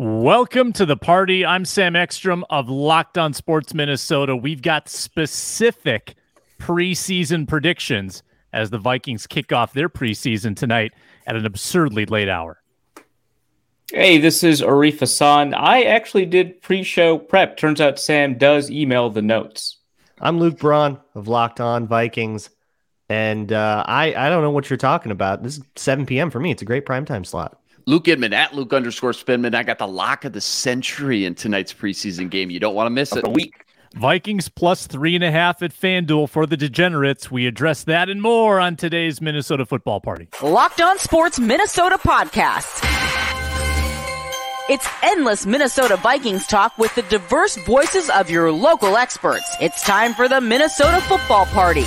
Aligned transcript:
Welcome 0.00 0.72
to 0.74 0.86
the 0.86 0.96
party. 0.96 1.44
I'm 1.44 1.64
Sam 1.64 1.96
Ekstrom 1.96 2.44
of 2.50 2.68
Locked 2.68 3.18
On 3.18 3.32
Sports 3.32 3.74
Minnesota. 3.74 4.36
We've 4.36 4.62
got 4.62 4.88
specific 4.88 6.14
preseason 6.60 7.48
predictions 7.48 8.22
as 8.52 8.70
the 8.70 8.78
Vikings 8.78 9.26
kick 9.26 9.52
off 9.52 9.72
their 9.72 9.88
preseason 9.88 10.54
tonight 10.54 10.92
at 11.26 11.34
an 11.34 11.44
absurdly 11.44 12.06
late 12.06 12.28
hour. 12.28 12.62
Hey, 13.90 14.18
this 14.18 14.44
is 14.44 14.62
Arif 14.62 15.00
Hasan. 15.00 15.52
I 15.52 15.82
actually 15.82 16.26
did 16.26 16.62
pre-show 16.62 17.18
prep. 17.18 17.56
Turns 17.56 17.80
out 17.80 17.98
Sam 17.98 18.38
does 18.38 18.70
email 18.70 19.10
the 19.10 19.20
notes. 19.20 19.78
I'm 20.20 20.38
Luke 20.38 20.60
Braun 20.60 21.00
of 21.16 21.26
Locked 21.26 21.60
On 21.60 21.88
Vikings, 21.88 22.50
and 23.08 23.52
uh, 23.52 23.82
I 23.84 24.14
I 24.14 24.28
don't 24.28 24.42
know 24.42 24.52
what 24.52 24.70
you're 24.70 24.76
talking 24.76 25.10
about. 25.10 25.42
This 25.42 25.58
is 25.58 25.64
7 25.74 26.06
p.m. 26.06 26.30
for 26.30 26.38
me. 26.38 26.52
It's 26.52 26.62
a 26.62 26.66
great 26.66 26.86
primetime 26.86 27.26
slot. 27.26 27.60
Luke 27.88 28.06
Inman 28.06 28.34
at 28.34 28.54
Luke 28.54 28.74
underscore 28.74 29.12
Spinman. 29.12 29.54
I 29.54 29.62
got 29.62 29.78
the 29.78 29.88
lock 29.88 30.26
of 30.26 30.34
the 30.34 30.42
century 30.42 31.24
in 31.24 31.34
tonight's 31.34 31.72
preseason 31.72 32.28
game. 32.28 32.50
You 32.50 32.60
don't 32.60 32.74
want 32.74 32.84
to 32.84 32.90
miss 32.90 33.16
it. 33.16 33.26
A 33.26 33.30
week. 33.30 33.64
Vikings 33.94 34.50
plus 34.50 34.86
three 34.86 35.14
and 35.14 35.24
a 35.24 35.30
half 35.30 35.62
at 35.62 35.72
FanDuel 35.72 36.28
for 36.28 36.44
the 36.44 36.58
degenerates. 36.58 37.30
We 37.30 37.46
address 37.46 37.84
that 37.84 38.10
and 38.10 38.20
more 38.20 38.60
on 38.60 38.76
today's 38.76 39.22
Minnesota 39.22 39.64
football 39.64 40.02
party. 40.02 40.28
Locked 40.42 40.82
on 40.82 40.98
Sports 40.98 41.40
Minnesota 41.40 41.96
podcast. 41.96 42.84
It's 44.68 44.86
endless 45.02 45.46
Minnesota 45.46 45.96
Vikings 45.96 46.46
talk 46.46 46.76
with 46.76 46.94
the 46.94 47.02
diverse 47.04 47.56
voices 47.64 48.10
of 48.10 48.28
your 48.28 48.52
local 48.52 48.98
experts. 48.98 49.56
It's 49.62 49.82
time 49.82 50.12
for 50.12 50.28
the 50.28 50.42
Minnesota 50.42 51.00
football 51.00 51.46
party. 51.46 51.86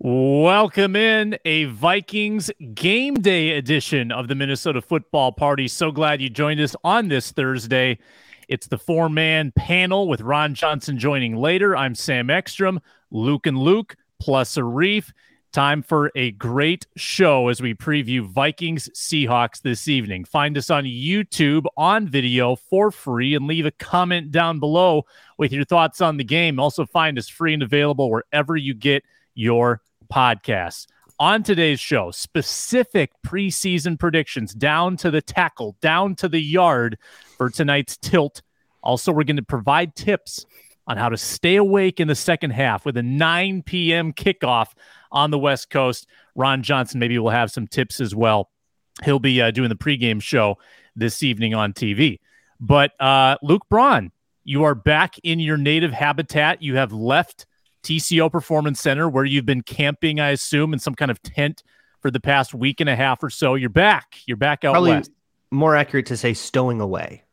Welcome 0.00 0.94
in 0.94 1.36
a 1.44 1.64
Vikings 1.64 2.52
game 2.72 3.14
day 3.14 3.56
edition 3.56 4.12
of 4.12 4.28
the 4.28 4.36
Minnesota 4.36 4.80
football 4.80 5.32
party. 5.32 5.66
So 5.66 5.90
glad 5.90 6.22
you 6.22 6.30
joined 6.30 6.60
us 6.60 6.76
on 6.84 7.08
this 7.08 7.32
Thursday. 7.32 7.98
It's 8.46 8.68
the 8.68 8.78
four 8.78 9.08
man 9.08 9.50
panel 9.56 10.06
with 10.06 10.20
Ron 10.20 10.54
Johnson 10.54 11.00
joining 11.00 11.34
later. 11.34 11.76
I'm 11.76 11.96
Sam 11.96 12.30
Ekstrom, 12.30 12.80
Luke 13.10 13.48
and 13.48 13.58
Luke, 13.58 13.96
plus 14.20 14.54
Arif. 14.54 15.10
Time 15.52 15.82
for 15.82 16.12
a 16.14 16.30
great 16.30 16.86
show 16.96 17.48
as 17.48 17.60
we 17.60 17.74
preview 17.74 18.24
Vikings 18.24 18.88
Seahawks 18.90 19.62
this 19.62 19.88
evening. 19.88 20.24
Find 20.24 20.56
us 20.56 20.70
on 20.70 20.84
YouTube 20.84 21.64
on 21.76 22.06
video 22.06 22.54
for 22.54 22.92
free 22.92 23.34
and 23.34 23.48
leave 23.48 23.66
a 23.66 23.72
comment 23.72 24.30
down 24.30 24.60
below 24.60 25.06
with 25.38 25.52
your 25.52 25.64
thoughts 25.64 26.00
on 26.00 26.18
the 26.18 26.24
game. 26.24 26.60
Also, 26.60 26.86
find 26.86 27.18
us 27.18 27.28
free 27.28 27.52
and 27.52 27.64
available 27.64 28.12
wherever 28.12 28.56
you 28.56 28.74
get 28.74 29.02
your 29.34 29.82
podcasts. 30.12 30.86
On 31.20 31.42
today's 31.42 31.80
show, 31.80 32.12
specific 32.12 33.10
preseason 33.26 33.98
predictions 33.98 34.54
down 34.54 34.96
to 34.98 35.10
the 35.10 35.20
tackle, 35.20 35.76
down 35.80 36.14
to 36.16 36.28
the 36.28 36.40
yard 36.40 36.96
for 37.36 37.50
tonight's 37.50 37.96
tilt. 37.96 38.42
Also, 38.82 39.12
we're 39.12 39.24
going 39.24 39.36
to 39.36 39.42
provide 39.42 39.96
tips 39.96 40.46
on 40.86 40.96
how 40.96 41.08
to 41.08 41.16
stay 41.16 41.56
awake 41.56 41.98
in 41.98 42.06
the 42.06 42.14
second 42.14 42.50
half 42.50 42.86
with 42.86 42.96
a 42.96 43.02
9 43.02 43.62
p.m. 43.62 44.12
kickoff 44.12 44.68
on 45.10 45.30
the 45.30 45.38
West 45.38 45.70
Coast. 45.70 46.06
Ron 46.34 46.62
Johnson 46.62 47.00
maybe 47.00 47.18
will 47.18 47.30
have 47.30 47.50
some 47.50 47.66
tips 47.66 48.00
as 48.00 48.14
well. 48.14 48.50
He'll 49.04 49.18
be 49.18 49.40
uh, 49.40 49.50
doing 49.50 49.68
the 49.68 49.76
pregame 49.76 50.22
show 50.22 50.56
this 50.94 51.22
evening 51.22 51.52
on 51.52 51.72
TV. 51.72 52.20
But 52.60 52.92
uh, 53.00 53.36
Luke 53.42 53.68
Braun, 53.68 54.12
you 54.44 54.64
are 54.64 54.74
back 54.74 55.16
in 55.22 55.40
your 55.40 55.56
native 55.56 55.92
habitat. 55.92 56.62
You 56.62 56.76
have 56.76 56.92
left 56.92 57.46
TCO 57.82 58.30
Performance 58.30 58.80
Center, 58.80 59.08
where 59.08 59.24
you've 59.24 59.46
been 59.46 59.62
camping, 59.62 60.20
I 60.20 60.30
assume, 60.30 60.72
in 60.72 60.78
some 60.78 60.94
kind 60.94 61.10
of 61.10 61.22
tent 61.22 61.62
for 62.00 62.10
the 62.10 62.20
past 62.20 62.54
week 62.54 62.80
and 62.80 62.88
a 62.88 62.96
half 62.96 63.22
or 63.22 63.30
so. 63.30 63.54
You're 63.54 63.70
back. 63.70 64.16
You're 64.26 64.36
back 64.36 64.64
out 64.64 64.72
Probably 64.72 64.92
west. 64.92 65.10
more 65.50 65.74
accurate 65.76 66.06
to 66.06 66.16
say 66.16 66.32
stowing 66.34 66.80
away. 66.80 67.24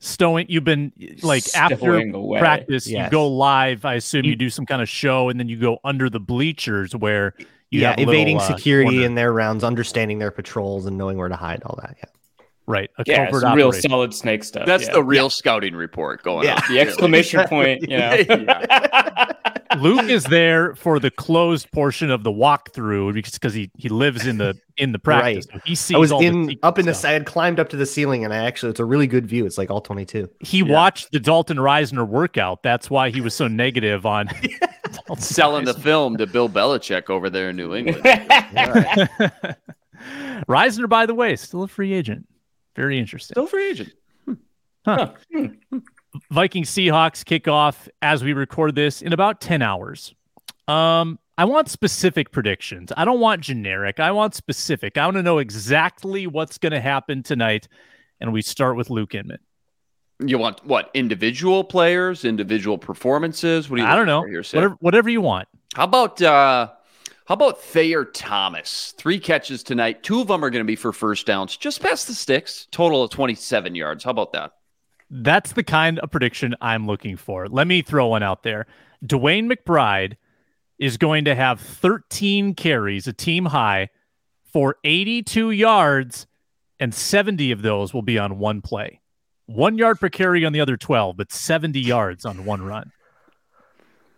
Stowing. 0.00 0.46
You've 0.48 0.64
been 0.64 0.92
like 1.22 1.44
after 1.54 1.96
away. 2.00 2.38
practice, 2.40 2.88
you 2.88 3.08
go 3.10 3.28
live. 3.28 3.84
I 3.84 3.94
assume 3.94 4.24
you, 4.24 4.30
You- 4.30 4.36
do 4.36 4.50
some 4.50 4.66
kind 4.66 4.82
of 4.82 4.88
show, 4.88 5.28
and 5.28 5.38
then 5.38 5.48
you 5.48 5.56
go 5.58 5.78
under 5.84 6.10
the 6.10 6.18
bleachers 6.18 6.94
where 6.96 7.34
you 7.70 7.80
yeah, 7.80 7.90
have 7.90 7.98
a 7.98 8.00
little, 8.00 8.14
evading 8.14 8.38
uh, 8.38 8.40
security 8.56 8.90
corner. 8.90 9.06
in 9.06 9.14
their 9.14 9.32
rounds, 9.32 9.62
understanding 9.64 10.18
their 10.18 10.32
patrols, 10.32 10.86
and 10.86 10.98
knowing 10.98 11.16
where 11.18 11.28
to 11.28 11.36
hide. 11.36 11.62
All 11.64 11.78
that. 11.80 11.96
Yeah. 11.98 12.04
Right. 12.72 12.88
A 12.96 13.04
Yeah, 13.06 13.26
covert 13.26 13.42
some 13.42 13.54
real 13.54 13.68
operation. 13.68 13.90
solid 13.90 14.14
snake 14.14 14.42
stuff. 14.44 14.64
That's 14.64 14.86
yeah. 14.86 14.94
the 14.94 15.04
real 15.04 15.28
scouting 15.28 15.74
report 15.74 16.22
going 16.22 16.46
Yeah. 16.46 16.54
on. 16.54 16.72
the 16.72 16.80
exclamation 16.80 17.44
point. 17.48 17.82
You 17.82 17.88
know. 17.98 19.26
Luke 19.78 20.08
is 20.08 20.24
there 20.24 20.74
for 20.74 20.98
the 20.98 21.10
closed 21.10 21.70
portion 21.72 22.10
of 22.10 22.24
the 22.24 22.30
walkthrough 22.30 23.12
because 23.14 23.32
because 23.34 23.52
he 23.54 23.70
he 23.76 23.88
lives 23.88 24.26
in 24.26 24.38
the 24.38 24.54
in 24.78 24.92
the 24.92 24.98
practice. 24.98 25.46
So 25.52 25.58
he 25.64 25.74
sees 25.74 25.94
I 25.94 25.98
was 25.98 26.12
all 26.12 26.22
in 26.22 26.44
secret 26.48 26.58
up 26.62 26.78
in 26.78 26.86
the 26.86 26.94
stuff. 26.94 27.10
side, 27.10 27.26
climbed 27.26 27.58
up 27.60 27.68
to 27.70 27.76
the 27.76 27.86
ceiling, 27.86 28.24
and 28.24 28.32
I 28.34 28.38
actually 28.38 28.70
it's 28.70 28.80
a 28.80 28.84
really 28.84 29.06
good 29.06 29.26
view. 29.26 29.44
It's 29.46 29.56
like 29.58 29.70
all 29.70 29.80
twenty 29.80 30.04
two. 30.04 30.28
He 30.40 30.62
watched 30.62 31.12
the 31.12 31.20
Dalton 31.20 31.56
Risner 31.58 32.06
workout. 32.06 32.62
That's 32.62 32.90
why 32.90 33.10
he 33.10 33.20
was 33.20 33.34
so 33.34 33.48
negative 33.48 34.04
on 34.06 34.26
Dalton 35.06 35.16
Selling 35.22 35.64
the 35.64 35.74
film 35.74 36.16
to 36.18 36.26
Bill 36.26 36.48
Belichick 36.50 37.08
over 37.10 37.28
there 37.30 37.50
in 37.50 37.56
New 37.56 37.74
England. 37.74 38.02
Risner, 40.48 40.88
by 40.88 41.06
the 41.06 41.14
way, 41.14 41.36
still 41.36 41.62
a 41.62 41.68
free 41.68 41.92
agent. 41.92 42.26
Very 42.76 42.98
interesting. 42.98 43.34
Still 43.34 43.46
free 43.46 43.70
agent. 43.70 43.92
Viking 46.30 46.64
Seahawks 46.64 47.24
kick 47.24 47.48
off 47.48 47.88
as 48.00 48.22
we 48.24 48.32
record 48.32 48.74
this 48.74 49.02
in 49.02 49.12
about 49.12 49.40
10 49.40 49.62
hours. 49.62 50.14
Um, 50.68 51.18
I 51.38 51.44
want 51.44 51.68
specific 51.68 52.30
predictions. 52.30 52.92
I 52.96 53.04
don't 53.04 53.20
want 53.20 53.40
generic. 53.40 54.00
I 54.00 54.12
want 54.12 54.34
specific. 54.34 54.98
I 54.98 55.06
want 55.06 55.16
to 55.16 55.22
know 55.22 55.38
exactly 55.38 56.26
what's 56.26 56.58
going 56.58 56.72
to 56.72 56.80
happen 56.80 57.22
tonight. 57.22 57.68
And 58.20 58.32
we 58.32 58.42
start 58.42 58.76
with 58.76 58.90
Luke 58.90 59.14
Inman. 59.14 59.38
You 60.24 60.38
want 60.38 60.64
what? 60.64 60.90
Individual 60.94 61.64
players, 61.64 62.24
individual 62.24 62.78
performances? 62.78 63.68
What 63.68 63.78
do 63.78 63.82
you 63.82 63.88
I 63.88 63.96
don't 63.96 64.06
know. 64.06 64.22
Here, 64.24 64.42
Whatever, 64.52 64.76
whatever 64.80 65.10
you 65.10 65.20
want. 65.20 65.48
How 65.74 65.84
about 65.84 66.20
uh 66.22 66.68
how 67.26 67.34
about 67.34 67.62
Thayer 67.62 68.04
Thomas? 68.04 68.94
Three 68.98 69.18
catches 69.20 69.62
tonight. 69.62 70.02
Two 70.02 70.20
of 70.20 70.28
them 70.28 70.44
are 70.44 70.50
going 70.50 70.64
to 70.64 70.66
be 70.66 70.76
for 70.76 70.92
first 70.92 71.26
downs, 71.26 71.56
just 71.56 71.80
past 71.80 72.06
the 72.06 72.14
sticks. 72.14 72.66
Total 72.70 73.02
of 73.04 73.10
27 73.10 73.74
yards. 73.74 74.04
How 74.04 74.10
about 74.10 74.32
that? 74.32 74.52
That's 75.10 75.52
the 75.52 75.62
kind 75.62 75.98
of 75.98 76.10
prediction 76.10 76.54
I'm 76.60 76.86
looking 76.86 77.16
for. 77.16 77.46
Let 77.48 77.66
me 77.66 77.82
throw 77.82 78.08
one 78.08 78.22
out 78.22 78.42
there. 78.42 78.66
DeWayne 79.04 79.52
McBride 79.52 80.16
is 80.78 80.96
going 80.96 81.26
to 81.26 81.34
have 81.34 81.60
13 81.60 82.54
carries, 82.54 83.06
a 83.06 83.12
team 83.12 83.46
high, 83.46 83.90
for 84.52 84.76
82 84.84 85.50
yards, 85.50 86.26
and 86.80 86.94
70 86.94 87.52
of 87.52 87.62
those 87.62 87.94
will 87.94 88.02
be 88.02 88.18
on 88.18 88.38
one 88.38 88.62
play. 88.62 89.00
One 89.46 89.76
yard 89.76 90.00
per 90.00 90.08
carry 90.08 90.44
on 90.44 90.52
the 90.52 90.60
other 90.60 90.76
12, 90.76 91.16
but 91.16 91.30
70 91.30 91.78
yards 91.78 92.24
on 92.24 92.44
one 92.44 92.62
run. 92.62 92.90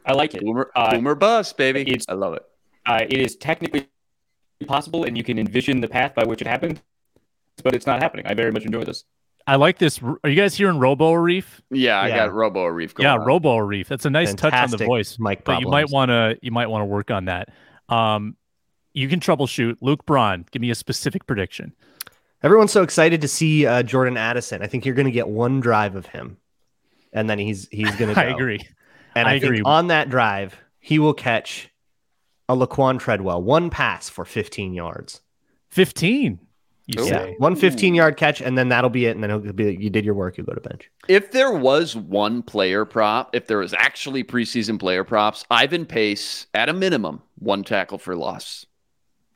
I 0.07 0.13
like 0.13 0.35
it. 0.35 0.43
Boomer, 0.43 0.71
Uh, 0.77 0.93
boomer 0.95 1.15
bust, 1.15 1.57
baby. 1.57 1.99
I 2.09 2.13
love 2.13 2.35
it. 2.35 2.43
Uh, 2.87 3.05
it 3.09 3.19
is 3.21 3.37
technically 3.37 3.89
possible, 4.67 5.05
and 5.05 5.17
you 5.17 5.25
can 5.25 5.39
envision 5.39 5.81
the 5.81 5.89
path 5.89 6.15
by 6.15 6.25
which 6.25 6.41
it 6.41 6.47
happened, 6.47 6.83
but 7.63 7.75
it's 7.75 7.87
not 7.87 8.03
happening. 8.03 8.27
I 8.27 8.35
very 8.35 8.53
much 8.53 8.65
enjoy 8.65 8.85
this. 8.85 9.05
I 9.47 9.57
like 9.57 9.79
this. 9.79 10.01
Are 10.03 10.31
you 10.31 10.37
guys 10.37 10.55
hearing 10.55 10.79
Robo 10.79 11.13
Reef? 11.13 11.61
Yeah, 11.71 12.01
I 12.01 12.09
got 12.09 12.33
Robo 12.33 12.65
Reef 12.65 12.95
going 12.95 13.05
Yeah, 13.05 13.15
on. 13.19 13.27
Robo 13.27 13.59
Reef. 13.59 13.89
That's 13.89 14.07
a 14.07 14.11
nice 14.11 14.33
touch 14.35 14.55
on 14.55 14.71
the 14.71 14.79
voice. 14.79 15.19
mic 15.19 15.45
but 15.45 15.61
you 15.61 15.69
might 15.69 15.91
want 15.91 16.09
to 16.09 16.39
you 16.41 16.51
might 16.51 16.69
want 16.69 16.81
to 16.81 16.87
work 16.87 17.11
on 17.11 17.27
that. 17.27 17.51
Um, 17.91 18.37
you 18.95 19.07
can 19.07 19.21
troubleshoot. 19.21 19.77
Luke 19.83 20.07
Braun, 20.07 20.47
give 20.51 20.63
me 20.63 20.71
a 20.71 20.75
specific 20.75 21.27
prediction. 21.27 21.75
Everyone's 22.43 22.73
so 22.73 22.83
excited 22.83 23.21
to 23.21 23.29
see 23.29 23.67
uh, 23.67 23.83
Jordan 23.83 24.17
Addison. 24.17 24.63
I 24.63 24.67
think 24.67 24.87
you're 24.87 24.95
going 24.95 25.07
to 25.07 25.13
get 25.13 25.29
one 25.29 25.61
drive 25.61 25.95
of 25.95 26.07
him, 26.07 26.39
and 27.13 27.29
then 27.29 27.39
he's 27.39 27.69
he's 27.71 27.95
going 27.97 28.15
to. 28.15 28.19
I 28.21 28.25
agree. 28.25 28.61
And 29.15 29.29
I 29.29 29.33
I, 29.33 29.35
think 29.41 29.45
agree. 29.45 29.63
on 29.65 29.89
that 29.89 30.09
drive, 30.09 30.57
he 30.81 30.99
will 30.99 31.15
catch 31.15 31.69
a 32.49 32.57
Laquan 32.57 32.99
Treadwell 32.99 33.43
one 33.43 33.71
pass 33.71 34.09
for 34.09 34.25
15 34.25 34.75
yards. 34.75 35.21
15, 35.71 36.39
you 36.87 37.03
Ooh. 37.03 37.09
say. 37.09 37.35
One 37.39 37.57
15 37.57 37.95
yard 37.95 38.17
catch, 38.17 38.41
and 38.41 38.57
then 38.57 38.69
that'll 38.69 38.91
be 38.91 39.07
it. 39.07 39.17
And 39.17 39.23
then 39.23 39.31
he'll 39.31 39.53
be 39.53 39.77
you 39.81 39.91
did 39.91 40.05
your 40.05 40.15
work, 40.15 40.37
you 40.39 40.45
go 40.45 40.53
to 40.53 40.61
bench. 40.61 40.91
If 41.09 41.33
there 41.33 41.53
was 41.53 41.97
one 41.97 42.43
player 42.43 42.85
prop, 42.85 43.35
if 43.35 43.47
there 43.47 43.59
was 43.59 43.75
actually 43.75 44.23
preseason 44.25 44.79
player 44.79 45.05
props, 45.05 45.45
Ivan 45.51 45.87
Pace 45.87 46.47
at 46.55 46.69
a 46.69 46.73
minimum, 46.73 47.23
one 47.39 47.65
tackle 47.65 47.99
for 47.99 48.15
loss. 48.15 48.67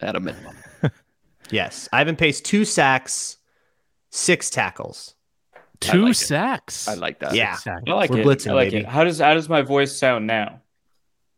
At 0.00 0.14
a 0.16 0.20
minimum. 0.20 0.54
Yes. 1.50 1.88
Ivan 1.92 2.16
Pace, 2.16 2.40
two 2.40 2.64
sacks, 2.64 3.38
six 4.10 4.50
tackles. 4.50 5.14
Two 5.80 6.02
like 6.06 6.10
it. 6.10 6.14
sacks. 6.14 6.88
I 6.88 6.94
like 6.94 7.20
that. 7.20 7.34
Yeah. 7.34 7.56
I 7.66 7.92
like 7.92 8.10
We're 8.10 8.18
it. 8.20 8.26
blitzing, 8.26 8.50
I 8.50 8.54
like 8.54 8.70
baby. 8.70 8.82
it. 8.84 8.86
How 8.86 9.04
does 9.04 9.18
how 9.20 9.34
does 9.34 9.48
my 9.48 9.62
voice 9.62 9.96
sound 9.96 10.26
now? 10.26 10.60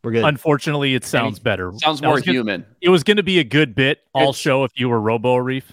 We're 0.03 0.11
good. 0.11 0.23
Unfortunately, 0.25 0.95
it 0.95 1.05
sounds 1.05 1.37
better. 1.39 1.71
Sounds 1.77 2.01
more 2.01 2.19
gonna- 2.19 2.31
human. 2.31 2.65
It 2.81 2.89
was 2.89 3.03
going 3.03 3.17
to 3.17 3.23
be 3.23 3.37
a 3.39 3.43
good 3.43 3.75
bit 3.75 3.99
all 4.13 4.23
It's- 4.29 4.37
show 4.37 4.63
if 4.63 4.71
you 4.75 4.89
were 4.89 4.99
Robo 4.99 5.35
Reef. 5.35 5.71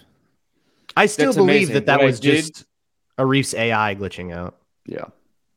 I 0.96 1.06
still 1.06 1.26
That's 1.26 1.36
believe 1.36 1.56
amazing. 1.56 1.74
that 1.74 1.86
that 1.86 1.96
What 1.98 2.02
I 2.02 2.06
was 2.06 2.20
did- 2.20 2.44
just 2.46 2.64
a 3.16 3.24
Reef's 3.24 3.54
AI 3.54 3.94
glitching 3.94 4.34
out. 4.34 4.56
Yeah. 4.86 5.04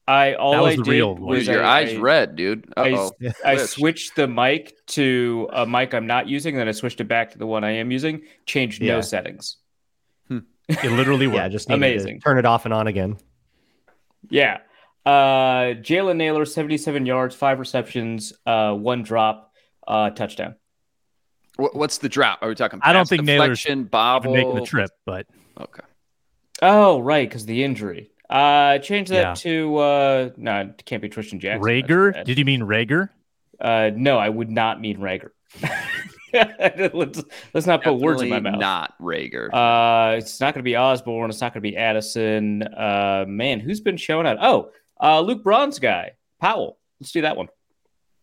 I 0.08 0.34
all 0.34 0.54
That 0.54 0.62
was 0.64 0.74
I 0.74 0.76
the 0.78 0.84
did 0.84 0.92
real 0.92 1.14
one. 1.16 1.22
was 1.38 1.48
Your 1.48 1.64
I, 1.64 1.82
eyes 1.82 1.94
I, 1.94 1.98
red, 1.98 2.36
dude. 2.36 2.66
I- 2.78 2.92
Uh-oh. 2.92 3.12
I 3.46 3.58
Switch. 3.58 3.70
switched 3.70 4.16
the 4.16 4.28
mic 4.28 4.74
to 4.88 5.48
a 5.54 5.66
mic 5.66 5.94
I'm 5.94 6.08
not 6.08 6.28
using, 6.28 6.56
then 6.56 6.68
I 6.68 6.72
switched 6.72 7.00
it 7.02 7.08
back 7.08 7.32
to 7.32 7.38
the 7.38 7.46
one 7.46 7.64
I 7.64 7.72
am 7.72 7.92
using. 7.92 8.22
Changed 8.46 8.82
no 8.82 8.96
Yeah. 8.96 9.02
settings. 9.02 9.58
It 10.30 10.84
literally 10.92 11.26
Yeah, 11.34 11.34
worked. 11.44 11.52
just 11.52 11.70
Amazing. 11.70 12.20
to 12.20 12.24
turn 12.24 12.38
it 12.38 12.46
off 12.46 12.64
and 12.66 12.74
on 12.74 12.88
again. 12.88 13.18
Yeah. 14.30 14.60
Uh, 15.06 15.74
Jalen 15.82 16.18
Nailor, 16.18 16.46
77 16.46 17.06
yards, 17.06 17.36
five 17.36 17.60
receptions, 17.60 18.34
uh, 18.46 18.74
one 18.74 19.04
drop, 19.04 19.54
uh, 19.88 20.12
touchdown. 20.12 20.56
What, 21.58 21.76
what's 21.76 21.98
the 21.98 22.10
drop? 22.10 22.40
Are 22.42 22.50
we 22.50 22.56
talking? 22.56 22.80
I 22.84 22.94
don't 22.94 23.08
think 23.08 23.24
Nailor's 23.24 23.66
Even 23.66 23.86
bobble, 23.86 24.34
making 24.34 24.56
the 24.56 24.62
trip, 24.62 24.92
but 25.06 25.28
Okay. 25.60 25.82
Oh, 26.62 27.00
right, 27.00 27.28
because 27.28 27.46
the 27.46 27.64
injury. 27.64 28.12
Uh, 28.30 28.78
change 28.78 29.10
that 29.10 29.22
Yeah. 29.22 29.34
to 29.34 29.78
uh, 29.78 30.30
no, 30.38 30.62
it 30.62 30.86
can't 30.86 31.02
be 31.02 31.10
Trishton 31.10 31.40
Jackson. 31.40 31.62
That's 31.62 31.90
Reagor. 31.90 32.24
Did 32.24 32.38
you 32.40 32.46
mean 32.46 32.62
Reagor? 32.62 33.10
Uh, 33.60 33.92
no, 33.94 34.18
I 34.18 34.30
would 34.30 34.50
not 34.50 34.80
mean 34.80 34.98
Reagor. 34.98 35.32
let's 36.94 37.22
let's 37.54 37.68
not 37.68 37.84
put 37.84 37.96
words 37.96 38.22
in 38.22 38.30
my 38.30 38.40
mouth. 38.40 38.60
Not 38.60 38.94
Reagor. 39.02 39.50
Uh, 39.52 40.16
it's 40.18 40.40
not 40.40 40.54
going 40.54 40.62
to 40.62 40.68
be 40.70 40.78
Osborn. 40.78 41.30
It's 41.30 41.42
not 41.42 41.54
going 41.54 41.62
to 41.62 41.70
be 41.70 41.76
Addison. 41.76 42.64
Uh, 42.64 43.26
man, 43.28 43.60
who's 43.60 43.82
been 43.82 43.98
showing 43.98 44.26
out? 44.26 44.38
Oh, 44.42 44.72
uh, 45.02 45.22
Luke 45.22 45.44
Braun's 45.44 45.80
guy, 45.80 46.12
Powell. 46.40 46.78
Let's 47.00 47.12
do 47.12 47.22
that 47.22 47.36
one. 47.38 47.48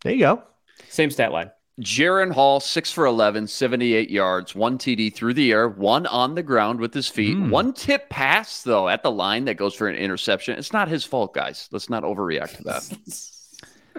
There 0.03 0.13
you 0.13 0.19
go. 0.19 0.43
Same 0.89 1.11
stat 1.11 1.31
line. 1.31 1.51
Jaren 1.81 2.31
Hall, 2.33 2.59
six 2.59 2.91
for 2.91 3.05
11, 3.05 3.47
78 3.47 4.09
yards, 4.09 4.53
one 4.53 4.77
TD 4.77 5.13
through 5.13 5.33
the 5.33 5.51
air, 5.53 5.69
one 5.69 6.05
on 6.07 6.35
the 6.35 6.43
ground 6.43 6.79
with 6.81 6.93
his 6.93 7.07
feet, 7.07 7.37
Hmm. 7.37 7.49
one 7.49 7.71
tip 7.73 8.09
pass, 8.09 8.63
though, 8.63 8.89
at 8.89 9.01
the 9.01 9.11
line 9.11 9.45
that 9.45 9.55
goes 9.55 9.73
for 9.75 9.87
an 9.87 9.95
interception. 9.95 10.57
It's 10.59 10.73
not 10.73 10.89
his 10.89 11.05
fault, 11.05 11.33
guys. 11.33 11.69
Let's 11.71 11.89
not 11.89 12.03
overreact 12.03 12.57
to 12.57 12.63
that. 12.63 13.29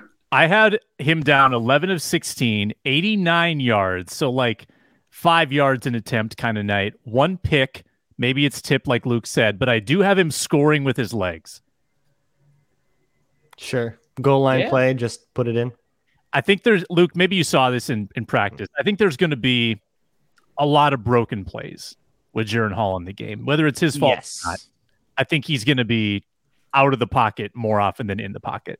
I 0.32 0.46
had 0.46 0.78
him 0.98 1.22
down 1.22 1.54
11 1.54 1.90
of 1.90 2.02
16, 2.02 2.72
89 2.84 3.60
yards. 3.60 4.14
So 4.14 4.30
like 4.30 4.68
five 5.08 5.50
yards 5.52 5.86
an 5.86 5.94
attempt 5.94 6.36
kind 6.36 6.56
of 6.58 6.64
night. 6.66 6.94
One 7.04 7.36
pick. 7.38 7.84
Maybe 8.18 8.44
it's 8.44 8.60
tipped 8.62 8.86
like 8.86 9.06
Luke 9.06 9.26
said, 9.26 9.58
but 9.58 9.68
I 9.70 9.80
do 9.80 10.00
have 10.00 10.18
him 10.18 10.30
scoring 10.30 10.84
with 10.84 10.96
his 10.98 11.12
legs. 11.14 11.62
Sure. 13.60 13.98
Goal 14.20 14.42
line 14.42 14.60
Yeah. 14.60 14.70
play, 14.70 14.94
just 14.94 15.32
put 15.34 15.46
it 15.46 15.56
in. 15.56 15.72
I 16.32 16.40
think 16.40 16.62
there's 16.62 16.84
Luke. 16.90 17.14
Maybe 17.14 17.36
you 17.36 17.44
saw 17.44 17.70
this 17.70 17.90
in 17.90 18.08
in 18.16 18.24
practice. 18.24 18.68
I 18.78 18.82
think 18.82 18.98
there's 18.98 19.16
going 19.16 19.30
to 19.30 19.36
be 19.36 19.80
a 20.58 20.66
lot 20.66 20.92
of 20.92 21.04
broken 21.04 21.44
plays 21.44 21.96
with 22.32 22.48
Jaren 22.48 22.72
Hall 22.72 22.96
in 22.96 23.04
the 23.04 23.12
game, 23.12 23.44
whether 23.44 23.66
it's 23.66 23.80
his 23.80 23.96
fault 23.96 24.14
Yes. 24.16 24.42
or 24.46 24.50
not. 24.52 24.64
I 25.18 25.24
think 25.24 25.44
he's 25.44 25.64
going 25.64 25.78
to 25.78 25.84
be 25.84 26.24
out 26.72 26.92
of 26.92 26.98
the 27.00 27.06
pocket 27.06 27.50
more 27.54 27.80
often 27.80 28.06
than 28.06 28.20
in 28.20 28.32
the 28.32 28.40
pocket. 28.40 28.78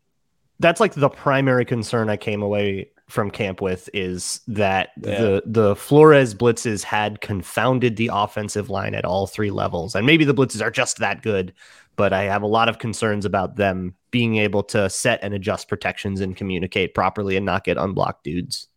That's 0.60 0.78
like 0.80 0.94
the 0.94 1.08
primary 1.08 1.64
concern 1.64 2.08
I 2.08 2.16
came 2.16 2.42
away 2.42 2.90
from 3.08 3.30
camp 3.30 3.60
with 3.60 3.90
is 3.92 4.40
that 4.46 4.90
Yeah. 5.02 5.20
the 5.20 5.42
the 5.46 5.76
Flores 5.76 6.34
blitzes 6.34 6.84
had 6.84 7.20
confounded 7.20 7.96
the 7.96 8.10
offensive 8.12 8.70
line 8.70 8.94
at 8.94 9.04
all 9.04 9.26
three 9.26 9.50
levels. 9.50 9.94
And 9.96 10.06
maybe 10.06 10.24
the 10.24 10.34
blitzes 10.34 10.62
are 10.62 10.70
just 10.70 10.98
that 10.98 11.22
good, 11.22 11.52
but 12.00 12.14
I 12.14 12.22
have 12.22 12.40
a 12.40 12.46
lot 12.46 12.70
of 12.70 12.78
concerns 12.78 13.26
about 13.26 13.56
them 13.56 13.94
being 14.10 14.36
able 14.36 14.62
to 14.62 14.88
set 14.88 15.18
and 15.22 15.34
adjust 15.34 15.68
protections 15.68 16.22
and 16.22 16.34
communicate 16.34 16.94
properly 16.94 17.36
and 17.36 17.44
not 17.44 17.62
get 17.62 17.76
unblocked 17.76 18.24
dudes. 18.24 18.68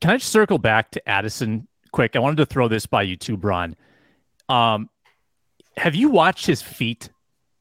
Can 0.00 0.10
I 0.10 0.16
just 0.18 0.30
circle 0.30 0.58
back 0.58 0.92
to 0.92 1.08
Addison 1.08 1.66
quick? 1.90 2.14
I 2.14 2.20
wanted 2.20 2.36
to 2.36 2.46
throw 2.46 2.68
this 2.68 2.86
by 2.86 3.02
you 3.02 3.16
too, 3.16 3.36
Bron. 3.36 3.74
Um, 4.48 4.88
have 5.76 5.96
you 5.96 6.08
watched 6.08 6.46
his 6.46 6.62
feet? 6.62 7.10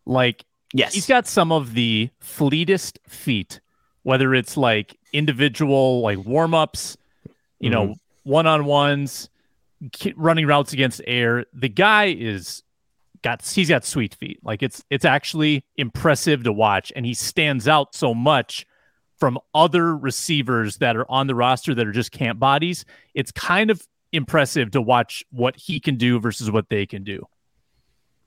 Like 0.05 0.45
Yes. 0.71 0.93
he's 0.93 1.07
got 1.07 1.25
some 1.25 1.51
of 1.51 1.73
the 1.73 2.11
fleetest 2.19 2.99
feet, 3.07 3.59
whether 4.03 4.35
it's 4.35 4.55
like 4.55 4.99
individual 5.13 6.01
like 6.01 6.19
warm 6.19 6.53
ups, 6.53 6.95
you 7.59 7.71
know, 7.71 7.95
one 8.21 8.45
on 8.45 8.65
ones, 8.65 9.29
running 10.15 10.45
routes 10.45 10.73
against 10.73 11.01
air. 11.07 11.47
The 11.53 11.69
guy 11.69 12.15
is 12.15 12.61
got 13.23 13.41
he's 13.41 13.69
got 13.69 13.83
sweet 13.85 14.13
feet. 14.13 14.39
Like 14.43 14.61
it's 14.61 14.83
it's 14.89 15.05
actually 15.05 15.65
impressive 15.77 16.43
to 16.43 16.53
watch, 16.53 16.91
and 16.95 17.05
he 17.05 17.13
stands 17.13 17.67
out 17.67 17.95
so 17.95 18.13
much 18.13 18.67
from 19.17 19.39
other 19.55 19.95
receivers 19.95 20.77
that 20.77 20.95
are 20.95 21.09
on 21.09 21.27
the 21.27 21.35
roster 21.35 21.73
that 21.73 21.87
are 21.87 21.91
just 21.91 22.11
camp 22.11 22.39
bodies. 22.39 22.85
It's 23.13 23.31
kind 23.31 23.71
of 23.71 23.81
impressive 24.11 24.71
to 24.71 24.81
watch 24.81 25.23
what 25.31 25.55
he 25.55 25.79
can 25.79 25.95
do 25.95 26.19
versus 26.19 26.51
what 26.51 26.69
they 26.69 26.85
can 26.85 27.03
do. 27.03 27.25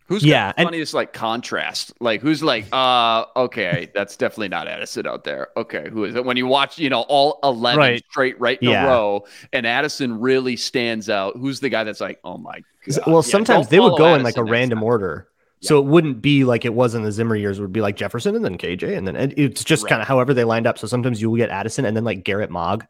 Who's 0.09 0.25
Yeah, 0.25 0.49
got 0.49 0.57
the 0.57 0.61
and- 0.61 0.67
funniest 0.69 0.95
like 0.95 1.13
contrast? 1.13 1.93
Like 2.01 2.21
who's 2.21 2.43
like, 2.43 2.67
uh, 2.73 3.25
okay, 3.37 3.91
that's 3.95 4.17
definitely 4.17 4.49
not 4.49 4.69
Addison 4.69 5.07
out 5.07 5.25
there. 5.25 5.49
Okay, 5.57 5.89
who 5.91 6.05
is 6.05 6.15
it? 6.15 6.25
When 6.25 6.37
you 6.37 6.47
watch, 6.47 6.79
you 6.79 6.89
know, 6.91 7.01
all 7.09 7.39
eleven 7.43 7.79
Right. 7.79 8.05
straight 8.11 8.41
right 8.41 8.59
in 8.63 8.71
Yeah. 8.71 8.85
a 8.85 8.89
row, 8.89 9.25
and 9.53 9.67
Addison 9.67 10.21
really 10.21 10.57
stands 10.57 11.11
out. 11.11 11.37
Who's 11.37 11.59
the 11.61 11.69
guy 11.69 11.83
that's 11.85 12.01
like, 12.01 12.21
oh 12.25 12.39
my 12.39 12.61
god? 12.87 13.05
well, 13.07 13.17
Yeah, 13.17 13.21
sometimes 13.23 13.69
they 13.69 13.81
would 13.81 13.97
go 13.99 14.15
in 14.15 14.23
like 14.23 14.37
a 14.37 14.45
random 14.45 14.79
time. 14.79 14.85
order. 14.85 15.29
So 15.63 15.79
it 15.81 15.87
wouldn't 15.87 16.23
be 16.23 16.45
like 16.45 16.65
it 16.65 16.75
was 16.75 16.95
in 16.95 17.03
the 17.03 17.11
Zimmer 17.11 17.35
years. 17.35 17.59
It 17.59 17.63
would 17.63 17.73
be 17.73 17.81
like 17.81 17.97
Jefferson 17.97 18.37
and 18.37 18.45
then 18.45 18.57
KJ 18.59 18.95
and 18.97 19.09
then 19.09 19.17
and 19.17 19.35
it's 19.37 19.65
just 19.65 19.83
Right. 19.85 19.91
kind 19.91 20.03
of 20.03 20.07
however 20.07 20.33
they 20.35 20.45
lined 20.45 20.67
up. 20.69 20.79
So 20.79 20.87
sometimes 20.87 21.21
you 21.21 21.31
will 21.31 21.39
get 21.39 21.51
Addison 21.51 21.85
and 21.85 21.97
then 21.97 22.05
like 22.05 22.23
Garrett 22.23 22.51
Mogg. 22.51 22.85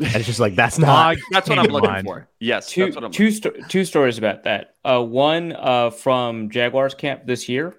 And 0.00 0.14
it's 0.16 0.26
just 0.26 0.38
like 0.40 0.54
that's 0.54 0.78
not 0.78 0.86
Mog 0.86 1.18
That's 1.32 1.48
what 1.48 1.58
I'm 1.58 1.66
looking 1.66 1.90
mind. 1.90 2.06
for. 2.06 2.28
Yes, 2.40 2.70
two 2.70 2.84
that's 2.84 2.94
what 2.94 3.04
I'm. 3.04 3.10
two 3.10 3.30
sto- 3.30 3.52
two 3.68 3.84
stories 3.84 4.16
about 4.18 4.44
that. 4.44 4.74
Uh, 4.84 5.02
one 5.02 5.52
uh, 5.52 5.90
from 5.90 6.50
Jaguars 6.50 6.94
camp 6.94 7.26
this 7.26 7.48
year. 7.48 7.74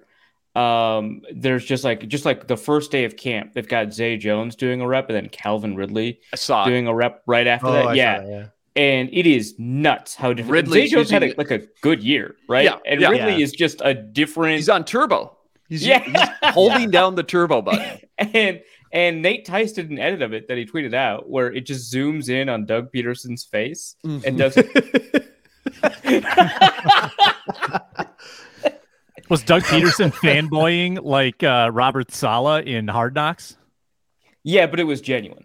Um, 0.56 1.22
there's 1.32 1.64
just 1.64 1.84
like 1.84 2.08
just 2.08 2.24
like 2.24 2.46
the 2.48 2.56
first 2.56 2.90
day 2.90 3.04
of 3.04 3.16
camp, 3.16 3.52
they've 3.54 3.66
got 3.68 3.92
Zay 3.92 4.16
Jones 4.16 4.56
doing 4.56 4.80
a 4.80 4.86
rep, 4.86 5.08
and 5.08 5.16
then 5.16 5.28
Calvin 5.28 5.76
Ridley 5.76 6.20
saw. 6.34 6.64
doing 6.64 6.86
a 6.88 6.94
rep 6.94 7.22
right 7.26 7.46
after 7.46 7.68
Oh, 7.68 7.70
I 7.70 7.74
that. 7.76 7.84
saw 7.84 7.92
Yeah. 7.92 8.18
that, 8.20 8.28
yeah. 8.28 8.46
and 8.82 9.08
it 9.12 9.26
is 9.26 9.54
nuts 9.58 10.16
how 10.16 10.32
different. 10.32 10.52
Ridley's 10.52 10.90
Zay 10.90 10.96
Jones 10.96 11.10
had 11.10 11.22
a, 11.22 11.34
like 11.38 11.52
a 11.52 11.60
good 11.82 12.02
year, 12.02 12.34
right? 12.48 12.64
Yeah, 12.64 12.78
and 12.84 13.00
yeah. 13.00 13.10
Ridley 13.10 13.36
Yeah. 13.36 13.44
is 13.44 13.52
just 13.52 13.80
a 13.84 13.94
different. 13.94 14.56
He's 14.56 14.68
on 14.68 14.84
turbo. 14.84 15.36
He's, 15.68 15.86
Yeah. 15.86 16.00
he's 16.02 16.28
holding 16.52 16.90
down 16.90 17.14
the 17.14 17.22
turbo 17.22 17.62
button. 17.62 18.00
and 18.18 18.60
and 18.92 19.22
Nate 19.22 19.44
Tice 19.44 19.72
did 19.72 19.90
an 19.90 19.98
edit 19.98 20.22
of 20.22 20.32
it 20.32 20.48
that 20.48 20.58
he 20.58 20.66
tweeted 20.66 20.94
out 20.94 21.28
where 21.28 21.52
it 21.52 21.66
just 21.66 21.92
zooms 21.92 22.28
in 22.28 22.48
on 22.48 22.66
Doug 22.66 22.92
Pederson's 22.92 23.44
face 23.44 23.96
and 24.04 24.36
does 24.38 24.56
Was 29.28 29.44
Doug 29.44 29.62
Pederson 29.62 30.10
fanboying 30.12 31.04
like 31.04 31.42
uh, 31.44 31.70
Robert 31.72 32.10
Saleh 32.10 32.66
in 32.66 32.88
Hard 32.88 33.14
Knocks? 33.14 33.56
yeah, 34.42 34.66
but 34.66 34.80
it 34.80 34.84
was 34.84 35.00
genuine. 35.00 35.44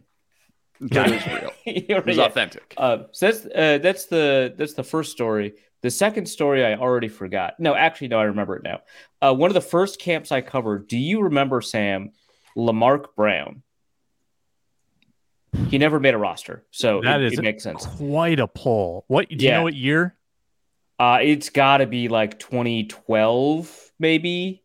That 0.79 1.11
is 1.11 1.25
real. 1.27 1.51
It 1.65 2.05
was 2.05 2.17
Yeah. 2.17 2.25
authentic. 2.25 2.73
Uh, 2.77 3.03
so 3.11 3.25
that's 3.31 3.45
uh, 3.45 3.77
that's 3.81 4.05
the 4.05 4.53
that's 4.57 4.73
the 4.73 4.83
first 4.83 5.11
story. 5.11 5.53
The 5.81 5.91
second 5.91 6.25
story 6.27 6.65
I 6.65 6.75
already 6.75 7.07
forgot. 7.09 7.59
No, 7.59 7.75
actually, 7.75 8.07
no, 8.07 8.19
I 8.19 8.23
remember 8.23 8.55
it 8.55 8.63
now. 8.63 8.81
Uh, 9.21 9.33
one 9.35 9.49
of 9.51 9.53
the 9.53 9.61
first 9.61 9.99
camps 9.99 10.31
I 10.31 10.41
covered. 10.41 10.87
Do 10.87 10.97
you 10.97 11.21
remember 11.21 11.61
Sam 11.61 12.11
Lamark 12.55 13.15
Brown? 13.15 13.61
He 15.69 15.77
never 15.77 15.99
made 15.99 16.13
a 16.13 16.17
roster, 16.17 16.65
so 16.71 17.01
That 17.01 17.21
it, 17.21 17.33
is 17.33 17.39
it 17.39 17.41
makes 17.41 17.63
sense. 17.63 17.85
Quite 17.85 18.39
a 18.39 18.47
pull. 18.47 19.05
What 19.07 19.29
do 19.29 19.35
you 19.35 19.49
Yeah. 19.49 19.57
know? 19.57 19.63
What 19.63 19.73
year? 19.73 20.15
Uh, 20.99 21.19
it's 21.21 21.49
got 21.49 21.77
to 21.77 21.85
be 21.85 22.07
like 22.07 22.39
2012, 22.39 23.91
maybe. 23.99 24.63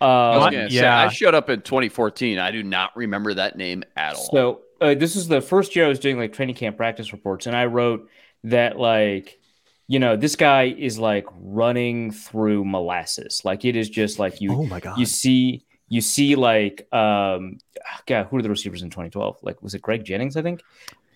I 0.00 0.36
was 0.36 0.46
Uh, 0.46 0.50
gonna 0.50 0.70
say, 0.70 0.76
yeah. 0.76 0.98
I 0.98 1.08
showed 1.08 1.34
up 1.34 1.48
in 1.50 1.62
2014. 1.62 2.38
I 2.38 2.50
do 2.50 2.62
not 2.62 2.96
remember 2.96 3.34
that 3.34 3.56
name 3.56 3.84
at 3.96 4.14
all. 4.16 4.30
So 4.32 4.60
uh, 4.80 4.94
this 4.94 5.14
is 5.16 5.28
the 5.28 5.40
first 5.40 5.74
year 5.76 5.84
I 5.86 5.88
was 5.88 5.98
doing 6.00 6.18
like 6.18 6.32
training 6.32 6.56
camp 6.56 6.76
practice 6.76 7.12
reports, 7.12 7.46
and 7.46 7.56
I 7.56 7.66
wrote 7.66 8.08
that 8.44 8.78
like, 8.78 9.38
you 9.86 9.98
know, 9.98 10.16
this 10.16 10.36
guy 10.36 10.64
is 10.64 10.98
like 10.98 11.26
running 11.32 12.10
through 12.10 12.64
molasses. 12.64 13.42
Like 13.44 13.64
it 13.64 13.76
is 13.76 13.88
just 13.88 14.18
like 14.18 14.40
you 14.40 14.52
Oh 14.54 14.64
my 14.66 14.80
god. 14.80 14.98
you 14.98 15.06
see 15.06 15.64
you 15.88 16.00
see 16.00 16.34
like 16.36 16.86
um 16.92 17.58
God, 18.06 18.26
who 18.26 18.36
are 18.38 18.42
the 18.42 18.50
receivers 18.50 18.82
in 18.82 18.90
2012? 18.90 19.38
Like 19.42 19.62
was 19.62 19.74
it 19.74 19.82
Greg 19.82 20.04
Jennings? 20.04 20.36
I 20.36 20.42
think. 20.42 20.62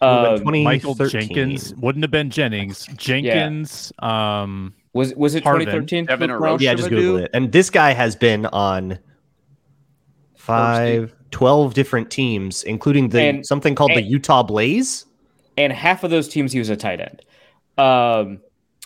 Um, 0.01 0.45
Michael 0.63 0.95
Jenkins 0.95 1.75
wouldn't 1.75 2.05
have 2.05 2.13
been 2.13 2.31
Jennings. 2.31 2.87
Jenkins. 2.97 3.93
Um, 3.99 4.75
was 4.93 5.13
was 5.17 5.35
it 5.35 5.43
Harvin. 5.43 5.65
2013? 5.65 6.07
Evan 6.09 6.39
Luke 6.39 6.61
Yeah, 6.61 6.75
just 6.75 6.89
Shabadu? 6.89 6.91
Google 6.91 7.17
it. 7.25 7.31
And 7.35 7.51
this 7.51 7.69
guy 7.69 7.93
has 7.95 8.15
been 8.15 8.47
on 8.47 8.99
five, 10.37 11.15
12 11.31 11.75
different 11.75 12.11
teams, 12.11 12.63
including 12.63 13.09
the 13.09 13.21
And- 13.23 13.47
something 13.47 13.75
called 13.75 13.93
the 13.95 14.03
Utah 14.03 14.43
Blaze. 14.43 15.05
And 15.57 15.73
half 15.73 16.05
of 16.05 16.11
those 16.11 16.29
teams 16.29 16.53
he 16.53 16.59
was 16.59 16.71
a 16.71 16.77
tight 16.77 17.01
end. 17.01 17.23
Um, 17.77 18.41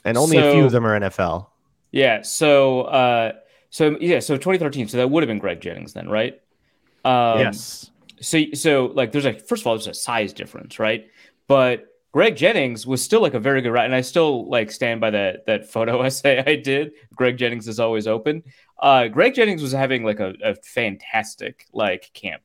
And 0.04 0.16
only 0.16 0.38
a 0.38 0.52
few 0.52 0.64
of 0.64 0.72
them 0.72 0.86
are 0.86 0.98
NFL. 0.98 1.48
Yeah. 1.92 2.22
So, 2.22 2.82
uh, 2.82 3.32
so 3.72 3.96
yeah. 4.00 4.20
So 4.20 4.36
2013. 4.36 4.86
So 4.88 4.98
that 4.98 5.10
would 5.10 5.22
have 5.22 5.28
been 5.28 5.38
Greg 5.38 5.60
Jennings 5.60 5.94
then, 5.94 6.08
right? 6.08 6.40
Um, 7.04 7.40
yes. 7.40 7.90
So, 8.20 8.40
so 8.54 8.92
like, 8.94 9.10
there's 9.10 9.24
a 9.24 9.32
first 9.32 9.62
of 9.62 9.66
all, 9.66 9.74
there's 9.74 9.88
a 9.88 9.94
size 9.94 10.32
difference, 10.32 10.78
right? 10.78 11.08
But 11.48 11.88
Greg 12.12 12.36
Jennings 12.36 12.86
was 12.86 13.02
still 13.02 13.22
like 13.22 13.32
a 13.32 13.40
very 13.40 13.62
good 13.62 13.70
route, 13.70 13.86
and 13.86 13.94
I 13.94 14.02
still 14.02 14.48
like 14.48 14.70
stand 14.70 15.00
by 15.00 15.10
that 15.10 15.46
that 15.46 15.70
photo 15.70 16.02
essay 16.04 16.44
I 16.46 16.56
did. 16.56 16.92
Greg 17.16 17.38
Jennings 17.38 17.66
is 17.66 17.80
always 17.80 18.06
open. 18.06 18.44
Uh, 18.78 19.08
Greg 19.08 19.34
Jennings 19.34 19.62
was 19.62 19.72
having 19.72 20.04
like 20.04 20.20
a, 20.20 20.34
a 20.44 20.54
fantastic 20.56 21.66
like 21.72 22.10
camp, 22.12 22.42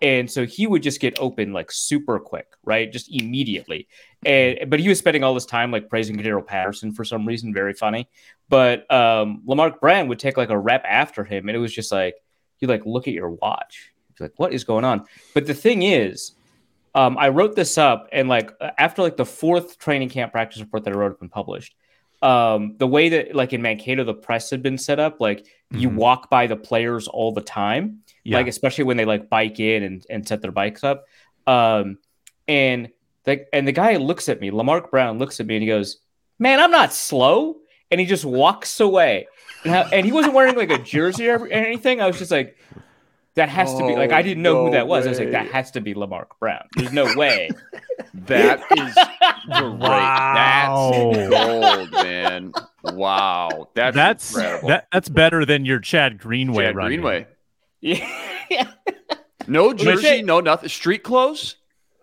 and 0.00 0.30
so 0.30 0.46
he 0.46 0.68
would 0.68 0.84
just 0.84 1.00
get 1.00 1.18
open 1.18 1.52
like 1.52 1.72
super 1.72 2.20
quick, 2.20 2.46
right? 2.64 2.90
Just 2.90 3.12
immediately. 3.12 3.88
And 4.24 4.68
but 4.68 4.80
he 4.80 4.88
was 4.88 4.98
spending 4.98 5.22
all 5.22 5.32
this 5.34 5.46
time 5.46 5.70
like 5.70 5.88
praising 5.88 6.16
Cordarrelle 6.16 6.46
Patterson 6.46 6.92
for 6.92 7.04
some 7.04 7.24
reason, 7.26 7.54
very 7.54 7.72
funny. 7.72 8.08
But 8.48 8.90
um, 8.92 9.42
Lamark 9.46 9.80
Brand 9.80 10.08
would 10.08 10.18
take 10.18 10.36
like 10.36 10.50
a 10.50 10.58
rep 10.58 10.84
after 10.84 11.24
him, 11.24 11.48
and 11.48 11.56
it 11.56 11.60
was 11.60 11.72
just 11.72 11.92
like 11.92 12.16
you 12.58 12.66
like 12.68 12.84
look 12.84 13.06
at 13.06 13.14
your 13.14 13.30
watch, 13.30 13.90
You're 14.18 14.28
like 14.28 14.38
what 14.38 14.52
is 14.52 14.64
going 14.64 14.84
on? 14.84 15.04
But 15.34 15.46
the 15.46 15.54
thing 15.54 15.82
is, 15.82 16.32
um, 16.96 17.16
I 17.16 17.28
wrote 17.28 17.54
this 17.54 17.78
up, 17.78 18.08
and 18.12 18.28
like 18.28 18.50
after 18.78 19.02
like 19.02 19.16
the 19.16 19.24
fourth 19.26 19.78
training 19.78 20.08
camp 20.08 20.32
practice 20.32 20.60
report 20.60 20.82
that 20.84 20.92
I 20.92 20.96
wrote 20.96 21.12
up 21.12 21.20
and 21.22 21.30
published, 21.30 21.76
um, 22.20 22.74
the 22.78 22.88
way 22.88 23.08
that 23.10 23.36
like 23.36 23.52
in 23.52 23.62
Mankato 23.62 24.02
the 24.02 24.14
press 24.14 24.50
had 24.50 24.62
been 24.64 24.78
set 24.78 24.98
up, 24.98 25.20
like 25.20 25.46
you 25.70 25.90
Mhm. 25.90 25.94
walk 25.94 26.28
by 26.30 26.48
the 26.48 26.56
players 26.56 27.06
all 27.06 27.30
the 27.30 27.40
time, 27.42 28.00
Yeah. 28.24 28.38
like 28.38 28.48
especially 28.48 28.82
when 28.84 28.96
they 28.96 29.04
like 29.04 29.30
bike 29.30 29.60
in 29.60 29.84
and, 29.84 30.04
and 30.10 30.26
set 30.26 30.42
their 30.42 30.50
bikes 30.50 30.82
up. 30.82 31.04
Um, 31.46 31.98
and 32.48 32.88
the 33.28 33.54
and 33.54 33.66
the 33.68 33.72
guy 33.72 33.96
looks 33.96 34.28
at 34.28 34.40
me, 34.40 34.50
Lamark 34.50 34.90
Brown 34.90 35.18
looks 35.18 35.38
at 35.40 35.46
me 35.46 35.54
and 35.56 35.62
he 35.62 35.68
goes, 35.68 35.98
"Man, 36.38 36.58
I'm 36.60 36.70
not 36.70 36.92
slow," 36.92 37.56
and 37.90 38.00
he 38.00 38.06
just 38.06 38.24
walks 38.24 38.80
away. 38.80 39.28
And, 39.64 39.72
how- 39.74 39.88
and 39.92 40.04
he 40.06 40.12
wasn't 40.12 40.34
wearing 40.34 40.56
like 40.56 40.70
a 40.70 40.78
jersey 40.78 41.28
or 41.28 41.46
anything. 41.48 42.00
I 42.00 42.06
was 42.06 42.18
just 42.18 42.30
like. 42.30 42.56
That 43.34 43.50
has 43.50 43.72
to 43.74 43.86
be 43.86 43.94
like 43.94 44.10
I 44.10 44.18
Oh, 44.18 44.22
didn't 44.24 44.42
know 44.42 44.54
no 44.54 44.64
who 44.64 44.70
that 44.72 44.82
oh, 44.82 44.86
was. 44.86 45.06
I 45.06 45.10
was 45.10 45.20
like, 45.20 45.30
that 45.30 45.46
has 45.52 45.70
to 45.72 45.80
be 45.80 45.94
Lamark 45.94 46.40
Brown. 46.40 46.64
There's 46.74 46.92
no 46.92 47.14
way. 47.14 47.50
That 48.26 48.60
is 48.76 48.94
great. 49.46 49.78
Wow. 49.78 51.12
That's 51.14 51.30
gold, 51.30 51.92
man. 51.92 52.52
Wow. 52.82 53.68
That's 53.74 53.94
That's 53.94 54.30
incredible. 54.34 54.68
that, 54.70 54.88
that's 54.92 55.08
better 55.08 55.44
than 55.44 55.64
your 55.64 55.78
Chad 55.78 56.18
Greenway 56.18 56.64
Chad. 56.64 56.74
Greenway. 56.74 57.26
yeah. 57.80 58.72
No 59.46 59.68
But 59.68 59.78
jersey, 59.78 60.22
no 60.22 60.40
nothing. 60.40 60.68
Street 60.68 61.04
clothes. 61.04 61.56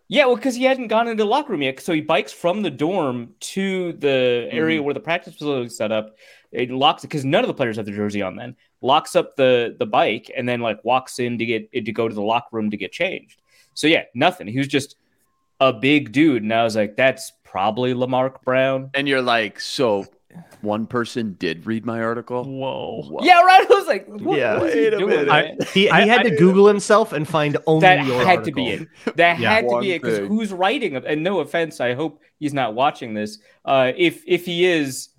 Yeah, 0.08 0.26
well, 0.28 0.36
because 0.36 0.56
he 0.56 0.64
hadn't 0.64 0.88
gone 0.88 1.08
into 1.08 1.24
the 1.24 1.30
locker 1.30 1.52
room 1.52 1.64
yet. 1.64 1.80
So 1.80 1.94
he 1.94 2.02
bikes 2.02 2.32
from 2.32 2.62
the 2.62 2.70
dorm 2.70 3.34
to 3.40 3.94
the 3.94 4.48
area 4.52 4.78
mm-hmm. 4.78 4.86
where 4.86 4.94
the 4.94 5.00
practice 5.00 5.34
facility 5.34 5.66
is 5.66 5.78
set 5.78 5.92
up. 5.92 6.16
It 6.52 6.70
locks 6.70 7.04
it 7.04 7.08
because 7.08 7.26
none 7.26 7.44
of 7.44 7.48
the 7.48 7.54
players 7.54 7.78
have 7.78 7.86
the 7.86 7.92
jersey 7.92 8.22
on 8.22 8.36
then. 8.36 8.56
Locks 8.82 9.16
up 9.16 9.36
the 9.36 9.76
the 9.80 9.86
bike 9.86 10.32
and 10.36 10.48
then 10.48 10.62
like 10.62 10.84
walks 10.86 11.18
in 11.20 11.40
to 11.40 11.46
get 11.46 11.72
to 11.72 11.92
go 11.92 12.08
to 12.08 12.14
the 12.14 12.22
locker 12.22 12.50
room 12.52 12.70
to 12.70 12.78
get 12.78 12.92
changed. 12.92 13.42
So 13.74 13.88
yeah, 13.88 14.04
nothing. 14.14 14.48
He 14.48 14.58
was 14.58 14.68
just 14.68 14.96
a 15.60 15.74
big 15.74 16.12
dude. 16.12 16.44
And 16.44 16.54
I 16.54 16.64
was 16.64 16.76
like, 16.76 16.96
that's 16.96 17.32
probably 17.44 17.94
Lamark 17.94 18.44
Brown. 18.44 18.92
And 18.94 19.08
you're 19.08 19.22
like, 19.22 19.60
so 19.60 20.06
one 20.66 20.86
person 20.88 21.36
did 21.40 21.66
read 21.66 21.86
my 21.86 22.02
article. 22.02 22.44
Whoa. 22.44 23.08
Wow. 23.10 23.20
Yeah, 23.24 23.42
right. 23.42 23.66
I 23.70 23.74
was 23.74 23.88
like, 23.88 24.06
what, 24.08 24.38
Yeah. 24.38 24.58
what 24.58 24.68
is 24.70 24.74
he 24.74 24.80
Wait 24.82 24.94
a 24.94 24.98
doing, 24.98 25.10
minute. 25.10 25.28
man? 25.28 25.58
He, 25.74 25.82
he 25.82 25.90
I- 25.90 26.06
had 26.06 26.24
to 26.24 26.36
Google 26.36 26.68
himself 26.68 27.14
and 27.14 27.26
find 27.28 27.56
only 27.68 27.82
that 27.82 28.06
your 28.06 28.26
had 28.26 28.44
to 28.44 28.52
be 28.52 28.68
it. 28.70 28.88
That 29.16 29.40
Yeah. 29.40 29.52
had 29.54 29.62
to 29.62 29.68
One 29.68 29.82
be 29.84 29.94
it 29.94 30.02
because 30.02 30.28
who's 30.28 30.52
writing? 30.52 30.96
it? 30.96 31.06
And 31.06 31.24
no 31.24 31.40
offense, 31.40 31.80
I 31.80 31.94
hope 31.94 32.20
he's 32.40 32.54
not 32.54 32.74
watching 32.74 33.14
this. 33.14 33.38
Uh, 33.64 33.94
if 33.96 34.22
if 34.28 34.46
he 34.46 34.66
is, 34.66 35.10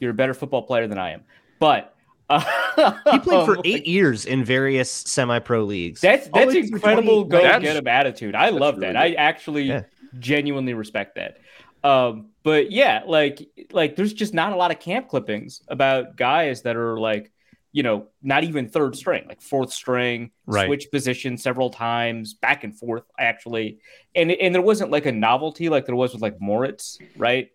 you're 0.00 0.10
a 0.10 0.14
better 0.14 0.34
football 0.34 0.62
player 0.62 0.86
than 0.86 0.98
I 0.98 1.12
am. 1.12 1.22
But 1.58 1.94
uh, 2.30 2.40
He 3.10 3.18
played 3.20 3.46
for 3.46 3.56
like, 3.56 3.66
eight 3.66 3.86
years 3.86 4.26
in 4.26 4.44
various 4.44 4.90
semi-pro 4.90 5.64
leagues. 5.64 6.00
That's 6.00 6.28
that's 6.28 6.52
the 6.52 6.58
incredible. 6.58 7.24
20 7.24 7.28
Go 7.30 7.40
That's- 7.42 7.62
get 7.62 7.76
him 7.76 7.88
attitude. 7.88 8.34
I 8.34 8.50
love 8.50 8.76
really 8.76 8.92
that. 8.92 8.96
I 8.96 9.12
actually 9.14 9.62
Yeah. 9.64 9.82
genuinely 10.18 10.74
respect 10.74 11.14
that. 11.16 11.38
Um, 11.84 12.30
but 12.42 12.70
yeah, 12.72 13.02
like 13.06 13.48
like 13.72 13.96
there's 13.96 14.12
just 14.12 14.34
not 14.34 14.52
a 14.52 14.56
lot 14.56 14.70
of 14.70 14.80
camp 14.80 15.08
clippings 15.08 15.62
about 15.68 16.16
guys 16.16 16.62
that 16.62 16.76
are 16.76 16.98
like, 16.98 17.30
you 17.72 17.82
know, 17.82 18.06
not 18.22 18.42
even 18.44 18.68
third 18.68 18.96
string, 18.96 19.24
like 19.28 19.40
fourth 19.40 19.72
string, 19.72 20.30
Right. 20.46 20.66
switch 20.66 20.90
position 20.90 21.36
several 21.36 21.70
times, 21.70 22.34
back 22.34 22.64
and 22.64 22.76
forth 22.76 23.04
actually. 23.18 23.78
And 24.14 24.30
and 24.32 24.54
there 24.54 24.62
wasn't 24.62 24.90
like 24.90 25.06
a 25.06 25.12
novelty 25.12 25.68
like 25.68 25.86
there 25.86 25.94
was 25.96 26.12
with 26.12 26.22
like 26.22 26.40
Moritz, 26.40 26.98
right? 27.16 27.50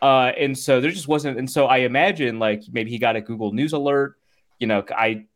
Uh, 0.00 0.32
and 0.38 0.56
so 0.56 0.80
there 0.80 0.90
just 0.90 1.08
wasn't. 1.08 1.38
And 1.38 1.50
so 1.50 1.66
I 1.66 1.78
imagine 1.78 2.38
like 2.38 2.62
maybe 2.70 2.90
he 2.90 2.98
got 2.98 3.16
a 3.16 3.20
Google 3.20 3.52
News 3.52 3.72
alert. 3.72 4.16
You 4.58 4.66
know, 4.66 4.84
I 4.90 5.26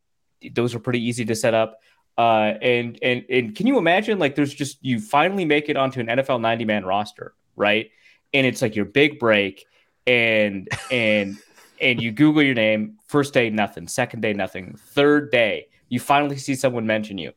those 0.52 0.74
are 0.74 0.80
pretty 0.80 1.04
easy 1.04 1.24
to 1.26 1.34
set 1.34 1.54
up. 1.54 1.78
Uh, 2.18 2.54
and 2.60 2.98
and 3.02 3.24
and 3.30 3.54
can 3.56 3.66
you 3.66 3.78
imagine 3.78 4.18
like 4.18 4.34
there's 4.34 4.52
just 4.54 4.78
you 4.82 5.00
finally 5.00 5.44
make 5.44 5.68
it 5.68 5.76
onto 5.76 6.00
an 6.00 6.06
NFL 6.06 6.40
90 6.40 6.64
man 6.64 6.84
roster, 6.84 7.34
right? 7.56 7.90
And 8.34 8.46
it's 8.46 8.62
like 8.62 8.74
your 8.74 8.86
big 8.86 9.18
break, 9.18 9.66
and 10.06 10.68
and 10.90 11.38
and 11.80 12.00
you 12.00 12.12
Google 12.12 12.42
your 12.42 12.54
name. 12.54 12.98
First 13.06 13.34
day, 13.34 13.50
nothing. 13.50 13.88
Second 13.88 14.20
day, 14.20 14.32
nothing. 14.32 14.76
Third 14.76 15.30
day, 15.30 15.66
you 15.88 16.00
finally 16.00 16.36
see 16.38 16.54
someone 16.54 16.86
mention 16.86 17.18
you. 17.18 17.32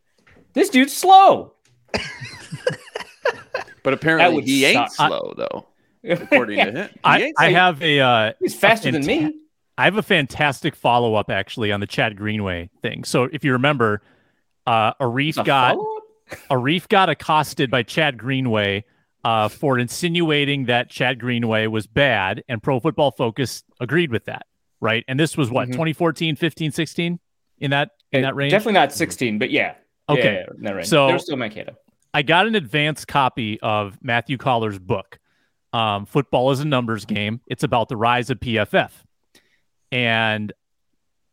This 0.54 0.70
dude's 0.70 0.96
slow. 0.96 1.54
But 3.86 3.94
apparently 3.94 4.34
would 4.34 4.46
he 4.46 4.66
ain't 4.66 4.92
suck. 4.92 5.10
slow 5.10 5.34
though, 5.38 5.68
according 6.10 6.58
to 6.58 6.72
him. 6.72 6.90
He 6.92 7.00
I, 7.04 7.34
I 7.38 7.52
have 7.52 7.84
a 7.84 8.00
uh, 8.00 8.34
He's 8.40 8.56
faster 8.56 8.92
than 8.92 9.06
me. 9.06 9.32
I 9.78 9.84
have 9.86 9.98
a 9.98 10.02
fantastic 10.02 10.76
follow 10.76 11.14
up 11.14 11.30
actually 11.30 11.72
on 11.72 11.82
the 11.82 11.86
Chad 11.86 12.18
Greenway 12.18 12.72
thing. 12.82 13.04
So 13.04 13.26
if 13.32 13.46
you 13.46 13.52
remember, 13.52 14.02
uh, 14.66 14.96
Arif 14.96 15.38
A 15.38 15.44
got 15.44 15.76
follow-up? 15.76 16.04
Arif 16.50 16.90
got 16.90 17.10
accosted 17.10 17.70
by 17.70 17.84
Chad 17.84 18.18
Greenway 18.18 18.86
uh, 19.26 19.48
for 19.50 19.80
insinuating 19.80 20.66
that 20.66 20.90
Chad 20.90 21.20
Greenway 21.20 21.68
was 21.68 21.88
bad, 21.88 22.44
and 22.48 22.62
Pro 22.62 22.80
Football 22.80 23.12
Focus 23.12 23.64
agreed 23.82 24.12
with 24.12 24.26
that, 24.26 24.46
right? 24.80 25.04
And 25.08 25.20
this 25.20 25.36
was 25.36 25.50
what 25.50 25.68
Mhm. 25.68 25.72
2014, 25.74 26.36
15, 26.36 26.72
16 26.72 27.20
in 27.60 27.72
that 27.72 27.90
in 28.12 28.22
that 28.22 28.36
range. 28.36 28.52
Definitely 28.52 28.74
not 28.74 28.94
16, 28.94 29.40
but 29.40 29.50
yeah. 29.50 29.74
Okay. 30.08 30.46
Yeah, 30.48 30.54
yeah, 30.62 30.72
range. 30.72 30.88
So- 30.88 31.08
there's 31.08 31.24
still 31.24 31.36
Mankato. 31.38 31.76
I 32.14 32.22
got 32.22 32.48
an 32.48 32.56
advanced 32.56 33.08
copy 33.10 33.60
of 33.62 33.98
Matthew 34.02 34.38
Coller's 34.38 34.80
book. 34.80 35.20
Um, 35.74 36.06
Football 36.06 36.52
is 36.52 36.62
a 36.62 36.66
numbers 36.66 37.04
game. 37.04 37.42
It's 37.48 37.64
about 37.64 37.90
the 37.90 37.98
rise 37.98 38.30
of 38.30 38.40
PFF, 38.40 39.04
and 39.92 40.54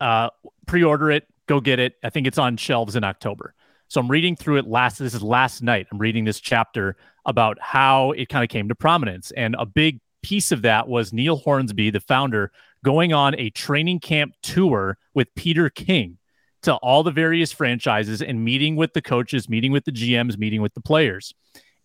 uh, 0.01 0.31
pre-order 0.67 1.11
it. 1.11 1.27
Go 1.47 1.61
get 1.61 1.79
it. 1.79 1.95
I 2.03 2.11
think 2.11 2.27
it's 2.27 2.39
on 2.39 2.57
shelves 2.57 2.97
in 2.97 3.05
October. 3.05 3.55
So 3.89 4.01
I'm 4.01 4.11
reading 4.11 4.35
through 4.37 4.57
it 4.59 4.67
last. 4.67 4.99
This 4.99 5.15
is 5.15 5.23
last 5.23 5.63
night. 5.63 5.87
I'm 5.93 5.99
reading 5.99 6.25
this 6.25 6.41
chapter 6.41 6.97
about 7.25 7.59
how 7.61 8.13
it 8.13 8.29
kind 8.29 8.43
of 8.43 8.51
came 8.51 8.69
to 8.69 8.75
prominence, 8.75 9.31
and 9.33 9.57
a 9.59 9.67
big 9.67 10.01
piece 10.23 10.53
of 10.53 10.63
that 10.63 10.89
was 10.89 11.13
Neil 11.13 11.37
Hornsby, 11.37 11.91
the 11.91 12.01
founder, 12.01 12.53
going 12.85 13.13
on 13.13 13.39
a 13.39 13.51
training 13.51 14.01
camp 14.01 14.35
tour 14.43 14.99
with 15.15 15.35
Peter 15.35 15.69
King 15.69 16.19
to 16.63 16.75
all 16.77 17.03
the 17.03 17.11
various 17.11 17.53
franchises 17.53 18.23
and 18.23 18.45
meeting 18.45 18.77
with 18.77 18.93
the 18.93 19.03
coaches, 19.03 19.49
meeting 19.49 19.73
with 19.73 19.85
the 19.85 19.93
GMs, 19.93 20.39
meeting 20.39 20.63
with 20.63 20.75
the 20.75 20.81
players. 20.81 21.35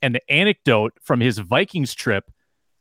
And 0.02 0.14
the 0.14 0.32
anecdote 0.32 0.94
from 1.02 1.20
his 1.20 1.40
Vikings 1.40 1.94
trip 1.94 2.32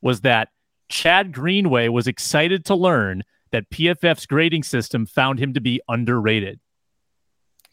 was 0.03 0.21
that 0.21 0.49
Chad 0.89 1.33
Greenway 1.33 1.89
was 1.89 2.07
excited 2.07 2.65
to 2.67 2.75
learn 2.75 3.23
that 3.51 3.71
PFF's 3.71 4.27
grading 4.27 4.63
system 4.63 5.07
found 5.07 5.39
him 5.39 5.55
to 5.55 5.61
be 5.61 5.81
underrated. 5.89 6.61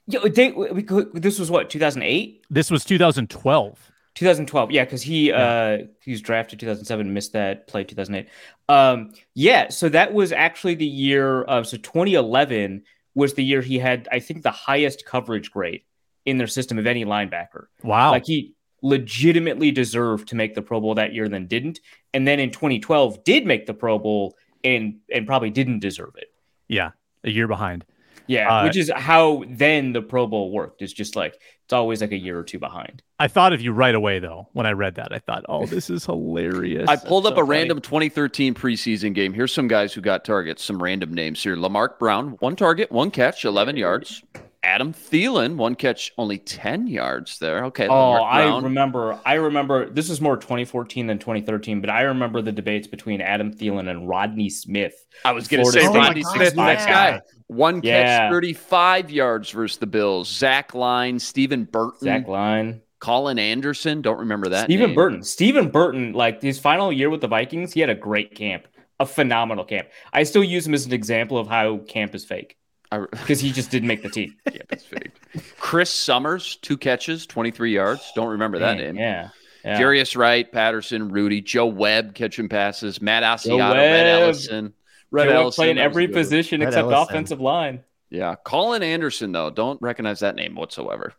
Yeah, 0.08 0.22
they, 0.28 0.52
we, 0.52 0.84
this 1.13 1.40
was 1.40 1.50
what 1.50 1.70
2008, 1.70 2.46
This 2.50 2.70
was 2.70 2.84
2012. 2.84 3.92
2012. 4.15 4.72
Yeah, 4.72 4.86
because 4.86 5.01
he 5.01 5.32
uh 5.32 5.79
he 6.01 6.12
was 6.12 6.22
drafted 6.22 6.60
2007, 6.60 7.13
missed 7.13 7.34
that, 7.34 7.67
played 7.67 7.88
2008. 7.89 8.29
Um, 8.70 9.13
yeah, 9.34 9.70
so 9.70 9.89
that 9.89 10.13
was 10.13 10.32
actually 10.32 10.75
the 10.75 10.86
year. 10.86 11.43
of 11.43 11.67
so 11.67 11.77
2011 11.77 12.84
was 13.15 13.34
the 13.34 13.43
year 13.43 13.62
he 13.62 13.77
had, 13.79 14.08
I 14.12 14.20
think, 14.20 14.43
the 14.43 14.51
highest 14.51 15.05
coverage 15.05 15.51
grade 15.51 15.82
in 16.25 16.38
their 16.38 16.48
system 16.48 16.79
of 16.79 16.88
any 16.88 17.05
linebacker. 17.05 17.65
Wow. 17.84 18.12
Like 18.12 18.25
he 18.25 18.53
legitimately 18.82 19.72
deserved 19.72 20.27
to 20.29 20.36
make 20.36 20.55
the 20.55 20.62
Pro 20.62 20.79
Bowl 20.82 20.96
that 20.96 21.13
year, 21.13 21.25
and 21.25 21.34
then 21.34 21.48
didn't. 21.48 21.79
And 22.13 22.27
then 22.27 22.39
in 22.39 22.51
2012, 22.51 23.24
did 23.24 23.46
make 23.46 23.65
the 23.65 23.74
Pro 23.74 23.98
Bowl 24.00 24.36
and 24.63 25.00
and 25.13 25.27
probably 25.27 25.50
didn't 25.50 25.79
deserve 25.79 26.15
it. 26.17 26.32
yeah, 26.67 26.91
a 27.24 27.29
year 27.29 27.48
behind. 27.48 27.86
Yeah, 28.25 28.50
Uh, 28.50 28.63
which 28.63 28.77
is 28.77 28.89
how 28.96 29.43
then 29.50 29.91
the 29.91 30.01
Pro 30.01 30.27
Bowl 30.27 30.51
worked. 30.51 30.82
It's 30.82 30.93
just 30.93 31.15
like 31.15 31.38
it's 31.74 31.80
always 31.80 32.01
like 32.01 32.12
a 32.12 32.18
year 32.18 32.38
or 32.38 32.44
two 32.44 32.60
behind. 32.60 33.01
I 33.20 33.27
thought 33.27 33.51
of 33.51 33.60
you 33.62 33.72
right 33.72 33.96
away, 33.96 34.20
though, 34.20 34.48
when 34.53 34.68
I 34.68 34.74
read 34.74 34.94
that. 34.96 35.12
I 35.12 35.18
thought, 35.18 35.44
oh, 35.50 35.65
this 35.65 35.89
is 35.89 36.06
hilarious. 36.06 36.88
I 36.88 36.98
pulled 36.98 37.24
That's 37.25 37.32
up 37.32 37.38
so 37.38 37.42
a 37.42 37.46
funny. 37.48 37.58
random 37.60 37.82
2013 37.82 38.53
preseason 38.53 39.15
game. 39.15 39.34
Here's 39.34 39.51
some 39.51 39.68
guys 39.68 39.92
who 39.92 40.01
got 40.01 40.24
targets, 40.24 40.63
some 40.63 40.82
random 40.82 41.13
names 41.15 41.42
here. 41.42 41.56
Lamark 41.56 41.98
Brown, 41.98 42.30
one 42.39 42.56
target, 42.56 42.92
one 42.92 43.10
catch, 43.10 43.44
11 43.44 43.75
yards. 43.75 44.22
Adam 44.63 44.93
Thielen, 44.93 45.58
one 45.58 45.75
catch, 45.75 46.13
only 46.17 46.38
10 46.38 46.88
yards 46.88 47.38
there. 47.39 47.65
Okay. 47.65 47.88
Oh, 47.88 48.13
I 48.13 48.60
remember. 48.60 49.20
I 49.25 49.34
remember. 49.34 49.89
This 49.89 50.10
is 50.10 50.22
more 50.22 50.38
2014 50.38 51.05
than 51.05 51.20
2013, 51.20 51.82
but 51.82 51.89
I 51.89 52.03
remember 52.03 52.41
the 52.41 52.53
debates 52.53 52.88
between 52.88 53.20
Adam 53.20 53.53
Thielen 53.53 53.89
and 53.89 54.08
Rodney 54.08 54.50
Smith. 54.50 54.96
I 55.25 55.34
was 55.34 55.50
going 55.50 55.65
to 55.65 55.72
say 55.72 55.86
Rodney 55.88 56.24
Smith, 56.24 56.55
next 56.55 56.86
guy. 56.86 57.22
One 57.48 57.82
catch, 57.82 58.32
35 58.32 59.12
yards 59.12 59.50
versus 59.50 59.77
the 59.77 59.86
Bills. 59.86 60.29
Zach 60.29 60.74
Line, 60.74 61.20
Stephen 61.20 61.65
Burton, 61.65 62.00
Zach 62.00 62.27
Line, 62.27 62.82
Colin 63.00 63.38
Anderson. 63.38 64.01
Don't 64.01 64.20
remember 64.20 64.50
that. 64.50 64.65
Stephen 64.65 64.88
name. 64.88 64.96
Burton. 64.96 65.24
Stephen 65.24 65.70
Burton, 65.70 66.13
like 66.13 66.41
his 66.41 66.58
final 66.58 66.91
year 66.91 67.10
with 67.10 67.20
the 67.22 67.27
Vikings, 67.27 67.74
he 67.74 67.82
had 67.82 67.89
a 67.89 67.96
great 67.96 68.34
camp, 68.34 68.65
a 69.00 69.05
phenomenal 69.05 69.65
camp. 69.65 69.89
I 70.13 70.24
still 70.24 70.43
use 70.43 70.65
him 70.65 70.74
as 70.74 70.86
an 70.86 70.93
example 70.93 71.38
of 71.38 71.48
how 71.48 71.79
camp 71.79 72.15
is 72.15 72.24
fake 72.24 72.58
because 73.00 73.40
he 73.40 73.52
just 73.52 73.72
didn't 73.72 73.88
make 73.88 74.04
the 74.04 74.10
team. 74.10 74.36
yeah, 74.52 74.62
it's 74.70 74.84
fake. 74.86 75.12
Chris 75.60 75.90
Summers, 75.90 76.58
two 76.58 76.78
catches, 76.78 77.26
23 77.26 77.74
yards. 77.74 78.12
Don't 78.16 78.30
remember 78.30 78.60
that 78.60 78.78
Man, 78.78 78.86
name. 78.86 78.96
Yeah. 78.98 79.30
Yeah. 79.64 79.80
Jarius 79.80 80.18
Wright, 80.18 80.52
Patterson, 80.52 81.10
Rudy, 81.10 81.42
Joe 81.42 81.68
Webb 81.68 82.16
catching 82.16 82.50
passes, 82.50 83.02
Matt 83.02 83.24
Asiata, 83.24 83.58
Webb. 83.60 83.76
Rhett 83.76 84.06
Ellison. 84.08 84.74
Rhett 85.10 85.26
Joe 85.26 85.30
Webb 85.30 85.42
Ellison, 85.42 85.64
playing 85.64 85.78
every 85.78 86.08
good. 86.08 86.16
position 86.16 86.60
Rhett 86.60 86.70
except 86.70 86.92
Ellison. 86.92 87.04
offensive 87.16 87.40
line. 87.42 87.84
Yeah, 88.10 88.36
Colin 88.44 88.84
Anderson 88.84 89.32
though, 89.32 89.50
don't 89.50 89.82
recognize 89.82 90.20
that 90.20 90.36
name 90.36 90.56
whatsoever. 90.56 91.14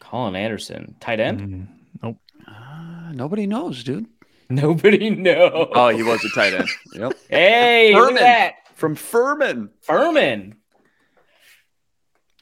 Colin 0.00 0.36
Anderson, 0.36 0.96
tight 1.00 1.18
end. 1.18 1.40
Mm, 1.40 1.66
nope. 2.02 2.16
Uh, 2.46 3.12
nobody 3.12 3.46
knows, 3.46 3.82
dude. 3.82 4.06
Nobody 4.48 5.10
knows. 5.10 5.68
Oh, 5.74 5.88
he 5.88 6.04
was 6.04 6.24
a 6.24 6.28
tight 6.28 6.54
end. 6.54 6.68
Yep, 6.92 7.12
hey, 7.28 7.92
look 7.94 8.10
Furman. 8.10 8.18
at 8.18 8.20
that 8.20 8.54
from 8.76 8.94
Furman. 8.94 9.70
Furman. 9.80 10.54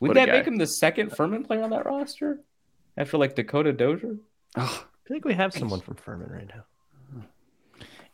Would 0.09 0.17
that 0.17 0.27
guy. 0.27 0.33
make 0.39 0.47
him 0.47 0.57
the 0.57 0.67
second 0.67 1.11
Furman 1.17 1.45
player 1.45 1.63
on 1.63 1.71
that 1.71 1.87
roster 1.87 2.41
after 2.97 3.19
like 3.19 3.35
Dakota 3.35 3.73
Dozier? 3.73 4.17
Oh, 4.57 4.87
I 5.07 5.09
think 5.09 5.25
we 5.25 5.35
have 5.35 5.53
someone 5.53 5.81
from 5.81 5.97
Furman 5.97 6.31
right 6.31 6.49
now. 6.49 6.65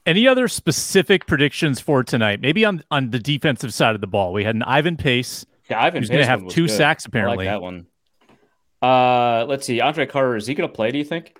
Any 0.06 0.26
other 0.26 0.48
specific 0.48 1.26
predictions 1.26 1.78
for 1.78 2.02
tonight? 2.02 2.40
Maybe 2.40 2.64
on 2.64 2.82
on 2.90 3.10
the 3.10 3.18
defensive 3.18 3.74
side 3.74 3.94
of 3.94 4.00
the 4.00 4.06
ball. 4.06 4.32
We 4.32 4.44
had 4.44 4.54
an 4.54 4.62
Ivan 4.62 4.96
Pace 4.96 5.44
Yeah, 5.68 5.82
Ivan 5.82 6.00
who's 6.02 6.08
going 6.08 6.20
to 6.22 6.26
have 6.26 6.48
two 6.48 6.66
good. 6.66 6.70
sacks 6.74 7.04
I 7.04 7.08
apparently. 7.08 7.44
like 7.46 7.54
that 7.54 7.62
one. 7.62 7.86
Uh, 8.82 9.44
let's 9.46 9.66
see. 9.66 9.80
Andre 9.82 10.06
Carter 10.06 10.36
is 10.36 10.46
he 10.46 10.54
going 10.54 10.68
to 10.68 10.74
play? 10.74 10.90
Do 10.90 10.96
you 10.98 11.04
think? 11.04 11.36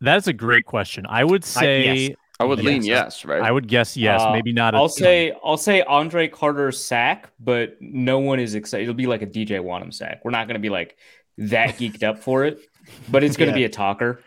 That's 0.00 0.26
a 0.26 0.32
great 0.32 0.64
question. 0.64 1.04
I 1.06 1.24
would 1.24 1.44
say 1.44 2.08
yes. 2.08 2.16
I 2.40 2.44
would 2.44 2.58
Yes. 2.58 2.66
lean 2.66 2.82
yes, 2.84 3.24
right? 3.24 3.42
I 3.42 3.50
would 3.50 3.68
guess 3.68 3.96
yes, 3.96 4.20
Uh, 4.20 4.32
maybe 4.32 4.52
not. 4.52 4.74
I'll 4.74 4.88
ton. 4.88 4.96
say 5.04 5.32
I'll 5.44 5.56
say 5.56 5.82
Andre 5.82 6.26
Carter 6.28 6.72
sack, 6.72 7.30
but 7.38 7.76
no 7.80 8.18
one 8.18 8.40
is 8.40 8.54
excited. 8.54 8.82
It'll 8.84 8.94
be 8.94 9.06
like 9.06 9.22
a 9.22 9.26
DJ 9.26 9.58
Wonnum 9.60 9.94
sack. 9.94 10.20
We're 10.24 10.32
not 10.32 10.46
going 10.48 10.54
to 10.56 10.60
be 10.60 10.70
like 10.70 10.96
that 11.38 11.70
geeked 11.78 12.02
up 12.02 12.18
for 12.18 12.44
it, 12.44 12.58
but 13.08 13.22
it's 13.22 13.36
going 13.36 13.50
to 13.52 13.58
Yeah. 13.58 13.66
be 13.68 13.72
a 13.72 13.74
talker. 13.74 14.20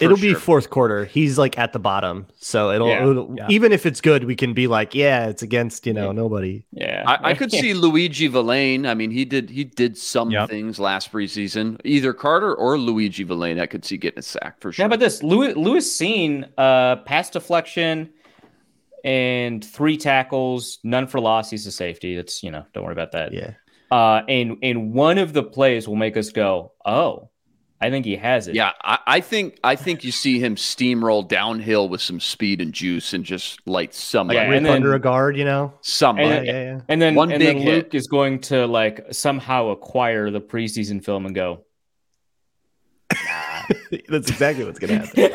It'll 0.00 0.16
be 0.16 0.32
fourth 0.32 0.70
quarter. 0.70 1.04
He's 1.04 1.36
like 1.36 1.58
at 1.58 1.74
the 1.74 1.78
bottom, 1.78 2.26
so 2.38 2.70
it'll, 2.70 2.88
Yeah. 2.88 3.06
it'll- 3.10 3.34
Yeah. 3.36 3.46
even 3.50 3.72
if 3.72 3.84
it's 3.84 4.00
good, 4.00 4.24
we 4.24 4.34
can 4.34 4.54
be 4.54 4.66
like, 4.66 4.94
yeah, 4.94 5.26
it's 5.28 5.42
against 5.42 5.86
you 5.86 5.92
know 5.92 6.06
Yeah. 6.06 6.12
nobody. 6.12 6.64
Yeah, 6.72 7.04
I, 7.06 7.30
I 7.30 7.34
could 7.34 7.50
see 7.52 7.74
Luiji 7.74 8.30
Vilain. 8.30 8.86
I 8.88 8.94
mean, 8.94 9.10
he 9.10 9.26
did 9.26 9.50
he 9.50 9.64
did 9.64 9.98
some 9.98 10.30
Yep. 10.30 10.48
things 10.48 10.80
last 10.80 11.12
preseason. 11.12 11.78
Either 11.84 12.14
Carter 12.14 12.54
or 12.54 12.76
Luiji 12.78 13.26
Vilain, 13.26 13.60
I 13.60 13.66
could 13.66 13.84
see 13.84 13.98
getting 13.98 14.20
a 14.20 14.22
sack 14.22 14.60
for 14.60 14.72
sure. 14.72 14.84
How 14.84 14.86
about 14.86 15.00
this? 15.00 15.22
Louis 15.22 15.52
Lewis 15.54 15.86
Cine 15.94 16.48
uh 16.56 16.96
pass 16.96 17.28
deflection 17.28 18.08
and 19.04 19.64
three 19.64 19.96
tackles, 19.96 20.78
none 20.84 21.06
for 21.06 21.20
loss. 21.20 21.50
He's 21.50 21.66
a 21.66 21.72
safety. 21.72 22.16
That's 22.16 22.42
you 22.42 22.50
know, 22.50 22.64
don't 22.72 22.84
worry 22.84 22.92
about 22.92 23.12
that. 23.12 23.32
Yeah, 23.32 23.52
Uh, 23.90 24.22
and 24.28 24.56
and 24.62 24.92
one 24.94 25.18
of 25.18 25.32
the 25.32 25.42
plays 25.42 25.86
will 25.88 25.96
make 25.96 26.16
us 26.16 26.30
go, 26.30 26.72
oh, 26.86 27.28
I 27.82 27.88
think 27.88 28.04
he 28.04 28.16
has 28.16 28.46
it. 28.46 28.54
Yeah, 28.54 28.72
I, 28.82 28.98
I 29.06 29.20
think 29.20 29.58
I 29.64 29.74
think 29.74 30.04
you 30.04 30.12
see 30.12 30.38
him 30.38 30.56
steamroll 30.56 31.26
downhill 31.26 31.88
with 31.88 32.02
some 32.02 32.20
speed 32.20 32.60
and 32.60 32.72
juice 32.74 33.14
and 33.14 33.24
just 33.24 33.58
light 33.66 33.94
somebody. 33.94 34.38
Yeah, 34.38 34.48
rip 34.48 34.62
then- 34.62 34.72
under 34.72 34.94
a 34.94 34.98
guard, 35.00 35.36
you 35.36 35.44
know. 35.46 35.72
somebody. 35.80 36.28
Yeah, 36.28 36.34
And- 36.36 36.46
yeah, 36.46 36.62
yeah. 36.64 36.80
And 36.88 37.00
then 37.00 37.14
One 37.14 37.32
and 37.32 37.38
big 37.40 37.56
then 37.56 37.66
hit. 37.66 37.74
Luke 37.86 37.94
is 37.94 38.06
going 38.06 38.40
to 38.42 38.66
like 38.66 39.06
somehow 39.12 39.68
acquire 39.68 40.30
the 40.30 40.40
preseason 40.42 41.02
film 41.02 41.24
and 41.26 41.34
go. 41.34 41.64
That's 44.08 44.30
exactly 44.30 44.64
what's 44.64 44.78
gonna 44.78 45.06
happen. 45.06 45.32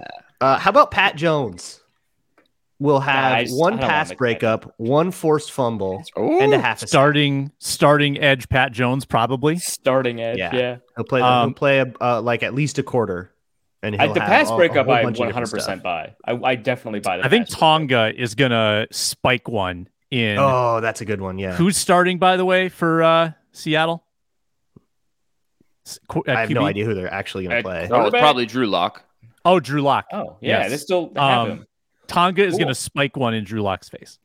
Uh, 0.38 0.58
how 0.58 0.68
about 0.68 0.90
Pat 0.90 1.16
Jones? 1.16 1.80
We'll 2.78 3.00
have 3.00 3.32
I 3.32 3.44
just- 3.44 3.58
one 3.58 3.78
don't 3.78 3.88
pass 3.88 4.08
make 4.10 4.16
that. 4.16 4.18
breakup, 4.18 4.74
one 4.76 5.10
forced 5.10 5.50
fumble, 5.50 6.02
Ooh. 6.18 6.40
and 6.40 6.52
a 6.52 6.58
half 6.58 6.76
a 6.76 6.80
sack. 6.80 6.88
starting 6.90 7.50
starting 7.58 8.20
edge 8.20 8.48
Pat 8.50 8.72
Jones 8.72 9.06
probably. 9.06 9.56
Starting 9.58 10.20
edge, 10.20 10.36
Yeah. 10.38 10.54
yeah. 10.54 10.76
He'll 10.94 11.06
play. 11.06 11.22
Um, 11.22 11.48
he'll 11.50 11.54
play 11.54 11.78
a, 11.80 11.92
uh, 12.00 12.20
like 12.20 12.42
at 12.42 12.54
least 12.54 12.78
a 12.78 12.82
quarter, 12.82 13.32
and 13.82 13.96
I, 13.96 14.04
he'll 14.04 14.12
the 14.14 14.20
have 14.20 14.28
pass 14.28 14.50
a- 14.50 14.54
a 14.54 14.56
breakup, 14.58 14.86
whole 14.86 14.94
I 14.94 15.02
bunch 15.02 15.18
100% 15.18 15.82
buy. 15.82 16.14
I, 16.26 16.32
I 16.34 16.54
definitely 16.56 17.00
buy 17.00 17.16
that. 17.16 17.24
I 17.24 17.28
think 17.30 17.46
pass 17.46 17.54
breakup. 17.54 17.60
Tonga 17.60 18.12
is 18.14 18.34
gonna 18.34 18.86
spike 18.92 19.48
one 19.48 19.88
in. 20.10 20.36
Oh, 20.38 20.80
that's 20.82 21.00
a 21.00 21.06
good 21.06 21.22
one. 21.22 21.38
Yeah, 21.38 21.54
Who's 21.54 21.78
starting 21.78 22.18
by 22.18 22.36
the 22.36 22.44
way 22.44 22.68
for 22.68 23.02
uh, 23.02 23.32
Seattle? 23.52 24.04
S- 25.86 25.98
qu- 26.08 26.24
I 26.26 26.32
at 26.32 26.38
have 26.40 26.50
no 26.50 26.66
idea 26.66 26.84
who 26.84 26.94
they're 26.94 27.12
actually 27.12 27.44
going 27.44 27.54
Uh, 27.54 27.58
to 27.58 27.62
play. 27.62 27.88
Oh, 27.90 28.06
it's 28.06 28.18
probably 28.18 28.44
Drew 28.44 28.66
Lock. 28.66 29.02
Oh, 29.44 29.60
Drew 29.60 29.80
Lock. 29.80 30.06
Oh, 30.12 30.36
yeah, 30.40 30.60
Yes. 30.62 30.70
they 30.72 30.76
still 30.78 31.12
have 31.16 31.38
Um, 31.38 31.50
him. 31.50 31.66
Tonga 32.08 32.44
is 32.44 32.52
Cool. 32.52 32.60
gonna 32.60 32.74
spike 32.74 33.16
one 33.16 33.34
in 33.34 33.44
Drew 33.44 33.62
Lock's 33.62 33.88
face. 33.88 34.18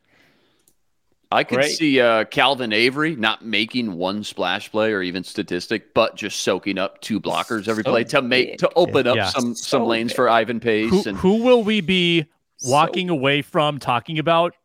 I 1.33 1.45
could 1.45 1.59
Great. 1.59 1.71
see 1.77 2.01
uh, 2.01 2.25
Calvin 2.25 2.73
Avery 2.73 3.15
not 3.15 3.45
making 3.45 3.93
one 3.93 4.23
splash 4.25 4.69
play 4.69 4.91
or 4.91 5.01
even 5.01 5.23
statistic, 5.23 5.93
but 5.93 6.17
just 6.17 6.41
soaking 6.41 6.77
up 6.77 6.99
two 6.99 7.21
blockers 7.21 7.69
every 7.69 7.83
So 7.85 7.91
play 7.91 8.03
to 8.05 8.21
make 8.21 8.57
to 8.57 8.69
open 8.75 9.07
up 9.07 9.15
Yeah. 9.15 9.27
some 9.29 9.55
So 9.55 9.79
some 9.79 9.83
lanes 9.87 10.11
big. 10.11 10.15
for 10.17 10.27
Ivan 10.29 10.59
Pace. 10.59 10.89
Who, 10.89 11.03
and 11.07 11.17
who 11.17 11.41
will 11.43 11.63
we 11.63 11.79
be 11.79 12.25
So- 12.57 12.69
walking 12.71 13.09
away 13.09 13.41
from 13.43 13.79
talking 13.79 14.19
about? 14.19 14.55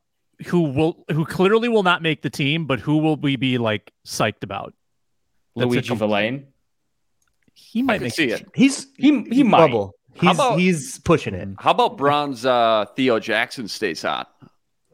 Who 0.48 0.62
will 0.62 1.05
who 1.11 1.24
clearly 1.24 1.68
will 1.68 1.85
not 1.85 2.02
make 2.02 2.22
the 2.22 2.31
team, 2.31 2.66
but 2.66 2.81
who 2.81 2.98
will 2.98 3.16
we 3.16 3.37
be 3.37 3.59
like 3.59 3.92
psyched 4.05 4.42
about? 4.42 4.74
That's 5.55 5.72
a 5.72 5.79
Luiji 5.79 5.88
com- 5.88 5.98
Vilain. 6.00 6.44
He 7.55 7.81
might 7.83 7.98
could 7.98 8.02
make 8.05 8.12
see 8.14 8.26
the 8.26 8.33
it. 8.35 8.38
team. 8.38 8.46
He's 8.55 8.87
He 8.98 9.22
he 9.31 9.42
might. 9.44 9.59
bubble. 9.59 9.94
How 10.18 10.29
He's 10.29 10.37
about- 10.37 10.59
he's 10.59 10.98
pushing 11.00 11.35
it. 11.35 11.48
How 11.59 11.70
about 11.72 11.96
bronze 11.96 12.44
uh, 12.46 12.87
Theo 12.96 13.18
Jackson 13.18 13.68
stays 13.68 14.02
hot? 14.02 14.31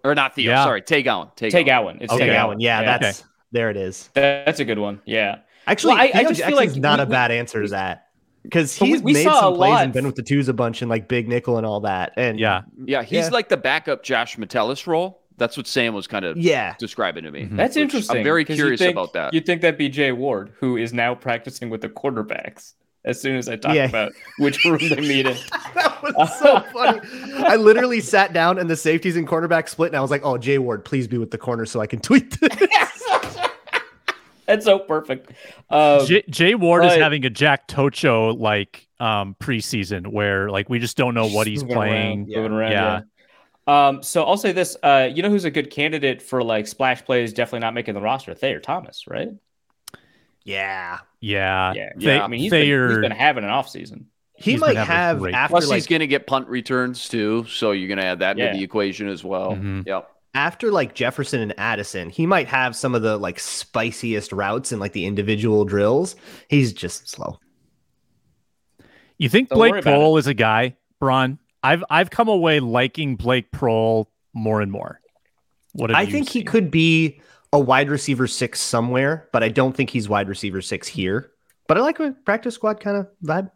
Or 0.04 0.14
not 0.14 0.34
Theo, 0.34 0.50
Yeah. 0.50 0.64
sorry, 0.64 0.82
Tay 0.82 1.02
Gowan. 1.02 1.28
Tay 1.36 1.48
Take 1.50 1.66
Gowan. 1.66 1.94
Gowan. 1.94 1.98
It's 2.02 2.12
Okay. 2.12 2.24
Take 2.24 2.32
Yeah, 2.32 2.42
Gowan. 2.42 2.60
yeah, 2.60 2.80
yeah. 2.80 2.98
that's 2.98 3.24
there. 3.52 3.70
It 3.70 3.76
is. 3.76 4.10
that's 4.14 4.58
a 4.60 4.64
good 4.64 4.78
one. 4.78 5.00
Yeah. 5.04 5.38
Actually, 5.66 5.94
Well, 5.94 6.02
I- 6.02 6.06
I 6.06 6.18
Theo 6.20 6.28
just 6.30 6.42
feel 6.44 6.56
like 6.56 6.74
not 6.76 6.98
we- 6.98 7.02
a 7.04 7.06
bad 7.06 7.30
answer 7.30 7.62
to 7.62 7.68
that 7.68 8.08
because 8.42 8.76
But 8.78 8.86
we- 8.86 8.92
he's 8.94 9.02
we 9.02 9.12
made 9.12 9.22
some 9.24 9.54
plays 9.54 9.70
lot. 9.70 9.84
and 9.84 9.92
been 9.92 10.06
with 10.06 10.16
the 10.16 10.22
twos 10.24 10.48
a 10.48 10.52
bunch 10.52 10.82
and 10.82 10.90
like 10.90 11.06
big 11.06 11.28
nickel 11.28 11.56
and 11.56 11.64
all 11.64 11.80
that. 11.80 12.12
And 12.16 12.40
Yeah, 12.40 12.62
Yeah, 12.84 13.02
he's 13.04 13.26
Yeah. 13.26 13.28
like 13.30 13.48
the 13.48 13.56
backup 13.56 14.02
Josh 14.02 14.36
Metellus 14.38 14.86
role. 14.88 15.20
That's 15.38 15.56
what 15.56 15.66
Sam 15.68 15.94
was 15.94 16.06
kind 16.06 16.24
of 16.24 16.36
yeah, 16.36 16.74
describing 16.78 17.24
to 17.24 17.30
me. 17.30 17.44
Mhm. 17.46 17.56
That's 17.56 17.76
interesting. 17.76 18.18
I'm 18.18 18.24
very 18.24 18.44
curious 18.44 18.80
think- 18.80 18.92
about 18.92 19.12
that. 19.14 19.32
You'd 19.34 19.46
think 19.46 19.60
that'd 19.62 19.78
be 19.78 19.88
Jay 19.88 20.12
Ward, 20.12 20.52
who 20.58 20.76
is 20.76 20.92
now 20.92 21.14
practicing 21.14 21.70
with 21.70 21.80
the 21.80 21.88
quarterbacks 21.88 22.74
as 23.04 23.20
soon 23.20 23.36
as 23.36 23.48
I 23.48 23.56
talk 23.56 23.74
Yeah. 23.74 23.84
about 23.86 24.12
which 24.38 24.64
room 24.64 24.78
they 24.88 25.00
meet 25.00 25.26
in. 25.26 25.36
that 25.74 26.00
was 26.02 26.38
so 26.38 26.60
funny. 26.72 27.00
I 27.44 27.56
literally 27.56 28.00
sat 28.00 28.32
down 28.32 28.58
and 28.58 28.68
the 28.70 28.76
safeties 28.76 29.16
and 29.16 29.26
cornerback 29.26 29.68
split, 29.68 29.88
and 29.88 29.96
I 29.96 30.00
was 30.00 30.10
like, 30.10 30.24
"Oh, 30.24 30.38
Jay 30.38 30.58
Ward, 30.58 30.84
please 30.84 31.06
be 31.08 31.18
with 31.18 31.30
the 31.30 31.38
corner 31.38 31.66
so 31.66 31.80
I 31.80 31.86
can 31.86 32.00
tweet 32.00 32.38
this." 32.40 32.56
That's 34.46 34.64
so 34.64 34.78
perfect. 34.80 35.30
Um, 35.70 36.04
J- 36.04 36.24
Jay 36.28 36.54
Ward 36.54 36.84
is 36.84 36.94
having 36.96 37.24
a 37.24 37.30
Jack 37.30 37.68
Tocho 37.68 38.38
like 38.38 38.86
um 39.00 39.34
preseason 39.40 40.06
where 40.08 40.50
like 40.50 40.68
we 40.68 40.78
just 40.78 40.96
don't 40.96 41.14
know 41.14 41.28
what 41.28 41.46
he's 41.46 41.62
moving 41.62 41.76
around, 41.78 42.26
playing. 42.26 42.36
around, 42.52 42.70
Yeah. 42.72 43.00
yeah. 43.68 43.88
Um, 43.88 44.02
so 44.02 44.24
I'll 44.24 44.36
say 44.36 44.50
this. 44.50 44.76
Uh, 44.82 45.08
you 45.12 45.22
know 45.22 45.30
who's 45.30 45.44
a 45.44 45.50
good 45.50 45.70
candidate 45.70 46.20
for 46.20 46.42
like 46.42 46.66
splash 46.66 47.04
plays? 47.04 47.32
Definitely 47.32 47.60
not 47.60 47.72
making 47.74 47.94
the 47.94 48.00
roster. 48.00 48.34
Thayer 48.34 48.58
Thomas, 48.58 49.04
right? 49.06 49.28
yeah, 50.44 50.98
Yeah, 51.22 51.72
Yeah, 51.72 51.88
Thay- 51.98 52.18
I 52.20 52.26
mean, 52.26 52.40
he's 52.40 52.50
been, 52.50 52.88
he's 52.90 52.98
been 52.98 53.10
having 53.12 53.44
an 53.44 53.50
off 53.50 53.68
season. 53.68 54.08
he 54.34 54.52
He's 54.52 54.60
might 54.60 54.76
have 54.76 55.24
after 55.24 55.52
Plus, 55.52 55.68
like 55.68 55.76
he's 55.76 55.86
going 55.86 56.00
to 56.00 56.06
get 56.08 56.26
punt 56.26 56.48
returns 56.48 57.08
too, 57.08 57.46
so 57.48 57.70
you're 57.70 57.88
going 57.88 57.98
to 58.00 58.04
add 58.04 58.18
that 58.18 58.36
Yeah. 58.36 58.50
to 58.52 58.58
the 58.58 58.64
equation 58.64 59.08
as 59.08 59.22
well. 59.24 59.52
Mhm. 59.52 59.86
Yep. 59.86 60.08
after 60.34 60.72
like 60.72 60.94
Jefferson 60.94 61.40
and 61.42 61.54
Addison, 61.58 62.08
he 62.10 62.26
might 62.26 62.48
have 62.48 62.74
some 62.74 62.94
of 62.94 63.02
the 63.02 63.16
like 63.18 63.38
spiciest 63.38 64.32
routes 64.32 64.72
and 64.72 64.80
like 64.80 64.92
the 64.92 65.04
individual 65.06 65.64
drills. 65.66 66.16
He's 66.48 66.72
just 66.72 67.08
slow. 67.08 67.38
You 69.18 69.28
think 69.28 69.48
Don't 69.50 69.58
Blake 69.58 69.74
about 69.76 69.84
Proehl 69.84 70.18
is 70.18 70.26
a 70.26 70.34
guy, 70.34 70.76
Bron? 70.98 71.38
I've 71.62 71.84
I've 71.90 72.10
come 72.10 72.28
away 72.28 72.60
liking 72.60 73.16
Blake 73.16 73.52
Proehl 73.52 74.06
more 74.32 74.60
and 74.60 74.72
more. 74.72 75.00
What 75.74 75.90
have 75.90 75.98
I 75.98 76.02
you 76.02 76.10
think 76.12 76.28
he 76.30 76.42
could 76.42 76.70
be 76.70 77.20
a 77.52 77.60
wide 77.60 77.90
receiver 77.90 78.26
six 78.26 78.60
somewhere, 78.60 79.28
but 79.32 79.42
I 79.42 79.48
don't 79.48 79.76
think 79.76 79.90
he's 79.90 80.08
wide 80.08 80.28
receiver 80.28 80.62
six 80.62 80.88
here. 80.88 81.30
But 81.68 81.78
I 81.78 81.80
like 81.80 82.00
a 82.00 82.12
practice 82.24 82.54
squad 82.54 82.80
kind 82.80 82.96
of 82.96 83.08
vibe. 83.24 83.50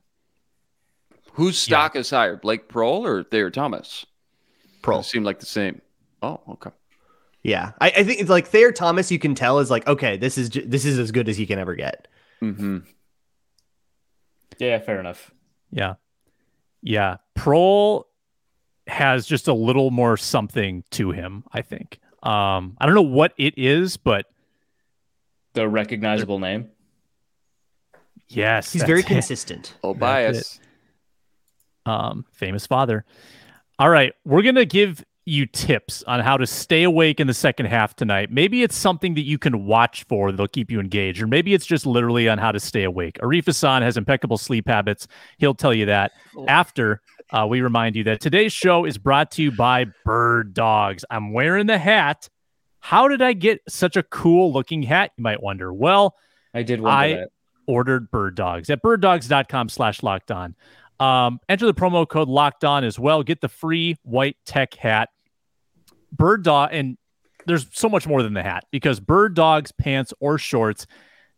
Whose 1.32 1.58
stock 1.58 1.96
is 1.96 2.08
higher, 2.10 2.36
Blake 2.36 2.68
Proehl 2.68 3.02
or 3.02 3.22
Thayer 3.22 3.50
Thomas? 3.50 4.06
Pro. 4.82 5.00
It 5.00 5.04
seemed 5.04 5.26
like 5.26 5.40
the 5.40 5.46
same. 5.46 5.82
Oh, 6.22 6.40
okay. 6.48 6.70
Yeah, 7.42 7.72
I, 7.80 7.88
I 7.88 8.04
think 8.04 8.20
it's 8.20 8.30
like 8.30 8.48
Thayer 8.48 8.72
Thomas. 8.72 9.10
You 9.10 9.18
can 9.18 9.34
tell 9.34 9.58
is 9.58 9.70
like 9.70 9.86
okay, 9.86 10.16
this 10.16 10.38
is 10.38 10.50
this 10.50 10.84
is 10.84 10.98
as 10.98 11.12
good 11.12 11.28
as 11.28 11.36
he 11.36 11.46
can 11.46 11.58
ever 11.58 11.74
get. 11.74 12.08
Mm-hmm. 12.42 12.78
Yeah, 14.58 14.78
fair 14.80 14.98
enough. 14.98 15.30
Yeah. 15.70 15.94
Yeah. 16.82 17.16
Proehl 17.36 18.04
has 18.86 19.26
just 19.26 19.48
a 19.48 19.52
little 19.52 19.90
more 19.90 20.16
something 20.16 20.84
to 20.92 21.10
him, 21.10 21.44
I 21.52 21.62
think. 21.62 22.00
Um, 22.26 22.76
I 22.80 22.86
don't 22.86 22.94
know 22.94 23.02
what 23.02 23.32
it 23.38 23.54
is, 23.56 23.96
but 23.96 24.26
The 25.54 25.68
recognizable 25.68 26.38
name. 26.38 26.70
yes, 28.28 28.72
He's 28.72 28.82
very 28.82 29.00
it. 29.00 29.06
consistent. 29.06 29.74
Oh, 29.84 29.92
That's 29.92 30.00
bias. 30.00 30.60
Um, 31.86 32.24
famous 32.32 32.66
father. 32.66 33.04
All 33.78 33.88
right, 33.88 34.12
we're 34.24 34.42
gonna 34.42 34.64
give 34.64 35.04
you 35.26 35.44
tips 35.44 36.04
on 36.04 36.20
how 36.20 36.36
to 36.36 36.46
stay 36.46 36.84
awake 36.84 37.18
in 37.18 37.26
the 37.26 37.34
second 37.34 37.66
half 37.66 37.96
tonight. 37.96 38.30
Maybe 38.30 38.62
it's 38.62 38.76
something 38.76 39.14
that 39.14 39.24
you 39.24 39.38
can 39.38 39.66
watch 39.66 40.04
for 40.04 40.30
that'll 40.30 40.46
keep 40.46 40.70
you 40.70 40.78
engaged, 40.78 41.20
or 41.20 41.26
maybe 41.26 41.52
it's 41.52 41.66
just 41.66 41.84
literally 41.84 42.28
on 42.28 42.38
how 42.38 42.52
to 42.52 42.60
stay 42.60 42.84
awake. 42.84 43.18
Arif 43.20 43.46
Hasan 43.46 43.82
has 43.82 43.96
impeccable 43.96 44.38
sleep 44.38 44.68
habits. 44.68 45.08
He'll 45.38 45.54
tell 45.54 45.74
you 45.74 45.86
that 45.86 46.12
after 46.46 47.02
uh, 47.32 47.44
we 47.48 47.60
remind 47.60 47.96
you 47.96 48.04
that 48.04 48.20
today's 48.20 48.52
show 48.52 48.84
is 48.84 48.98
brought 48.98 49.32
to 49.32 49.42
you 49.42 49.50
by 49.50 49.86
Bird 50.04 50.54
Dogs. 50.54 51.04
I'm 51.10 51.32
wearing 51.32 51.66
the 51.66 51.78
hat. 51.78 52.28
How 52.78 53.08
did 53.08 53.20
I 53.20 53.32
get 53.32 53.60
such 53.68 53.96
a 53.96 54.04
cool 54.04 54.52
looking 54.52 54.84
hat? 54.84 55.10
You 55.16 55.24
might 55.24 55.42
wonder. 55.42 55.72
Well, 55.72 56.14
I 56.54 56.62
did 56.62 56.84
I 56.84 57.14
that. 57.14 57.28
ordered 57.66 58.12
bird 58.12 58.36
dogs 58.36 58.70
at 58.70 58.80
birddogs.com 58.80 59.70
slash 59.70 60.04
locked 60.04 60.30
on. 60.30 60.54
Um, 61.00 61.40
enter 61.48 61.66
the 61.66 61.74
promo 61.74 62.08
code 62.08 62.28
locked 62.28 62.64
on 62.64 62.84
as 62.84 62.96
well. 62.96 63.24
Get 63.24 63.40
the 63.40 63.48
free 63.48 63.96
white 64.02 64.36
tech 64.46 64.74
hat. 64.74 65.08
Bird 66.16 66.42
dog, 66.44 66.70
and 66.72 66.96
there's 67.46 67.66
so 67.72 67.88
much 67.88 68.06
more 68.06 68.22
than 68.22 68.34
the 68.34 68.42
hat 68.42 68.64
because 68.70 69.00
bird 69.00 69.34
dogs, 69.34 69.72
pants, 69.72 70.12
or 70.20 70.38
shorts, 70.38 70.86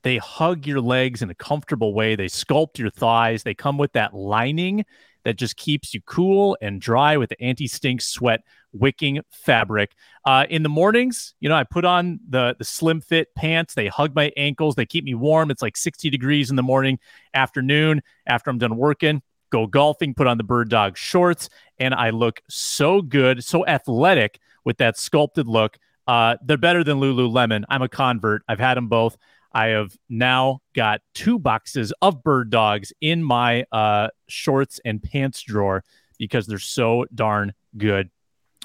they 0.02 0.18
hug 0.18 0.66
your 0.66 0.80
legs 0.80 1.22
in 1.22 1.30
a 1.30 1.34
comfortable 1.34 1.92
way. 1.92 2.16
They 2.16 2.26
sculpt 2.26 2.78
your 2.78 2.90
thighs. 2.90 3.42
They 3.42 3.54
come 3.54 3.78
with 3.78 3.92
that 3.92 4.14
lining 4.14 4.84
that 5.24 5.36
just 5.36 5.56
keeps 5.56 5.92
you 5.92 6.00
cool 6.02 6.56
and 6.62 6.80
dry 6.80 7.16
with 7.16 7.28
the 7.28 7.42
anti 7.42 7.66
stink 7.66 8.00
sweat 8.00 8.40
wicking 8.72 9.20
fabric. 9.30 9.92
Uh, 10.24 10.46
in 10.48 10.62
the 10.62 10.68
mornings, 10.68 11.34
you 11.40 11.48
know, 11.48 11.54
I 11.54 11.64
put 11.64 11.84
on 11.84 12.20
the 12.28 12.54
the 12.58 12.64
slim 12.64 13.00
fit 13.00 13.34
pants. 13.34 13.74
They 13.74 13.88
hug 13.88 14.14
my 14.14 14.32
ankles. 14.36 14.74
They 14.74 14.86
keep 14.86 15.04
me 15.04 15.14
warm. 15.14 15.50
It's 15.50 15.62
like 15.62 15.76
60 15.76 16.10
degrees 16.10 16.50
in 16.50 16.56
the 16.56 16.62
morning, 16.62 16.98
afternoon. 17.34 18.02
After 18.26 18.50
I'm 18.50 18.58
done 18.58 18.76
working, 18.76 19.20
go 19.50 19.66
golfing. 19.66 20.14
Put 20.14 20.26
on 20.26 20.38
the 20.38 20.44
bird 20.44 20.70
dog 20.70 20.96
shorts, 20.96 21.48
and 21.78 21.92
I 21.92 22.10
look 22.10 22.40
so 22.48 23.02
good, 23.02 23.44
so 23.44 23.66
athletic 23.66 24.38
with 24.64 24.78
that 24.78 24.98
sculpted 24.98 25.46
look. 25.46 25.78
Uh, 26.06 26.36
they're 26.42 26.56
better 26.56 26.82
than 26.82 26.98
Lululemon. 27.00 27.64
I'm 27.68 27.82
a 27.82 27.88
convert. 27.88 28.42
I've 28.48 28.60
had 28.60 28.76
them 28.76 28.88
both. 28.88 29.16
I 29.52 29.66
have 29.68 29.96
now 30.08 30.60
got 30.74 31.00
two 31.14 31.38
boxes 31.38 31.92
of 32.02 32.22
bird 32.22 32.50
dogs 32.50 32.92
in 33.00 33.22
my 33.22 33.64
uh, 33.72 34.08
shorts 34.28 34.80
and 34.84 35.02
pants 35.02 35.42
drawer 35.42 35.84
because 36.18 36.46
they're 36.46 36.58
so 36.58 37.06
darn 37.14 37.54
good. 37.76 38.10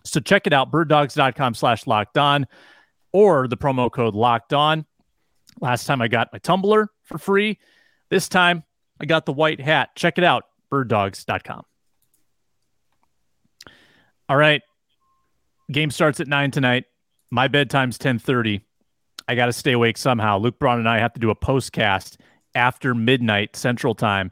So 0.06 0.20
check 0.20 0.48
it 0.48 0.54
out, 0.54 0.72
birddogs.com 0.72 1.54
slash 1.54 1.88
locked 1.88 2.18
on 2.18 2.48
or 3.14 3.48
the 3.48 3.58
promo 3.58 3.92
code 3.92 4.16
locked 4.16 4.54
on. 4.54 4.86
Last 5.62 5.86
time 5.86 6.02
I 6.02 6.08
got 6.08 6.34
my 6.34 6.40
tumbler 6.40 6.90
for 7.04 7.18
free. 7.18 7.60
This 8.10 8.28
time 8.28 8.64
I 9.00 9.06
got 9.06 9.26
the 9.26 9.34
white 9.34 9.62
hat. 9.62 9.90
Check 9.96 10.18
it 10.18 10.24
out, 10.24 10.46
birddogs.com. 10.72 11.64
All 14.30 14.38
right. 14.38 14.62
Game 15.72 15.92
starts 15.92 16.20
at 16.20 16.28
nine 16.28 16.52
tonight. 16.52 16.86
My 17.32 17.48
bedtime's 17.48 17.96
1030. 17.96 18.62
I 19.28 19.36
got 19.36 19.46
to 19.48 19.54
stay 19.54 19.72
awake 19.72 19.98
somehow. 19.98 20.38
Luke 20.38 20.60
Braun 20.60 20.80
and 20.80 20.90
I 20.90 21.00
have 21.00 21.14
to 21.14 21.20
do 21.20 21.30
a 21.30 21.36
postcast 21.36 22.18
after 22.56 22.94
midnight 22.94 23.56
Central 23.56 23.96
Time. 23.96 24.32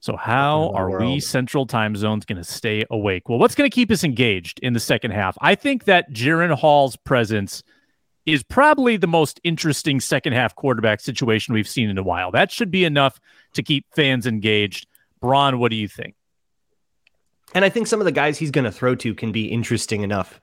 So 0.00 0.16
how 0.16 0.70
are 0.74 0.98
we. 1.00 1.20
Central 1.20 1.66
Time 1.66 1.96
zones 1.96 2.24
going 2.24 2.36
to 2.36 2.44
stay 2.44 2.84
awake? 2.90 3.28
Well, 3.28 3.38
what's 3.38 3.54
going 3.54 3.70
to 3.70 3.74
keep 3.74 3.90
us 3.90 4.04
engaged 4.04 4.58
in 4.60 4.72
the 4.72 4.80
second 4.80 5.12
half? 5.12 5.36
I 5.40 5.54
think 5.54 5.84
that 5.84 6.10
Jaren 6.12 6.52
Hall's 6.52 6.96
presence 6.96 7.62
is 8.26 8.42
probably 8.42 8.96
the 8.96 9.06
most 9.06 9.40
interesting 9.44 10.00
second 10.00 10.32
half 10.32 10.54
quarterback 10.54 11.00
situation 11.00 11.54
we've 11.54 11.68
seen 11.68 11.90
in 11.90 11.98
a 11.98 12.02
while. 12.02 12.30
That 12.30 12.50
should 12.50 12.70
be 12.70 12.84
enough 12.84 13.20
to 13.54 13.62
keep 13.62 13.86
fans 13.94 14.26
engaged. 14.26 14.86
Braun, 15.20 15.58
what 15.58 15.70
do 15.70 15.76
you 15.76 15.88
think? 15.88 16.14
And 17.54 17.64
I 17.64 17.68
think 17.68 17.86
some 17.86 18.00
of 18.00 18.04
the 18.04 18.12
guys 18.12 18.36
he's 18.36 18.50
going 18.50 18.64
to 18.64 18.72
throw 18.72 18.94
to 18.96 19.14
can 19.14 19.32
be 19.32 19.46
interesting 19.46 20.02
enough. 20.02 20.40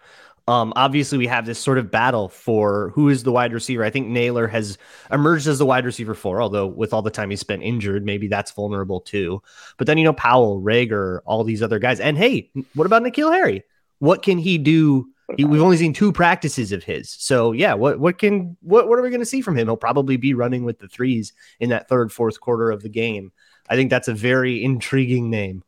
Um, 0.47 0.73
obviously, 0.75 1.17
we 1.17 1.27
have 1.27 1.45
this 1.45 1.59
sort 1.59 1.77
of 1.77 1.91
battle 1.91 2.27
for 2.27 2.91
who 2.95 3.09
is 3.09 3.23
the 3.23 3.31
wide 3.31 3.53
receiver. 3.53 3.83
I 3.83 3.89
think 3.89 4.07
Nailor 4.07 4.47
has 4.47 4.77
emerged 5.11 5.47
as 5.47 5.59
the 5.59 5.65
wide 5.65 5.85
receiver 5.85 6.15
four, 6.15 6.41
although 6.41 6.65
with 6.65 6.93
all 6.93 7.01
the 7.01 7.11
time 7.11 7.29
he 7.29 7.35
spent 7.35 7.61
injured, 7.61 8.03
maybe 8.03 8.27
that's 8.27 8.51
vulnerable 8.51 9.01
too. 9.01 9.41
But 9.77 9.87
then, 9.87 9.97
you 9.97 10.03
know, 10.03 10.13
Powell, 10.13 10.59
Reagor, 10.61 11.19
all 11.25 11.43
these 11.43 11.61
other 11.61 11.79
guys. 11.79 11.99
And 11.99 12.17
hey, 12.17 12.49
what 12.73 12.87
about 12.87 13.03
N'Keal 13.03 13.31
Harry? 13.31 13.63
What 13.99 14.23
can 14.23 14.39
he 14.39 14.57
do? 14.57 15.07
We've 15.37 15.61
only 15.61 15.77
seen 15.77 15.93
two 15.93 16.11
practices 16.11 16.71
of 16.71 16.83
his. 16.83 17.09
So 17.11 17.51
yeah, 17.51 17.75
what 17.75 17.99
what 17.99 18.17
can 18.17 18.57
what 18.61 18.89
what 18.89 18.97
are 18.97 19.01
we 19.01 19.09
going 19.09 19.21
to 19.21 19.25
see 19.25 19.41
from 19.41 19.57
him? 19.57 19.67
He'll 19.67 19.77
probably 19.77 20.17
be 20.17 20.33
running 20.33 20.65
with 20.65 20.79
the 20.79 20.87
threes 20.87 21.33
in 21.59 21.69
that 21.69 21.87
third, 21.87 22.11
fourth 22.11 22.41
quarter 22.41 22.71
of 22.71 22.81
the 22.81 22.89
game. 22.89 23.31
I 23.69 23.75
think 23.75 23.89
that's 23.89 24.07
a 24.09 24.13
very 24.13 24.61
intriguing 24.63 25.29
name. 25.29 25.63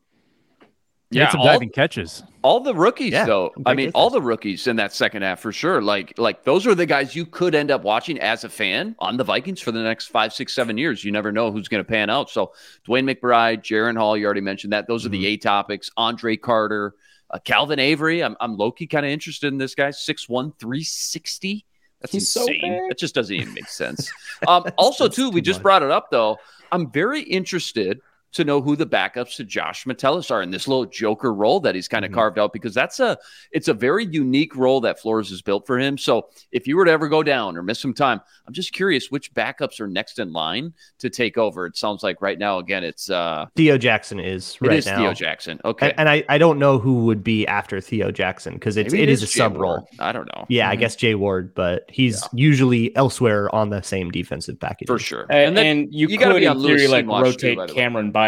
Yeah, 1.15 1.29
some 1.31 1.41
all- 1.41 1.45
diving 1.47 1.69
catches. 1.69 2.23
All 2.41 2.59
the 2.59 2.75
rookies, 2.75 3.13
Yeah, 3.13 3.25
though. 3.25 3.51
I 3.65 3.73
mean, 3.73 3.85
catches. 3.87 3.93
all 3.95 4.09
the 4.09 4.21
rookies 4.21 4.67
in 4.67 4.75
that 4.75 4.91
second 4.93 5.21
half 5.21 5.39
for 5.39 5.53
sure. 5.53 5.81
Like, 5.81 6.13
like 6.17 6.43
those 6.43 6.67
are 6.67 6.75
the 6.75 6.85
guys 6.85 7.15
you 7.15 7.25
could 7.25 7.55
end 7.55 7.71
up 7.71 7.83
watching 7.83 8.19
as 8.19 8.43
a 8.43 8.49
fan 8.49 8.95
on 8.99 9.15
the 9.15 9.23
Vikings 9.23 9.61
for 9.61 9.71
the 9.71 9.81
next 9.81 10.07
five, 10.07 10.33
six, 10.33 10.53
seven 10.53 10.77
years. 10.77 11.05
You 11.05 11.11
never 11.13 11.31
know 11.31 11.51
who's 11.51 11.69
going 11.69 11.81
to 11.83 11.89
pan 11.89 12.09
out. 12.09 12.29
So, 12.29 12.51
DeWayne 12.85 13.09
McBride, 13.09 13.59
Jaren 13.61 13.95
Hall, 13.97 14.17
you 14.17 14.25
already 14.25 14.41
mentioned 14.41 14.73
that. 14.73 14.87
Those 14.87 15.05
are 15.05 15.09
the 15.09 15.25
A 15.27 15.37
topics. 15.37 15.89
Andre 15.95 16.35
Carter, 16.35 16.95
uh, 17.29 17.39
Calvin 17.39 17.79
Avery. 17.79 18.21
I'm, 18.21 18.35
I'm 18.41 18.57
low 18.57 18.71
key 18.73 18.87
kind 18.87 19.05
of 19.05 19.11
interested 19.13 19.47
in 19.53 19.57
this 19.57 19.73
guy. 19.73 19.89
6'1, 19.89 20.59
360. 20.59 21.65
That's 22.01 22.11
He's 22.11 22.29
so 22.29 22.41
insane. 22.41 22.59
big. 22.61 22.89
that 22.89 22.97
just 22.99 23.15
doesn't 23.15 23.33
even 23.35 23.53
make 23.53 23.67
sense. 23.69 24.11
Um, 24.47 24.65
also, 24.77 25.05
that's 25.05 25.15
too, 25.15 25.29
we 25.29 25.39
too 25.39 25.45
just 25.45 25.61
brought 25.63 25.83
it 25.83 25.91
up 25.91 26.11
though. 26.11 26.37
I'm 26.73 26.91
very 26.91 27.21
interested 27.21 28.01
to 28.33 28.43
know 28.43 28.61
who 28.61 28.75
the 28.75 28.85
backups 28.85 29.35
to 29.37 29.43
Josh 29.43 29.85
Metellus 29.85 30.29
are 30.31 30.41
in 30.41 30.51
this 30.51 30.67
little 30.67 30.85
Joker 30.85 31.33
role 31.33 31.59
that 31.61 31.75
he's 31.75 31.87
kind 31.87 32.03
of 32.03 32.11
Mhm. 32.11 32.15
carved 32.15 32.39
out 32.39 32.51
because 32.53 32.73
that's 32.73 32.99
a 32.99 33.17
it's 33.51 33.67
a 33.67 33.73
very 33.73 34.05
unique 34.05 34.55
role 34.55 34.81
that 34.81 34.99
Flores 34.99 35.29
has 35.29 35.41
built 35.41 35.65
for 35.67 35.79
him. 35.79 35.97
So 35.97 36.27
if 36.51 36.67
you 36.67 36.75
were 36.75 36.85
to 36.85 36.91
ever 36.91 37.07
go 37.07 37.23
down 37.23 37.55
or 37.57 37.63
miss 37.63 37.79
some 37.79 37.93
time, 37.93 38.19
I'm 38.47 38.53
just 38.53 38.73
curious 38.73 39.09
which 39.11 39.33
backups 39.33 39.79
are 39.79 39.87
next 39.87 40.19
in 40.19 40.33
line 40.33 40.73
to 40.99 41.09
take 41.09 41.37
over. 41.37 41.65
It 41.67 41.77
sounds 41.77 42.03
like 42.03 42.21
right 42.21 42.37
now 42.39 42.57
again 42.59 42.83
it's 42.83 43.09
uh 43.09 43.45
Theo 43.55 43.77
Jackson 43.77 44.19
is 44.19 44.57
right 44.61 44.73
is 44.73 44.85
now. 44.85 44.97
Theo 44.97 45.13
Jackson. 45.13 45.59
Okay. 45.63 45.89
And, 45.91 45.99
and 46.01 46.09
I, 46.09 46.23
I 46.29 46.37
don't 46.37 46.59
know 46.59 46.79
who 46.79 47.05
would 47.05 47.23
be 47.23 47.47
after 47.47 47.79
Theo 47.79 48.11
Jackson 48.11 48.55
because 48.55 48.77
it's 48.77 48.91
Maybe 48.93 49.03
it 49.03 49.09
is, 49.09 49.23
a 49.23 49.27
sub 49.27 49.55
role. 49.57 49.87
I 49.99 50.11
don't 50.11 50.25
know. 50.35 50.45
Yeah, 50.49 50.69
I 50.69 50.75
Mhm. 50.75 50.79
guess 50.79 50.95
Jay 50.95 51.15
Ward, 51.15 51.53
but 51.55 51.85
he's 51.89 52.23
usually 52.33 52.95
elsewhere 52.95 53.53
on 53.53 53.69
the 53.69 53.81
same 53.81 54.11
defensive 54.11 54.59
package. 54.59 54.87
For 54.87 54.99
sure. 54.99 55.25
And, 55.29 55.55
then 55.55 55.65
and 55.65 55.93
you, 55.93 56.07
you 56.07 56.17
gotta 56.17 56.35
be 56.39 56.45
in 56.45 56.51
on 56.51 56.61
theory, 56.61 56.81
Cine 56.81 56.89
like 56.89 57.07
watch 57.07 57.37
too, 57.37 57.55
by 57.55 57.67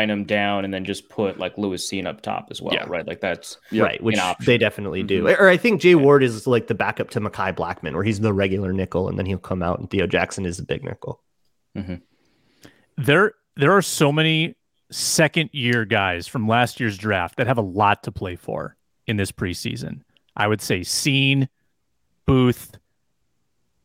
rotate 0.01 0.07
the 0.07 0.13
way. 0.13 0.17
Camryn 0.17 0.23
Bynum 0.23 0.23
down 0.25 0.65
and 0.65 0.73
then 0.73 0.85
just 0.85 1.09
put 1.09 1.39
like 1.39 1.57
Lewis 1.57 1.89
Cine 1.89 2.05
up 2.05 2.21
top 2.21 2.47
as 2.51 2.61
well, 2.61 2.73
Yeah. 2.73 2.85
right? 2.87 3.05
Like 3.07 3.21
that's 3.21 3.57
right, 3.71 4.01
which 4.03 4.17
option. 4.17 4.45
they 4.45 4.57
definitely 4.57 5.03
do. 5.03 5.23
Mm-hmm. 5.23 5.41
Or 5.43 5.49
I 5.49 5.57
think 5.57 5.81
Jay 5.81 5.95
Ward 5.95 6.23
is 6.23 6.45
like 6.47 6.67
the 6.67 6.75
backup 6.75 7.09
to 7.11 7.21
Mekhi 7.21 7.55
Blackmon, 7.55 7.93
where 7.93 8.03
he's 8.03 8.19
the 8.19 8.33
regular 8.33 8.73
nickel, 8.73 9.07
and 9.09 9.17
then 9.17 9.25
he'll 9.25 9.37
come 9.37 9.61
out, 9.63 9.79
and 9.79 9.89
Theo 9.89 10.07
Jackson 10.07 10.45
is 10.45 10.57
the 10.57 10.63
big 10.63 10.83
nickel. 10.83 11.21
there 12.97 13.33
there 13.55 13.71
are 13.71 13.81
so 13.81 14.11
many 14.11 14.55
second 14.91 15.49
year 15.53 15.85
guys 15.85 16.27
from 16.27 16.47
last 16.47 16.79
year's 16.79 16.97
draft 16.97 17.37
that 17.37 17.47
have 17.47 17.57
a 17.57 17.61
lot 17.61 18.03
to 18.03 18.11
play 18.11 18.35
for 18.35 18.77
in 19.07 19.17
this 19.17 19.31
preseason. 19.31 20.01
I 20.35 20.47
would 20.47 20.61
say 20.61 20.81
Cine, 20.81 21.47
Booth, 22.25 22.77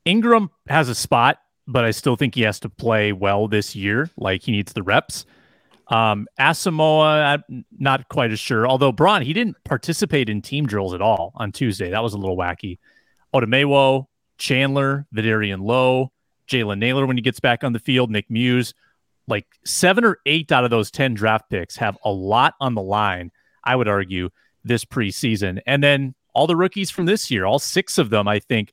Ingram 0.04 0.50
has 0.68 0.88
a 0.88 0.94
spot, 0.94 1.38
but 1.66 1.84
I 1.84 1.90
still 1.92 2.16
think 2.16 2.34
he 2.34 2.42
has 2.42 2.58
to 2.60 2.68
play 2.68 3.12
well 3.12 3.48
this 3.48 3.76
year. 3.76 4.10
Like 4.16 4.42
he 4.42 4.52
needs 4.52 4.72
the 4.72 4.82
reps. 4.82 5.24
Um, 5.90 6.28
Asamoah, 6.38 7.42
I'm 7.50 7.64
not 7.78 8.08
quite 8.08 8.30
as 8.30 8.38
sure. 8.38 8.66
Although 8.66 8.92
Braun, 8.92 9.22
he 9.22 9.32
didn't 9.32 9.56
participate 9.64 10.28
in 10.28 10.40
team 10.40 10.66
drills 10.66 10.94
at 10.94 11.02
all 11.02 11.32
on 11.34 11.50
Tuesday. 11.50 11.90
That 11.90 12.02
was 12.02 12.14
a 12.14 12.18
little 12.18 12.36
wacky. 12.36 12.78
Otomewo, 13.34 14.06
Chandler, 14.38 15.06
Vederian 15.14 15.62
Lowe, 15.62 16.12
Jalen 16.48 16.78
Nailor 16.78 17.06
when 17.06 17.16
he 17.16 17.22
gets 17.22 17.40
back 17.40 17.64
on 17.64 17.72
the 17.72 17.78
field, 17.78 18.10
Nick 18.10 18.30
Muse. 18.30 18.72
Like 19.26 19.46
seven 19.64 20.04
or 20.04 20.18
eight 20.26 20.50
out 20.50 20.64
of 20.64 20.70
those 20.70 20.90
10 20.90 21.14
draft 21.14 21.50
picks 21.50 21.76
have 21.76 21.98
a 22.04 22.10
lot 22.10 22.54
on 22.60 22.74
the 22.74 22.82
line, 22.82 23.30
I 23.62 23.76
would 23.76 23.88
argue, 23.88 24.30
this 24.64 24.84
preseason. 24.84 25.60
And 25.66 25.82
then 25.82 26.14
all 26.34 26.46
the 26.46 26.56
rookies 26.56 26.90
from 26.90 27.06
this 27.06 27.30
year, 27.30 27.44
all 27.44 27.58
six 27.58 27.98
of 27.98 28.10
them, 28.10 28.28
I 28.28 28.38
think. 28.38 28.72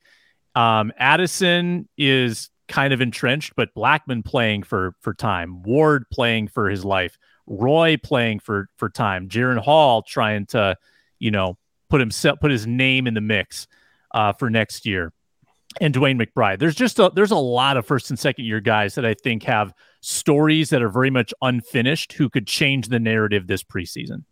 Um, 0.55 0.91
Addison 0.97 1.87
is 1.97 2.49
kind 2.67 2.93
of 2.93 3.01
entrenched, 3.01 3.53
but 3.55 3.73
Blackmon 3.75 4.23
playing 4.23 4.63
for 4.63 4.93
for 5.01 5.13
time, 5.13 5.63
Ward 5.63 6.05
playing 6.11 6.47
for 6.47 6.69
his 6.69 6.83
life, 6.85 7.17
Roy 7.45 7.97
playing 8.01 8.39
for 8.39 8.69
for 8.77 8.89
time, 8.89 9.29
Jaren 9.29 9.59
Hall 9.59 10.01
trying 10.01 10.45
to, 10.47 10.75
you 11.19 11.31
know, 11.31 11.57
put 11.89 11.99
himself 11.99 12.39
put 12.39 12.51
his 12.51 12.67
name 12.67 13.07
in 13.07 13.13
the 13.13 13.21
mix 13.21 13.67
uh, 14.13 14.33
for 14.33 14.49
next 14.49 14.85
year 14.85 15.13
and 15.81 15.93
DeWayne 15.93 16.21
McBride. 16.21 16.59
There's 16.59 16.75
just 16.75 16.99
a 16.99 17.11
there's 17.13 17.31
a 17.31 17.37
lot 17.37 17.77
of 17.77 17.85
first 17.85 18.09
and 18.09 18.17
second 18.17 18.45
year 18.45 18.59
guys 18.59 18.95
that 18.95 19.05
I 19.05 19.13
think 19.13 19.43
have 19.43 19.73
stories 20.01 20.69
that 20.69 20.81
are 20.81 20.89
very 20.89 21.09
much 21.09 21.33
unfinished 21.41 22.13
who 22.13 22.29
could 22.29 22.47
change 22.47 22.87
the 22.87 22.99
narrative 22.99 23.47
this 23.47 23.63
preseason. 23.63 24.23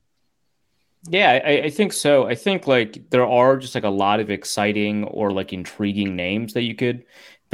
Yeah, 1.07 1.39
I, 1.45 1.65
I 1.65 1.69
think 1.69 1.93
so. 1.93 2.25
I 2.25 2.33
think 2.33 2.65
like 2.65 3.11
there 3.11 3.25
are 3.25 3.57
just 3.57 3.75
like 3.75 3.83
a 3.83 3.89
lot 3.89 4.19
of 4.19 4.31
exciting 4.31 5.03
or 5.03 5.31
like 5.31 5.53
intriguing 5.53 6.15
names 6.15 6.53
that 6.53 6.63
you 6.63 6.73
could 6.73 7.05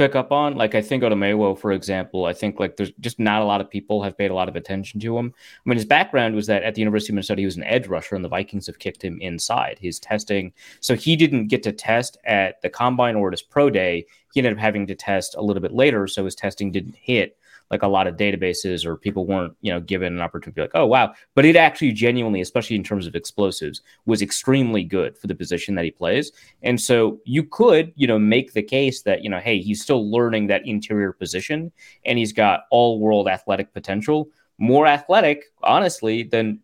pick 0.02 0.16
up 0.16 0.32
on. 0.32 0.56
Like 0.56 0.74
I 0.74 0.82
think 0.82 1.04
Otomewo, 1.04 1.56
for 1.56 1.70
example, 1.70 2.24
I 2.24 2.32
think 2.32 2.58
like 2.58 2.76
there's 2.76 2.90
just 2.98 3.20
not 3.20 3.40
a 3.40 3.44
lot 3.44 3.60
of 3.60 3.70
people 3.70 4.02
have 4.02 4.18
paid 4.18 4.32
a 4.32 4.34
lot 4.34 4.48
of 4.48 4.56
attention 4.56 4.98
to 5.00 5.16
him. 5.16 5.32
I 5.36 5.68
mean, 5.68 5.76
his 5.76 5.84
background 5.84 6.34
was 6.34 6.48
that 6.48 6.64
at 6.64 6.74
the 6.74 6.80
University 6.80 7.12
of 7.12 7.14
Minnesota, 7.14 7.40
he 7.40 7.46
was 7.46 7.56
an 7.56 7.62
edge 7.64 7.86
rusher, 7.86 8.16
and 8.16 8.24
the 8.24 8.28
Vikings 8.28 8.66
have 8.66 8.80
kicked 8.80 9.02
him 9.02 9.20
inside. 9.20 9.78
His 9.80 10.00
testing, 10.00 10.52
so 10.80 10.96
he 10.96 11.14
didn't 11.14 11.46
get 11.46 11.62
to 11.62 11.72
test 11.72 12.18
at 12.24 12.60
the 12.62 12.68
combine 12.68 13.14
or 13.14 13.28
at 13.28 13.32
his 13.32 13.42
pro 13.42 13.70
day. 13.70 14.04
He 14.34 14.40
ended 14.40 14.54
up 14.54 14.58
having 14.58 14.86
to 14.88 14.94
test 14.96 15.36
a 15.36 15.42
little 15.42 15.62
bit 15.62 15.72
later, 15.72 16.08
so 16.08 16.24
his 16.24 16.34
testing 16.34 16.72
didn't 16.72 16.96
hit 16.96 17.36
like 17.72 17.82
a 17.82 17.88
lot 17.88 18.06
of 18.06 18.16
databases 18.16 18.84
or 18.84 18.96
people 18.96 19.26
weren't 19.26 19.54
you 19.62 19.72
know 19.72 19.80
given 19.80 20.12
an 20.12 20.20
opportunity 20.20 20.52
to 20.52 20.54
be 20.54 20.60
like 20.62 20.70
oh 20.74 20.86
wow. 20.86 21.14
But 21.34 21.44
it 21.44 21.56
actually 21.56 21.92
genuinely 21.92 22.42
especially 22.42 22.76
in 22.76 22.84
terms 22.84 23.06
of 23.06 23.16
explosives 23.16 23.80
was 24.04 24.22
extremely 24.22 24.84
good 24.84 25.18
for 25.18 25.26
the 25.26 25.34
position 25.34 25.74
that 25.74 25.84
he 25.84 25.90
plays. 25.90 26.30
And 26.62 26.80
so 26.80 27.18
you 27.24 27.42
could 27.42 27.92
you 27.96 28.06
know 28.06 28.18
make 28.18 28.52
the 28.52 28.62
case 28.62 29.02
that 29.02 29.24
you 29.24 29.30
know 29.30 29.40
hey 29.40 29.58
he's 29.60 29.82
still 29.82 30.08
learning 30.08 30.46
that 30.48 30.66
interior 30.66 31.12
position 31.12 31.72
and 32.04 32.18
he's 32.18 32.32
got 32.32 32.64
all 32.70 33.00
world 33.00 33.26
athletic 33.26 33.72
potential. 33.72 34.28
More 34.58 34.86
athletic 34.86 35.44
honestly 35.62 36.22
than 36.22 36.60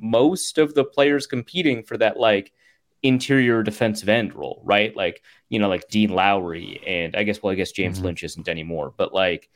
most 0.00 0.58
of 0.58 0.74
the 0.74 0.84
players 0.84 1.26
competing 1.26 1.84
for 1.84 1.96
that 1.98 2.18
like 2.18 2.52
interior 3.04 3.62
defensive 3.62 4.08
end 4.08 4.34
role 4.34 4.60
right? 4.64 4.96
Like 4.96 5.22
you 5.48 5.58
know 5.58 5.68
like 5.68 5.88
dean 5.88 6.10
lowry 6.10 6.80
and 6.86 7.16
i 7.16 7.22
guess 7.22 7.42
well 7.42 7.52
i 7.52 7.54
guess 7.54 7.72
james 7.72 7.96
mm-hmm. 7.96 8.06
lynch 8.06 8.22
isn't 8.22 8.48
anymore 8.48 8.92
but 8.96 9.14
like 9.14 9.48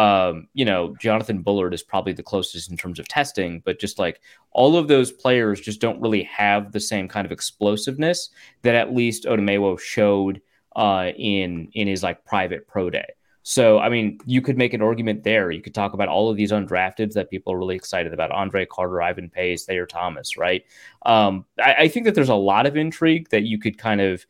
um, 0.00 0.48
you 0.54 0.64
know, 0.64 0.96
Jonathan 0.98 1.42
Bullard 1.42 1.74
is 1.74 1.82
probably 1.82 2.14
the 2.14 2.22
closest 2.22 2.70
in 2.70 2.76
terms 2.78 2.98
of 2.98 3.06
testing, 3.06 3.60
but 3.66 3.78
just 3.78 3.98
like 3.98 4.22
all 4.52 4.78
of 4.78 4.88
those 4.88 5.12
players 5.12 5.60
just 5.60 5.78
don't 5.78 6.00
really 6.00 6.22
have 6.22 6.72
the 6.72 6.80
same 6.80 7.06
kind 7.06 7.26
of 7.26 7.32
explosiveness 7.32 8.30
that 8.62 8.74
at 8.74 8.94
least 8.94 9.24
Otomewo 9.24 9.78
showed 9.78 10.40
uh, 10.74 11.10
in 11.18 11.68
in 11.74 11.86
his 11.86 12.02
like 12.02 12.24
private 12.24 12.66
pro 12.66 12.88
day. 12.88 13.08
So, 13.42 13.78
I 13.78 13.90
mean, 13.90 14.18
you 14.24 14.40
could 14.40 14.56
make 14.56 14.72
an 14.72 14.80
argument 14.80 15.22
there. 15.22 15.50
You 15.50 15.60
could 15.60 15.74
talk 15.74 15.92
about 15.92 16.08
all 16.08 16.30
of 16.30 16.36
these 16.38 16.52
undrafteds 16.52 17.12
that 17.12 17.28
people 17.28 17.52
are 17.52 17.58
really 17.58 17.76
excited 17.76 18.14
about 18.14 18.30
Andre 18.30 18.64
Carter, 18.64 19.02
Ivan 19.02 19.28
Pace, 19.28 19.64
Thayer 19.66 19.86
Thomas, 19.86 20.38
right? 20.38 20.64
Um, 21.04 21.44
I, 21.58 21.74
I, 21.74 21.88
think 21.88 22.06
that 22.06 22.14
there's 22.14 22.28
a 22.28 22.34
lot 22.34 22.66
of 22.66 22.76
intrigue 22.76 23.28
that 23.30 23.42
you 23.42 23.58
could 23.58 23.76
kind 23.78 24.00
of 24.00 24.26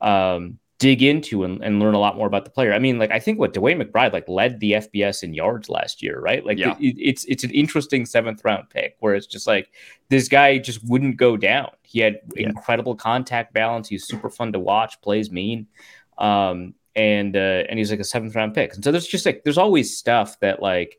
um, 0.00 0.58
dig 0.82 1.00
into 1.00 1.44
and, 1.44 1.62
and 1.62 1.78
learn 1.78 1.94
a 1.94 1.98
lot 2.00 2.16
more 2.16 2.26
about 2.26 2.44
the 2.44 2.50
player. 2.50 2.72
I 2.72 2.80
mean, 2.80 2.98
like 2.98 3.12
I 3.12 3.20
think 3.20 3.38
what 3.38 3.54
DeWayne 3.54 3.80
McBride 3.80 4.12
like 4.12 4.28
led 4.28 4.58
the 4.58 4.72
FBS 4.72 5.22
in 5.22 5.32
yards 5.32 5.68
last 5.68 6.02
year, 6.02 6.18
right? 6.18 6.44
Like 6.44 6.58
yeah. 6.58 6.74
it, 6.80 6.96
it's 6.98 7.24
it's 7.26 7.44
an 7.44 7.52
interesting 7.52 8.04
seventh 8.04 8.44
round 8.44 8.68
pick 8.68 8.96
where 8.98 9.14
it's 9.14 9.28
just 9.28 9.46
like 9.46 9.70
this 10.08 10.26
guy 10.26 10.58
just 10.58 10.84
wouldn't 10.84 11.18
go 11.18 11.36
down. 11.36 11.70
He 11.82 12.00
had 12.00 12.18
yeah. 12.34 12.48
incredible 12.48 12.96
contact 12.96 13.54
balance. 13.54 13.88
He's 13.88 14.08
super 14.08 14.28
fun 14.28 14.52
to 14.54 14.58
watch. 14.58 15.00
Plays 15.02 15.30
mean, 15.30 15.68
um, 16.18 16.74
and 16.96 17.36
uh, 17.36 17.62
and 17.68 17.78
he's 17.78 17.92
like 17.92 18.00
a 18.00 18.04
seventh 18.04 18.34
round 18.34 18.52
pick. 18.52 18.74
And 18.74 18.82
so 18.82 18.90
there's 18.90 19.06
just 19.06 19.24
like 19.24 19.44
there's 19.44 19.58
always 19.58 19.96
stuff 19.96 20.40
that 20.40 20.60
like 20.60 20.98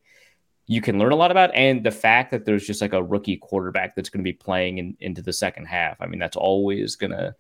you 0.66 0.80
can 0.80 0.98
learn 0.98 1.12
a 1.12 1.18
lot 1.18 1.30
about, 1.30 1.54
and 1.54 1.84
the 1.84 1.92
fact 1.92 2.32
that 2.32 2.46
there's 2.46 2.66
just 2.66 2.80
like 2.80 2.94
a 2.94 3.04
rookie 3.04 3.36
quarterback 3.36 3.98
that's 3.98 4.08
going 4.08 4.24
to 4.24 4.32
be 4.32 4.32
playing 4.32 4.78
in, 4.78 4.96
into 5.02 5.22
the 5.22 5.34
second 5.34 5.66
half. 5.66 6.00
I 6.00 6.06
mean, 6.06 6.22
that's 6.22 6.38
always 6.38 6.96
gonna 6.96 7.36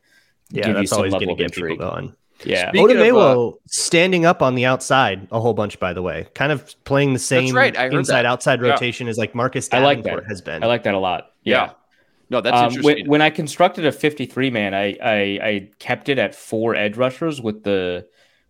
yeah, 0.50 0.66
give 0.66 0.74
that's 0.74 0.82
you 0.82 0.88
some 0.88 0.98
always 0.98 1.14
level 1.14 1.28
going 1.28 1.38
to 1.38 1.46
of 1.46 1.52
get 1.52 1.58
intrigue. 1.58 1.80
people 1.80 1.90
going. 1.90 2.16
Yeah. 2.46 2.72
Otomewo 2.72 3.54
uh, 3.54 3.58
standing 3.68 4.26
up 4.26 4.42
on 4.42 4.56
the 4.56 4.66
outside 4.66 5.28
a 5.32 5.40
whole 5.40 5.54
bunch, 5.54 5.80
by 5.80 5.94
the 5.94 6.02
way, 6.02 6.28
kind 6.34 6.52
of 6.52 6.76
playing 6.84 7.14
the 7.14 7.20
same 7.20 7.56
right. 7.56 7.76
inside 7.76 8.26
outside 8.26 8.62
yeah. 8.62 8.72
rotation 8.72 9.08
as 9.08 9.18
like 9.18 9.34
Marcus 9.36 9.68
Davenport 9.68 10.08
I 10.08 10.12
like 10.12 10.24
that. 10.24 10.30
has 10.30 10.42
been. 10.42 10.64
I 10.64 10.68
like 10.68 10.84
that 10.84 10.94
a 10.94 11.00
lot. 11.00 11.32
Yeah. 11.44 11.66
yeah. 11.66 11.72
No, 12.30 12.42
that's 12.42 12.58
um, 12.58 12.66
interesting. 12.66 12.96
When, 13.04 13.10
when, 13.10 13.22
I 13.22 13.30
constructed 13.30 13.86
a 13.86 13.92
53 13.92 14.50
man, 14.50 14.74
I, 14.74 14.98
I, 15.04 15.14
I 15.44 15.70
kept 15.80 16.10
it 16.10 16.18
at 16.18 16.34
four 16.34 16.74
edge 16.74 16.98
rushers 16.98 17.42
with 17.42 17.64
the 17.64 18.08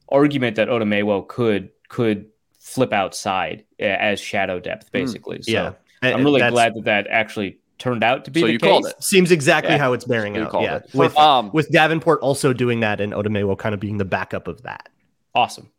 argument 0.09 0.55
that 0.55 0.69
Oda 0.69 0.85
Otomewo 0.85 1.27
could 1.27 1.69
could 1.89 2.27
flip 2.59 2.93
outside 2.93 3.65
as 3.79 4.19
shadow 4.19 4.59
depth, 4.59 4.87
hmm. 4.87 4.91
basically. 4.99 5.39
Mm, 5.39 5.45
so 5.45 5.51
yeah. 5.51 5.73
I'm 6.01 6.23
really 6.23 6.39
glad 6.39 6.75
that 6.75 6.83
that 6.85 7.07
actually 7.09 7.59
turned 7.77 8.03
out 8.03 8.25
to 8.25 8.31
be 8.31 8.41
so 8.41 8.47
the 8.47 8.53
you 8.53 8.59
case. 8.59 8.69
Called 8.69 8.85
it. 8.85 9.03
Seems 9.03 9.31
exactly 9.31 9.73
yeah. 9.73 9.77
how 9.77 9.93
it's 9.93 10.05
bearing 10.05 10.37
out. 10.37 10.53
Yeah. 10.61 10.77
It. 10.77 10.89
With, 10.93 11.17
um, 11.17 11.51
with 11.53 11.69
Davenport 11.69 12.21
also 12.21 12.53
doing 12.53 12.79
that 12.81 13.01
and 13.01 13.13
Otomewo 13.13 13.57
kind 13.57 13.73
of 13.73 13.79
being 13.79 13.97
the 13.97 14.05
backup 14.05 14.47
of 14.47 14.61
that. 14.63 14.89
Awesome. 15.35 15.71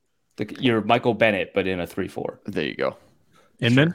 You're 0.58 0.80
Michael 0.80 1.14
Bennett, 1.14 1.52
but 1.54 1.66
in 1.66 1.80
a 1.80 1.86
3 1.86 2.08
4. 2.08 2.40
There 2.46 2.64
you 2.64 2.74
go. 2.74 2.96
And 3.60 3.78
then 3.78 3.94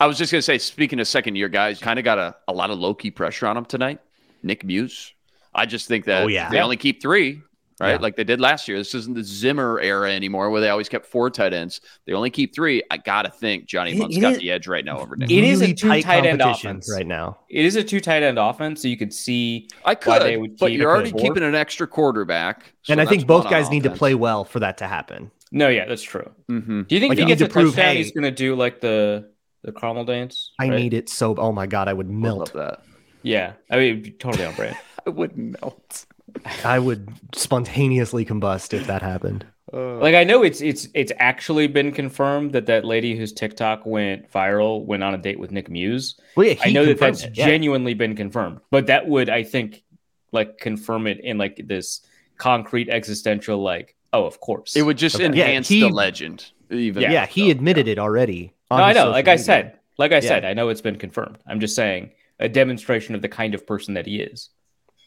I 0.00 0.06
was 0.06 0.18
just 0.18 0.32
going 0.32 0.40
to 0.40 0.42
say, 0.42 0.58
speaking 0.58 0.98
of 0.98 1.06
second 1.06 1.36
year 1.36 1.48
guys, 1.48 1.78
kind 1.78 1.98
of 1.98 2.04
got 2.04 2.18
a, 2.18 2.36
a 2.48 2.52
lot 2.52 2.70
of 2.70 2.78
low 2.78 2.92
key 2.92 3.10
pressure 3.10 3.46
on 3.46 3.56
him 3.56 3.64
tonight. 3.64 4.00
Nick 4.42 4.64
Muse. 4.64 5.12
I 5.54 5.64
just 5.64 5.88
think 5.88 6.04
that 6.06 6.24
oh, 6.24 6.26
yeah. 6.26 6.50
they 6.50 6.60
only 6.60 6.76
keep 6.76 7.00
three 7.00 7.42
right? 7.80 7.92
Yeah. 7.92 7.96
Like 7.96 8.16
they 8.16 8.24
did 8.24 8.40
last 8.40 8.68
year. 8.68 8.78
This 8.78 8.94
isn't 8.94 9.14
the 9.14 9.22
Zimmer 9.22 9.80
era 9.80 10.10
anymore 10.10 10.50
where 10.50 10.60
they 10.60 10.68
always 10.68 10.88
kept 10.88 11.06
four 11.06 11.30
tight 11.30 11.52
ends. 11.52 11.80
They 12.06 12.12
only 12.12 12.30
keep 12.30 12.54
three. 12.54 12.82
I 12.90 12.96
gotta 12.96 13.30
think 13.30 13.66
Johnny 13.66 13.98
Mundt's 13.98 14.18
got 14.18 14.32
is, 14.34 14.38
the 14.38 14.50
edge 14.50 14.66
right 14.66 14.84
now 14.84 14.98
over 14.98 15.16
Nick. 15.16 15.30
It 15.30 15.44
is 15.44 15.60
a 15.62 15.72
two 15.74 16.02
tight 16.02 16.26
end 16.26 16.40
offense 16.40 16.90
right 16.92 17.06
now. 17.06 17.38
It 17.48 17.64
is 17.64 17.76
a 17.76 17.84
two 17.84 18.00
tight 18.00 18.22
end 18.22 18.38
offense, 18.38 18.82
so 18.82 18.88
you 18.88 18.96
could 18.96 19.12
see 19.12 19.68
I 19.84 19.94
could, 19.94 20.58
but 20.58 20.72
you're 20.72 20.90
already 20.90 21.12
keeping 21.12 21.42
an 21.42 21.54
extra 21.54 21.86
quarterback, 21.86 22.74
so 22.82 22.92
and 22.92 23.00
I 23.00 23.06
think 23.06 23.26
both 23.26 23.48
guys 23.50 23.70
need 23.70 23.84
to 23.84 23.90
play 23.90 24.14
well 24.14 24.44
for 24.44 24.60
that 24.60 24.78
to 24.78 24.86
happen. 24.86 25.30
No, 25.52 25.68
yeah, 25.68 25.86
that's 25.86 26.02
true. 26.02 26.28
Mm-hmm. 26.50 26.82
Do 26.82 26.94
you 26.94 27.00
think 27.00 27.10
like, 27.10 27.18
if 27.18 27.22
he 27.22 27.28
gets 27.28 27.40
a 27.40 27.48
prove, 27.48 27.74
touchdown, 27.74 27.94
hey, 27.94 27.96
he's 27.98 28.12
going 28.12 28.24
to 28.24 28.30
do 28.30 28.56
like 28.56 28.80
the 28.80 29.30
the 29.62 29.72
caramel 29.72 30.04
dance? 30.04 30.52
I 30.58 30.68
right? 30.68 30.76
need 30.76 30.94
it 30.94 31.08
so. 31.08 31.36
Oh 31.36 31.52
my 31.52 31.66
god, 31.66 31.88
I 31.88 31.92
would 31.92 32.10
melt 32.10 32.52
that. 32.54 32.82
Yeah, 33.22 33.54
I 33.70 33.76
mean, 33.76 34.14
totally 34.18 34.44
on 34.44 34.54
brand. 34.54 34.76
I 35.06 35.10
would 35.10 35.36
melt. 35.36 36.06
I 36.64 36.78
would 36.78 37.08
spontaneously 37.34 38.24
combust 38.24 38.72
if 38.74 38.86
that 38.86 39.02
happened. 39.02 39.46
Uh, 39.72 39.96
like 39.96 40.14
I 40.14 40.22
know 40.22 40.44
it's 40.44 40.60
it's 40.60 40.88
it's 40.94 41.12
actually 41.18 41.66
been 41.66 41.90
confirmed 41.90 42.52
that 42.52 42.66
that 42.66 42.84
lady 42.84 43.16
whose 43.16 43.32
TikTok 43.32 43.84
went 43.84 44.30
viral 44.30 44.84
went 44.84 45.02
on 45.02 45.14
a 45.14 45.18
date 45.18 45.40
with 45.40 45.50
Nick 45.50 45.68
Muse. 45.68 46.20
Well, 46.36 46.46
yeah, 46.46 46.54
I 46.64 46.70
know 46.70 46.84
that 46.86 47.00
that's 47.00 47.24
it, 47.24 47.36
yeah. 47.36 47.46
genuinely 47.46 47.94
been 47.94 48.14
confirmed, 48.14 48.60
but 48.70 48.86
that 48.86 49.08
would 49.08 49.28
I 49.28 49.42
think 49.42 49.82
like 50.30 50.58
confirm 50.58 51.08
it 51.08 51.20
in 51.20 51.36
like 51.36 51.60
this 51.66 52.00
concrete 52.36 52.88
existential 52.90 53.62
like 53.62 53.96
oh 54.12 54.24
of 54.26 54.38
course 54.40 54.76
it 54.76 54.82
would 54.82 54.98
just 54.98 55.16
okay. 55.16 55.24
enhance 55.24 55.70
yeah, 55.70 55.74
he, 55.74 55.80
the 55.88 55.88
legend 55.88 56.52
even 56.70 57.02
yeah, 57.02 57.10
yeah 57.10 57.26
he 57.26 57.50
admitted 57.50 57.88
it 57.88 57.98
already. 57.98 58.54
No, 58.70 58.76
I 58.78 58.92
know. 58.92 59.10
Like 59.10 59.26
media. 59.26 59.32
I 59.32 59.36
said, 59.36 59.78
like 59.98 60.12
I 60.12 60.20
said, 60.20 60.44
I 60.44 60.54
know 60.54 60.68
it's 60.68 60.80
been 60.80 60.96
confirmed. 60.96 61.38
I'm 61.46 61.60
just 61.60 61.74
saying 61.74 62.12
a 62.38 62.48
demonstration 62.48 63.14
of 63.14 63.22
the 63.22 63.28
kind 63.28 63.54
of 63.54 63.66
person 63.66 63.94
that 63.94 64.06
he 64.06 64.20
is. 64.20 64.50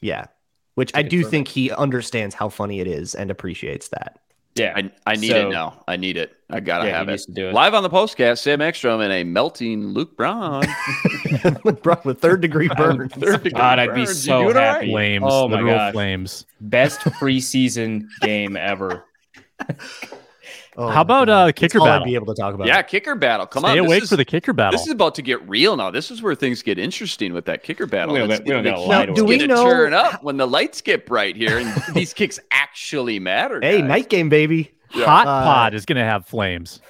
Yeah, 0.01 0.27
which 0.75 0.91
I 0.95 1.03
do 1.03 1.23
think 1.23 1.47
he 1.47 1.71
understands 1.71 2.35
how 2.35 2.49
funny 2.49 2.79
it 2.79 2.87
is 2.87 3.15
and 3.15 3.31
appreciates 3.31 3.89
that. 3.89 4.19
Yeah, 4.55 4.73
I, 4.75 4.91
I 5.07 5.15
need 5.15 5.29
so, 5.29 5.47
it 5.47 5.51
now. 5.51 5.83
I 5.87 5.95
need 5.95 6.17
it. 6.17 6.35
I 6.49 6.59
gotta 6.59 6.87
yeah, 6.87 6.97
have 6.97 7.07
it. 7.07 7.23
it. 7.29 7.53
Live 7.53 7.73
on 7.73 7.83
the 7.83 7.89
postcast, 7.89 8.39
Sam 8.39 8.61
Ekstrom 8.61 8.99
and 8.99 9.13
a 9.13 9.23
melting 9.23 9.87
Luke 9.87 10.17
Braun. 10.17 10.65
Luke 11.63 11.81
Braun 11.81 12.01
with 12.03 12.19
third 12.19 12.41
degree 12.41 12.67
burns. 12.77 13.13
third 13.13 13.43
degree 13.43 13.51
God, 13.51 13.79
I'd 13.79 13.95
be 13.95 14.05
so 14.05 14.51
happy. 14.51 14.87
Right? 14.87 14.89
Flames. 14.89 15.25
Oh 15.27 15.47
my 15.47 15.61
god, 15.61 15.93
flames. 15.93 16.45
Best 16.59 16.99
preseason 17.01 18.07
game 18.21 18.57
ever. 18.57 19.05
Oh, 20.77 20.87
How 20.87 21.01
about 21.01 21.29
uh 21.29 21.51
kicker 21.51 21.79
battle? 21.79 22.03
I'd 22.03 22.05
be 22.05 22.15
able 22.15 22.33
to 22.33 22.39
talk 22.39 22.53
about. 22.53 22.67
Yeah, 22.67 22.81
kicker 22.81 23.15
battle. 23.15 23.47
Come 23.47 23.63
Stay 23.63 23.79
on, 23.79 23.85
awake 23.85 24.03
is, 24.03 24.09
for 24.09 24.15
the 24.15 24.25
kicker 24.25 24.53
battle. 24.53 24.77
This 24.77 24.87
is 24.87 24.93
about 24.93 25.15
to 25.15 25.21
get 25.21 25.47
real 25.49 25.75
now. 25.75 25.91
This 25.91 26.11
is 26.11 26.21
where 26.21 26.35
things 26.35 26.61
get 26.61 26.77
interesting 26.77 27.33
with 27.33 27.45
that 27.45 27.63
kicker 27.63 27.85
battle. 27.85 28.13
We 28.13 28.19
don't, 28.19 28.29
we 28.29 28.51
don't 28.51 28.63
got 28.63 28.87
now, 28.87 29.13
do 29.13 29.25
we 29.25 29.45
know 29.45 29.63
turn 29.63 29.93
up 29.93 30.23
when 30.23 30.37
the 30.37 30.45
lights 30.45 30.81
get 30.81 31.05
bright 31.05 31.35
here 31.35 31.57
and 31.57 31.83
these 31.93 32.13
kicks 32.13 32.39
actually 32.51 33.19
matter? 33.19 33.59
Hey, 33.61 33.79
guys. 33.79 33.87
night 33.87 34.09
game, 34.09 34.29
baby. 34.29 34.71
Yeah. 34.93 35.05
Hot 35.05 35.27
uh, 35.27 35.43
pod 35.43 35.73
is 35.73 35.85
going 35.85 35.97
to 35.97 36.03
have 36.03 36.25
flames. 36.25 36.81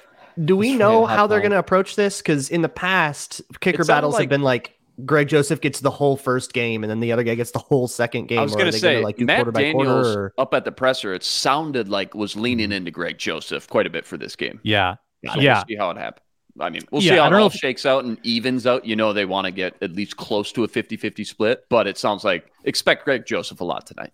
Do 0.42 0.56
we 0.56 0.74
know 0.74 1.06
how 1.06 1.26
they're 1.26 1.40
going 1.40 1.50
to 1.50 1.58
approach 1.58 1.96
this? 1.96 2.18
Because 2.18 2.48
in 2.48 2.62
the 2.62 2.68
past, 2.68 3.42
kicker 3.60 3.84
battles 3.84 4.14
like, 4.14 4.22
have 4.22 4.28
been 4.30 4.42
like 4.42 4.78
Greg 5.04 5.28
Joseph 5.28 5.60
gets 5.60 5.80
the 5.80 5.90
whole 5.90 6.16
first 6.16 6.52
game, 6.52 6.84
and 6.84 6.90
then 6.90 7.00
the 7.00 7.12
other 7.12 7.22
guy 7.22 7.34
gets 7.34 7.50
the 7.50 7.58
whole 7.58 7.88
second 7.88 8.28
game. 8.28 8.38
I 8.38 8.42
was 8.42 8.54
going 8.54 8.70
to 8.70 8.78
say, 8.78 9.02
like, 9.02 9.18
Matt 9.18 9.52
Daniels 9.52 10.16
or... 10.16 10.34
up 10.38 10.54
at 10.54 10.64
the 10.64 10.72
presser, 10.72 11.14
it 11.14 11.22
sounded 11.22 11.88
like 11.88 12.14
was 12.14 12.36
leaning 12.36 12.66
mm-hmm. 12.66 12.74
into 12.74 12.90
Greg 12.90 13.18
Joseph 13.18 13.68
quite 13.68 13.86
a 13.86 13.90
bit 13.90 14.04
for 14.04 14.16
this 14.16 14.36
game. 14.36 14.60
Yeah, 14.62 14.96
so 15.32 15.40
yeah. 15.40 15.58
We'll 15.58 15.64
see 15.68 15.76
how 15.76 15.90
it 15.90 15.96
happens. 15.96 16.24
I 16.58 16.68
mean, 16.68 16.82
we'll 16.90 17.02
yeah, 17.02 17.12
see 17.12 17.18
how 17.18 17.26
it 17.26 17.32
all 17.32 17.46
if... 17.46 17.54
shakes 17.54 17.86
out 17.86 18.04
and 18.04 18.18
evens 18.24 18.66
out. 18.66 18.84
You 18.84 18.96
know, 18.96 19.12
they 19.12 19.24
want 19.24 19.46
to 19.46 19.50
get 19.50 19.76
at 19.80 19.92
least 19.92 20.16
close 20.16 20.52
to 20.52 20.64
a 20.64 20.68
50-50 20.68 21.26
split, 21.26 21.64
but 21.68 21.86
it 21.86 21.96
sounds 21.96 22.24
like 22.24 22.50
expect 22.64 23.04
Greg 23.04 23.24
Joseph 23.24 23.60
a 23.60 23.64
lot 23.64 23.86
tonight. 23.86 24.12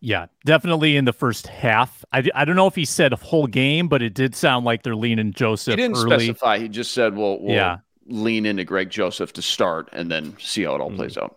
Yeah, 0.00 0.26
definitely 0.44 0.96
in 0.96 1.06
the 1.06 1.12
first 1.12 1.46
half. 1.46 2.04
I, 2.12 2.24
I 2.34 2.44
don't 2.44 2.56
know 2.56 2.66
if 2.66 2.74
he 2.74 2.84
said 2.84 3.12
a 3.14 3.16
whole 3.16 3.46
game, 3.46 3.88
but 3.88 4.02
it 4.02 4.12
did 4.12 4.34
sound 4.34 4.66
like 4.66 4.82
they're 4.82 4.96
leaning 4.96 5.32
Joseph. 5.32 5.72
He 5.72 5.76
didn't 5.76 5.96
early. 5.96 6.26
specify. 6.26 6.58
He 6.58 6.68
just 6.68 6.92
said, 6.92 7.16
"Well, 7.16 7.40
we'll 7.40 7.54
yeah 7.54 7.78
lean 8.06 8.46
into 8.46 8.64
Greg 8.64 8.90
Joseph 8.90 9.32
to 9.34 9.42
start 9.42 9.88
and 9.92 10.10
then 10.10 10.36
see 10.38 10.64
how 10.64 10.74
it 10.74 10.80
all 10.80 10.88
mm-hmm. 10.88 10.96
plays 10.96 11.16
out. 11.16 11.36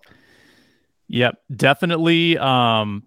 Yep, 1.10 1.40
definitely 1.56 2.38
um, 2.38 3.04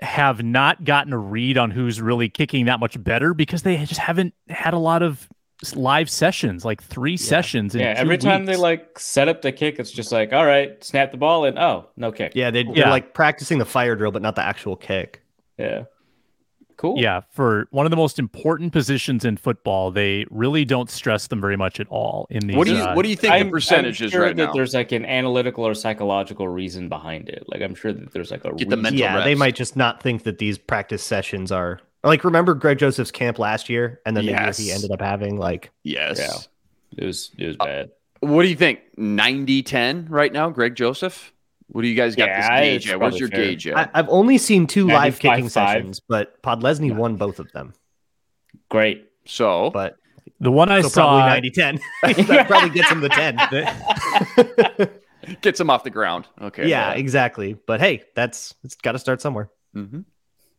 have 0.00 0.42
not 0.42 0.84
gotten 0.84 1.12
a 1.12 1.18
read 1.18 1.58
on 1.58 1.70
who's 1.70 2.00
really 2.00 2.28
kicking 2.28 2.66
that 2.66 2.80
much 2.80 3.02
better 3.02 3.34
because 3.34 3.62
they 3.62 3.76
just 3.84 4.00
haven't 4.00 4.34
had 4.48 4.74
a 4.74 4.78
lot 4.78 5.02
of 5.02 5.28
live 5.74 6.10
sessions, 6.10 6.64
like 6.64 6.82
three 6.82 7.12
yeah. 7.12 7.16
sessions. 7.16 7.74
yeah, 7.74 7.94
every 7.96 8.14
weeks. 8.14 8.24
time 8.24 8.46
they 8.46 8.56
like 8.56 8.98
set 8.98 9.28
up 9.28 9.42
the 9.42 9.52
kick, 9.52 9.78
it's 9.78 9.90
just 9.90 10.10
like, 10.10 10.32
all 10.32 10.46
right, 10.46 10.82
snap 10.82 11.12
the 11.12 11.18
ball 11.18 11.44
and 11.44 11.58
oh, 11.58 11.88
no 11.96 12.10
kick. 12.10 12.32
Yeah, 12.34 12.50
they, 12.50 12.62
are 12.62 12.74
yeah. 12.74 12.90
like 12.90 13.14
practicing 13.14 13.58
the 13.58 13.64
fire 13.64 13.94
drill, 13.94 14.10
but 14.10 14.22
not 14.22 14.36
the 14.36 14.42
actual 14.42 14.76
kick. 14.76 15.22
Yeah. 15.58 15.84
Cool. 16.80 16.98
Yeah, 16.98 17.20
for 17.28 17.66
one 17.72 17.84
of 17.84 17.90
the 17.90 17.96
most 17.96 18.18
important 18.18 18.72
positions 18.72 19.22
in 19.26 19.36
football, 19.36 19.90
they 19.90 20.24
really 20.30 20.64
don't 20.64 20.88
stress 20.88 21.26
them 21.26 21.38
very 21.38 21.54
much 21.58 21.78
at 21.78 21.86
all. 21.88 22.26
In 22.30 22.46
these, 22.46 22.56
What 22.56 22.66
do 22.66 22.72
you 22.74 22.82
uh, 22.82 22.94
What 22.94 23.02
do 23.02 23.10
you 23.10 23.16
think 23.16 23.34
I'm, 23.34 23.48
the 23.48 23.52
percentage 23.52 24.00
I'm 24.00 24.06
is 24.06 24.12
sure 24.12 24.22
right 24.22 24.34
that 24.34 24.46
now? 24.46 24.52
there's 24.54 24.72
like 24.72 24.90
an 24.92 25.04
analytical 25.04 25.66
or 25.66 25.74
psychological 25.74 26.48
reason 26.48 26.88
behind 26.88 27.28
it. 27.28 27.44
Like 27.48 27.60
I'm 27.60 27.74
sure 27.74 27.92
that 27.92 28.12
there's 28.14 28.30
like 28.30 28.46
a 28.46 28.54
Get 28.54 28.70
the 28.70 28.78
mental 28.78 28.98
yeah, 28.98 29.22
they 29.22 29.34
might 29.34 29.56
just 29.56 29.76
not 29.76 30.02
think 30.02 30.22
that 30.22 30.38
these 30.38 30.56
practice 30.56 31.02
sessions 31.02 31.52
are 31.52 31.80
like 32.02 32.24
remember 32.24 32.54
Greg 32.54 32.78
Joseph's 32.78 33.10
camp 33.10 33.38
last 33.38 33.68
year 33.68 34.00
and 34.06 34.16
then 34.16 34.24
the 34.24 34.30
Yes. 34.32 34.58
year 34.58 34.68
he 34.68 34.72
ended 34.74 34.90
up 34.90 35.02
having 35.02 35.36
like 35.36 35.70
Yes. 35.82 36.18
Yeah. 36.18 36.32
It 36.96 37.04
was 37.04 37.30
it 37.36 37.46
was 37.46 37.56
Uh, 37.60 37.64
bad. 37.66 37.90
What 38.20 38.42
do 38.42 38.48
you 38.48 38.56
think? 38.56 38.80
90-10 38.98 40.06
right 40.08 40.32
now, 40.32 40.48
Greg 40.48 40.74
Joseph? 40.76 41.34
What 41.72 41.82
do 41.82 41.88
you 41.88 41.94
guys 41.94 42.16
got 42.16 42.28
Yeah, 42.28 42.40
this 42.40 42.60
gauge 42.60 42.84
it's 42.86 42.92
at? 42.92 43.00
Where's 43.00 43.18
your 43.18 43.28
fair. 43.28 43.44
gauge 43.44 43.68
I, 43.68 43.82
at? 43.82 43.90
I've 43.94 44.08
only 44.08 44.38
seen 44.38 44.66
two 44.66 44.86
live 44.88 45.18
95-5. 45.18 45.20
kicking 45.20 45.48
sessions, 45.48 46.00
but 46.00 46.42
Podlesny 46.42 46.94
won 46.94 47.16
both 47.16 47.38
of 47.38 47.50
them. 47.52 47.74
Great. 48.68 49.08
so 49.24 49.70
But 49.70 49.96
the 50.40 50.50
one 50.50 50.70
I 50.70 50.80
so 50.82 50.88
saw, 50.88 51.20
probably 51.26 51.50
90 51.50 51.50
10. 51.50 51.80
that 52.26 52.46
probably 52.48 52.70
gets 52.70 52.90
him 52.90 53.00
the 53.00 53.08
10. 53.08 54.90
gets 55.42 55.60
him 55.60 55.70
off 55.70 55.84
the 55.84 55.90
ground. 55.90 56.26
Okay. 56.40 56.68
yeah, 56.68 56.92
exactly. 56.92 57.54
But 57.66 57.80
hey, 57.80 58.02
that's 58.14 58.54
it's 58.64 58.74
got 58.76 58.92
to 58.92 58.98
start 58.98 59.20
somewhere. 59.20 59.50
hmm 59.74 60.00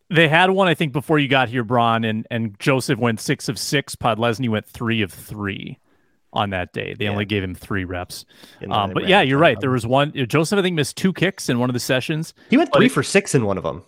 they 0.10 0.28
had 0.28 0.50
one 0.50 0.68
I 0.68 0.74
think 0.74 0.92
before 0.92 1.20
you 1.20 1.30
got 1.30 1.48
here, 1.48 1.64
Braun, 1.64 2.04
and 2.04 2.28
and 2.30 2.60
Joseph 2.60 3.00
went 3.00 3.22
six 3.22 3.48
of 3.48 3.58
six. 3.58 3.96
Podlesny 3.96 4.50
went 4.50 4.66
three 4.66 5.02
of 5.02 5.14
three 5.14 5.78
on 6.34 6.50
that 6.52 6.74
day. 6.74 6.94
They 6.98 7.06
Yeah. 7.06 7.12
only 7.12 7.26
gave 7.26 7.44
him 7.44 7.54
three 7.56 7.84
reps. 7.84 8.26
Um, 8.70 8.92
but 8.94 9.08
yeah, 9.08 9.22
you're 9.22 9.38
right. 9.40 9.60
There 9.60 9.72
was 9.72 9.86
one. 9.86 10.12
Joseph, 10.28 10.58
I 10.58 10.62
think, 10.62 10.76
missed 10.76 10.98
two 10.98 11.14
kicks 11.14 11.50
in 11.50 11.60
one 11.60 11.70
of 11.70 11.74
the 11.74 11.80
sessions. 11.80 12.34
He 12.50 12.58
went 12.58 12.74
three 12.74 12.90
for 12.90 13.04
six 13.04 13.36
in 13.36 13.46
one 13.46 13.58
of 13.58 13.64
them. 13.64 13.84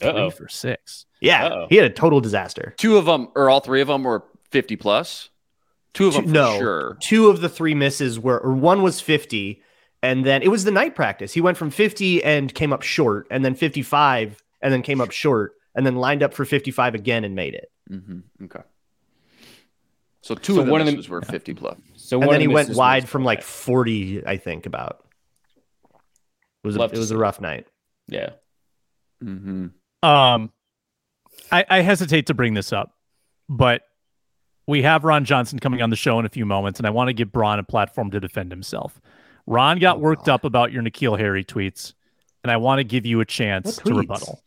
Three 0.00 0.10
Uh-oh. 0.10 0.30
for 0.30 0.48
six. 0.48 1.06
Yeah, 1.22 1.46
Uh-oh. 1.46 1.66
he 1.70 1.76
had 1.76 1.86
a 1.86 1.94
total 1.94 2.20
disaster. 2.20 2.74
Two 2.76 2.98
of 2.98 3.06
them, 3.06 3.28
or 3.34 3.48
all 3.48 3.60
three 3.60 3.80
of 3.80 3.88
them, 3.88 4.02
were 4.02 4.24
50 4.50 4.76
plus. 4.76 5.30
Two 5.94 6.08
of 6.08 6.12
them, 6.14 6.24
Two- 6.24 6.28
for 6.28 6.34
no, 6.34 6.58
sure. 6.58 6.96
two 7.00 7.28
of 7.28 7.40
the 7.40 7.48
three 7.48 7.72
misses 7.74 8.20
were, 8.20 8.38
or 8.38 8.52
one 8.52 8.82
was 8.82 9.00
50, 9.00 9.62
and 10.02 10.26
then 10.26 10.42
it 10.42 10.48
was 10.48 10.64
the 10.64 10.70
night 10.70 10.94
practice. 10.94 11.32
He 11.32 11.40
went 11.40 11.56
from 11.56 11.70
50 11.70 12.22
and 12.22 12.52
came 12.54 12.74
up 12.74 12.82
short, 12.82 13.26
and 13.30 13.42
then 13.42 13.54
55, 13.54 14.42
and 14.60 14.70
then 14.70 14.82
came 14.82 15.00
up 15.00 15.10
short, 15.12 15.54
and 15.74 15.86
then 15.86 15.96
lined 15.96 16.22
up 16.22 16.34
for 16.34 16.44
55 16.44 16.94
again 16.94 17.24
and 17.24 17.34
made 17.34 17.54
it. 17.54 17.70
Mm-hmm. 17.90 18.44
Okay. 18.44 18.60
So 20.26 20.34
two 20.34 20.56
So 20.56 20.62
of 20.62 20.68
one 20.68 20.80
of 20.80 20.86
them- 20.88 20.96
misses 20.96 21.08
were 21.08 21.22
50 21.22 21.54
plus. 21.54 21.78
So 21.94 22.18
And 22.18 22.26
one 22.26 22.34
then 22.34 22.40
he 22.40 22.48
went 22.48 22.74
wide 22.74 23.08
from 23.08 23.22
like 23.22 23.42
40, 23.42 24.26
I 24.26 24.38
think, 24.38 24.66
about. 24.66 25.04
It 26.64 26.66
was 26.66 26.76
a, 26.76 26.82
it 26.82 26.98
was 26.98 27.10
see 27.10 27.14
a 27.14 27.18
rough 27.18 27.40
night. 27.40 27.68
Yeah. 28.08 28.30
hmm 29.22 29.68
Um, 30.02 30.52
I, 31.52 31.64
I 31.70 31.80
hesitate 31.82 32.26
to 32.26 32.34
bring 32.34 32.54
this 32.54 32.72
up, 32.72 32.92
but 33.48 33.82
we 34.66 34.82
have 34.82 35.04
Ron 35.04 35.24
Johnson 35.24 35.60
coming 35.60 35.80
on 35.80 35.90
the 35.90 35.96
show 35.96 36.18
in 36.18 36.26
a 36.26 36.28
few 36.28 36.44
moments, 36.44 36.80
and 36.80 36.88
I 36.88 36.90
want 36.90 37.06
to 37.06 37.12
give 37.14 37.30
Braun 37.30 37.60
a 37.60 37.62
platform 37.62 38.10
to 38.10 38.18
defend 38.18 38.50
himself. 38.50 39.00
Ron 39.46 39.78
got 39.78 39.98
Oh, 39.98 40.00
worked 40.00 40.26
God. 40.26 40.32
up 40.34 40.44
about 40.44 40.72
your 40.72 40.82
N'Keal 40.82 41.16
Harry 41.20 41.44
tweets, 41.44 41.94
and 42.42 42.50
I 42.50 42.56
want 42.56 42.80
to 42.80 42.84
give 42.84 43.06
you 43.06 43.20
a 43.20 43.24
chance 43.24 43.76
to 43.76 43.94
rebuttal. 43.94 44.42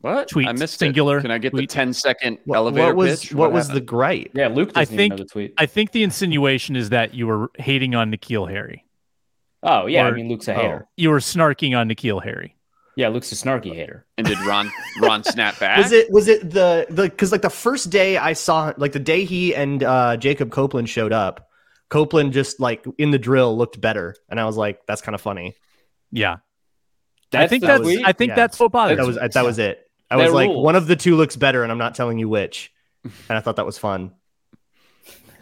What? 0.00 0.28
Tweet, 0.28 0.46
I 0.46 0.52
missed 0.52 0.78
singular 0.78 1.18
it. 1.18 1.22
Can 1.22 1.30
I 1.30 1.38
get 1.38 1.50
tweet. 1.50 1.68
the 1.70 1.74
10 1.74 1.92
second 1.94 2.38
What, 2.44 2.56
elevator 2.56 2.88
what 2.88 2.96
was 2.96 3.20
pitch? 3.20 3.34
what, 3.34 3.50
was 3.52 3.66
the 3.68 3.74
happened? 3.74 3.88
gripe? 3.88 4.30
Yeah. 4.34 4.48
Luke 4.48 4.72
I 4.74 4.80
doesn't 4.80 4.94
even 4.94 5.08
know 5.08 5.16
think- 5.16 5.28
the 5.28 5.32
tweet. 5.32 5.54
I 5.58 5.66
think 5.66 5.92
the 5.92 6.02
insinuation 6.02 6.76
is 6.76 6.90
that 6.90 7.14
you 7.14 7.26
were 7.26 7.50
hating 7.58 7.94
on 7.94 8.10
N'Keal 8.12 8.48
Harry. 8.50 8.84
oh 9.62 9.86
yeah. 9.86 10.06
I 10.06 10.10
mean, 10.10 10.28
Luke's 10.28 10.48
a 10.48 10.54
oh. 10.54 10.60
hater. 10.60 10.88
You 10.96 11.10
were 11.10 11.18
snarking 11.20 11.76
on 11.76 11.88
N'Keal 11.88 12.22
Harry. 12.22 12.52
Yeah, 12.98 13.08
Luke's 13.08 13.30
a 13.30 13.34
snarky 13.34 13.74
hater. 13.74 14.06
And 14.16 14.26
did 14.26 14.38
Ron 14.40 14.70
Ron 15.02 15.22
snap 15.22 15.58
back? 15.60 15.78
Was 15.78 15.92
it 15.92 16.10
was 16.10 16.28
it 16.28 16.48
the 16.50 16.86
the 16.88 17.02
because 17.04 17.30
like 17.32 17.42
the 17.42 17.50
first 17.50 17.90
day 17.90 18.16
I 18.16 18.32
saw 18.32 18.72
like 18.78 18.92
the 18.92 18.98
day 18.98 19.24
he 19.24 19.54
and 19.54 19.82
uh 19.82 20.16
Jacob 20.16 20.50
Copeland 20.50 20.88
showed 20.88 21.12
up, 21.12 21.48
Copeland 21.90 22.32
just 22.32 22.58
like 22.60 22.84
in 22.98 23.10
the 23.10 23.18
drill 23.18 23.56
looked 23.56 23.80
better, 23.80 24.14
and 24.30 24.40
I 24.40 24.44
was 24.46 24.56
like, 24.56 24.80
that's 24.86 25.02
kind 25.02 25.14
of 25.14 25.20
funny. 25.20 25.54
Yeah, 26.10 26.36
I 27.34 27.48
think 27.48 27.64
that's 27.64 27.82
tweet? 27.82 28.06
I 28.06 28.12
think 28.12 28.30
Yeah. 28.30 28.36
that's 28.36 28.58
what 28.58 28.72
bothers. 28.72 28.96
That 28.96 29.02
me. 29.02 29.08
was 29.08 29.32
that 29.34 29.44
was 29.44 29.58
it. 29.58 29.85
I 30.10 30.16
was 30.16 30.32
like, 30.32 30.48
rules. 30.48 30.64
one 30.64 30.76
of 30.76 30.86
the 30.86 30.96
two 30.96 31.16
looks 31.16 31.36
better, 31.36 31.62
and 31.62 31.72
I'm 31.72 31.78
not 31.78 31.94
telling 31.94 32.18
you 32.18 32.28
which. 32.28 32.72
And 33.04 33.36
I 33.36 33.40
thought 33.40 33.56
that 33.56 33.66
was 33.66 33.78
fun. 33.78 34.12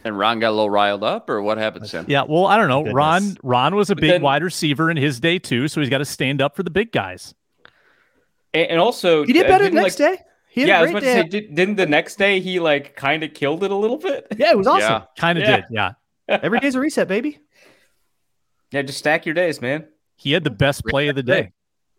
And 0.05 0.19
Ron 0.19 0.39
got 0.39 0.49
a 0.51 0.53
little 0.53 0.69
riled 0.71 1.03
up, 1.03 1.31
or 1.31 1.41
what 1.43 1.57
happened, 1.59 1.89
Sam? 1.89 2.05
Yeah, 2.09 2.25
well, 2.29 2.47
I 2.47 2.57
don't 2.59 2.69
know. 2.69 2.81
Goodness. 2.81 2.95
Ron 2.95 3.37
Ron 3.43 3.75
was 3.75 3.91
a 3.91 3.95
But 3.95 4.03
big 4.03 4.11
then- 4.11 4.23
wide 4.23 4.43
receiver 4.43 4.91
in 4.91 4.97
his 4.97 5.19
day 5.21 5.39
too, 5.39 5.69
so 5.69 5.81
he's 5.81 5.89
got 5.91 5.99
to 5.99 6.05
stand 6.05 6.43
up 6.43 6.57
for 6.57 6.63
the 6.63 6.71
big 6.71 6.93
guys. 6.93 7.35
And, 8.53 8.71
and 8.73 8.81
also, 8.81 9.25
He 9.25 9.33
did 9.33 9.47
uh, 9.47 9.49
better 9.49 9.65
didn't, 9.65 9.83
next 9.83 9.99
like, 9.99 10.19
day. 10.19 10.23
He 10.51 10.61
had 10.61 10.69
Yeah, 10.69 10.77
I 10.77 10.79
a 10.79 10.83
was 10.83 10.91
great 10.93 11.03
about 11.05 11.09
to 11.09 11.15
day. 11.15 11.23
say, 11.23 11.29
did, 11.47 11.55
didn't 11.55 11.77
the 11.77 11.87
next 11.87 12.17
day 12.17 12.41
he 12.41 12.61
like 12.61 12.95
kind 12.97 13.23
of 13.25 13.33
killed 13.35 13.65
it 13.65 13.71
a 13.71 13.75
little 13.75 13.97
bit? 13.99 14.27
yeah, 14.37 14.51
it 14.51 14.59
was 14.59 14.67
awesome. 14.67 14.81
Yeah. 14.93 15.05
Kind 15.19 15.39
of 15.39 15.45
Yeah. 15.45 15.57
did, 15.57 15.65
yeah. 15.71 15.93
Every 16.29 16.61
day's 16.61 16.75
a 16.75 16.81
reset, 16.81 17.09
baby. 17.09 17.41
Yeah, 18.73 18.83
just 18.83 18.99
stack 18.99 19.25
your 19.27 19.35
days, 19.35 19.61
man. 19.61 19.87
He 20.17 20.33
had 20.33 20.45
the 20.45 20.51
best 20.51 20.85
play 20.85 21.09
of 21.09 21.17
the 21.17 21.23
day 21.23 21.53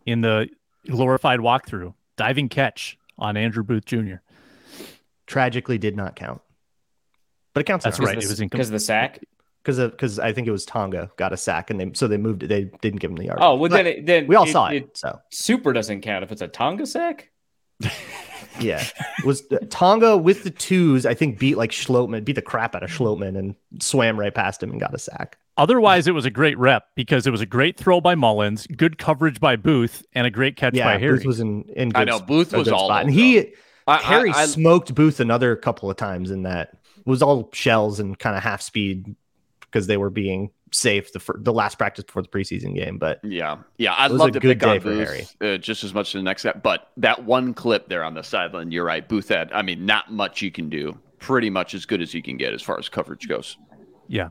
in 0.06 0.21
the 0.21 0.47
glorified 0.88 1.39
walkthrough, 1.39 1.93
diving 2.17 2.49
catch 2.49 2.97
on 3.17 3.38
Andrew 3.38 3.63
Booth 3.63 3.86
Jr. 3.86 4.15
Tragically, 5.28 5.78
did 5.78 5.95
not 5.97 6.15
count, 6.15 6.41
but 7.54 7.62
it 7.62 7.63
counts. 7.65 7.84
That's 7.84 7.99
now. 7.99 8.06
right. 8.06 8.17
It 8.17 8.28
was 8.30 8.39
incom- 8.39 8.51
because 8.51 8.67
of 8.69 8.73
the 8.73 8.80
sack. 8.80 9.19
because 9.63 9.80
because 9.80 10.19
I 10.19 10.34
think 10.34 10.47
it 10.47 10.51
was 10.51 10.65
Tonga 10.65 11.10
got 11.17 11.34
a 11.34 11.38
sack, 11.38 11.71
and 11.71 11.80
they 11.80 11.91
so 11.93 12.08
they 12.08 12.17
moved 12.17 12.43
it. 12.43 12.47
They 12.47 12.65
didn't 12.82 12.99
give 12.99 13.10
him 13.10 13.17
the 13.17 13.25
yard. 13.25 13.39
Oh 13.41 13.56
well, 13.56 13.69
But 13.69 13.78
then 13.78 13.88
it, 13.88 14.06
then 14.06 14.28
we 14.28 14.36
all 14.36 14.47
it- 14.47 14.51
saw 14.51 14.67
it. 14.67 14.95
So 14.97 15.19
Super 15.32 15.73
doesn't 15.73 16.01
count 16.01 16.23
if 16.23 16.32
it's 16.32 16.41
a 16.43 16.47
Tonga 16.47 16.86
sack. 16.86 17.32
yeah, 18.60 18.82
It 19.19 19.25
was 19.25 19.43
uh, 19.51 19.58
Tonga 19.69 20.15
with 20.15 20.43
the 20.43 20.51
twos? 20.51 21.06
I 21.06 21.13
think 21.15 21.39
beat 21.39 21.58
like 21.58 21.71
Schlottmann, 21.71 22.23
beat 22.23 22.36
the 22.36 22.41
crap 22.41 22.75
out 22.75 22.84
of 22.84 22.89
Schlottmann, 22.91 23.38
and 23.38 23.56
swam 23.82 24.17
right 24.19 24.34
past 24.34 24.62
him 24.63 24.69
and 24.71 24.80
got 24.80 24.93
a 24.93 24.99
sack. 24.99 25.38
Otherwise, 25.58 26.08
it 26.08 26.12
was 26.12 26.26
a 26.26 26.30
great 26.30 26.58
rep 26.58 26.88
because 26.96 27.26
it 27.26 27.32
was 27.32 27.41
a 27.41 27.46
great 27.46 27.78
throw 27.78 28.02
by 28.02 28.13
Mullens, 28.13 28.68
good 28.68 28.98
coverage 28.98 29.39
by 29.39 29.56
Booth, 29.56 30.06
and 30.13 30.28
a 30.28 30.30
great 30.30 30.58
catch 30.58 30.74
Yeah, 30.74 30.86
by 30.86 30.98
Harry. 30.98 31.18
Booth 31.18 31.26
was 31.26 31.39
in 31.39 31.63
in. 31.76 31.89
Good, 31.89 31.98
I 31.98 32.04
know, 32.04 32.20
Booth 32.20 32.52
was 32.54 32.68
all 32.68 32.89
spot. 32.89 33.04
and 33.04 33.13
he 33.13 33.54
I, 33.88 33.98
Harry 33.98 34.32
I, 34.32 34.41
I, 34.41 34.46
smoked 34.48 34.94
Booth 34.94 35.20
another 35.20 35.56
couple 35.56 35.89
of 35.89 35.98
times 35.98 36.32
in 36.32 36.44
that. 36.44 36.74
It 36.98 37.08
was 37.08 37.22
all 37.22 37.50
shells 37.54 38.00
and 38.00 38.18
kind 38.18 38.36
of 38.36 38.44
half 38.44 38.62
speed 38.62 39.15
because 39.62 39.88
they 39.88 39.98
were 39.98 40.10
being 40.10 40.52
safe 40.72 41.13
the 41.13 41.20
fir- 41.20 41.38
the 41.39 41.54
last 41.54 41.78
practice 41.78 42.04
before 42.04 42.22
the 42.22 42.28
preseason 42.28 42.76
game. 42.76 42.98
But 42.98 43.24
yeah, 43.24 43.58
yeah, 43.78 43.94
I'd 43.98 44.12
love 44.12 44.30
a 44.30 44.32
to 44.34 44.39
good 44.39 44.60
pick 44.60 44.68
on 44.68 44.80
for 44.82 44.89
Booth 44.89 45.36
uh, 45.41 45.58
just 45.58 45.84
as 45.84 45.94
much 45.94 46.10
as 46.10 46.13
the 46.13 46.24
next 46.24 46.44
guy. 46.44 46.54
But 46.54 46.89
that 46.98 47.24
one 47.24 47.54
clip 47.54 47.88
there 47.88 48.04
on 48.04 48.13
the 48.13 48.24
sideline, 48.24 48.72
you're 48.72 48.86
right. 48.86 49.08
Booth 49.08 49.30
had, 49.30 49.52
I 49.54 49.62
mean, 49.62 49.86
not 49.86 50.12
much 50.12 50.41
you 50.41 50.52
can 50.52 50.70
do. 50.70 50.98
Pretty 51.20 51.50
much 51.50 51.74
as 51.74 51.86
good 51.86 52.02
as 52.02 52.13
you 52.13 52.22
can 52.22 52.38
get 52.38 52.54
as 52.54 52.62
far 52.62 52.78
as 52.78 52.89
coverage 52.89 53.28
goes. 53.28 53.58
Yeah. 54.08 54.30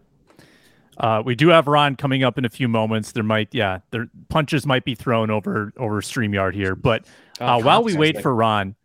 Uh, 0.99 1.23
we 1.25 1.35
do 1.35 1.49
have 1.49 1.67
Ron 1.67 1.97
coming 1.97 2.23
up 2.23 2.39
in 2.39 2.45
a 2.45 2.49
few 2.49 2.69
moments. 2.69 3.13
There 3.13 3.25
might, 3.25 3.49
yeah, 3.53 3.81
there 3.91 4.07
punches 4.29 4.65
might 4.67 4.85
be 4.85 4.95
thrown 4.95 5.31
over 5.31 5.73
over 5.77 6.01
Streamyard 6.01 6.55
here. 6.55 6.75
But 6.77 7.05
Oh, 7.41 7.47
uh, 7.47 7.61
while 7.61 7.83
we 7.83 7.97
wait 7.97 8.15
like- 8.15 8.23
for 8.23 8.35
Ron, 8.35 8.77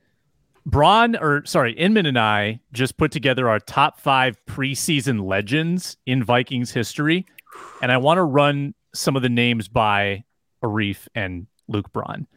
Braun 0.66 1.16
or 1.16 1.46
sorry, 1.46 1.74
Inman 1.74 2.06
and 2.06 2.18
I 2.18 2.60
just 2.74 2.98
put 2.98 3.12
together 3.12 3.48
our 3.50 3.60
top 3.60 4.00
five 4.00 4.38
preseason 4.48 5.24
legends 5.28 5.98
in 6.06 6.24
Vikings 6.24 6.72
history, 6.72 7.26
and 7.82 7.92
I 7.92 7.98
want 7.98 8.18
to 8.18 8.24
run 8.24 8.74
some 8.94 9.16
of 9.16 9.22
the 9.22 9.30
names 9.30 9.68
by 9.68 10.24
Arif 10.64 11.08
and 11.16 11.48
Luke 11.68 11.92
Braun. 11.94 12.28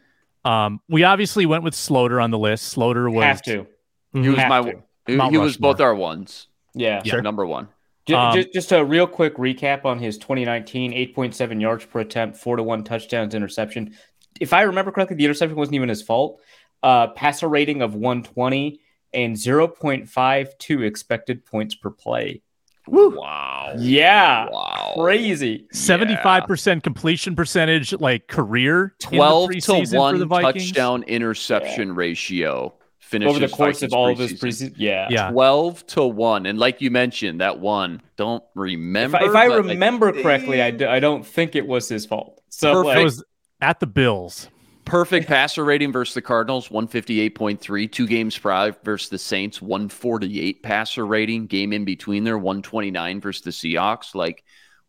Um, 0.45 0.81
we 0.89 1.05
obviously 1.05 1.47
went 1.47 1.63
with 1.65 1.75
Sloter 1.75 2.23
on 2.23 2.31
the 2.31 2.39
list. 2.39 2.75
Sloter 2.77 3.13
was 3.13 3.25
have 3.25 3.43
to. 3.43 3.67
He 4.13 4.29
was 4.29 4.39
Have 4.39 4.49
my, 4.49 4.61
to. 4.73 4.83
he, 5.07 5.19
he 5.31 5.39
was 5.39 5.57
both 5.57 5.81
our 5.81 5.95
ones. 5.95 6.49
Yeah. 6.75 7.01
Yeah, 7.05 7.21
number 7.21 7.47
one. 7.47 7.69
Ju- 8.07 8.17
Um, 8.17 8.35
ju- 8.35 8.45
just 8.53 8.73
a 8.73 8.85
real 8.85 9.07
quick 9.07 9.37
recap 9.37 9.85
on 9.85 9.99
his 9.99 10.19
2019 10.19 10.93
8.7 10.93 11.61
yards 11.61 11.85
per 11.85 12.01
attempt, 12.01 12.37
four 12.37 12.57
to 12.57 12.63
one 12.63 12.83
touchdowns, 12.85 13.35
interception. 13.35 13.95
If 14.41 14.53
I 14.53 14.63
remember 14.63 14.91
correctly, 14.91 15.17
the 15.17 15.25
interception 15.25 15.57
wasn't 15.57 15.77
even 15.77 15.89
his 15.89 16.03
fault. 16.03 16.41
Uh, 16.83 17.09
passer 17.09 17.49
rating 17.49 17.81
of 17.81 17.95
120 17.95 18.81
and 19.15 19.37
0.52 19.37 20.83
expected 20.85 21.45
points 21.45 21.75
per 21.75 21.91
play. 21.91 22.43
Wow. 22.89 23.75
Yeah, 23.79 24.49
Wow. 24.51 24.95
crazy. 24.99 25.67
seventy-five 25.73 26.47
percent 26.49 26.83
completion 26.83 27.37
percentage, 27.37 27.93
like 28.01 28.27
career 28.27 28.95
in 29.05 29.11
the 29.13 29.17
12 29.19 29.51
to 29.61 29.97
1 29.97 30.19
the 30.19 30.27
touchdown 30.27 31.05
interception 31.05 31.95
ratio. 31.95 32.75
Finishes 33.13 33.37
Over 33.37 33.47
the 33.47 33.53
course 33.53 33.77
Vikings 33.77 33.93
of 33.93 33.99
all 33.99 34.09
of 34.09 34.17
his 34.17 34.33
preseason. 34.33 34.71
preseason, 34.71 34.75
yeah. 34.79 35.07
Yeah, 35.11 35.31
12 35.31 35.87
to 35.89 36.05
1. 36.05 36.47
And 36.47 36.59
like 36.59 36.81
you 36.81 36.91
mentioned, 36.91 37.43
that 37.43 37.61
one, 37.61 38.01
don't 38.17 38.43
If 38.43 38.49
remember. 38.55 39.19
I, 39.19 39.25
if 39.27 39.35
I 39.35 39.49
but, 39.49 39.67
like, 39.67 39.73
remember 39.75 40.13
correctly, 40.13 40.63
I, 40.63 40.71
d- 40.71 40.87
I 40.87 40.99
don't 40.99 41.25
think 41.25 41.55
it 41.55 41.67
was 41.67 41.91
his 41.91 42.07
fault. 42.07 42.41
So 42.49 42.73
Perfect. 42.73 42.89
that 42.89 42.97
like, 42.97 43.05
was 43.05 43.25
at 43.61 43.81
the 43.81 43.87
Bills. 43.87 44.49
Perfect 44.87 45.29
passer 45.29 45.63
rating 45.63 45.93
versus 45.93 46.15
the 46.15 46.23
Cardinals, 46.23 46.71
158.3. 46.71 47.93
Two 47.93 48.07
games 48.07 48.39
prior 48.39 48.75
versus 48.83 49.11
the 49.11 49.19
Saints, 49.19 49.61
148 49.61 50.63
passer 50.63 51.05
rating. 51.05 51.47
Game 51.47 51.75
in 51.75 51.85
between 51.85 52.25
there, 52.25 52.39
129 52.39 53.21
versus 53.21 53.43
the 53.43 53.51
Seahawks. 53.51 54.15
Like, 54.15 54.43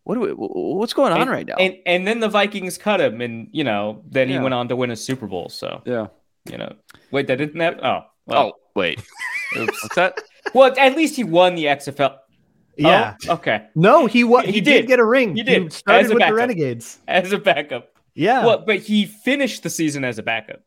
what 0.03 0.15
do 0.15 0.21
we, 0.21 0.29
what's 0.29 0.93
going 0.93 1.11
on 1.11 1.21
and, 1.21 1.29
right 1.29 1.45
now? 1.45 1.55
And 1.59 1.77
and 1.85 2.07
then 2.07 2.21
the 2.21 2.29
Vikings 2.29 2.77
cut 2.77 3.01
him, 3.01 3.19
and 3.21 3.49
you 3.51 3.63
know, 3.63 4.01
then 4.09 4.29
he 4.29 4.39
went 4.39 4.53
on 4.53 4.69
to 4.69 4.75
win 4.77 4.91
a 4.91 4.95
Super 4.95 5.27
Bowl. 5.27 5.49
So 5.49 5.81
yeah. 5.85 6.07
you 6.49 6.57
know, 6.57 6.73
wait, 7.11 7.27
that 7.27 7.37
didn't 7.37 7.59
happen. 7.59 7.85
Oh, 7.85 8.05
well, 8.25 8.53
Oh, 8.55 8.59
wait, 8.75 8.99
Oops. 9.57 9.83
what's 9.83 9.95
that? 9.95 10.19
well, 10.53 10.73
at 10.77 10.95
least 10.95 11.15
he 11.15 11.23
won 11.23 11.55
the 11.55 11.65
XFL. 11.65 12.17
Yeah. 12.77 13.15
Oh, 13.29 13.33
okay. 13.35 13.67
No, 13.75 14.05
he 14.07 14.23
wa- 14.23 14.41
He 14.41 14.53
he, 14.53 14.61
did. 14.61 14.81
did. 14.81 14.87
get 14.87 14.99
a 14.99 15.05
ring. 15.05 15.35
He 15.35 15.43
did. 15.43 15.71
started 15.71 16.05
As 16.05 16.11
a 16.11 16.15
with 16.15 16.27
the. 16.27 16.33
Renegades. 16.33 16.99
As 17.07 17.31
a 17.31 17.37
backup. 17.37 17.89
Yeah. 18.15 18.45
Well, 18.45 18.63
but 18.65 18.79
he 18.79 19.05
finished 19.05 19.61
the 19.63 19.69
season 19.69 20.03
as 20.03 20.17
a 20.17 20.23
backup. 20.23 20.61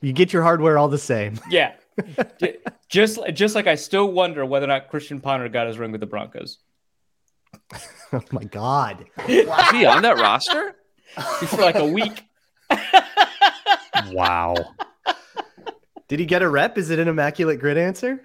You 0.00 0.12
get 0.12 0.32
your 0.32 0.42
hardware 0.42 0.76
all 0.78 0.88
the 0.88 0.98
same. 0.98 1.38
Yeah. 1.50 1.74
Just 2.88 3.18
just 3.32 3.54
like 3.56 3.66
I 3.66 3.74
still 3.74 4.12
wonder 4.12 4.46
whether 4.46 4.64
or 4.64 4.68
not 4.68 4.88
Christian 4.88 5.20
Ponder 5.20 5.48
got 5.48 5.66
his 5.66 5.78
ring 5.78 5.90
with 5.90 6.00
the 6.00 6.06
Broncos 6.06 6.58
Oh 8.12 8.22
my 8.30 8.44
god. 8.44 9.04
Is 9.28 9.48
he 9.72 9.84
on 9.84 10.02
that 10.02 10.16
roster? 10.18 10.76
for 11.48 11.56
like 11.60 11.74
a 11.74 11.84
week. 11.86 12.22
Wow. 14.12 14.54
Did 16.08 16.20
he 16.20 16.26
get 16.26 16.42
a 16.42 16.48
rep? 16.48 16.78
Is 16.78 16.90
it 16.90 16.98
an 16.98 17.06
immaculate 17.08 17.60
grid 17.60 17.76
answer? 17.78 18.20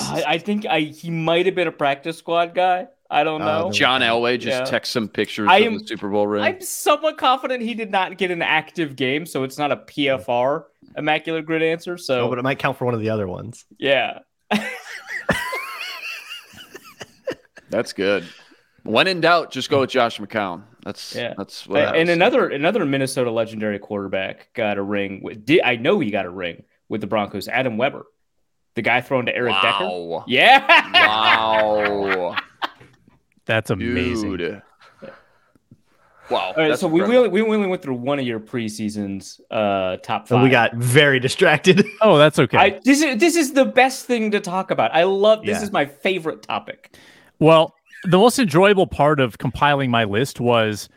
I, 0.00 0.24
I 0.26 0.38
think 0.38 0.66
I 0.66 0.80
he 0.80 1.10
might 1.10 1.46
have 1.46 1.54
been 1.54 1.68
a 1.68 1.72
practice 1.72 2.18
squad 2.18 2.54
guy. 2.54 2.88
I 3.12 3.24
don't 3.24 3.42
Oh, 3.42 3.44
know. 3.46 3.64
no. 3.66 3.72
John 3.72 4.02
Elway 4.02 4.38
just 4.38 4.58
Yeah. 4.60 4.64
text 4.64 4.92
some 4.92 5.08
pictures 5.08 5.48
I 5.50 5.58
of 5.58 5.66
am- 5.66 5.78
the 5.78 5.86
Super 5.86 6.08
Bowl 6.08 6.26
ring. 6.26 6.42
I'm 6.42 6.60
somewhat 6.60 7.18
confident 7.18 7.62
he 7.62 7.74
did 7.74 7.90
not 7.90 8.18
get 8.18 8.30
an 8.30 8.42
active 8.42 8.94
game, 8.96 9.26
so 9.26 9.42
it's 9.44 9.58
not 9.58 9.72
a 9.72 9.76
PFR 9.76 10.64
immaculate 10.96 11.46
grid 11.46 11.62
answer. 11.62 11.96
So 11.98 12.26
Oh, 12.26 12.28
but 12.28 12.38
it 12.38 12.42
might 12.42 12.58
count 12.58 12.76
for 12.78 12.84
one 12.84 12.94
of 12.94 13.00
the 13.00 13.10
other 13.10 13.26
ones. 13.28 13.64
yeah, 13.78 14.20
That's 17.70 17.92
good. 17.92 18.24
When 18.82 19.06
in 19.06 19.20
doubt, 19.20 19.52
just 19.52 19.70
go 19.70 19.80
with 19.80 19.90
Josh 19.90 20.18
McCown. 20.18 20.62
That's 20.84 21.14
Yeah. 21.14 21.34
that's 21.36 21.66
what. 21.68 21.82
I 21.82 21.96
and 21.98 22.08
another 22.08 22.48
another 22.48 22.84
Minnesota 22.84 23.30
legendary 23.30 23.78
quarterback 23.78 24.48
got 24.54 24.76
a 24.78 24.82
ring. 24.82 25.22
Did, 25.44 25.60
I 25.62 25.76
know 25.76 26.00
he 26.00 26.10
got 26.10 26.26
a 26.26 26.30
ring 26.30 26.64
with 26.90 27.00
the 27.00 27.06
Broncos. 27.06 27.48
Adam 27.48 27.78
Weber, 27.78 28.04
the 28.74 28.82
guy 28.82 29.00
thrown 29.00 29.24
to 29.26 29.34
Eric 29.34 29.54
Decker. 29.62 29.88
Yeah. 30.26 30.90
Wow. 30.92 32.36
That's 33.46 33.70
amazing. 33.70 34.36
Dude. 34.36 34.62
Wow. 36.30 36.52
All 36.56 36.62
right, 36.68 36.78
so 36.78 36.86
we 36.86 37.00
incredible. 37.00 37.30
we 37.30 37.40
only 37.42 37.66
went 37.66 37.82
through 37.82 37.96
one 37.96 38.20
of 38.20 38.24
your 38.26 38.38
preseasons 38.38 39.40
uh, 39.50 39.96
top 39.96 40.28
So 40.28 40.36
five. 40.36 40.44
we 40.44 40.50
got 40.50 40.74
very 40.74 41.18
distracted. 41.18 41.84
Oh, 42.02 42.16
that's 42.18 42.38
okay. 42.38 42.56
I, 42.56 42.80
this 42.84 43.02
is 43.02 43.18
this 43.18 43.34
is 43.36 43.52
the 43.52 43.64
best 43.64 44.06
thing 44.06 44.30
to 44.30 44.40
talk 44.40 44.70
about. 44.70 44.94
I 44.94 45.02
love 45.04 45.40
this 45.44 45.58
Yeah. 45.58 45.62
is 45.64 45.72
my 45.72 45.86
favorite 45.86 46.42
topic. 46.42 46.96
Well, 47.40 47.74
the 48.04 48.16
most 48.18 48.38
enjoyable 48.38 48.86
part 48.86 49.18
of 49.18 49.38
compiling 49.38 49.90
my 49.90 50.04
list 50.04 50.40
was 50.40 50.88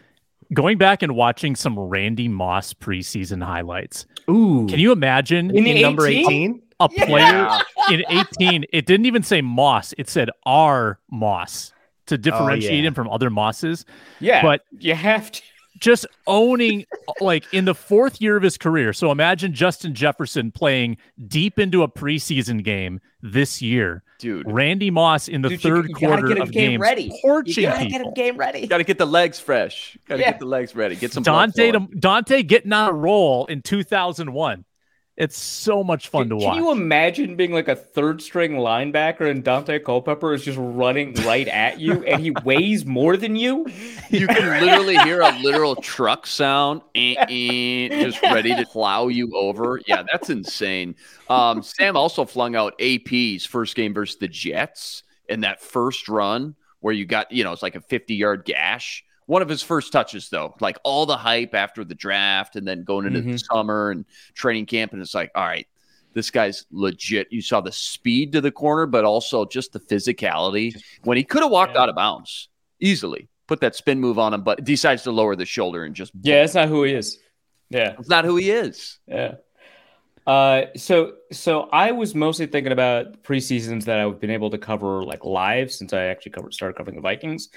going 0.53 0.77
back 0.77 1.03
and 1.03 1.15
watching 1.15 1.55
some 1.55 1.77
Randy 1.77 2.27
Moss 2.27 2.73
preseason 2.73 3.43
highlights. 3.43 4.05
Ooh. 4.29 4.65
Can 4.69 4.79
you 4.79 4.91
imagine 4.91 5.55
In 5.55 5.65
in 5.65 5.81
number 5.81 6.07
18? 6.07 6.25
18? 6.25 6.61
a 6.79 6.89
player 6.89 7.07
Yeah. 7.09 7.61
in 7.89 8.03
18? 8.09 8.65
It 8.73 8.85
didn't 8.85 9.05
even 9.05 9.23
say 9.23 9.41
Moss, 9.41 9.93
it 9.97 10.09
said 10.09 10.29
R 10.45 10.99
Moss 11.11 11.73
to 12.07 12.15
oh, 12.15 12.17
differentiate 12.17 12.81
yeah. 12.83 12.87
him 12.87 12.93
from 12.93 13.09
other 13.09 13.29
Mosses. 13.29 13.85
Yeah, 14.19 14.41
But- 14.41 14.65
you 14.79 14.93
have 14.95 15.31
to. 15.31 15.41
Just 15.83 16.05
owning, 16.27 16.85
like 17.19 17.43
in 17.53 17.65
the 17.65 17.75
fourth 17.75 18.21
year 18.21 18.37
of 18.37 18.43
his 18.43 18.57
career. 18.57 18.93
So 18.93 19.11
imagine 19.11 19.53
Justin 19.53 19.93
Jefferson 19.93 20.49
playing 20.49 20.95
deep 21.27 21.59
into 21.59 21.83
a 21.83 21.89
preseason 21.89 22.63
game 22.63 23.01
this 23.21 23.61
year. 23.61 24.01
dude. 24.17 24.49
Randy 24.49 24.89
Moss 24.89 25.27
in 25.27 25.41
the 25.41 25.49
Dude, 25.49 25.61
third 25.61 25.89
you 25.89 25.93
gotta 25.95 26.05
quarter 26.21 26.27
get 26.29 26.37
of 26.39 26.51
game 26.51 26.79
games, 26.79 26.81
ready. 26.81 27.03
You 27.23 27.43
gotta 27.63 27.83
get 27.83 27.91
people. 27.91 28.11
a 28.11 28.13
game 28.15 28.37
ready. 28.37 28.65
Got 28.65 28.77
to 28.77 28.85
get 28.85 28.97
the 28.97 29.05
legs 29.05 29.41
fresh. 29.41 29.97
Got 30.07 30.15
to 30.15 30.21
Yeah. 30.21 30.31
get 30.31 30.39
the 30.39 30.45
legs 30.45 30.73
ready. 30.73 30.95
Get 30.95 31.11
some 31.11 31.23
blood 31.23 31.51
Daunte 31.51 31.73
to, 31.73 31.79
Daunte 31.97 32.47
getting 32.47 32.71
on 32.71 32.87
a 32.89 32.93
roll 32.93 33.45
in 33.47 33.61
2001. 33.61 34.63
It's 35.15 35.39
so 35.39 35.83
much 35.83 36.07
fun 36.07 36.23
Can, 36.23 36.29
to 36.29 36.35
watch. 36.37 36.55
can 36.55 36.63
you 36.63 36.71
imagine 36.71 37.35
being 37.35 37.51
like 37.51 37.67
a 37.67 37.75
third 37.75 38.19
string 38.19 38.53
linebacker 38.53 39.29
and 39.29 39.43
Daunte 39.43 39.83
Culpepper 39.83 40.33
is 40.33 40.43
just 40.43 40.57
running 40.59 41.13
right 41.25 41.47
at 41.47 41.79
you 41.79 42.03
and 42.05 42.19
he 42.19 42.31
weighs 42.43 42.83
more 42.83 43.15
than 43.15 43.35
you? 43.35 43.67
You 44.09 44.25
can 44.25 44.59
literally 44.65 44.97
hear 44.97 45.21
a 45.21 45.31
literal 45.39 45.75
truck 45.75 46.25
sound, 46.25 46.81
eh, 46.95 47.13
eh, 47.29 47.89
just 48.01 48.23
ready 48.23 48.55
to 48.55 48.65
plow 48.65 49.07
you 49.07 49.31
over. 49.35 49.79
Yeah, 49.85 50.01
that's 50.11 50.31
insane. 50.31 50.95
Um, 51.29 51.61
Sam 51.61 51.95
also 51.95 52.25
flung 52.25 52.55
out 52.55 52.73
AP's 52.81 53.45
first 53.45 53.75
game 53.75 53.93
versus 53.93 54.17
the 54.17 54.27
Jets 54.27 55.03
in 55.29 55.41
that 55.41 55.61
first 55.61 56.09
run 56.09 56.55
where 56.79 56.93
you 56.93 57.05
got, 57.05 57.31
you 57.31 57.43
know, 57.43 57.51
it's 57.51 57.61
like 57.61 57.75
a 57.75 57.81
50 57.81 58.15
yard 58.15 58.45
gash. 58.45 59.03
One 59.25 59.41
of 59.41 59.49
his 59.49 59.61
first 59.61 59.91
touches, 59.91 60.29
though, 60.29 60.55
like 60.59 60.77
all 60.83 61.05
the 61.05 61.17
hype 61.17 61.53
after 61.55 61.83
the 61.83 61.95
draft 61.95 62.55
and 62.55 62.67
then 62.67 62.83
going 62.83 63.05
into 63.05 63.21
the 63.21 63.37
summer 63.37 63.91
and 63.91 64.05
training 64.33 64.65
camp. 64.65 64.93
And 64.93 65.01
it's 65.01 65.13
like, 65.15 65.31
all 65.35 65.45
right, 65.45 65.67
this 66.13 66.29
guy's 66.29 66.65
legit. 66.71 67.27
You 67.31 67.41
saw 67.41 67.61
the 67.61 67.71
speed 67.71 68.33
to 68.33 68.41
the 68.41 68.51
corner, 68.51 68.85
but 68.85 69.05
also 69.05 69.45
just 69.45 69.73
the 69.73 69.79
physicality 69.79 70.75
when 71.03 71.17
he 71.17 71.23
could 71.23 71.41
have 71.41 71.51
walked 71.51 71.75
Yeah. 71.75 71.81
out 71.83 71.89
of 71.89 71.95
bounds 71.95 72.49
easily, 72.79 73.29
put 73.47 73.61
that 73.61 73.75
spin 73.75 73.99
move 73.99 74.19
on 74.19 74.33
him, 74.33 74.43
but 74.43 74.63
decides 74.63 75.03
to 75.03 75.11
lower 75.11 75.35
the 75.35 75.45
shoulder 75.45 75.85
and 75.85 75.95
just 75.95 76.11
Yeah, 76.21 76.41
that's 76.41 76.53
not 76.53 76.67
who 76.67 76.83
he 76.83 76.93
is. 76.93 77.17
Yeah. 77.69 77.95
it's 77.97 78.09
not 78.09 78.25
who 78.25 78.35
he 78.35 78.51
is. 78.51 78.99
Yeah. 79.07 79.35
Uh, 80.25 80.67
so 80.77 81.15
so 81.33 81.63
I 81.73 81.91
was 81.91 82.15
mostly 82.15 82.45
thinking 82.45 82.71
about 82.71 83.23
preseasons 83.23 83.83
that 83.85 83.99
I've 83.99 84.21
been 84.21 84.29
able 84.29 84.49
to 84.51 84.57
cover 84.57 85.03
like 85.03 85.25
live 85.25 85.69
since 85.69 85.91
I 85.91 86.05
actually 86.05 86.31
covered 86.31 86.53
started 86.53 86.75
covering 86.77 86.95
the 86.95 87.01
Vikings. 87.01 87.49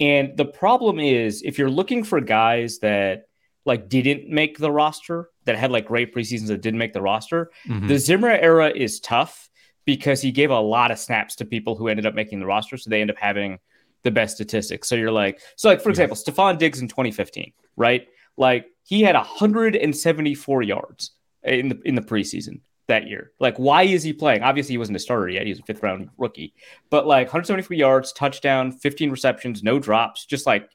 And 0.00 0.36
the 0.36 0.44
problem 0.44 0.98
is 0.98 1.42
if 1.42 1.58
you're 1.58 1.70
looking 1.70 2.02
for 2.04 2.20
guys 2.20 2.78
that 2.80 3.26
like 3.64 3.88
didn't 3.88 4.28
make 4.28 4.58
the 4.58 4.70
roster, 4.70 5.30
that 5.44 5.56
had 5.56 5.70
like 5.70 5.86
great 5.86 6.14
preseasons 6.14 6.48
that 6.48 6.60
didn't 6.60 6.78
make 6.78 6.92
the 6.92 7.00
roster, 7.02 7.50
Mhm. 7.68 7.88
the 7.88 7.98
Zimmer 7.98 8.30
era 8.30 8.70
is 8.74 9.00
tough 9.00 9.48
because 9.84 10.20
he 10.22 10.32
gave 10.32 10.50
a 10.50 10.58
lot 10.60 10.90
of 10.90 10.98
snaps 10.98 11.36
to 11.36 11.44
people 11.44 11.76
who 11.76 11.88
ended 11.88 12.06
up 12.06 12.14
making 12.14 12.40
the 12.40 12.46
roster, 12.46 12.76
so 12.76 12.90
they 12.90 13.00
end 13.00 13.10
up 13.10 13.16
having 13.18 13.58
the 14.02 14.10
best 14.10 14.34
statistics. 14.34 14.88
So 14.88 14.96
you're 14.96 15.12
like, 15.12 15.40
so 15.56 15.68
like 15.68 15.80
for 15.80 15.90
example, 15.90 16.16
Stefon 16.16 16.58
Diggs 16.58 16.80
in 16.80 16.88
2015, 16.88 17.52
right? 17.76 18.06
Like 18.36 18.66
he 18.82 19.02
had 19.02 19.14
174 19.14 20.62
yards 20.62 21.12
in 21.42 21.68
the 21.68 21.80
in 21.84 21.94
the 21.94 22.02
preseason 22.02 22.60
that 22.86 23.06
year. 23.06 23.32
Like, 23.40 23.56
why 23.56 23.84
is 23.84 24.02
he 24.02 24.12
playing? 24.12 24.42
Obviously, 24.42 24.74
he 24.74 24.78
wasn't 24.78 24.96
a 24.96 25.00
starter 25.00 25.28
yet; 25.28 25.44
he 25.44 25.50
was 25.50 25.60
a 25.60 25.62
fifth 25.62 25.82
round 25.82 26.10
rookie. 26.18 26.54
But 26.90 27.06
like 27.06 27.26
174 27.28 27.74
yards, 27.76 28.12
touchdown, 28.12 28.72
15 28.72 29.10
receptions, 29.10 29.62
no 29.62 29.78
drops, 29.78 30.26
just 30.26 30.46
like 30.46 30.68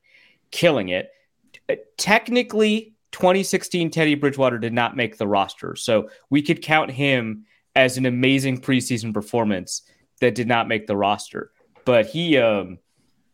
killing 0.51 0.89
it. 0.89 1.09
Uh, 1.69 1.75
Technically, 1.97 2.93
2016 3.11 3.91
Teddy 3.91 4.15
Bridgewater 4.15 4.57
did 4.57 4.73
not 4.73 4.95
make 4.95 5.17
the 5.17 5.27
roster, 5.27 5.75
so 5.75 6.09
we 6.29 6.41
could 6.41 6.61
count 6.61 6.91
him 6.91 7.45
as 7.75 7.97
an 7.97 8.05
amazing 8.05 8.59
preseason 8.59 9.13
performance 9.13 9.83
that 10.21 10.35
did 10.35 10.47
not 10.47 10.67
make 10.67 10.87
the 10.87 10.97
roster. 10.97 11.51
But 11.85 12.07
he 12.07 12.37
um 12.37 12.79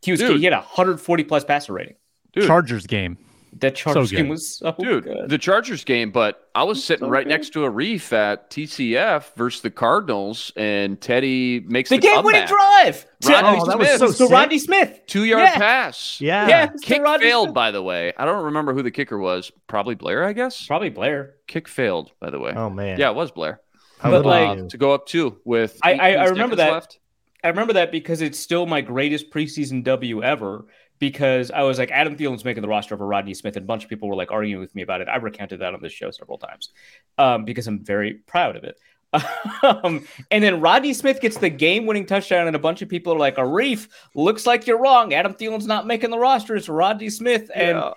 he 0.02 0.12
was 0.12 0.20
Dude. 0.20 0.38
he 0.38 0.44
had 0.44 0.54
a 0.54 0.58
140 0.58 1.24
plus 1.24 1.44
passer 1.44 1.74
rating. 1.74 1.96
Dude. 2.34 2.46
Chargers 2.46 2.86
game. 2.86 3.18
That 3.60 3.74
Chargers 3.76 4.12
good. 4.12 4.18
game 4.18 4.28
was 4.28 4.58
so 4.58 4.76
Dude, 4.78 5.06
good. 5.06 5.30
the 5.30 5.38
Chargers 5.38 5.86
game, 5.86 6.12
but 6.12 6.50
I 6.54 6.64
was 6.64 6.84
sitting 6.84 7.06
so 7.06 7.10
right 7.10 7.24
good. 7.26 7.30
next 7.32 7.52
to 7.52 7.60
Arif 7.60 8.12
at 8.12 8.50
TCF 8.50 9.34
versus 9.38 9.62
the 9.62 9.72
Cardinals, 9.72 10.52
and 10.58 11.00
Teddy 11.00 11.62
makes 11.62 11.90
The 11.90 11.96
the, 11.96 12.02
game 12.02 12.24
winning 12.24 12.46
drive. 12.48 13.06
Rodney 13.26 13.60
Oh, 13.62 13.66
that 13.66 13.80
was 13.80 13.88
Smith, 13.88 14.00
so 14.00 14.12
So. 14.12 14.30
Rodney 14.30 14.60
Smith. 14.60 15.00
two 15.08 15.24
yard 15.24 15.44
Yeah. 15.44 15.58
pass. 15.58 16.20
Yeah. 16.20 16.48
Yeah, 16.50 16.68
Kick 16.82 17.02
the 17.04 17.18
failed, 17.22 17.46
Smith. 17.48 17.54
by 17.54 17.72
the 17.72 17.82
way. 17.82 18.12
I 18.18 18.26
don't 18.26 18.44
remember 18.44 18.74
who 18.74 18.84
the 18.84 18.92
kicker 18.92 19.18
was. 19.18 19.52
Probably 19.68 19.96
Blair, 19.96 20.26
I 20.26 20.34
guess. 20.34 20.66
Probably 20.68 20.90
Blair. 20.90 21.36
Kick 21.48 21.68
failed, 21.70 22.12
by 22.20 22.30
the 22.32 22.40
way. 22.40 22.52
Oh 22.56 22.70
man. 22.70 23.00
Yeah, 23.00 23.10
it 23.12 23.16
was 23.16 23.32
Blair. 23.32 23.62
How 24.00 24.12
But, 24.12 24.26
like- 24.26 24.50
I 24.50 24.56
knew. 24.56 24.68
To 24.68 24.78
go 24.78 24.94
up 24.94 25.06
two 25.08 25.38
with. 25.46 25.80
I- 25.82 25.94
I- 25.94 26.14
I 26.16 26.26
remember 26.26 26.58
that. 26.58 26.72
Left. 26.74 27.00
I 27.44 27.50
remember 27.50 27.74
that 27.74 27.92
because 27.92 28.22
it's 28.22 28.40
still 28.40 28.66
my 28.66 28.82
greatest 28.82 29.30
preseason 29.32 29.84
W 29.84 30.24
ever. 30.24 30.66
Because 31.06 31.52
I 31.52 31.62
was 31.62 31.78
like, 31.78 31.92
Adam 31.92 32.16
Thielen's 32.18 32.44
making 32.44 32.62
the 32.62 32.68
roster 32.68 32.96
over 32.96 33.06
Rodney 33.06 33.34
Smith, 33.36 33.56
and 33.58 33.64
a 33.64 33.68
bunch 33.68 33.84
of 33.84 33.90
people 33.90 34.10
were 34.10 34.16
like 34.16 34.32
arguing 34.32 34.60
with 34.60 34.74
me 34.74 34.82
about 34.82 35.02
it. 35.02 35.08
I 35.08 35.18
recounted 35.18 35.60
that 35.60 35.74
on 35.74 35.82
this 35.82 35.94
show 35.94 36.10
several 36.10 36.38
times 36.40 36.70
um, 37.18 37.46
because 37.46 37.68
I'm 37.68 37.84
very 37.84 38.16
proud 38.16 38.56
of 38.56 38.64
it. 38.64 38.80
um, 39.64 40.06
and 40.32 40.44
then 40.44 40.60
Rodney 40.62 40.94
Smith 40.94 41.22
gets 41.22 41.38
the 41.38 41.50
game-winning 41.50 42.06
touchdown, 42.06 42.48
and 42.48 42.56
a 42.56 42.60
bunch 42.60 42.82
of 42.82 42.90
people 42.90 43.14
are 43.14 43.20
like, 43.20 43.36
"Arif, 43.36 43.88
looks 44.16 44.46
like 44.48 44.66
you're 44.68 44.80
wrong. 44.80 45.14
Adam 45.14 45.34
Thielen's 45.34 45.68
not 45.68 45.86
making 45.86 46.10
the 46.10 46.18
roster. 46.18 46.56
It's 46.56 46.68
Rodney 46.68 47.10
Smith." 47.10 47.50
And 47.54 47.78
Yeah. 47.78 47.92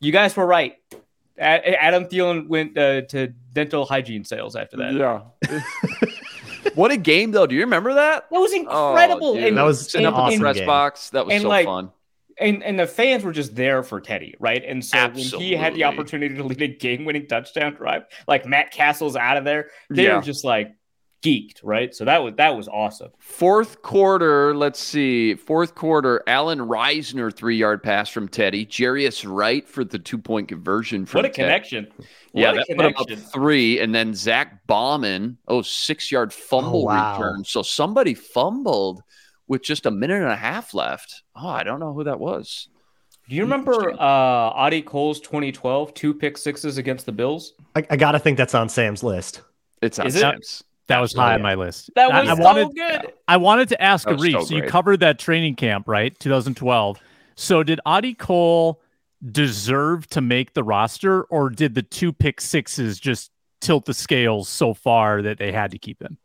you 0.00 0.10
guys 0.12 0.36
were 0.36 0.46
right. 0.46 0.76
A- 1.38 1.82
Adam 1.82 2.04
Thielen 2.06 2.48
went 2.48 2.76
uh, 2.76 3.02
to 3.02 3.28
dental 3.54 3.86
hygiene 3.86 4.24
sales 4.24 4.56
after 4.56 4.76
that. 4.78 4.92
Yeah. 4.94 5.20
what 6.74 6.90
a 6.90 6.96
game, 6.98 7.30
though. 7.30 7.46
Do 7.46 7.54
you 7.54 7.62
remember 7.62 7.94
that? 7.94 8.26
That 8.30 8.38
was 8.40 8.52
incredible. 8.52 9.28
Oh, 9.28 9.36
and, 9.38 9.56
That 9.56 9.62
was 9.62 9.90
Sitting 9.90 10.06
an 10.06 10.12
up 10.12 10.18
in 10.18 10.24
the 10.24 10.26
awesome 10.32 10.40
press 10.40 10.56
game. 10.56 10.66
box. 10.66 11.10
That 11.10 11.24
was 11.26 11.34
And, 11.34 11.42
so 11.42 11.48
like, 11.48 11.64
fun. 11.66 11.90
And 12.40 12.62
and 12.64 12.78
the 12.80 12.86
fans 12.86 13.22
were 13.22 13.32
just 13.32 13.54
there 13.54 13.82
for 13.82 14.00
Teddy, 14.00 14.34
right? 14.40 14.64
And 14.66 14.84
so 14.84 15.08
when 15.08 15.14
he 15.16 15.52
had 15.52 15.74
the 15.74 15.84
opportunity 15.84 16.34
to 16.34 16.42
lead 16.42 16.62
a 16.62 16.68
game-winning 16.68 17.26
touchdown 17.26 17.74
drive, 17.74 18.04
like 18.26 18.46
Matt 18.46 18.72
Cassel's 18.72 19.14
out 19.14 19.36
of 19.36 19.44
there, 19.44 19.68
they 19.90 20.04
Yeah. 20.04 20.16
were 20.16 20.22
just 20.22 20.42
like 20.44 20.72
geeked, 21.22 21.56
right? 21.62 21.94
So 21.94 22.06
that 22.06 22.22
was 22.22 22.34
that 22.36 22.56
was 22.56 22.66
awesome. 22.66 23.10
Fourth 23.18 23.82
quarter, 23.82 24.56
let's 24.56 24.80
see. 24.80 25.34
Fourth 25.34 25.74
quarter, 25.74 26.22
Alan 26.26 26.60
Reisner 26.60 27.30
three 27.30 27.56
yard 27.58 27.82
pass 27.82 28.08
from 28.08 28.26
Teddy. 28.26 28.64
Jarius 28.64 29.30
Wright 29.30 29.68
for 29.68 29.84
the 29.84 29.98
two 29.98 30.16
point 30.16 30.48
conversion 30.48 31.04
from 31.04 31.18
What 31.18 31.26
a 31.26 31.28
Ted. 31.28 31.34
connection! 31.34 31.88
Yeah, 32.32 32.52
a 32.52 32.54
that 32.54 32.68
put 32.74 32.86
him 32.86 32.94
up 32.96 33.10
three, 33.34 33.80
and 33.80 33.94
then 33.94 34.14
Zach 34.14 34.66
Bauman, 34.66 35.36
oh, 35.46 35.60
six 35.60 36.10
yard 36.10 36.32
fumble 36.32 36.82
Oh, 36.82 36.84
wow. 36.86 37.12
return. 37.12 37.44
So 37.44 37.60
somebody 37.60 38.14
fumbled 38.14 39.02
with 39.50 39.64
just 39.64 39.84
a 39.84 39.90
minute 39.90 40.22
and 40.22 40.30
a 40.30 40.36
half 40.36 40.74
left. 40.74 41.24
Oh, 41.34 41.48
I 41.48 41.64
don't 41.64 41.80
know 41.80 41.92
who 41.92 42.04
that 42.04 42.20
was. 42.20 42.68
Do 43.28 43.34
you 43.34 43.42
remember 43.42 43.90
uh, 43.90 43.96
Audie 44.00 44.80
Cole's 44.80 45.20
2012 45.20 45.92
two 45.92 46.14
pick 46.14 46.38
sixes 46.38 46.78
against 46.78 47.04
the 47.04 47.10
Bills? 47.12 47.54
I, 47.74 47.84
I 47.90 47.96
gotta 47.96 48.20
think 48.20 48.38
that's 48.38 48.54
on 48.54 48.68
Sam's 48.68 49.02
list. 49.02 49.42
It's 49.82 49.98
on 49.98 50.06
Is 50.06 50.14
it? 50.14 50.20
Sam's. 50.20 50.62
That 50.86 51.00
was 51.00 51.12
high 51.14 51.32
Oh, 51.32 51.34
on 51.34 51.42
my 51.42 51.54
list. 51.54 51.90
That 51.96 52.10
was 52.10 52.28
I 52.28 52.36
so 52.36 52.42
wanted, 52.42 52.74
good. 52.74 53.12
I 53.26 53.36
wanted 53.38 53.68
to 53.70 53.82
ask 53.82 54.06
That 54.06 54.18
was 54.18 54.32
so 54.32 54.44
So, 54.44 54.54
you 54.54 54.62
covered 54.62 55.00
that 55.00 55.18
training 55.18 55.56
camp, 55.56 55.88
right? 55.88 56.16
2012. 56.20 56.98
So 57.34 57.62
did 57.64 57.80
Adi 57.84 58.14
Cole 58.14 58.80
deserve 59.32 60.06
to 60.10 60.20
make 60.20 60.54
the 60.54 60.62
roster, 60.62 61.22
or 61.24 61.50
did 61.50 61.74
the 61.74 61.82
two 61.82 62.12
pick 62.12 62.40
sixes 62.40 63.00
just 63.00 63.32
tilt 63.60 63.84
the 63.84 63.94
scales 63.94 64.48
so 64.48 64.74
far 64.74 65.22
that 65.22 65.38
they 65.38 65.50
had 65.50 65.72
to 65.72 65.78
keep 65.78 66.00
him? 66.00 66.18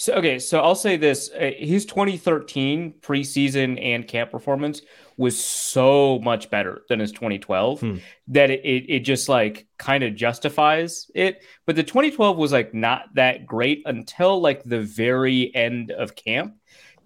So 0.00 0.12
okay, 0.14 0.38
so 0.38 0.60
I'll 0.60 0.76
say 0.76 0.96
this: 0.96 1.28
uh, 1.32 1.50
his 1.58 1.84
2013 1.84 2.94
preseason 3.00 3.84
and 3.84 4.06
camp 4.06 4.30
performance 4.30 4.80
was 5.16 5.44
so 5.44 6.20
much 6.20 6.50
better 6.50 6.82
than 6.88 7.00
his 7.00 7.10
2012 7.10 7.80
Hmm. 7.80 7.96
that 8.28 8.48
it, 8.48 8.64
it 8.64 8.84
it 8.88 9.00
just 9.00 9.28
like 9.28 9.66
kind 9.76 10.04
of 10.04 10.14
justifies 10.14 11.10
it. 11.16 11.42
But 11.66 11.74
the 11.74 11.82
2012 11.82 12.36
was 12.36 12.52
like 12.52 12.72
not 12.72 13.12
that 13.14 13.44
great 13.44 13.82
until 13.86 14.40
like 14.40 14.62
the 14.62 14.82
very 14.82 15.52
end 15.52 15.90
of 15.90 16.14
camp 16.14 16.54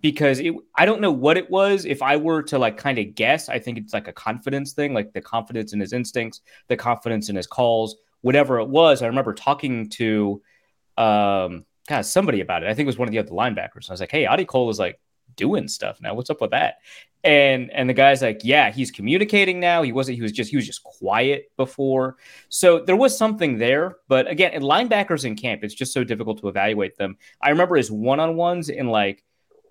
because 0.03 0.39
it 0.41 0.55
I 0.77 0.85
don't 0.85 1.01
know 1.01 1.13
what 1.13 1.39
it 1.39 1.51
was. 1.51 1.87
If 1.87 2.03
I 2.03 2.19
were 2.19 2.43
to 2.43 2.59
like 2.59 2.77
kind 2.77 2.99
of 2.99 3.15
guess, 3.15 3.49
I 3.49 3.59
think 3.59 3.79
it's 3.79 3.95
like 3.95 4.09
a 4.09 4.13
confidence 4.13 4.75
thing, 4.75 4.93
like 4.93 5.15
the 5.15 5.23
confidence 5.23 5.73
in 5.73 5.81
his 5.81 5.95
instincts, 5.95 6.43
the 6.69 6.77
confidence 6.77 7.31
in 7.31 7.37
his 7.37 7.47
calls, 7.47 7.97
whatever 8.21 8.61
it 8.61 8.69
was. 8.69 9.01
I 9.01 9.07
remember 9.07 9.33
talking 9.33 9.89
to 9.93 10.43
um 10.99 11.65
God, 11.89 12.03
somebody 12.03 12.41
about 12.41 12.63
it. 12.63 12.69
I 12.69 12.75
think 12.75 12.87
it 12.87 12.89
was 12.89 12.99
one 12.99 13.09
of 13.09 13.13
the 13.13 13.19
other 13.19 13.31
linebackers. 13.31 13.89
I 13.89 13.93
was 13.93 14.01
like, 14.01 14.11
hey, 14.11 14.27
Audie 14.27 14.45
Cole 14.45 14.71
is 14.71 14.79
like 14.79 15.01
doing 15.37 15.69
stuff 15.69 16.01
now. 16.01 16.15
What's 16.15 16.31
up 16.31 16.41
with 16.41 16.51
that? 16.53 16.77
And 17.25 17.71
and 17.71 17.89
the 17.89 17.95
guy's 17.95 18.23
like, 18.23 18.41
yeah, 18.43 18.71
he's 18.71 18.91
communicating 18.91 19.61
now. 19.61 19.83
He 19.83 19.93
wasn't, 19.93 20.17
he 20.17 20.23
was 20.23 20.33
just 20.33 20.51
he 20.51 20.57
was 20.57 20.67
just 20.67 20.83
quiet 20.83 21.51
before. 21.57 22.17
So 22.49 22.81
there 22.81 22.97
was 22.97 23.17
something 23.17 23.59
there. 23.59 23.97
But 24.09 24.29
again, 24.29 24.53
in 24.53 24.63
linebackers 24.63 25.25
in 25.25 25.37
camp, 25.37 25.63
it's 25.63 25.75
just 25.75 25.93
so 25.93 26.05
difficult 26.05 26.41
to 26.41 26.49
evaluate 26.49 26.97
them. 26.97 27.17
I 27.41 27.51
remember 27.51 27.77
his 27.77 27.91
one-on-ones 27.91 28.69
in 28.69 28.89
like 28.89 29.25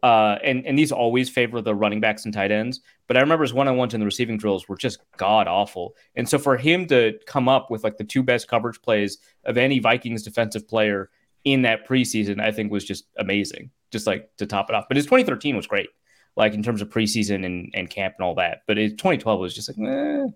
uh, 0.03 0.37
and 0.43 0.65
and 0.65 0.77
these 0.79 0.91
always 0.91 1.29
favor 1.29 1.61
the 1.61 1.75
running 1.75 1.99
backs 1.99 2.25
and 2.25 2.33
tight 2.33 2.51
ends. 2.51 2.81
But 3.07 3.17
I 3.17 3.19
remember 3.21 3.43
his 3.43 3.53
one 3.53 3.67
on 3.67 3.77
ones 3.77 3.93
in 3.93 3.99
the 3.99 4.05
receiving 4.05 4.37
drills 4.37 4.67
were 4.67 4.77
just 4.77 4.99
god 5.17 5.47
awful. 5.47 5.95
And 6.15 6.27
so 6.27 6.39
for 6.39 6.57
him 6.57 6.87
to 6.87 7.19
come 7.27 7.47
up 7.47 7.69
with 7.69 7.83
like 7.83 7.97
the 7.97 8.03
two 8.03 8.23
best 8.23 8.47
coverage 8.47 8.81
plays 8.81 9.19
of 9.43 9.57
any 9.57 9.79
Vikings 9.79 10.23
defensive 10.23 10.67
player 10.67 11.09
in 11.43 11.63
that 11.63 11.87
preseason, 11.87 12.39
I 12.39 12.51
think 12.51 12.71
was 12.71 12.85
just 12.85 13.05
amazing. 13.17 13.71
Just 13.91 14.07
like 14.07 14.29
to 14.37 14.45
top 14.45 14.69
it 14.69 14.75
off. 14.75 14.85
But 14.87 14.97
his 14.97 15.05
2013 15.05 15.55
was 15.55 15.67
great, 15.67 15.89
like 16.35 16.53
in 16.53 16.63
terms 16.63 16.81
of 16.81 16.89
preseason 16.89 17.45
and, 17.45 17.71
and 17.73 17.89
camp 17.89 18.15
and 18.17 18.25
all 18.25 18.35
that. 18.35 18.61
But 18.67 18.77
his 18.77 18.93
2012 18.93 19.39
was 19.39 19.53
just 19.53 19.69
like, 19.69 19.77
eh. 19.77 20.27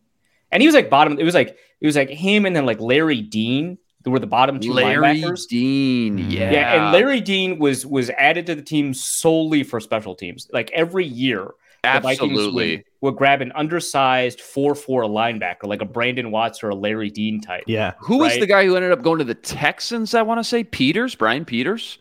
and 0.51 0.61
he 0.61 0.67
was 0.67 0.75
like 0.75 0.89
bottom. 0.89 1.17
It 1.19 1.23
was 1.23 1.35
like 1.35 1.57
it 1.79 1.85
was 1.85 1.95
like 1.95 2.09
him 2.09 2.45
and 2.45 2.55
then 2.55 2.65
like 2.65 2.79
Larry 2.79 3.21
Dean. 3.21 3.77
Who 4.03 4.11
were 4.11 4.19
the 4.19 4.27
bottom 4.27 4.59
two 4.59 4.71
Larry 4.71 5.17
linebackers. 5.17 5.47
Dean. 5.47 6.19
Mm. 6.19 6.31
Yeah. 6.31 6.51
Yeah, 6.51 6.73
and 6.73 6.93
Larry 6.93 7.21
Dean 7.21 7.57
was 7.57 7.87
was 7.87 8.11
added 8.11 8.45
to 8.45 8.53
the 8.53 8.61
team 8.61 8.93
solely 8.93 9.63
for 9.63 9.79
special 9.79 10.13
teams. 10.13 10.47
Like 10.53 10.69
every 10.73 11.07
year, 11.07 11.49
the 11.81 11.99
Vikings 12.01 12.31
Absolutely. 12.31 12.85
Would, 13.05 13.11
would 13.13 13.17
grab 13.17 13.41
an 13.41 13.51
undersized 13.55 14.41
four 14.41 14.75
four 14.75 15.03
linebacker, 15.03 15.63
like 15.65 15.81
a 15.81 15.85
Brandon 15.85 16.31
Watts 16.31 16.63
or 16.63 16.69
a 16.69 16.75
Larry 16.75 17.09
Dean 17.09 17.39
type. 17.41 17.63
Yeah. 17.67 17.93
Who 17.99 18.17
was 18.17 18.31
right? 18.33 18.39
the 18.41 18.47
guy 18.47 18.65
who 18.65 18.75
ended 18.75 18.91
up 18.91 19.01
going 19.01 19.19
to 19.19 19.23
the 19.25 19.35
Texans? 19.35 20.13
I 20.13 20.21
want 20.21 20.39
to 20.39 20.43
say 20.43 20.63
Peters, 20.63 21.15
Brian 21.15 21.45
Peters. 21.45 21.97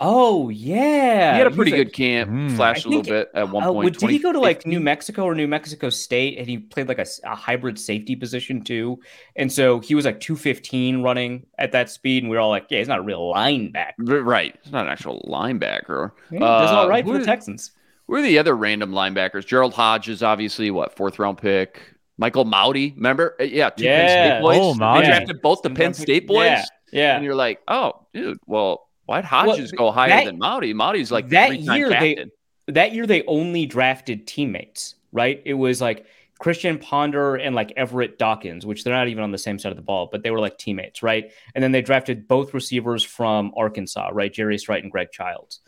Oh 0.00 0.48
yeah, 0.48 1.32
he 1.32 1.38
had 1.38 1.46
a 1.48 1.50
was 1.50 1.56
pretty 1.56 1.72
good 1.72 1.92
camp, 1.92 2.30
Mm. 2.30 2.54
flashed 2.54 2.86
I 2.86 2.88
a 2.88 2.90
little 2.90 3.02
bit 3.02 3.30
at 3.34 3.50
one 3.50 3.64
Uh, 3.64 3.72
point. 3.72 3.84
would- 3.84 3.96
did 3.98 4.10
he 4.10 4.20
go 4.20 4.30
to 4.32 4.38
like 4.38 4.58
2015? 4.58 4.70
New 4.70 4.80
Mexico 4.84 5.24
or 5.24 5.34
New 5.34 5.48
Mexico 5.48 5.90
State, 5.90 6.38
and 6.38 6.46
he 6.46 6.56
played 6.58 6.86
like 6.86 7.00
a 7.00 7.06
hybrid 7.34 7.80
safety 7.80 8.14
position 8.14 8.62
too? 8.62 9.00
And 9.34 9.52
so 9.52 9.80
he 9.80 9.96
was 9.96 10.04
like 10.04 10.20
two 10.20 10.36
fifteen 10.36 11.02
running 11.02 11.46
at 11.58 11.72
that 11.72 11.90
speed, 11.90 12.22
and 12.22 12.30
we 12.30 12.36
were 12.36 12.40
all 12.40 12.48
like, 12.50 12.66
"Yeah, 12.70 12.78
he's 12.78 12.86
not 12.86 13.00
a 13.00 13.02
real 13.02 13.32
linebacker. 13.34 14.24
Right. 14.24 14.54
He's 14.62 14.72
not 14.72 14.86
an 14.86 14.92
actual 14.92 15.20
linebacker. 15.28 16.12
He 16.30 16.38
does 16.38 16.70
Uh, 16.70 16.88
right 16.88 17.04
who 17.04 17.14
for 17.14 17.18
the 17.18 17.24
Texans." 17.24 17.72
Who 18.08 18.14
are 18.16 18.22
the 18.22 18.38
other 18.38 18.56
random 18.56 18.90
linebackers? 18.92 19.46
Gerald 19.46 19.74
Hodges, 19.74 20.22
obviously, 20.22 20.70
what, 20.70 20.96
fourth 20.96 21.18
round 21.18 21.38
pick? 21.38 21.80
Michael 22.16 22.44
Mauti, 22.44 22.96
remember? 22.96 23.36
Uh, 23.38 23.44
Yeah, 23.44 23.70
two 23.70 23.84
Penn 23.84 24.08
Yeah. 24.08 24.30
State 24.38 24.40
boys. 24.42 24.58
Oh, 24.60 24.98
They 25.00 25.06
drafted 25.06 25.40
both 25.42 25.62
the 25.62 25.70
Penn 25.70 25.94
State 25.94 26.26
boys. 26.26 26.46
Yeah, 26.46 26.64
yeah. 26.90 27.16
And 27.16 27.24
you're 27.24 27.34
like, 27.36 27.60
oh, 27.68 28.06
dude, 28.12 28.38
well, 28.46 28.88
why'd 29.06 29.24
Hodges 29.24 29.72
Well, 29.78 29.90
go 29.90 29.92
higher 29.92 30.08
that- 30.08 30.24
than 30.24 30.40
Mauti? 30.40 30.74
Mauti's 30.74 31.12
like 31.12 31.28
that 31.28 31.60
year 31.60 31.88
they- 31.90 32.26
that 32.66 32.92
year 32.92 33.06
they 33.06 33.22
only 33.26 33.64
drafted 33.66 34.26
teammates, 34.26 34.94
right? 35.12 35.40
It 35.46 35.54
was 35.54 35.80
like 35.80 36.04
Christian 36.38 36.78
Ponder 36.78 37.34
and 37.36 37.54
like 37.54 37.72
Everett 37.76 38.18
Dawkins, 38.18 38.66
which 38.66 38.84
they're 38.84 38.92
not 38.94 39.08
even 39.08 39.22
on 39.24 39.30
the 39.32 39.38
same 39.38 39.58
side 39.58 39.70
of 39.72 39.76
the 39.76 39.82
ball, 39.82 40.08
but 40.12 40.22
they 40.22 40.30
were 40.30 40.38
like 40.38 40.58
teammates, 40.58 41.02
right? 41.02 41.30
And 41.54 41.64
then 41.64 41.72
they 41.72 41.80
drafted 41.82 42.28
both 42.28 42.52
receivers 42.52 43.02
from 43.02 43.52
Arkansas, 43.56 44.10
right? 44.12 44.32
Jerry 44.32 44.58
Wright 44.68 44.82
and 44.82 44.92
Greg 44.92 45.08
Childs. 45.12 45.60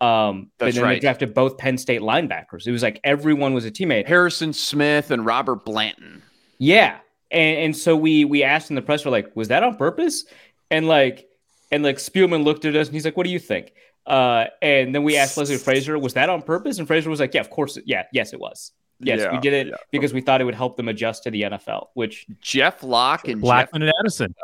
Um, 0.00 0.50
but 0.58 0.66
That's 0.66 0.76
then 0.76 0.88
they 0.88 1.00
drafted 1.00 1.32
both 1.32 1.56
Penn 1.56 1.78
State 1.78 2.02
linebackers. 2.02 2.66
It 2.66 2.72
was 2.72 2.82
like 2.82 3.00
everyone 3.02 3.54
was 3.54 3.64
a 3.64 3.70
teammate. 3.70 4.06
Harrison 4.06 4.52
Smith 4.52 5.10
and 5.10 5.24
Robert 5.24 5.64
Blanton. 5.64 6.22
Yeah. 6.58 6.98
And 7.30 7.58
and 7.58 7.76
so 7.76 7.96
we 7.96 8.24
we 8.24 8.42
asked 8.42 8.70
in 8.70 8.76
the 8.76 8.82
press, 8.82 9.04
we're 9.04 9.10
like, 9.10 9.34
was 9.34 9.48
that 9.48 9.62
on 9.62 9.76
purpose? 9.76 10.24
And 10.70 10.86
like 10.86 11.28
and 11.72 11.82
like 11.82 11.96
Spielman 11.96 12.44
looked 12.44 12.64
at 12.64 12.76
us 12.76 12.88
and 12.88 12.94
he's 12.94 13.04
like, 13.04 13.16
What 13.16 13.24
do 13.24 13.32
you 13.32 13.38
think? 13.38 13.72
Uh 14.06 14.46
and 14.60 14.94
then 14.94 15.02
we 15.02 15.16
asked 15.16 15.36
Leslie 15.36 15.56
Frazier, 15.56 15.98
was 15.98 16.14
that 16.14 16.28
on 16.28 16.42
purpose? 16.42 16.78
And 16.78 16.86
Frazier 16.86 17.10
was 17.10 17.20
like, 17.20 17.32
Yeah, 17.32 17.40
of 17.40 17.50
course. 17.50 17.78
Yeah, 17.86 18.04
yes, 18.12 18.32
it 18.32 18.40
was. 18.40 18.72
Yes, 19.00 19.30
we 19.30 19.38
did 19.40 19.52
it 19.52 19.66
yeah. 19.68 19.76
because 19.90 20.14
we 20.14 20.20
thought 20.22 20.40
it 20.40 20.44
would 20.44 20.54
help 20.54 20.76
them 20.76 20.88
adjust 20.88 21.24
to 21.24 21.30
the 21.30 21.42
NFL, 21.42 21.88
which 21.94 22.26
Jeff 22.40 22.82
Locke 22.82 23.28
and 23.28 23.42
Blackmon 23.42 23.82
and 23.82 23.92
Addison. 24.00 24.34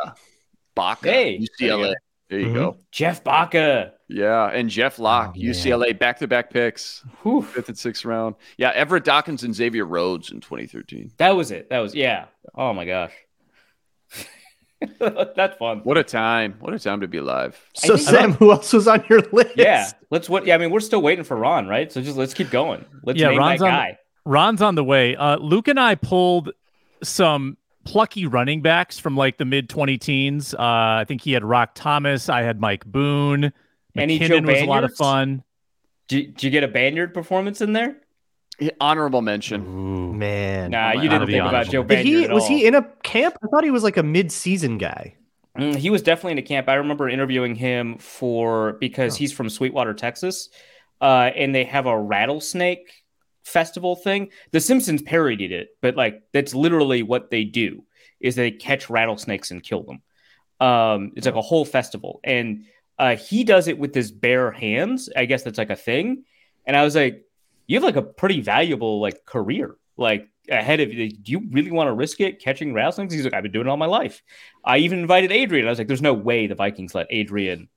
Baca, 0.75 1.11
Hey, 1.11 1.39
UCLA. 1.39 1.95
There 2.33 2.41
you 2.41 2.47
Mhm. 2.49 2.55
go. 2.55 2.77
Jeff 2.91 3.23
Baca. 3.23 3.93
Yeah, 4.09 4.47
and 4.47 4.71
Jeff 4.71 4.99
Locke, 4.99 5.35
Oh. 5.37 5.39
UCLA, 5.39 5.93
back-to-back 5.93 6.49
picks, 6.51 7.05
Whew. 7.23 7.43
fifth 7.43 7.69
and 7.69 7.77
sixth 7.77 8.07
round. 8.07 8.37
Yeah, 8.57 8.71
Everett 8.75 9.05
Dawkins 9.05 9.43
and 9.45 9.55
Xavier 9.55 9.85
Rhodes 9.85 10.31
in 10.33 10.41
2013. 10.41 11.11
That 11.19 11.37
was 11.37 11.51
it. 11.51 11.69
That 11.69 11.81
was 11.81 11.95
yeah. 11.95 12.25
Oh 12.55 12.73
my 12.73 12.87
gosh. 12.87 13.13
That's 14.99 15.57
fun. 15.59 15.81
What 15.85 15.97
a 15.99 16.03
time! 16.03 16.55
What 16.61 16.75
a 16.75 16.79
time 16.79 17.03
to 17.03 17.07
be 17.09 17.19
alive. 17.19 17.61
So 17.75 17.97
think- 17.97 18.09
Sam, 18.09 18.33
who 18.33 18.51
else 18.51 18.73
was 18.73 18.89
on 18.89 19.05
your 19.09 19.21
list? 19.33 19.53
Yeah. 19.57 19.91
Let's 20.11 20.29
what 20.29 20.47
yeah, 20.47 20.55
I 20.55 20.59
mean, 20.59 20.71
we're 20.71 20.81
still 20.81 21.03
waiting 21.03 21.25
for 21.25 21.37
Ron, 21.37 21.69
right? 21.69 21.93
So 21.93 22.01
just 22.01 22.17
let's 22.17 22.35
keep 22.35 22.51
going. 22.51 22.85
Let's 23.05 23.21
Yeah, 23.21 23.29
name 23.29 23.39
Ron's 23.39 23.61
that 23.61 23.67
on- 23.67 23.71
guy. 23.73 23.99
Ron's 24.25 24.63
on 24.63 24.75
the 24.75 24.85
way. 24.85 25.17
Uh, 25.17 25.37
Luke 25.37 25.69
and 25.69 25.79
I 25.79 25.97
pulled 25.97 26.51
some 27.03 27.57
plucky 27.85 28.27
running 28.27 28.63
backs 28.63 28.99
from 28.99 29.17
like 29.17 29.39
the 29.39 29.45
mid 29.45 29.69
20 29.69 29.99
teens. 29.99 30.55
Uh, 30.55 30.59
I 30.61 31.05
think 31.07 31.23
he 31.23 31.33
had 31.33 31.45
Roc 31.45 31.71
Thomas. 31.75 32.29
I 32.29 32.43
had 32.43 32.61
Mike 32.61 32.85
Boone. 32.87 33.53
Any 33.97 34.19
Joe 34.19 34.27
McKinnon 34.41 34.47
was 34.47 34.61
a 34.61 34.65
lot 34.67 34.85
of 34.85 34.95
fun. 34.97 35.43
Did, 36.09 36.35
did 36.35 36.43
you 36.45 36.51
get 36.51 36.65
a 36.65 36.69
Banyard 36.69 37.13
performance 37.15 37.61
in 37.61 37.73
there? 37.73 37.97
Honorable 38.81 39.23
mention. 39.23 40.19
Man. 40.19 40.71
Nah, 40.71 40.93
you 40.93 41.09
didn't 41.09 41.27
be 41.27 41.33
think 41.35 41.47
about. 41.47 41.67
Joe 41.69 41.83
Did 41.83 41.89
Banyard 41.89 42.07
he 42.07 42.25
at 42.25 42.31
was 42.33 42.45
all. 42.45 42.49
he 42.49 42.67
in 42.67 42.75
a 42.75 42.83
camp? 43.03 43.37
I 43.43 43.47
thought 43.49 43.65
he 43.65 43.71
was 43.71 43.83
like 43.83 43.97
a 43.97 44.03
mid-season 44.03 44.79
guy. 44.79 45.15
Mm, 45.59 45.75
he 45.77 45.91
was 45.91 46.01
definitely 46.03 46.33
in 46.33 46.39
a 46.39 46.43
camp. 46.43 46.69
I 46.69 46.75
remember 46.75 47.09
interviewing 47.09 47.55
him 47.55 47.99
for 47.99 48.75
because 48.75 49.15
Oh. 49.15 49.19
he's 49.19 49.33
from 49.33 49.49
Sweetwater, 49.51 49.95
Texas, 49.95 50.49
uh, 51.01 51.31
and 51.35 51.55
they 51.55 51.65
have 51.65 51.87
a 51.87 51.99
rattlesnake 51.99 53.02
festival 53.45 53.97
thing. 53.97 54.31
The 54.51 54.61
Simpsons 54.61 55.03
parodied 55.03 55.53
it, 55.53 55.71
but 55.81 55.97
like 55.97 56.23
that's 56.33 56.55
literally 56.55 57.03
what 57.03 57.31
they 57.31 57.45
do: 57.45 57.85
is 58.21 58.35
they 58.35 58.51
catch 58.51 58.91
rattlesnakes 58.91 59.51
and 59.51 59.63
kill 59.63 59.83
them. 59.83 60.03
Um, 60.67 61.13
it's 61.17 61.27
like 61.27 61.35
a 61.35 61.41
whole 61.41 61.65
festival, 61.65 62.21
and 62.25 62.65
uh, 62.99 63.17
he 63.17 63.45
does 63.45 63.69
it 63.69 63.79
with 63.79 63.95
his 63.95 64.13
bare 64.13 64.51
hands. 64.51 65.09
I 65.17 65.25
guess 65.25 65.43
that's 65.43 65.59
like 65.59 65.71
a 65.71 65.77
thing. 65.77 66.25
And 66.67 66.77
I 66.77 66.85
was 66.85 66.95
like, 66.95 67.25
you 67.67 67.77
have 67.77 67.85
like 67.85 67.97
a 67.97 68.03
pretty 68.03 68.41
valuable 68.41 69.01
like 69.01 69.25
career, 69.25 69.77
like 69.97 70.29
ahead 70.49 70.81
of 70.81 70.93
you. 70.93 71.11
Do 71.11 71.33
you 71.33 71.43
really 71.51 71.71
want 71.71 71.89
to 71.89 71.93
risk 71.93 72.21
it 72.21 72.41
catching 72.41 72.73
rattlesnakes? 72.73 73.15
He's 73.15 73.25
like, 73.25 73.35
I've 73.35 73.43
been 73.43 73.53
doing 73.53 73.67
it 73.67 73.71
all 73.71 73.77
my 73.77 73.87
life. 73.87 74.23
I 74.65 74.79
even 74.79 75.01
invited 75.01 75.33
Adrian. 75.33 75.67
I 75.67 75.71
was 75.71 75.79
like, 75.79 75.89
there's 75.89 76.03
no 76.03 76.15
way 76.15 76.47
the 76.47 76.55
Vikings 76.55 76.95
let 76.95 77.07
Adrian 77.11 77.69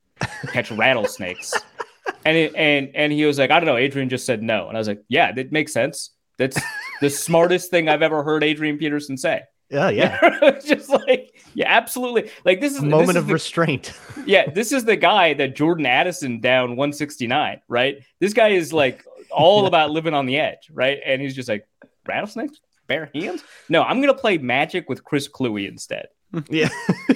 catch 0.52 0.72
rattlesnakes. 0.72 1.54
And 2.24 2.38
it, 2.38 2.56
and 2.56 2.92
and 2.96 3.12
he 3.14 3.26
was 3.26 3.38
like, 3.38 3.52
I 3.52 3.60
don't 3.60 3.66
know. 3.68 3.78
Adrian 3.78 4.10
just 4.10 4.26
said 4.26 4.42
no, 4.44 4.68
and 4.68 4.78
I 4.78 4.80
was 4.80 4.88
like, 4.88 5.04
yeah, 5.10 5.32
that 5.32 5.52
makes 5.52 5.74
sense. 5.74 6.12
That's 6.38 6.60
the 7.02 7.10
smartest 7.10 7.70
thing 7.72 7.88
I've 7.90 8.02
ever 8.02 8.24
heard 8.24 8.44
Adrian 8.44 8.78
Peterson 8.78 9.18
say. 9.18 9.42
Yeah, 9.70 9.90
yeah. 9.90 10.20
it's 10.44 10.66
just 10.68 10.90
like 10.90 11.34
yeah, 11.56 11.66
absolutely. 11.68 12.30
Like 12.44 12.62
this 12.62 12.74
is 12.74 12.80
A 12.80 12.82
this 12.82 12.92
moment 12.92 13.10
is 13.12 13.16
of 13.18 13.28
the- 13.28 13.34
restraint. 13.34 13.94
yeah, 14.26 14.50
this 14.52 14.72
is 14.72 14.86
the 14.86 14.96
guy 14.96 15.34
that 15.36 15.56
Jordan 15.56 15.86
Addison 15.88 16.40
down 16.42 16.72
169, 16.76 17.62
right? 17.68 17.98
This 18.20 18.34
guy 18.34 18.50
is 18.50 18.72
like 18.74 19.04
all 19.32 19.66
about 19.66 19.90
living 19.92 20.14
on 20.14 20.26
the 20.28 20.38
edge, 20.38 20.70
right? 20.72 21.00
And 21.06 21.22
he's 21.22 21.36
just 21.36 21.50
like 21.50 21.68
rattlesnakes, 22.08 22.60
bare 22.88 23.10
hands. 23.16 23.44
No, 23.70 23.82
I'm 23.82 24.02
gonna 24.02 24.14
play 24.14 24.38
Magic 24.38 24.88
with 24.90 25.04
Chris 25.04 25.28
Kluwe 25.28 25.68
instead. 25.68 26.08
yeah. 26.50 26.70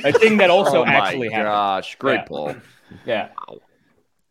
A 0.03 0.11
thing 0.13 0.37
that 0.37 0.49
also 0.49 0.81
oh 0.81 0.85
my 0.85 0.93
actually 0.93 1.29
happened. 1.29 1.47
gosh, 1.47 1.95
great 1.97 2.15
Yeah. 2.15 2.23
pull. 2.23 2.55
Yeah. 3.05 3.29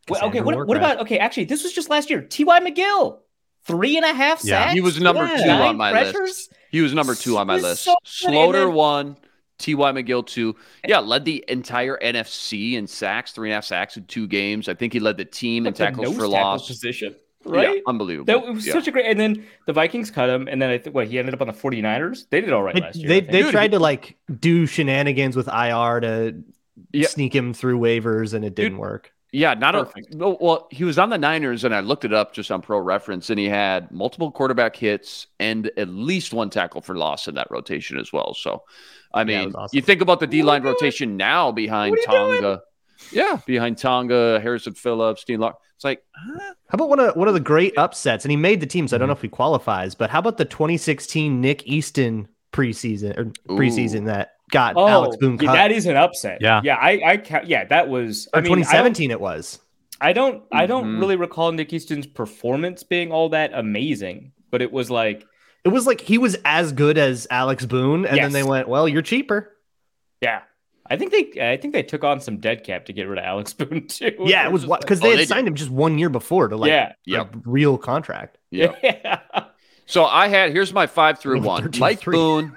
Well, 0.09 0.25
okay. 0.27 0.41
What, 0.41 0.67
what 0.67 0.77
about 0.77 1.01
okay? 1.01 1.19
Actually, 1.19 1.45
this 1.45 1.63
was 1.63 1.73
just 1.73 1.91
last 1.91 2.11
year. 2.11 2.21
T.Y. 2.23 2.61
McGill, 2.61 3.19
three 3.65 3.97
and 3.97 4.05
a 4.05 4.13
half 4.15 4.39
sacks. 4.41 4.45
Yeah. 4.49 4.61
sacks. 4.65 4.75
He 4.75 4.81
was 4.81 5.01
number 5.01 5.25
Yeah. 5.27 5.45
two 5.45 5.51
on 5.51 5.77
my 5.77 5.93
list. 6.03 6.53
He 6.71 6.81
was 6.81 6.93
number 6.95 7.15
two 7.15 7.37
on 7.39 7.47
my 7.47 7.57
list. 7.57 7.83
so 7.85 7.95
Sloter 8.05 8.67
then- 8.67 8.73
one, 8.75 9.17
T.Y. 9.59 9.93
McGill 9.93 10.27
two. 10.27 10.55
Yeah, 10.87 10.99
led 11.01 11.25
the 11.25 11.45
entire 11.49 11.99
NFC 12.03 12.75
in 12.75 12.87
sacks, 12.87 13.33
three 13.33 13.49
and 13.49 13.53
a 13.53 13.57
half 13.57 13.65
sacks 13.65 13.97
in 13.97 14.05
two 14.05 14.27
games. 14.27 14.69
I 14.69 14.75
think 14.75 14.93
he 14.93 15.01
led 15.01 15.17
the 15.17 15.25
team 15.25 15.67
in 15.67 15.73
Like 15.73 15.77
the 15.77 15.85
tackles 15.85 16.07
nose 16.09 16.15
for 16.17 16.21
tackle 16.23 16.31
loss. 16.33 16.67
position, 16.69 17.15
Yeah, 17.47 17.53
right? 17.53 17.83
unbelievable. 17.87 18.27
That 18.27 18.47
was 18.47 18.67
Yeah. 18.67 18.75
such 18.75 18.87
a 18.87 18.91
great. 18.93 19.07
And 19.07 19.19
then 19.19 19.45
the 19.67 19.73
Vikings 19.73 20.11
cut 20.11 20.29
him, 20.31 20.47
and 20.49 20.61
then 20.63 20.71
I 20.71 20.79
think 20.79 20.95
what 20.95 21.09
he 21.09 21.19
ended 21.19 21.35
up 21.35 21.41
on 21.41 21.47
the 21.49 21.53
49ers. 21.55 22.27
They 22.31 22.41
did 22.41 22.53
all 22.53 22.63
right 22.63 22.79
last 22.81 22.97
year. 22.97 23.09
they, 23.09 23.21
they 23.21 23.43
Dude, 23.43 23.51
tried 23.51 23.73
to 23.73 23.79
like 23.79 24.17
do 24.39 24.67
shenanigans 24.67 25.35
with 25.37 25.49
IR 25.49 26.01
to 26.01 26.43
Yeah. 26.93 27.09
sneak 27.09 27.35
him 27.35 27.53
through 27.55 27.81
waivers 27.81 28.35
and 28.35 28.45
it 28.45 28.55
didn't 28.55 28.73
Dude, 28.73 28.81
work. 28.81 29.13
Yeah, 29.31 29.53
not 29.55 29.75
a 29.75 29.85
Perfect. 29.85 30.15
no, 30.15 30.39
well. 30.41 30.69
He 30.71 30.85
was 30.85 30.99
on 30.99 31.11
the 31.11 31.19
Niners, 31.19 31.65
and 31.65 31.75
I 31.75 31.81
looked 31.81 32.07
it 32.07 32.15
up 32.15 32.33
just 32.33 32.51
on 32.51 32.63
Pro 32.63 32.79
Reference, 32.79 33.29
and 33.29 33.39
he 33.39 33.47
had 33.47 33.91
multiple 33.91 34.31
quarterback 34.31 34.75
hits 34.75 35.27
and 35.39 35.71
at 35.77 35.89
least 35.89 36.33
one 36.33 36.49
tackle 36.49 36.81
for 36.81 36.97
loss 36.97 37.29
in 37.29 37.35
that 37.35 37.51
rotation 37.51 37.99
as 37.99 38.11
well. 38.11 38.33
So, 38.33 38.63
I 39.13 39.25
mean, 39.25 39.47
was 39.47 39.55
awesome. 39.55 39.77
you 39.77 39.83
think 39.83 40.01
about 40.01 40.21
the 40.21 40.27
D 40.27 40.43
line 40.43 40.63
you 40.63 40.65
doing? 40.65 40.75
rotation 40.75 41.17
now 41.19 41.53
behind 41.53 41.91
What 41.91 42.09
are 42.09 42.35
you 42.35 42.41
Tonga, 42.41 42.63
yeah, 43.13 43.39
behind 43.45 43.77
Tonga, 43.77 44.41
Harrison 44.41 44.73
Phillips, 44.73 45.25
Dean 45.25 45.41
Lock. 45.41 45.61
It's 45.77 45.85
like, 45.85 46.03
huh? 46.17 46.55
How 46.71 46.75
about 46.75 46.89
one 46.89 46.99
of 46.99 47.15
one 47.15 47.29
of 47.29 47.35
the 47.35 47.41
great 47.41 47.77
upsets? 47.77 48.25
And 48.25 48.31
he 48.31 48.37
made 48.37 48.61
the 48.61 48.67
team, 48.67 48.89
so 48.89 48.95
Mm-hmm. 48.95 48.95
I 48.95 48.99
don't 48.99 49.09
know 49.09 49.13
if 49.15 49.23
he 49.23 49.29
qualifies. 49.29 49.95
But 49.95 50.09
how 50.09 50.21
about 50.21 50.39
the 50.39 50.47
2016 50.47 51.39
Nick 51.39 51.67
Easton 51.67 52.29
preseason 52.53 53.17
or 53.19 53.25
preseason 53.55 54.03
Ooh. 54.03 54.07
that 54.07 54.38
got 54.51 54.77
Oh, 54.77 54.87
Alex 54.89 55.17
Boone 55.17 55.39
yeah, 55.41 55.53
that 55.53 55.71
is 55.73 55.87
an 55.87 55.97
upset. 55.97 56.39
Yeah. 56.41 56.61
yeah. 56.65 56.77
I, 56.77 57.01
I, 57.05 57.17
ca- 57.19 57.43
yeah, 57.45 57.65
that 57.67 57.89
was. 57.89 58.29
I 58.35 58.39
or 58.39 58.43
mean, 58.43 58.53
I 58.53 58.55
don't- 58.55 58.63
2017 58.65 59.11
it 59.11 59.21
was. 59.21 59.61
I 60.01 60.13
don't 60.13 60.45
I 60.53 60.67
don't 60.67 60.85
Mhm. 60.87 61.01
really 61.01 61.17
recall 61.17 61.51
Nick 61.53 61.73
Easton's 61.73 62.07
performance 62.07 62.83
being 62.85 63.11
all 63.11 63.31
that 63.31 63.51
amazing, 63.53 64.31
but 64.51 64.63
it 64.63 64.71
was 64.73 64.91
like, 64.91 65.25
It 65.65 65.71
was 65.71 65.87
like 65.89 66.01
he 66.01 66.19
was 66.19 66.37
as 66.45 66.73
good 66.73 66.99
as 66.99 67.27
Alex 67.31 67.67
Boone, 67.67 68.07
and 68.07 68.17
then 68.19 68.33
they 68.33 68.45
went, 68.45 68.69
"Well, 68.69 68.89
you're 68.89 69.03
cheaper." 69.03 69.57
yeah. 70.21 70.43
I 70.91 70.97
think 70.97 71.11
they 71.13 71.53
I 71.53 71.59
think 71.59 71.75
they 71.75 71.83
took 71.83 72.03
on 72.03 72.19
some 72.21 72.39
dead 72.39 72.65
cap 72.65 72.87
to 72.87 72.95
get 72.95 73.09
rid 73.09 73.19
of 73.19 73.25
Alex 73.25 73.53
Boone 73.59 73.89
too. 73.89 74.13
Yeah, 74.21 74.47
it 74.47 74.53
was 74.53 74.65
because 74.65 75.01
Oh, 75.01 75.03
they 75.03 75.09
they 75.09 75.11
had 75.11 75.19
did. 75.19 75.29
signed 75.29 75.47
him 75.49 75.55
just 75.55 75.69
one 75.71 75.99
year 75.99 76.09
before 76.09 76.49
to 76.49 76.57
like 76.57 76.71
Yeah. 77.05 77.23
a 77.23 77.27
real 77.45 77.77
contract. 77.77 78.39
yeah. 78.51 78.75
yeah. 78.83 79.19
So 79.85 80.05
I 80.07 80.29
had 80.29 80.53
here's 80.53 80.73
my 80.73 80.87
five 80.87 81.19
through 81.19 81.41
one: 81.43 81.71
Mike. 81.79 82.03
Boone, 82.05 82.57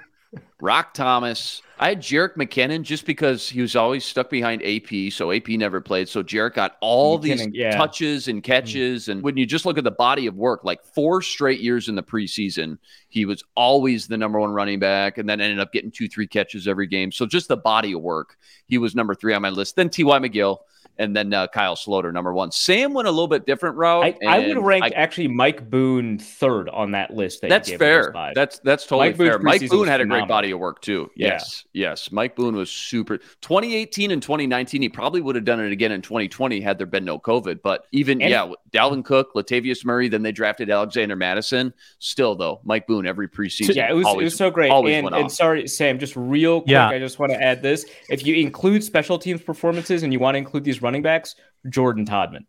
Roc 0.60 0.94
Thomas. 0.94 1.60
I 1.82 1.88
had 1.88 2.00
Jerick 2.00 2.36
McKinnon 2.36 2.82
just 2.82 3.04
because 3.06 3.48
he 3.48 3.60
was 3.60 3.74
always 3.74 4.04
stuck 4.04 4.30
behind 4.30 4.62
AP, 4.62 5.10
so 5.10 5.32
AP 5.32 5.48
never 5.48 5.80
played. 5.80 6.08
So 6.08 6.22
Jerick 6.22 6.54
got 6.54 6.76
all 6.80 7.18
these 7.18 7.44
yeah. 7.52 7.76
touches 7.76 8.28
and 8.28 8.40
mm. 8.40 8.44
catches, 8.44 9.08
and 9.08 9.20
when 9.20 9.36
you 9.36 9.44
just 9.46 9.66
look 9.66 9.78
at 9.78 9.82
the 9.82 9.90
body 9.90 10.28
of 10.28 10.36
work, 10.36 10.62
like 10.62 10.84
four 10.84 11.22
straight 11.22 11.58
years 11.58 11.88
in 11.88 11.96
the 11.96 12.02
preseason, 12.04 12.78
he 13.08 13.24
was 13.24 13.42
always 13.56 14.06
the 14.06 14.16
number 14.16 14.38
one 14.38 14.52
running 14.52 14.78
back, 14.78 15.18
and 15.18 15.28
then 15.28 15.40
ended 15.40 15.58
up 15.58 15.72
getting 15.72 15.90
two, 15.90 16.06
three 16.06 16.28
catches 16.28 16.68
every 16.68 16.86
game. 16.86 17.10
So 17.10 17.26
just 17.26 17.48
the 17.48 17.56
body 17.56 17.94
of 17.94 18.00
work, 18.00 18.38
he 18.68 18.78
was 18.78 18.94
number 18.94 19.16
three 19.16 19.34
on 19.34 19.42
my 19.42 19.50
list. 19.50 19.74
Then 19.74 19.90
T.Y. 19.90 20.16
McGill, 20.20 20.58
and 20.98 21.16
then 21.16 21.32
uh, 21.32 21.46
Kyle 21.48 21.74
Sloter, 21.76 22.12
number 22.12 22.32
one. 22.32 22.50
Sam 22.52 22.92
went 22.94 23.08
a 23.08 23.10
little 23.10 23.28
bit 23.28 23.46
different 23.46 23.76
route. 23.76 24.04
I, 24.04 24.16
I 24.26 24.38
would 24.48 24.58
rank 24.58 24.84
I- 24.84 24.88
actually 24.90 25.28
Mike 25.28 25.68
Boone 25.70 26.18
third 26.18 26.68
on 26.68 26.92
that 26.92 27.12
list. 27.12 27.40
That 27.40 27.46
you 27.46 27.50
that's 27.50 27.68
gave 27.70 27.78
fair. 27.78 28.14
That's 28.34 28.58
that's 28.60 28.86
totally 28.86 29.08
Mike 29.10 29.16
fair. 29.16 29.38
Mike 29.38 29.68
Boone 29.68 29.88
had 29.88 30.00
a 30.00 30.06
great 30.06 30.28
body 30.28 30.50
of 30.50 30.58
work 30.58 30.80
too. 30.82 31.10
Yeah. 31.16 31.28
Yes, 31.28 31.64
yes. 31.72 32.12
Mike 32.12 32.36
Boone 32.36 32.54
was 32.56 32.70
super. 32.70 33.18
2018 33.40 34.10
and 34.10 34.22
2019, 34.22 34.82
he 34.82 34.88
probably 34.88 35.20
would 35.20 35.34
have 35.34 35.44
done 35.44 35.60
it 35.60 35.72
again 35.72 35.92
in 35.92 36.02
2020 36.02 36.60
had 36.60 36.78
there 36.78 36.86
been 36.86 37.04
no 37.04 37.18
COVID. 37.18 37.60
But 37.62 37.86
even 37.92 38.20
And- 38.20 38.30
yeah, 38.30 38.50
Dalvin 38.72 39.04
Cook, 39.04 39.34
Latavius 39.34 39.84
Murray, 39.84 40.08
then 40.08 40.22
they 40.22 40.32
drafted 40.32 40.70
Alexander 40.70 41.16
Mattison. 41.16 41.72
Still 41.98 42.34
though, 42.34 42.60
Mike 42.64 42.86
Boone 42.86 43.06
every 43.06 43.28
preseason. 43.28 43.74
yeah, 43.74 43.90
it 43.90 43.94
was 43.94 44.06
it 44.06 44.16
was 44.24 44.36
so 44.36 44.50
great. 44.50 44.70
always 44.70 44.94
And, 44.94 45.04
went 45.04 45.16
and 45.16 45.30
sorry, 45.32 45.66
Sam, 45.68 45.98
just 45.98 46.14
real 46.16 46.60
quick, 46.60 46.70
Yeah. 46.70 46.88
I 46.88 46.98
just 46.98 47.18
want 47.18 47.32
to 47.32 47.42
add 47.42 47.62
this: 47.62 47.86
if 48.08 48.26
you 48.26 48.34
include 48.36 48.84
special 48.84 49.18
teams 49.18 49.42
performances 49.42 50.02
and 50.02 50.12
you 50.12 50.18
want 50.18 50.34
to 50.34 50.38
include 50.38 50.64
these 50.64 50.81
running 50.82 51.02
backs, 51.02 51.34
Jordan 51.68 52.04
Todman. 52.06 52.44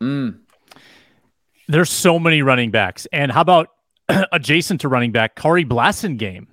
Mm, 0.00 0.40
There's 1.68 1.90
so 1.90 2.18
many 2.18 2.42
running 2.42 2.70
backs. 2.70 3.06
And 3.12 3.30
how 3.30 3.40
about 3.42 3.68
adjacent 4.32 4.80
to 4.82 4.88
running 4.88 5.12
back, 5.12 5.36
Corey 5.36 5.64
Blassen 5.64 6.16
game? 6.16 6.48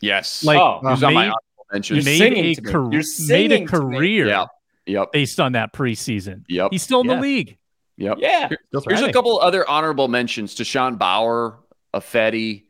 yes, 0.00 0.44
Like 0.44 0.58
Oh, 0.58 0.78
he 0.82 0.86
was 0.88 1.02
on 1.02 1.14
my 1.14 1.24
honorable 1.26 1.66
mentions. 1.72 1.96
You're 2.04 2.12
made 2.12 2.18
singing 2.18 2.44
a, 2.46 2.54
to 2.56 2.62
car- 2.62 2.80
You're 2.82 2.90
made 2.90 2.98
a 3.00 3.02
singing 3.04 3.66
to 3.68 3.80
me. 3.82 3.96
career 3.96 4.26
Yeah. 4.28 4.46
Yep, 4.86 5.12
based 5.12 5.38
on 5.38 5.52
that 5.52 5.72
preseason. 5.72 6.44
yep, 6.48 6.68
He's 6.72 6.82
still 6.82 7.02
in 7.02 7.08
Yeah. 7.08 7.14
the 7.16 7.20
league. 7.20 7.58
yep. 7.96 8.16
Yeah, 8.20 8.48
Still 8.68 8.82
Here's 8.88 9.00
a 9.02 9.12
couple 9.12 9.38
other 9.38 9.68
honorable 9.68 10.08
mentions 10.08 10.56
to 10.56 10.64
Sean 10.64 10.96
Bauer, 10.96 11.60
Afetti, 11.94 12.64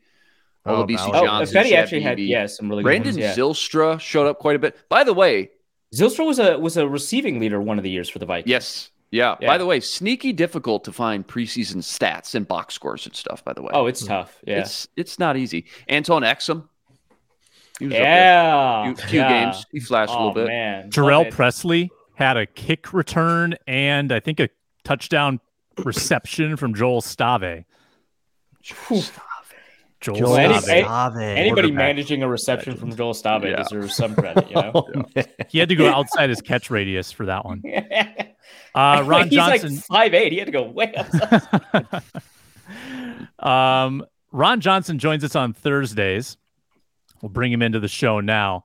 Oh, 0.66 0.84
Olabisi 0.84 0.96
Bauer. 1.10 1.16
oh, 1.16 1.24
Johnson, 1.26 1.56
Fetty 1.56 1.70
Chad 1.70 1.78
actually 1.84 2.00
had 2.02 2.16
Beebe. 2.18 2.30
yeah 2.30 2.46
some 2.46 2.68
really 2.68 2.82
good 2.82 2.88
Brandon 2.88 3.12
ones, 3.14 3.16
yeah. 3.18 3.34
Zylstra 3.34 3.98
showed 3.98 4.26
up 4.26 4.38
quite 4.38 4.56
a 4.56 4.58
bit. 4.58 4.76
By 4.90 5.04
the 5.04 5.14
way, 5.14 5.50
Zylstra 5.94 6.26
was 6.26 6.38
a 6.38 6.58
was 6.58 6.76
a 6.76 6.86
receiving 6.88 7.38
leader 7.40 7.60
one 7.60 7.78
of 7.78 7.84
the 7.84 7.90
years 7.90 8.08
for 8.08 8.18
the 8.18 8.26
Vikings. 8.26 8.50
yes, 8.50 8.90
yeah. 9.10 9.36
Yeah. 9.40 9.48
By 9.48 9.58
the 9.58 9.66
way, 9.66 9.78
sneaky 9.80 10.32
difficult 10.32 10.84
to 10.84 10.92
find 10.92 11.26
preseason 11.26 11.76
stats 11.78 12.34
and 12.34 12.48
box 12.48 12.74
scores 12.74 13.04
and 13.06 13.14
stuff. 13.14 13.44
By 13.44 13.52
the 13.52 13.60
way, 13.62 13.70
Oh, 13.74 13.86
it's 13.86 14.04
tough. 14.04 14.38
Yeah. 14.46 14.60
it's 14.60 14.88
it's 14.96 15.18
not 15.18 15.36
easy. 15.36 15.66
Antone 15.88 16.22
Exum, 16.22 16.66
he 17.78 17.86
was 17.86 17.94
up 17.94 17.98
there. 18.00 18.04
yeah. 18.04 18.94
Few, 18.94 19.06
few 19.08 19.20
yeah. 19.20 19.44
games, 19.52 19.66
he 19.70 19.80
flashed 19.80 20.12
a 20.12 20.16
Oh 20.16 20.28
little 20.28 20.34
bit. 20.34 20.46
man. 20.48 20.90
Terrell 20.90 21.26
Presley 21.26 21.90
had 22.14 22.36
a 22.38 22.46
kick 22.46 22.92
return 22.94 23.54
and 23.66 24.12
I 24.12 24.20
think 24.20 24.40
a 24.40 24.48
touchdown 24.84 25.40
reception 25.84 26.56
from 26.56 26.74
Joel 26.74 27.00
Stave. 27.02 27.64
Whew. 28.88 29.02
Joel, 30.02 30.16
Joel 30.16 30.36
any- 30.36 30.58
Stave. 30.60 30.86
any- 31.16 31.40
Anybody 31.40 31.70
managing 31.70 32.22
a 32.22 32.28
reception 32.28 32.76
from 32.76 32.94
Joel 32.94 33.14
Stave 33.14 33.44
Yeah. 33.44 33.56
deserves 33.62 33.94
some 33.94 34.14
credit, 34.14 34.48
you 34.50 34.56
know. 34.56 34.72
Oh, 34.74 34.88
man. 35.16 35.24
He 35.48 35.58
had 35.58 35.68
to 35.70 35.74
go 35.76 35.88
outside 35.88 36.28
his 36.28 36.40
catch 36.42 36.70
radius 36.70 37.10
for 37.12 37.26
that 37.26 37.44
one. 37.44 37.62
Uh, 38.74 39.02
Ron 39.06 39.24
He's 39.28 39.34
Johnson. 39.34 39.74
like 39.76 39.84
five 39.84 40.14
eight. 40.14 40.32
He 40.32 40.38
had 40.38 40.46
to 40.46 40.52
go 40.52 40.62
way 40.64 40.92
outside. 40.96 42.02
um, 43.38 44.04
Ron 44.32 44.60
Johnson 44.60 44.98
joins 44.98 45.24
us 45.24 45.36
on 45.36 45.52
Thursdays. 45.52 46.36
We'll 47.20 47.28
bring 47.30 47.52
him 47.52 47.62
into 47.62 47.80
the 47.80 47.88
show 47.88 48.20
now 48.20 48.64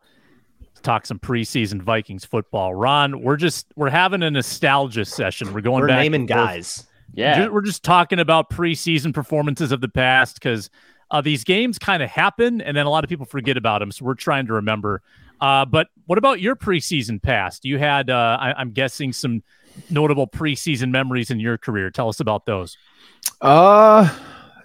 to 0.76 0.82
talk 0.82 1.06
some 1.06 1.20
preseason 1.20 1.82
Vikings 1.82 2.26
football. 2.26 2.74
Ron, 2.74 3.22
we're 3.22 3.36
just 3.38 3.68
we're 3.76 3.90
having 3.90 4.24
a 4.24 4.32
nostalgia 4.32 5.06
session. 5.06 5.54
We're 5.54 5.62
going 5.62 5.82
We're 5.82 5.88
back 5.90 6.00
naming 6.04 6.22
and 6.22 6.30
forth. 6.30 6.40
guys. 6.48 6.88
yeah. 7.14 7.48
We're 7.50 7.62
just 7.62 7.84
talking 7.84 8.20
about 8.20 8.50
preseason 8.50 9.14
performances 9.14 9.72
of 9.72 9.82
the 9.82 9.90
past 9.90 10.36
because 10.36 10.70
uh, 11.12 11.22
these 11.22 11.44
games 11.44 11.80
kind 11.80 12.04
of 12.04 12.10
happen 12.10 12.62
and 12.62 12.76
then 12.76 12.86
a 12.86 12.90
lot 12.90 13.04
of 13.04 13.10
people 13.10 13.26
forget 13.26 13.58
about 13.58 13.80
them. 13.80 13.92
So 13.92 14.06
we're 14.06 14.14
trying 14.16 14.48
to 14.48 14.54
remember. 14.54 15.02
Uh, 15.40 15.66
but 15.66 15.88
what 16.06 16.18
about 16.18 16.42
your 16.42 16.56
preseason 16.56 17.22
past? 17.22 17.64
You 17.64 17.78
had, 17.78 18.10
uh, 18.10 18.38
I, 18.40 18.54
I'm 18.54 18.72
guessing, 18.72 19.14
some 19.14 19.44
notable 19.90 20.28
preseason 20.28 20.90
memories 20.90 21.30
in 21.32 21.40
your 21.40 21.58
career. 21.58 21.92
Tell 21.92 22.10
us 22.10 22.20
about 22.20 22.46
those. 22.46 22.78
Uh, 23.42 24.10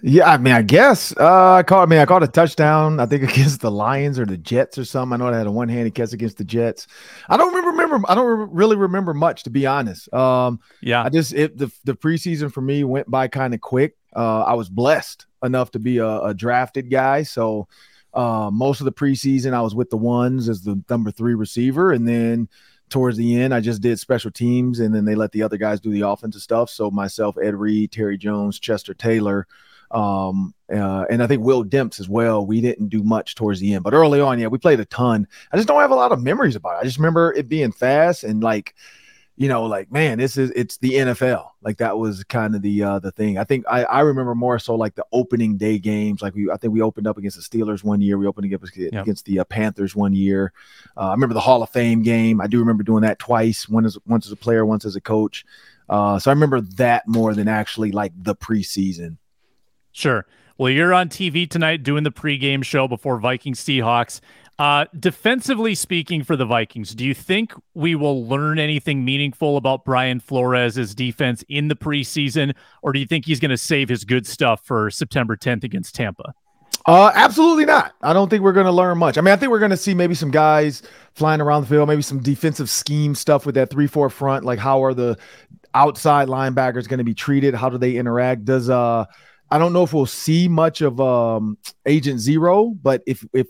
yeah. 0.01 0.31
I 0.31 0.37
mean, 0.37 0.53
I 0.53 0.61
guess 0.63 1.15
uh, 1.17 1.53
I 1.53 1.63
caught. 1.63 1.83
I 1.83 1.85
mean, 1.89 1.99
I 1.99 2.05
caught 2.05 2.23
a 2.23 2.27
touchdown. 2.27 2.99
I 2.99 3.05
think 3.05 3.23
against 3.29 3.61
the 3.61 3.71
Lions 3.71 4.19
or 4.19 4.25
the 4.25 4.37
Jets 4.37 4.77
or 4.77 4.85
something. 4.85 5.13
I 5.13 5.17
know 5.23 5.31
I 5.31 5.37
had 5.37 5.47
a 5.47 5.51
one-handed 5.51 5.93
catch 5.95 6.13
against 6.13 6.37
the 6.37 6.43
Jets. 6.43 6.87
I 7.29 7.37
don't 7.37 7.53
remember. 7.53 7.83
Remember. 7.83 8.09
I 8.09 8.15
don't 8.15 8.39
re- 8.39 8.47
really 8.51 8.75
remember 8.75 9.13
much, 9.13 9.43
to 9.43 9.49
be 9.49 9.65
honest. 9.65 10.11
Um, 10.13 10.59
Yeah. 10.81 11.03
I 11.03 11.09
just 11.09 11.33
it 11.33 11.57
the 11.57 11.71
the 11.83 11.93
preseason 11.93 12.51
for 12.51 12.61
me 12.61 12.83
went 12.83 13.09
by 13.09 13.27
kind 13.27 13.53
of 13.53 13.61
quick. 13.61 13.95
Uh, 14.15 14.43
I 14.43 14.53
was 14.53 14.69
blessed 14.69 15.25
enough 15.43 15.71
to 15.71 15.79
be 15.79 15.97
a, 15.97 16.21
a 16.21 16.33
drafted 16.33 16.89
guy, 16.89 17.23
so 17.23 17.67
uh, 18.13 18.49
most 18.51 18.81
of 18.81 18.85
the 18.85 18.91
preseason 18.91 19.53
I 19.53 19.61
was 19.61 19.75
with 19.75 19.89
the 19.89 19.97
ones 19.97 20.49
as 20.49 20.61
the 20.61 20.81
number 20.89 21.11
three 21.11 21.33
receiver, 21.33 21.91
and 21.91 22.07
then 22.07 22.47
towards 22.89 23.17
the 23.17 23.41
end 23.41 23.53
I 23.53 23.59
just 23.59 23.81
did 23.81 23.99
special 23.99 24.31
teams, 24.31 24.79
and 24.79 24.93
then 24.93 25.05
they 25.05 25.15
let 25.15 25.31
the 25.31 25.43
other 25.43 25.57
guys 25.57 25.79
do 25.79 25.91
the 25.91 26.07
offensive 26.07 26.41
stuff. 26.41 26.69
So 26.69 26.91
myself, 26.91 27.37
Ed 27.41 27.55
Reed, 27.55 27.91
Terry 27.91 28.17
Jones, 28.17 28.59
Chester 28.59 28.93
Taylor. 28.93 29.47
Um, 29.89 30.55
uh, 30.73 31.05
and 31.09 31.21
I 31.21 31.27
think 31.27 31.43
Will 31.43 31.63
Demps 31.63 31.99
as 31.99 32.09
well. 32.09 32.45
We 32.45 32.61
didn't 32.61 32.89
do 32.89 33.03
much 33.03 33.35
towards 33.35 33.59
the 33.59 33.73
end, 33.73 33.83
but 33.83 33.93
early 33.93 34.19
on, 34.19 34.39
yeah, 34.39 34.47
we 34.47 34.57
played 34.57 34.79
a 34.79 34.85
ton. 34.85 35.27
I 35.51 35.57
just 35.57 35.67
don't 35.67 35.81
have 35.81 35.91
a 35.91 35.95
lot 35.95 36.11
of 36.11 36.21
memories 36.21 36.55
about 36.55 36.77
it. 36.77 36.79
I 36.79 36.83
just 36.83 36.97
remember 36.97 37.31
it 37.33 37.47
being 37.47 37.71
fast 37.71 38.23
and 38.23 38.41
like 38.41 38.73
you 39.35 39.47
know, 39.49 39.63
like 39.65 39.91
man, 39.91 40.19
this 40.19 40.37
is 40.37 40.51
it's 40.51 40.77
the 40.77 40.91
NFL. 40.91 41.49
Like 41.63 41.77
that 41.77 41.97
was 41.97 42.23
kind 42.25 42.55
of 42.55 42.61
the 42.61 42.83
uh 42.83 42.99
the 42.99 43.11
thing. 43.11 43.37
I 43.39 43.43
think 43.43 43.65
I 43.67 43.83
I 43.85 44.01
remember 44.01 44.35
more 44.35 44.59
so 44.59 44.75
like 44.75 44.93
the 44.95 45.05
opening 45.11 45.57
day 45.57 45.79
games. 45.79 46.21
Like 46.21 46.35
we 46.35 46.51
I 46.51 46.57
think 46.57 46.71
we 46.73 46.81
opened 46.81 47.07
up 47.07 47.17
against 47.17 47.37
the 47.37 47.57
Steelers 47.57 47.83
one 47.83 47.99
year. 47.99 48.17
We 48.17 48.27
opened 48.27 48.45
against 48.45 48.77
Yep. 48.77 48.93
against 48.93 49.25
the 49.25 49.39
uh, 49.39 49.43
Panthers 49.45 49.95
one 49.95 50.13
year. 50.13 50.53
Uh, 50.95 51.07
I 51.09 51.11
remember 51.13 51.33
the 51.33 51.39
Hall 51.39 51.63
of 51.63 51.69
Fame 51.69 52.03
game. 52.03 52.41
I 52.41 52.47
do 52.47 52.59
remember 52.59 52.83
doing 52.83 53.01
that 53.01 53.17
twice. 53.17 53.67
One 53.67 53.85
as 53.85 53.97
once 54.05 54.25
as 54.27 54.31
a 54.31 54.37
player, 54.37 54.65
once 54.65 54.85
as 54.85 54.95
a 54.95 55.01
coach. 55.01 55.45
Uh, 55.89 56.19
so 56.19 56.29
I 56.29 56.33
remember 56.33 56.61
that 56.61 57.07
more 57.07 57.33
than 57.33 57.47
actually 57.47 57.91
like 57.91 58.13
the 58.15 58.35
preseason. 58.35 59.17
Sure. 59.91 60.25
Well, 60.57 60.69
you're 60.69 60.93
on 60.93 61.09
TV 61.09 61.49
tonight 61.49 61.81
doing 61.81 62.03
the 62.03 62.11
pregame 62.11 62.63
show 62.63 62.87
before 62.87 63.17
Vikings 63.19 63.59
Seahawks. 63.59 64.21
Uh, 64.59 64.85
defensively 64.99 65.73
speaking, 65.73 66.23
for 66.23 66.35
the 66.35 66.45
Vikings, 66.45 66.93
do 66.93 67.03
you 67.03 67.15
think 67.15 67.53
we 67.73 67.95
will 67.95 68.27
learn 68.27 68.59
anything 68.59 69.03
meaningful 69.03 69.57
about 69.57 69.83
Brian 69.83 70.19
Flores' 70.19 70.93
defense 70.93 71.43
in 71.49 71.69
the 71.69 71.75
preseason, 71.75 72.53
or 72.83 72.93
do 72.93 72.99
you 72.99 73.07
think 73.07 73.25
he's 73.25 73.39
going 73.39 73.51
to 73.51 73.57
save 73.57 73.89
his 73.89 74.05
good 74.05 74.27
stuff 74.27 74.61
for 74.63 74.91
September 74.91 75.35
10th 75.35 75.63
against 75.63 75.95
Tampa? 75.95 76.33
Uh, 76.85 77.11
absolutely 77.15 77.65
not. 77.65 77.93
I 78.01 78.13
don't 78.13 78.29
think 78.29 78.43
we're 78.43 78.53
going 78.53 78.65
to 78.65 78.71
learn 78.71 78.97
much. 78.97 79.17
I 79.17 79.21
mean, 79.21 79.33
I 79.33 79.37
think 79.37 79.51
we're 79.51 79.59
going 79.59 79.71
to 79.71 79.77
see 79.77 79.93
maybe 79.93 80.15
some 80.15 80.31
guys 80.31 80.83
flying 81.13 81.41
around 81.41 81.61
the 81.61 81.67
field, 81.67 81.87
maybe 81.87 82.01
some 82.01 82.21
defensive 82.21 82.69
scheme 82.69 83.15
stuff 83.15 83.45
with 83.45 83.55
that 83.55 83.69
three-four 83.69 84.09
front. 84.09 84.43
Like, 84.43 84.59
how 84.59 84.83
are 84.83 84.93
the 84.93 85.17
outside 85.73 86.27
linebackers 86.27 86.87
going 86.87 86.97
to 86.99 87.03
be 87.03 87.13
treated? 87.13 87.55
How 87.55 87.69
do 87.69 87.77
they 87.77 87.95
interact? 87.95 88.45
Does 88.45 88.69
uh, 88.69 89.05
I 89.53 89.59
don't 89.59 89.71
know 89.71 89.83
if 89.83 89.93
we'll 89.93 90.07
see 90.07 90.47
much 90.47 90.81
of 90.81 90.99
um 90.99 91.59
Agent 91.85 92.19
Zero, 92.19 92.75
but 92.81 93.03
if 93.05 93.23
if 93.33 93.45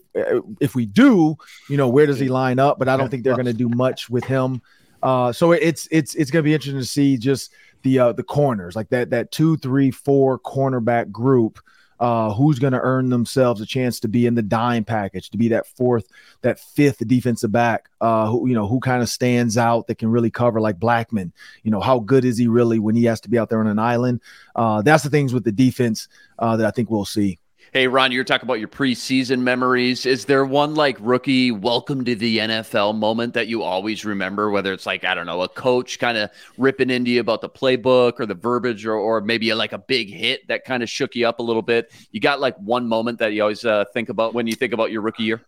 if 0.60 0.76
we 0.76 0.86
do, 0.86 1.38
you 1.70 1.78
know, 1.78 1.88
where 1.88 2.06
does 2.06 2.20
he 2.20 2.28
line 2.28 2.60
up? 2.60 2.78
But 2.78 2.90
I 2.90 2.98
don't 2.98 3.10
think 3.10 3.24
they're 3.24 3.36
going 3.36 3.46
to 3.46 3.54
do 3.54 3.70
much 3.84 4.10
with 4.10 4.26
him. 4.26 4.62
Uh, 5.02 5.32
so 5.32 5.54
it's 5.54 5.88
it's 5.92 6.14
it's 6.16 6.30
going 6.30 6.44
to 6.44 6.46
be 6.46 6.54
interesting 6.54 6.82
to 6.82 6.86
see 6.86 7.16
just 7.16 7.54
the 7.84 8.00
uh, 8.00 8.12
the 8.12 8.24
corners 8.24 8.76
like 8.76 8.90
that 8.90 9.12
that 9.12 9.32
two, 9.32 9.56
three, 9.56 9.92
four 9.92 10.38
cornerback 10.40 11.10
group 11.10 11.60
uh, 12.00 12.34
who's 12.34 12.60
going 12.60 12.74
to 12.74 12.80
earn 12.80 13.10
themselves 13.10 13.62
a 13.62 13.66
chance 13.66 14.00
to 14.02 14.08
be 14.08 14.26
in 14.26 14.36
the 14.36 14.42
dime 14.42 14.84
package, 14.84 15.30
to 15.30 15.38
be 15.38 15.50
that 15.50 15.68
fourth, 15.68 16.08
that 16.42 16.60
fifth 16.60 17.06
defensive 17.08 17.52
back, 17.52 17.90
uh, 18.02 18.30
who 18.30 18.48
you 18.48 18.56
know 18.56 18.68
who 18.68 18.80
kind 18.80 19.02
of 19.02 19.10
stands 19.10 19.58
out 19.58 19.88
that 19.88 19.98
can 19.98 20.10
really 20.10 20.32
cover 20.32 20.60
like 20.60 20.80
Blackmon. 20.80 21.32
You 21.64 21.72
know 21.72 21.82
how 21.82 22.00
good 22.00 22.26
is 22.26 22.38
he 22.38 22.48
really 22.48 22.80
when 22.80 22.96
he 22.96 23.06
has 23.06 23.22
to 23.22 23.30
be 23.30 23.40
out 23.40 23.50
there 23.50 23.60
on 23.60 23.68
an 23.68 23.80
island? 23.80 24.22
Uh, 24.56 24.82
that's 24.82 25.04
the 25.04 25.10
things 25.10 25.34
with 25.34 25.44
the 25.44 25.52
defense 25.52 26.08
uh, 26.40 26.58
that 26.58 26.66
I 26.66 26.72
think 26.72 26.90
we'll 26.90 27.06
see. 27.06 27.40
Hey, 27.74 27.88
Ron, 27.88 28.12
you're 28.12 28.24
talking 28.24 28.46
about 28.46 28.60
your 28.60 28.68
preseason 28.68 29.40
memories. 29.40 30.06
Is 30.06 30.26
there 30.26 30.46
one 30.46 30.76
like 30.76 30.96
rookie 31.00 31.50
welcome 31.50 32.06
to 32.06 32.14
the 32.14 32.38
NFL 32.38 32.96
moment 32.96 33.34
that 33.34 33.48
you 33.48 33.64
always 33.64 34.06
remember? 34.06 34.52
Whether 34.52 34.74
it's 34.74 34.86
like, 34.86 35.04
I 35.04 35.16
don't 35.16 35.26
know, 35.26 35.42
a 35.42 35.50
coach 35.50 35.98
kind 35.98 36.16
of 36.16 36.30
ripping 36.60 36.92
into 36.92 37.10
you 37.10 37.20
about 37.20 37.42
the 37.42 37.50
playbook 37.50 38.20
or 38.20 38.28
the 38.28 38.36
verbiage, 38.36 38.86
or, 38.86 38.94
or 38.94 39.22
maybe 39.22 39.52
like 39.56 39.74
a 39.74 39.80
big 39.80 40.12
hit 40.12 40.48
that 40.50 40.66
kind 40.66 40.84
of 40.84 40.90
shook 40.90 41.16
you 41.16 41.28
up 41.28 41.40
a 41.40 41.42
little 41.42 41.64
bit. 41.64 41.92
You 42.12 42.20
got 42.20 42.40
like 42.40 42.56
one 42.58 42.88
moment 42.88 43.18
that 43.18 43.34
you 43.34 43.42
always 43.42 43.66
uh, 43.66 43.86
think 43.92 44.10
about 44.10 44.36
when 44.36 44.46
you 44.46 44.54
think 44.54 44.74
about 44.74 44.92
your 44.92 45.02
rookie 45.02 45.24
year? 45.24 45.42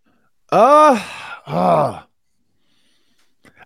Uh, 0.51 0.99
uh 1.45 2.01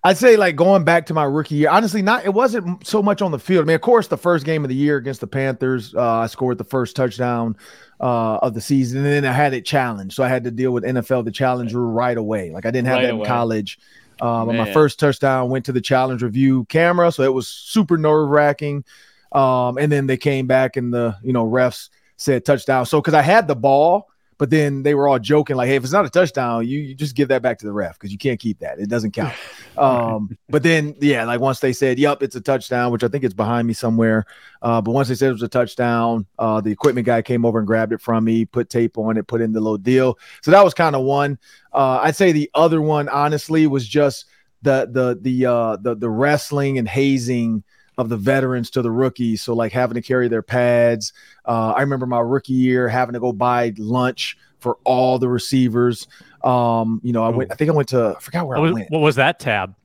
I'd 0.03 0.17
say 0.17 0.37
like 0.37 0.55
going 0.55 0.83
back 0.83 1.05
to 1.07 1.13
my 1.13 1.25
rookie 1.25 1.55
year. 1.55 1.69
Honestly, 1.69 2.01
not 2.01 2.23
it 2.25 2.33
wasn't 2.33 2.85
so 2.87 3.03
much 3.03 3.21
on 3.21 3.31
the 3.31 3.39
field. 3.39 3.63
I 3.63 3.67
mean, 3.67 3.75
of 3.75 3.81
course, 3.81 4.07
the 4.07 4.17
first 4.17 4.45
game 4.45 4.63
of 4.63 4.69
the 4.69 4.75
year 4.75 4.97
against 4.97 5.19
the 5.21 5.27
Panthers, 5.27 5.93
uh, 5.93 6.01
I 6.01 6.27
scored 6.27 6.57
the 6.57 6.63
first 6.63 6.95
touchdown 6.95 7.57
uh, 7.99 8.37
of 8.37 8.53
the 8.53 8.61
season, 8.61 8.99
and 8.99 9.07
then 9.07 9.25
I 9.25 9.33
had 9.33 9.53
it 9.53 9.65
challenged, 9.65 10.15
so 10.15 10.23
I 10.23 10.29
had 10.29 10.43
to 10.45 10.51
deal 10.51 10.71
with 10.71 10.83
NFL 10.83 11.25
the 11.25 11.31
challenge 11.31 11.73
rule 11.73 11.91
right 11.91 12.17
away. 12.17 12.51
Like 12.51 12.65
I 12.65 12.71
didn't 12.71 12.87
have 12.87 12.97
Right 12.97 13.03
that 13.03 13.09
in 13.09 13.15
away. 13.17 13.27
college. 13.27 13.79
Um, 14.21 14.55
my 14.55 14.71
first 14.73 14.99
touchdown 14.99 15.49
went 15.49 15.65
to 15.65 15.71
the 15.71 15.79
challenge 15.81 16.21
review 16.23 16.65
camera, 16.65 17.11
so 17.11 17.23
it 17.23 17.33
was 17.33 17.47
super 17.47 17.97
nerve 17.97 18.29
wracking. 18.29 18.83
Um, 19.31 19.77
and 19.77 19.91
then 19.91 20.07
they 20.07 20.17
came 20.17 20.47
back 20.47 20.75
and 20.75 20.93
the 20.93 21.15
you 21.23 21.33
know 21.33 21.45
refs 21.45 21.89
said 22.17 22.45
touchdown. 22.45 22.85
So 22.85 22.99
because 23.01 23.13
I 23.13 23.21
had 23.21 23.47
the 23.47 23.55
ball, 23.55 24.09
but 24.39 24.49
then 24.49 24.83
they 24.83 24.95
were 24.95 25.07
all 25.07 25.19
joking 25.19 25.57
like, 25.57 25.67
"Hey, 25.67 25.75
if 25.75 25.83
it's 25.83 25.91
not 25.91 26.05
a 26.05 26.09
touchdown, 26.09 26.65
you, 26.65 26.79
you 26.79 26.95
just 26.95 27.13
give 27.13 27.27
that 27.27 27.41
back 27.41 27.59
to 27.59 27.65
the 27.65 27.73
ref 27.73 27.99
because 27.99 28.11
you 28.11 28.17
can't 28.17 28.39
keep 28.39 28.59
that; 28.59 28.79
it 28.79 28.89
doesn't 28.89 29.11
count." 29.11 29.35
Um, 29.77 30.37
but 30.49 30.61
then 30.61 30.93
yeah, 30.99 31.23
like 31.23 31.39
once 31.39 31.61
they 31.61 31.71
said, 31.71 31.99
"Yep, 31.99 32.21
it's 32.21 32.35
a 32.35 32.41
touchdown," 32.41 32.91
which 32.91 33.01
I 33.01 33.07
think 33.07 33.23
it's 33.23 33.33
behind 33.33 33.65
me 33.65 33.73
somewhere. 33.73 34.25
Uh, 34.61 34.81
but 34.81 34.91
once 34.91 35.07
they 35.07 35.15
said 35.15 35.29
it 35.29 35.33
was 35.33 35.41
a 35.41 35.47
touchdown, 35.47 36.25
uh, 36.37 36.59
the 36.59 36.69
equipment 36.69 37.05
guy 37.05 37.21
came 37.21 37.45
over 37.45 37.59
and 37.59 37.67
grabbed 37.67 37.93
it 37.93 38.01
from 38.01 38.25
me, 38.25 38.43
put 38.43 38.69
tape 38.69 38.97
on 38.97 39.15
it, 39.15 39.27
put 39.27 39.39
in 39.39 39.53
the 39.53 39.61
little 39.61 39.77
deal. 39.77 40.19
So 40.41 40.51
that 40.51 40.65
was 40.65 40.73
kind 40.73 40.97
of 40.97 41.03
one. 41.03 41.37
Uh, 41.71 41.99
I'd 42.01 42.17
say 42.17 42.33
the 42.33 42.51
other 42.55 42.81
one, 42.81 43.07
honestly, 43.07 43.67
was 43.67 43.87
just 43.87 44.25
the 44.63 44.89
the 44.91 45.17
the 45.21 45.45
uh, 45.45 45.77
the 45.77 45.95
the 45.95 46.09
wrestling 46.09 46.77
and 46.77 46.87
hazing 46.87 47.63
of 47.99 48.07
the 48.09 48.17
veterans 48.17 48.69
to 48.71 48.81
the 48.81 48.89
rookies. 48.89 49.41
So 49.41 49.53
like 49.53 49.73
having 49.73 49.95
to 49.95 50.01
carry 50.01 50.29
their 50.29 50.41
pads. 50.41 51.11
Uh, 51.45 51.73
I 51.75 51.81
remember 51.81 52.05
my 52.05 52.21
rookie 52.21 52.53
year 52.53 52.87
having 52.87 53.13
to 53.13 53.19
go 53.19 53.33
buy 53.33 53.73
lunch 53.77 54.37
for 54.59 54.77
all 54.85 55.19
the 55.19 55.27
receivers. 55.27 56.07
Um, 56.43 57.01
you 57.03 57.11
know, 57.11 57.23
I 57.25 57.29
went. 57.29 57.51
I 57.51 57.55
think 57.55 57.69
I 57.69 57.73
went 57.73 57.89
to. 57.89 58.15
I 58.17 58.19
forgot 58.21 58.47
where 58.47 58.57
What 58.57 58.63
I 58.63 58.71
was, 58.71 58.73
went. 58.73 58.91
what 58.91 58.99
was 58.99 59.15
that 59.17 59.39
tab? 59.39 59.75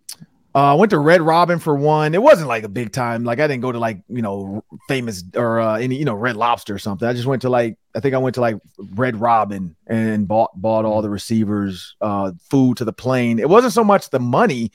Uh, 0.57 0.71
I 0.71 0.75
went 0.75 0.91
to 0.91 0.99
Red 1.01 1.21
Robin 1.21 1.59
for 1.59 1.75
one. 1.75 2.15
It 2.15 2.23
wasn't 2.23 2.47
like 2.47 2.63
a 2.63 2.69
big 2.69 2.93
time. 2.93 3.25
Like 3.25 3.41
I 3.41 3.49
didn't 3.49 3.63
go 3.63 3.73
to 3.73 3.81
like 3.81 4.01
you 4.09 4.23
know 4.23 4.63
famous 4.89 5.25
or 5.35 5.59
uh, 5.59 5.79
any 5.79 5.97
you 5.97 6.05
know 6.05 6.15
Red 6.15 6.37
Lobster 6.37 6.73
or 6.73 6.79
something. 6.79 7.09
I 7.09 7.13
just 7.13 7.27
went 7.27 7.43
to 7.43 7.49
like 7.49 7.77
I 7.97 7.99
think 7.99 8.15
I 8.15 8.19
went 8.19 8.37
to 8.37 8.41
like 8.41 8.59
Red 8.79 9.17
Robin 9.21 9.75
and 9.89 10.29
bought 10.29 10.53
bought 10.55 10.85
all 10.85 11.03
the 11.03 11.11
receivers 11.11 11.97
uh, 12.01 12.31
food 12.49 12.77
to 12.77 12.85
the 12.85 12.93
plane. 12.93 13.41
It 13.41 13.49
wasn't 13.49 13.73
so 13.73 13.83
much 13.83 14.11
the 14.11 14.21
money 14.21 14.71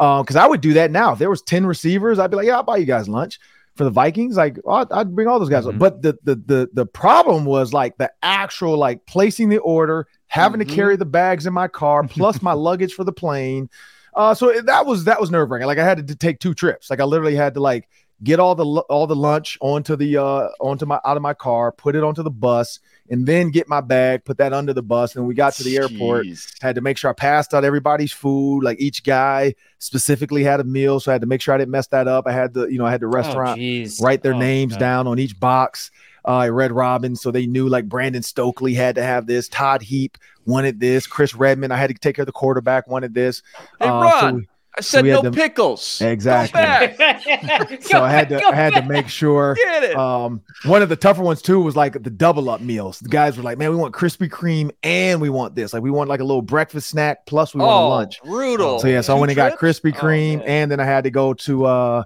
because 0.00 0.36
I 0.36 0.46
would 0.46 0.60
do 0.62 0.72
that 0.74 0.90
now. 0.90 1.12
If 1.12 1.18
there 1.18 1.30
was 1.30 1.42
ten 1.42 1.66
receivers, 1.66 2.18
I'd 2.18 2.30
be 2.30 2.36
like, 2.36 2.46
yeah, 2.46 2.56
I'll 2.56 2.62
buy 2.62 2.78
you 2.78 2.86
guys 2.86 3.08
lunch 3.08 3.38
for 3.76 3.84
the 3.84 3.90
Vikings. 3.90 4.36
Like 4.36 4.58
oh, 4.64 4.72
I'd, 4.72 4.90
I'd 4.92 5.14
bring 5.14 5.28
all 5.28 5.38
those 5.38 5.48
guys. 5.50 5.64
Mhm. 5.66 5.78
But 5.78 6.02
the, 6.02 6.18
the 6.24 6.34
the 6.34 6.70
the 6.72 6.86
problem 6.86 7.44
was 7.44 7.72
like 7.72 7.98
the 7.98 8.10
actual 8.22 8.76
like 8.78 9.04
placing 9.06 9.48
the 9.50 9.58
order, 9.58 10.06
having 10.26 10.60
Mhm. 10.60 10.68
to 10.68 10.74
carry 10.74 10.96
the 10.96 11.04
bags 11.04 11.46
in 11.46 11.52
my 11.52 11.68
car 11.68 12.02
plus 12.06 12.40
my 12.42 12.52
luggage 12.68 12.94
for 12.94 13.04
the 13.04 13.12
plane. 13.12 13.68
Uh, 14.14 14.34
so 14.34 14.60
that 14.62 14.86
was 14.86 15.04
that 15.04 15.20
was 15.20 15.30
nerve 15.30 15.50
wracking. 15.50 15.66
Like 15.66 15.78
I 15.78 15.84
had 15.84 16.08
to 16.08 16.16
take 16.16 16.40
two 16.40 16.54
trips. 16.54 16.90
Like 16.90 17.00
I 17.00 17.04
literally 17.04 17.36
had 17.36 17.54
to 17.54 17.60
like 17.60 17.88
get 18.22 18.40
all 18.40 18.54
the 18.54 18.64
all 18.64 19.06
the 19.06 19.16
lunch 19.16 19.56
onto 19.60 19.96
the 19.96 20.16
uh 20.16 20.48
onto 20.60 20.84
my 20.86 20.98
out 21.04 21.16
of 21.16 21.22
my 21.22 21.32
car, 21.34 21.70
put 21.72 21.94
it 21.94 22.02
onto 22.02 22.22
the 22.22 22.30
bus, 22.30 22.80
and 23.10 23.26
then 23.26 23.50
get 23.50 23.68
my 23.68 23.80
bag, 23.80 24.24
put 24.24 24.38
that 24.38 24.52
under 24.52 24.72
the 24.72 24.82
bus. 24.82 25.16
And 25.16 25.26
we 25.26 25.34
got 25.34 25.52
to 25.54 25.64
the 25.64 25.76
airport, 25.76 26.26
had 26.62 26.76
to 26.76 26.80
make 26.80 26.96
sure 26.96 27.10
I 27.10 27.12
passed 27.12 27.52
out 27.52 27.64
everybody's 27.64 28.12
food. 28.12 28.62
Like 28.62 28.80
each 28.80 29.02
guy 29.04 29.54
specifically 29.78 30.44
had 30.44 30.60
a 30.60 30.64
meal, 30.64 31.00
so 31.00 31.10
I 31.10 31.14
had 31.14 31.20
to 31.22 31.26
make 31.26 31.40
sure 31.42 31.54
I 31.54 31.58
didn't 31.58 31.72
mess 31.72 31.88
that 31.88 32.06
up. 32.08 32.26
I 32.26 32.32
had 32.32 32.54
to, 32.54 32.70
you 32.70 32.78
know 32.78 32.86
I 32.86 32.90
had 32.90 33.00
the 33.00 33.08
restaurant 33.08 33.60
Oh, 33.60 34.04
write 34.04 34.22
their 34.22 34.34
Oh, 34.34 34.38
names 34.38 34.74
God. 34.74 34.80
down 34.80 35.06
on 35.06 35.18
each 35.18 35.38
box. 35.40 35.90
Uh, 36.22 36.46
Red 36.52 36.70
Robin, 36.70 37.16
so 37.16 37.30
they 37.30 37.46
knew 37.46 37.66
like 37.66 37.88
Brandon 37.88 38.22
Stokley 38.22 38.74
had 38.74 38.94
to 38.96 39.02
have 39.02 39.26
this. 39.26 39.48
Todd 39.48 39.80
Heap 39.80 40.18
wanted 40.44 40.78
this. 40.78 41.06
Chris 41.06 41.34
Redman, 41.34 41.72
I 41.72 41.76
had 41.78 41.88
to 41.88 41.94
take 41.94 42.14
care 42.16 42.22
of 42.24 42.26
the 42.26 42.32
quarterback, 42.32 42.86
wanted 42.88 43.14
this. 43.14 43.42
Hey, 43.80 43.86
Uh, 43.88 44.20
so 44.20 44.32
we- 44.34 44.48
I 44.78 44.82
said 44.82 45.02
we 45.02 45.10
had 45.10 45.16
no 45.16 45.22
them- 45.22 45.34
pickles. 45.34 46.00
Exactly. 46.00 46.60
so 47.80 48.02
I 48.02 48.10
had 48.10 48.28
to 48.28 48.40
I 48.42 48.54
had 48.54 48.74
to 48.74 48.82
make 48.82 49.08
sure. 49.08 49.54
Get 49.54 49.82
it. 49.82 49.96
Um, 49.96 50.42
one 50.64 50.80
of 50.80 50.88
the 50.88 50.96
tougher 50.96 51.22
ones 51.22 51.42
too 51.42 51.60
was 51.60 51.74
like 51.74 52.00
the 52.02 52.10
double 52.10 52.48
up 52.48 52.60
meals. 52.60 53.00
The 53.00 53.08
guys 53.08 53.36
were 53.36 53.42
like, 53.42 53.58
"Man, 53.58 53.70
we 53.70 53.76
want 53.76 53.94
Krispy 53.94 54.28
Kreme 54.28 54.70
and 54.82 55.20
we 55.20 55.28
want 55.28 55.54
this. 55.56 55.72
Like, 55.72 55.82
we 55.82 55.90
want 55.90 56.08
like 56.08 56.20
a 56.20 56.24
little 56.24 56.42
breakfast 56.42 56.88
snack 56.88 57.26
plus 57.26 57.54
we 57.54 57.60
want 57.60 57.70
a 57.70 57.74
oh, 57.74 57.88
lunch." 57.88 58.22
brutal. 58.22 58.78
So 58.78 58.86
yeah, 58.86 59.00
so 59.00 59.14
I 59.14 59.16
Two 59.16 59.20
went 59.20 59.30
and 59.30 59.36
got? 59.36 59.58
Krispy 59.58 59.92
Oh, 59.94 59.98
Kreme, 59.98 60.38
man. 60.38 60.46
and 60.46 60.70
then 60.70 60.78
I 60.78 60.84
had 60.84 61.04
to 61.04 61.10
go 61.10 61.34
to 61.34 61.64
uh, 61.66 62.02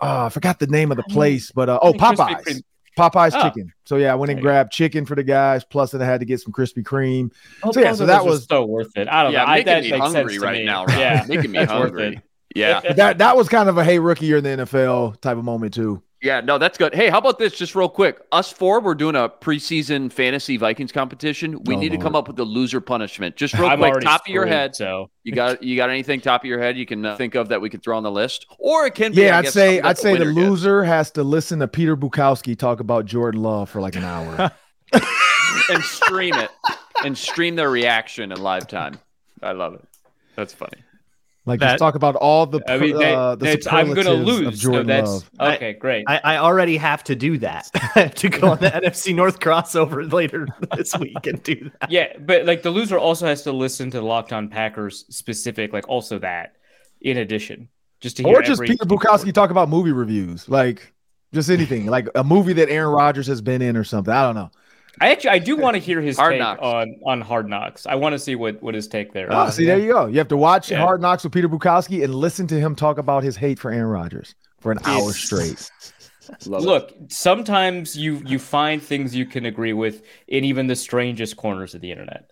uh 0.00 0.26
I 0.26 0.28
forgot 0.28 0.58
the 0.58 0.66
name 0.66 0.90
of 0.90 0.98
the 0.98 1.04
place, 1.04 1.50
but 1.52 1.68
uh 1.70 1.78
oh 1.80 1.94
Popeyes. 1.94 2.62
Kreme. 2.96 3.10
Popeyes 3.10 3.32
Oh. 3.34 3.42
chicken. 3.42 3.72
So 3.84 3.96
yeah, 3.96 4.12
I 4.12 4.14
went 4.14 4.30
and 4.30 4.38
There 4.38 4.42
you 4.42 4.48
go. 4.48 4.52
grabbed 4.54 4.72
chicken 4.72 5.04
for 5.06 5.14
the 5.14 5.22
guys. 5.24 5.64
Plus, 5.64 5.90
then 5.92 6.02
I 6.02 6.04
had 6.04 6.20
to 6.20 6.26
get 6.26 6.40
some 6.40 6.52
Krispy 6.52 6.82
Kreme. 6.82 7.30
Oh, 7.62 7.72
So, 7.72 7.80
yeah, 7.80 7.92
so 7.94 8.06
that 8.06 8.24
was- 8.24 8.46
so 8.46 8.64
worth 8.64 8.96
it. 8.96 9.08
I 9.08 9.22
don't 9.22 9.32
Yeah, 9.32 9.40
know. 9.40 9.44
I, 9.46 9.56
making 9.58 9.66
that 9.66 9.82
me 9.84 9.90
hungry 9.90 10.38
right 10.38 10.58
me. 10.60 10.64
now. 10.66 10.84
Ron. 10.86 10.98
Yeah, 10.98 11.24
making 11.28 11.50
me 11.52 11.64
hungry. 11.64 12.20
Yeah. 12.54 12.80
That 12.96 13.18
that 13.18 13.36
was 13.36 13.48
kind 13.48 13.68
of 13.68 13.78
a 13.78 13.84
hey 13.84 13.98
rookie 13.98 14.26
year 14.26 14.36
in 14.38 14.44
the 14.44 14.50
NFL 14.64 15.20
type 15.20 15.36
of 15.38 15.44
moment 15.44 15.72
too. 15.74 16.02
Yeah, 16.22 16.40
no, 16.40 16.56
that's 16.56 16.78
good. 16.78 16.94
Hey, 16.94 17.10
how 17.10 17.18
about 17.18 17.40
this? 17.40 17.52
Just 17.52 17.74
real 17.74 17.88
quick, 17.88 18.20
us 18.30 18.52
four, 18.52 18.80
we're 18.80 18.94
doing 18.94 19.16
a 19.16 19.28
preseason 19.28 20.12
fantasy 20.12 20.56
Vikings 20.56 20.92
competition. 20.92 21.60
We 21.64 21.74
Oh, 21.74 21.78
need 21.80 21.88
to 21.90 21.98
come 21.98 22.14
up 22.14 22.28
with 22.28 22.38
a 22.38 22.44
loser 22.44 22.80
punishment. 22.80 23.34
Just 23.34 23.54
real 23.58 23.66
I'm 23.66 23.78
quick, 23.78 23.90
already 23.90 24.06
top 24.06 24.20
of 24.22 24.28
your 24.32 24.46
head. 24.46 24.76
So 24.76 25.10
You 25.24 25.32
got 25.32 25.64
you 25.64 25.74
got 25.74 25.90
anything 25.90 26.20
top 26.20 26.42
of 26.42 26.46
your 26.46 26.60
head 26.60 26.78
you 26.78 26.86
can 26.86 27.04
uh, 27.04 27.16
think 27.16 27.34
of 27.34 27.48
that 27.48 27.60
we 27.60 27.68
could 27.68 27.82
throw 27.82 27.96
on 27.96 28.04
the 28.04 28.10
list, 28.10 28.46
or 28.60 28.86
it 28.86 28.94
can 28.94 29.12
be. 29.12 29.22
Yeah, 29.22 29.34
I 29.34 29.38
I'd 29.38 29.42
guess, 29.42 29.52
say 29.52 29.80
I'd 29.80 29.98
say 29.98 30.12
the 30.16 30.20
winner 30.20 30.32
gets. 30.32 30.48
loser 30.48 30.84
has 30.84 31.10
to 31.12 31.24
listen 31.24 31.58
to 31.58 31.66
Peter 31.66 31.96
Bukowski 31.96 32.56
talk 32.56 32.78
about 32.78 33.04
Jordan 33.04 33.42
Love 33.42 33.68
for 33.68 33.80
like 33.80 33.96
an 33.96 34.04
hour. 34.04 34.52
and 35.70 35.82
stream 35.82 36.34
it 36.34 36.50
and 37.04 37.18
stream 37.18 37.56
their 37.56 37.70
reaction 37.70 38.30
in 38.30 38.40
live 38.40 38.68
time. 38.68 38.98
I 39.42 39.52
love 39.52 39.74
it. 39.74 39.84
That's 40.36 40.54
funny. 40.54 40.82
Like 41.44 41.58
That- 41.60 41.70
just 41.72 41.78
talk 41.80 41.96
about 41.96 42.14
all 42.14 42.46
the 42.46 42.60
I 42.68 42.78
mean, 42.78 42.96
they, 42.96 43.12
uh, 43.12 43.34
the 43.34 43.46
it's, 43.52 43.66
I'm 43.66 43.92
going 43.94 44.06
to 44.06 44.12
lose. 44.12 44.60
So 44.60 44.70
Jordan 44.70 44.86
that's 44.86 45.10
Love. 45.10 45.54
okay. 45.56 45.72
Great. 45.72 46.04
I, 46.06 46.20
I 46.22 46.36
already 46.36 46.76
have 46.76 47.02
to 47.04 47.16
do 47.16 47.36
that. 47.38 47.68
I 47.74 47.78
have 48.00 48.14
to 48.16 48.28
go 48.28 48.50
on 48.52 48.58
the 48.58 48.70
NFC 48.84 49.12
North 49.14 49.40
crossover 49.40 50.10
later 50.12 50.46
this 50.76 50.96
week 50.98 51.26
and 51.26 51.42
do 51.42 51.68
that. 51.80 51.90
Yeah, 51.90 52.16
but 52.20 52.44
like 52.46 52.62
the 52.62 52.70
loser 52.70 52.96
also 52.96 53.26
has 53.26 53.42
to 53.42 53.52
listen 53.52 53.90
to 53.90 53.98
the 53.98 54.04
Locked 54.04 54.32
On 54.32 54.48
Packers 54.48 55.04
specific, 55.10 55.72
like 55.72 55.88
also 55.88 56.20
that 56.20 56.54
in 57.00 57.16
addition. 57.16 57.68
just 58.00 58.18
to 58.18 58.22
hear 58.22 58.38
or 58.38 58.42
just 58.42 58.60
every- 58.60 58.68
Peter 58.68 58.84
Bukowski 58.84 59.32
talk 59.32 59.50
about 59.50 59.68
movie 59.68 59.90
reviews, 59.92 60.48
like 60.48 60.92
just 61.34 61.50
anything, 61.50 61.86
like 61.86 62.04
Peter 62.04 62.22
Bukowski 62.22 62.22
talk 62.22 62.30
about 62.30 62.38
movie 62.38 62.42
reviews, 62.42 62.46
like 62.46 62.46
just 62.46 62.46
anything, 62.46 62.46
like 62.46 62.46
a 62.46 62.46
movie 62.46 62.52
that 62.52 62.68
Aaron 62.68 62.92
Rodgers 62.94 63.26
has 63.26 63.40
been 63.40 63.62
in 63.62 63.76
or 63.76 63.82
something. 63.82 64.14
I 64.14 64.22
don't 64.26 64.36
know. 64.36 64.50
I 65.00 65.10
actually 65.10 65.30
I 65.30 65.38
do 65.38 65.56
want 65.56 65.74
to 65.74 65.80
hear 65.80 66.00
his 66.00 66.16
Hard 66.16 66.32
take 66.32 66.40
Knocks. 66.40 66.60
on 66.62 66.96
on 67.04 67.20
Hard 67.20 67.48
Knocks. 67.48 67.86
I 67.86 67.94
want 67.94 68.12
to 68.12 68.18
see 68.18 68.34
what 68.34 68.62
what 68.62 68.74
his 68.74 68.86
take 68.88 69.12
there. 69.12 69.28
Oh, 69.30 69.44
is. 69.46 69.54
see, 69.54 69.64
there 69.64 69.78
you 69.78 69.92
go. 69.92 70.06
You 70.06 70.18
have 70.18 70.28
to 70.28 70.36
watch 70.36 70.70
Yeah. 70.70 70.78
Hard 70.78 71.00
Knocks 71.00 71.24
with 71.24 71.32
Peter 71.32 71.48
Bukowski 71.48 72.04
and 72.04 72.14
listen 72.14 72.46
to 72.48 72.60
him 72.60 72.74
talk 72.74 72.98
about 72.98 73.22
his 73.22 73.36
hate 73.36 73.58
for 73.58 73.70
Aaron 73.70 73.88
Rodgers 73.88 74.34
for 74.60 74.70
an 74.72 74.78
hour 74.84 75.12
straight. 75.12 75.70
Love 76.46 76.62
it. 76.62 76.66
Look, 76.66 76.92
sometimes 77.08 77.96
you 77.96 78.22
you 78.26 78.38
find 78.38 78.82
things 78.82 79.14
you 79.14 79.26
can 79.26 79.46
agree 79.46 79.72
with 79.72 80.02
in 80.28 80.44
even 80.44 80.66
the 80.66 80.76
strangest 80.76 81.36
corners 81.36 81.74
of 81.74 81.80
the 81.80 81.90
internet. 81.90 82.30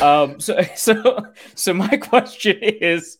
Um, 0.00 0.40
so 0.46 0.60
so 0.74 1.26
so 1.54 1.72
my 1.72 1.96
question 1.96 2.58
is, 2.60 3.18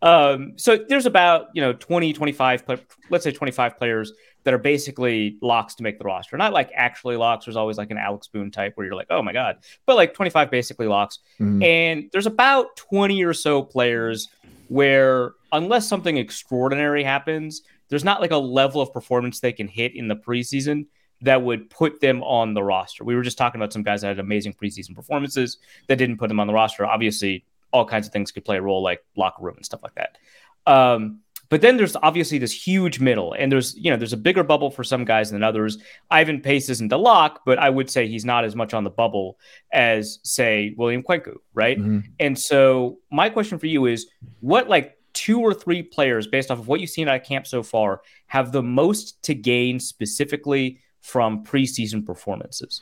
um, 0.00 0.54
so 0.56 0.76
there's 0.76 1.06
about 1.06 1.46
you 1.54 1.62
know 1.62 1.72
20, 1.74 2.12
25, 2.12 2.64
let's 3.10 3.24
say 3.24 3.30
25 3.32 3.78
players 3.78 4.12
that 4.44 4.52
are 4.52 4.58
basically 4.58 5.38
locks 5.40 5.74
to 5.76 5.82
make 5.82 5.98
the 5.98 6.04
roster. 6.04 6.36
Not 6.36 6.52
like 6.52 6.70
actually 6.74 7.16
locks. 7.16 7.44
There's 7.44 7.56
always 7.56 7.78
like 7.78 7.90
an 7.90 7.98
Alex 7.98 8.26
Boone 8.26 8.50
type 8.50 8.72
where 8.76 8.86
you're 8.86 8.96
like, 8.96 9.06
oh 9.10 9.22
my 9.22 9.32
god, 9.32 9.58
but 9.86 9.96
like 9.96 10.14
25 10.14 10.50
basically 10.50 10.86
locks. 10.86 11.20
Mhm. 11.40 11.64
And 11.64 12.10
there's 12.12 12.26
about 12.26 12.76
20 12.76 13.22
or 13.24 13.34
so 13.34 13.62
players 13.62 14.28
where, 14.68 15.32
unless 15.52 15.86
something 15.86 16.16
extraordinary 16.16 17.04
happens, 17.04 17.62
there's 17.88 18.04
not 18.04 18.20
like 18.20 18.30
a 18.30 18.36
level 18.38 18.80
of 18.80 18.92
performance 18.92 19.40
they 19.40 19.52
can 19.52 19.68
hit 19.68 19.94
in 19.94 20.08
the 20.08 20.16
preseason 20.16 20.86
that 21.20 21.42
would 21.42 21.70
put 21.70 22.00
them 22.00 22.22
on 22.24 22.54
the 22.54 22.62
roster. 22.62 23.04
We 23.04 23.14
were 23.14 23.22
just 23.22 23.38
talking 23.38 23.60
about 23.60 23.72
some 23.72 23.82
guys 23.82 24.00
that 24.00 24.08
had 24.08 24.18
amazing 24.18 24.54
preseason 24.54 24.94
performances 24.94 25.58
that 25.86 25.96
didn't 25.96 26.16
put 26.16 26.28
them 26.28 26.40
on 26.40 26.46
the 26.46 26.52
roster. 26.52 26.84
Obviously, 26.84 27.44
all 27.70 27.84
kinds 27.84 28.06
of 28.06 28.12
things 28.12 28.32
could 28.32 28.44
play 28.44 28.56
a 28.56 28.62
role, 28.62 28.82
like 28.82 29.04
locker 29.16 29.42
room 29.42 29.54
and 29.56 29.64
stuff 29.64 29.82
like 29.82 29.94
that. 29.94 30.18
Um, 30.66 31.20
but 31.52 31.60
then 31.60 31.76
there's 31.76 31.94
obviously 31.96 32.38
this 32.38 32.50
huge 32.50 32.98
middle, 32.98 33.34
and 33.34 33.52
there's 33.52 33.76
you 33.76 33.90
know 33.90 33.98
there's 33.98 34.14
a 34.14 34.16
bigger 34.16 34.42
bubble 34.42 34.70
for 34.70 34.82
some 34.82 35.04
guys 35.04 35.30
than 35.30 35.42
others. 35.42 35.76
Ivan 36.10 36.40
Pace 36.40 36.70
isn't 36.70 36.90
a 36.90 36.96
lock, 36.96 37.42
but 37.44 37.58
I 37.58 37.68
would 37.68 37.90
say 37.90 38.08
he's 38.08 38.24
not 38.24 38.46
as 38.46 38.56
much 38.56 38.72
on 38.72 38.84
the 38.84 38.90
bubble 38.90 39.38
as 39.70 40.18
say 40.22 40.74
William 40.78 41.02
Kwenkeu, 41.02 41.36
right? 41.52 41.78
Mhm. 41.78 42.04
And 42.18 42.38
so 42.38 43.00
my 43.10 43.28
question 43.28 43.58
for 43.58 43.66
you 43.66 43.84
is 43.84 44.06
what 44.40 44.70
like 44.70 44.96
two 45.12 45.40
or 45.40 45.52
three 45.52 45.82
players 45.82 46.26
based 46.26 46.50
off 46.50 46.58
of 46.58 46.68
what 46.68 46.80
you've 46.80 46.88
seen 46.88 47.06
at 47.06 47.22
camp 47.22 47.46
so 47.46 47.62
far 47.62 48.00
have 48.28 48.52
the 48.52 48.62
most 48.62 49.22
to 49.24 49.34
gain 49.34 49.78
specifically 49.78 50.78
from 51.02 51.44
preseason 51.44 52.06
performances? 52.06 52.80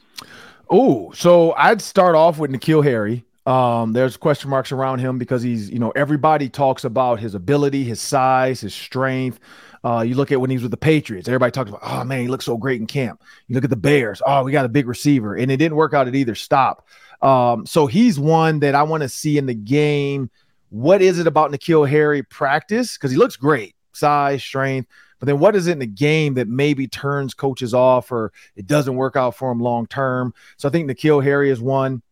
Oh, 0.70 1.10
so 1.10 1.54
I'd 1.54 1.82
start 1.82 2.14
off 2.14 2.38
with 2.38 2.52
N'Keal 2.52 2.84
Harry. 2.84 3.24
Um, 3.46 3.92
there's 3.92 4.16
question 4.16 4.50
marks 4.50 4.70
around 4.70 4.98
him 4.98 5.18
because 5.18 5.42
he's, 5.42 5.70
you 5.70 5.78
know, 5.78 5.90
everybody 5.90 6.48
talks 6.48 6.84
about 6.84 7.20
his 7.20 7.34
ability, 7.34 7.84
his 7.84 8.00
size, 8.00 8.60
his 8.60 8.74
strength. 8.74 9.40
Uh, 9.82 10.04
you 10.06 10.14
look 10.14 10.30
at 10.30 10.40
when 10.40 10.50
he 10.50 10.56
was 10.56 10.62
with 10.62 10.70
the 10.70 10.76
Patriots, 10.76 11.26
everybody 11.26 11.50
talks 11.50 11.70
about, 11.70 11.80
oh 11.82 12.04
man, 12.04 12.20
he 12.20 12.28
looks 12.28 12.44
so 12.44 12.58
great 12.58 12.80
in 12.80 12.86
camp. 12.86 13.22
You 13.48 13.54
look 13.54 13.64
at 13.64 13.70
the 13.70 13.76
Bears, 13.76 14.20
oh, 14.26 14.44
we 14.44 14.52
got 14.52 14.66
a 14.66 14.68
big 14.68 14.86
receiver, 14.86 15.34
and 15.34 15.50
it 15.50 15.56
didn't 15.56 15.76
work 15.76 15.94
out 15.94 16.06
at 16.06 16.14
either 16.14 16.34
stop. 16.34 16.86
Um, 17.22 17.64
so 17.64 17.86
he's 17.86 18.18
one 18.20 18.60
that 18.60 18.74
I 18.74 18.82
want 18.82 19.02
to 19.02 19.08
see 19.08 19.38
in 19.38 19.46
the 19.46 19.54
game. 19.54 20.30
What 20.68 21.00
is 21.02 21.18
it 21.18 21.26
about 21.26 21.50
N'Keal 21.50 21.88
Harry 21.88 22.22
practice? 22.22 22.96
Because 22.96 23.10
he 23.10 23.16
looks 23.16 23.36
great, 23.36 23.74
size, 23.92 24.42
strength. 24.44 24.88
But 25.18 25.26
then 25.26 25.38
what 25.38 25.54
is 25.56 25.66
it 25.66 25.72
in 25.72 25.78
the 25.78 25.86
game 25.86 26.34
that 26.34 26.48
maybe 26.48 26.86
turns 26.88 27.34
coaches 27.34 27.74
off 27.74 28.10
or 28.10 28.32
it 28.56 28.66
doesn't 28.66 28.96
work 28.96 29.16
out 29.16 29.34
for 29.34 29.50
him 29.50 29.60
long 29.60 29.86
term? 29.86 30.34
So 30.56 30.68
I 30.68 30.72
think 30.72 30.90
N'Keal 30.90 31.22
Harry 31.22 31.50
is 31.50 31.60
one. 31.60 32.02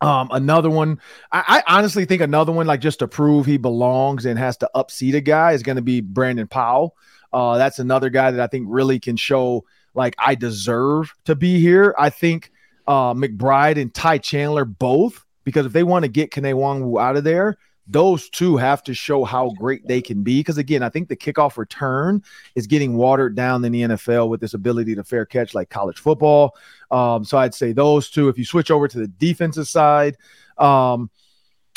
Um, 0.00 0.28
another 0.32 0.70
one, 0.70 0.98
I, 1.30 1.62
I 1.66 1.76
honestly 1.76 2.06
think 2.06 2.22
another 2.22 2.52
one, 2.52 2.66
like 2.66 2.80
just 2.80 3.00
to 3.00 3.08
prove 3.08 3.46
he 3.46 3.58
belongs 3.58 4.24
and 4.24 4.38
has 4.38 4.56
to 4.58 4.70
upseat 4.74 5.14
a 5.14 5.20
guy, 5.20 5.52
is 5.52 5.62
going 5.62 5.76
to 5.76 5.82
be 5.82 6.00
Brandon 6.00 6.46
Powell. 6.46 6.96
Uh, 7.32 7.58
that's 7.58 7.78
another 7.78 8.10
guy 8.10 8.30
that 8.30 8.40
I 8.40 8.46
think 8.46 8.66
really 8.68 8.98
can 8.98 9.16
show 9.16 9.64
like 9.94 10.14
I 10.18 10.34
deserve 10.34 11.14
to 11.24 11.34
be 11.34 11.60
here. 11.60 11.94
I 11.98 12.10
think 12.10 12.50
uh, 12.86 13.14
McBride 13.14 13.80
and 13.80 13.92
Ty 13.92 14.18
Chandler 14.18 14.64
both, 14.64 15.24
because 15.44 15.66
if 15.66 15.72
they 15.72 15.82
want 15.82 16.04
to 16.04 16.08
get 16.08 16.30
Kene 16.30 16.54
Nwangwu 16.54 17.00
out 17.00 17.16
of 17.16 17.24
there, 17.24 17.58
those 17.90 18.28
two 18.30 18.56
have 18.56 18.82
to 18.84 18.94
show 18.94 19.24
how 19.24 19.50
great 19.58 19.86
they 19.86 20.00
can 20.00 20.22
be. 20.22 20.40
Because 20.40 20.58
again, 20.58 20.82
I 20.82 20.88
think 20.88 21.08
the 21.08 21.16
kickoff 21.16 21.56
return 21.56 22.22
is 22.54 22.66
getting 22.66 22.96
watered 22.96 23.34
down 23.34 23.64
in 23.64 23.72
the 23.72 23.82
NFL 23.82 24.28
with 24.28 24.40
this 24.40 24.54
ability 24.54 24.94
to 24.94 25.04
fair 25.04 25.26
catch 25.26 25.54
like 25.54 25.70
college 25.70 25.98
football. 25.98 26.56
Um, 26.90 27.24
so 27.24 27.36
I'd 27.38 27.54
say 27.54 27.72
those 27.72 28.08
two. 28.10 28.28
If 28.28 28.38
you 28.38 28.44
switch 28.44 28.70
over 28.70 28.86
to 28.88 28.98
the 28.98 29.08
defensive 29.08 29.66
side, 29.68 30.16
um, 30.58 31.10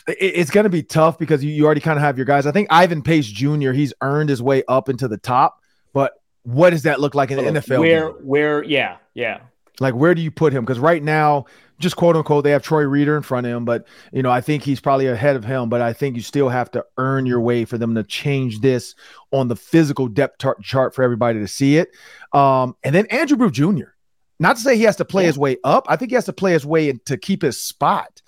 it- 0.07 0.17
it's 0.19 0.51
going 0.51 0.65
to 0.65 0.69
be 0.69 0.83
tough 0.83 1.17
because 1.17 1.43
you, 1.43 1.51
you 1.51 1.65
already 1.65 1.81
kind 1.81 1.97
of 1.97 2.03
have 2.03 2.17
your 2.17 2.25
guys. 2.25 2.45
I 2.45 2.51
think 2.51 2.67
Ivan 2.71 3.01
Pace 3.01 3.27
Jr. 3.27 3.71
He's 3.71 3.93
earned 4.01 4.29
his 4.29 4.41
way 4.41 4.63
up 4.67 4.89
into 4.89 5.07
the 5.07 5.17
top, 5.17 5.59
but 5.93 6.13
what 6.43 6.71
does 6.71 6.83
that 6.83 6.99
look 6.99 7.15
like 7.15 7.31
in 7.31 7.37
the 7.37 7.43
NFL? 7.43 7.79
Where 7.79 8.11
game? 8.11 8.27
where 8.27 8.63
yeah, 8.63 8.97
yeah. 9.13 9.39
Like, 9.83 9.93
where 9.93 10.15
do 10.15 10.21
you 10.21 10.31
put 10.31 10.53
him? 10.53 10.63
Because 10.65 10.79
right 10.79 11.03
now, 11.03 11.45
just 11.79 11.95
quote 11.95 12.15
unquote, 12.15 12.43
they 12.43 12.51
have 12.51 12.63
Troy 12.63 12.83
Reeder 12.83 13.15
in 13.17 13.23
front 13.23 13.45
of 13.45 13.51
him, 13.55 13.65
but 13.65 13.85
you 14.11 14.23
know, 14.23 14.31
I 14.31 14.41
think 14.41 14.63
he's 14.63 14.79
probably 14.79 15.07
ahead 15.07 15.35
of 15.35 15.43
him. 15.43 15.69
But 15.69 15.81
I 15.81 15.93
think 15.93 16.15
you 16.15 16.21
still 16.21 16.49
have 16.49 16.71
to 16.71 16.85
earn 16.97 17.25
your 17.25 17.41
way 17.41 17.65
for 17.65 17.77
them 17.77 17.93
to 17.95 18.03
change 18.03 18.61
this 18.61 18.95
on 19.31 19.47
the 19.47 19.55
physical 19.55 20.07
depth 20.07 20.37
tar- 20.39 20.57
chart 20.63 20.95
for 20.95 21.03
everybody 21.03 21.39
to 21.39 21.47
see 21.47 21.77
it. 21.77 21.89
Um, 22.31 22.75
and 22.83 22.95
then 22.95 23.05
Andrew 23.07 23.37
Booth 23.37 23.51
Jr. 23.53 23.91
Not 24.39 24.55
to 24.55 24.61
say 24.61 24.75
he 24.77 24.83
has 24.83 24.95
to 24.97 25.05
play 25.05 25.25
his 25.25 25.37
way 25.37 25.57
up. 25.63 25.85
I 25.89 25.95
think 25.95 26.11
he 26.11 26.15
has 26.15 26.25
to 26.25 26.33
play 26.33 26.53
his 26.53 26.65
way 26.65 26.91
to 26.93 27.17
keep 27.17 27.41
his 27.43 27.59
spot. 27.61 28.21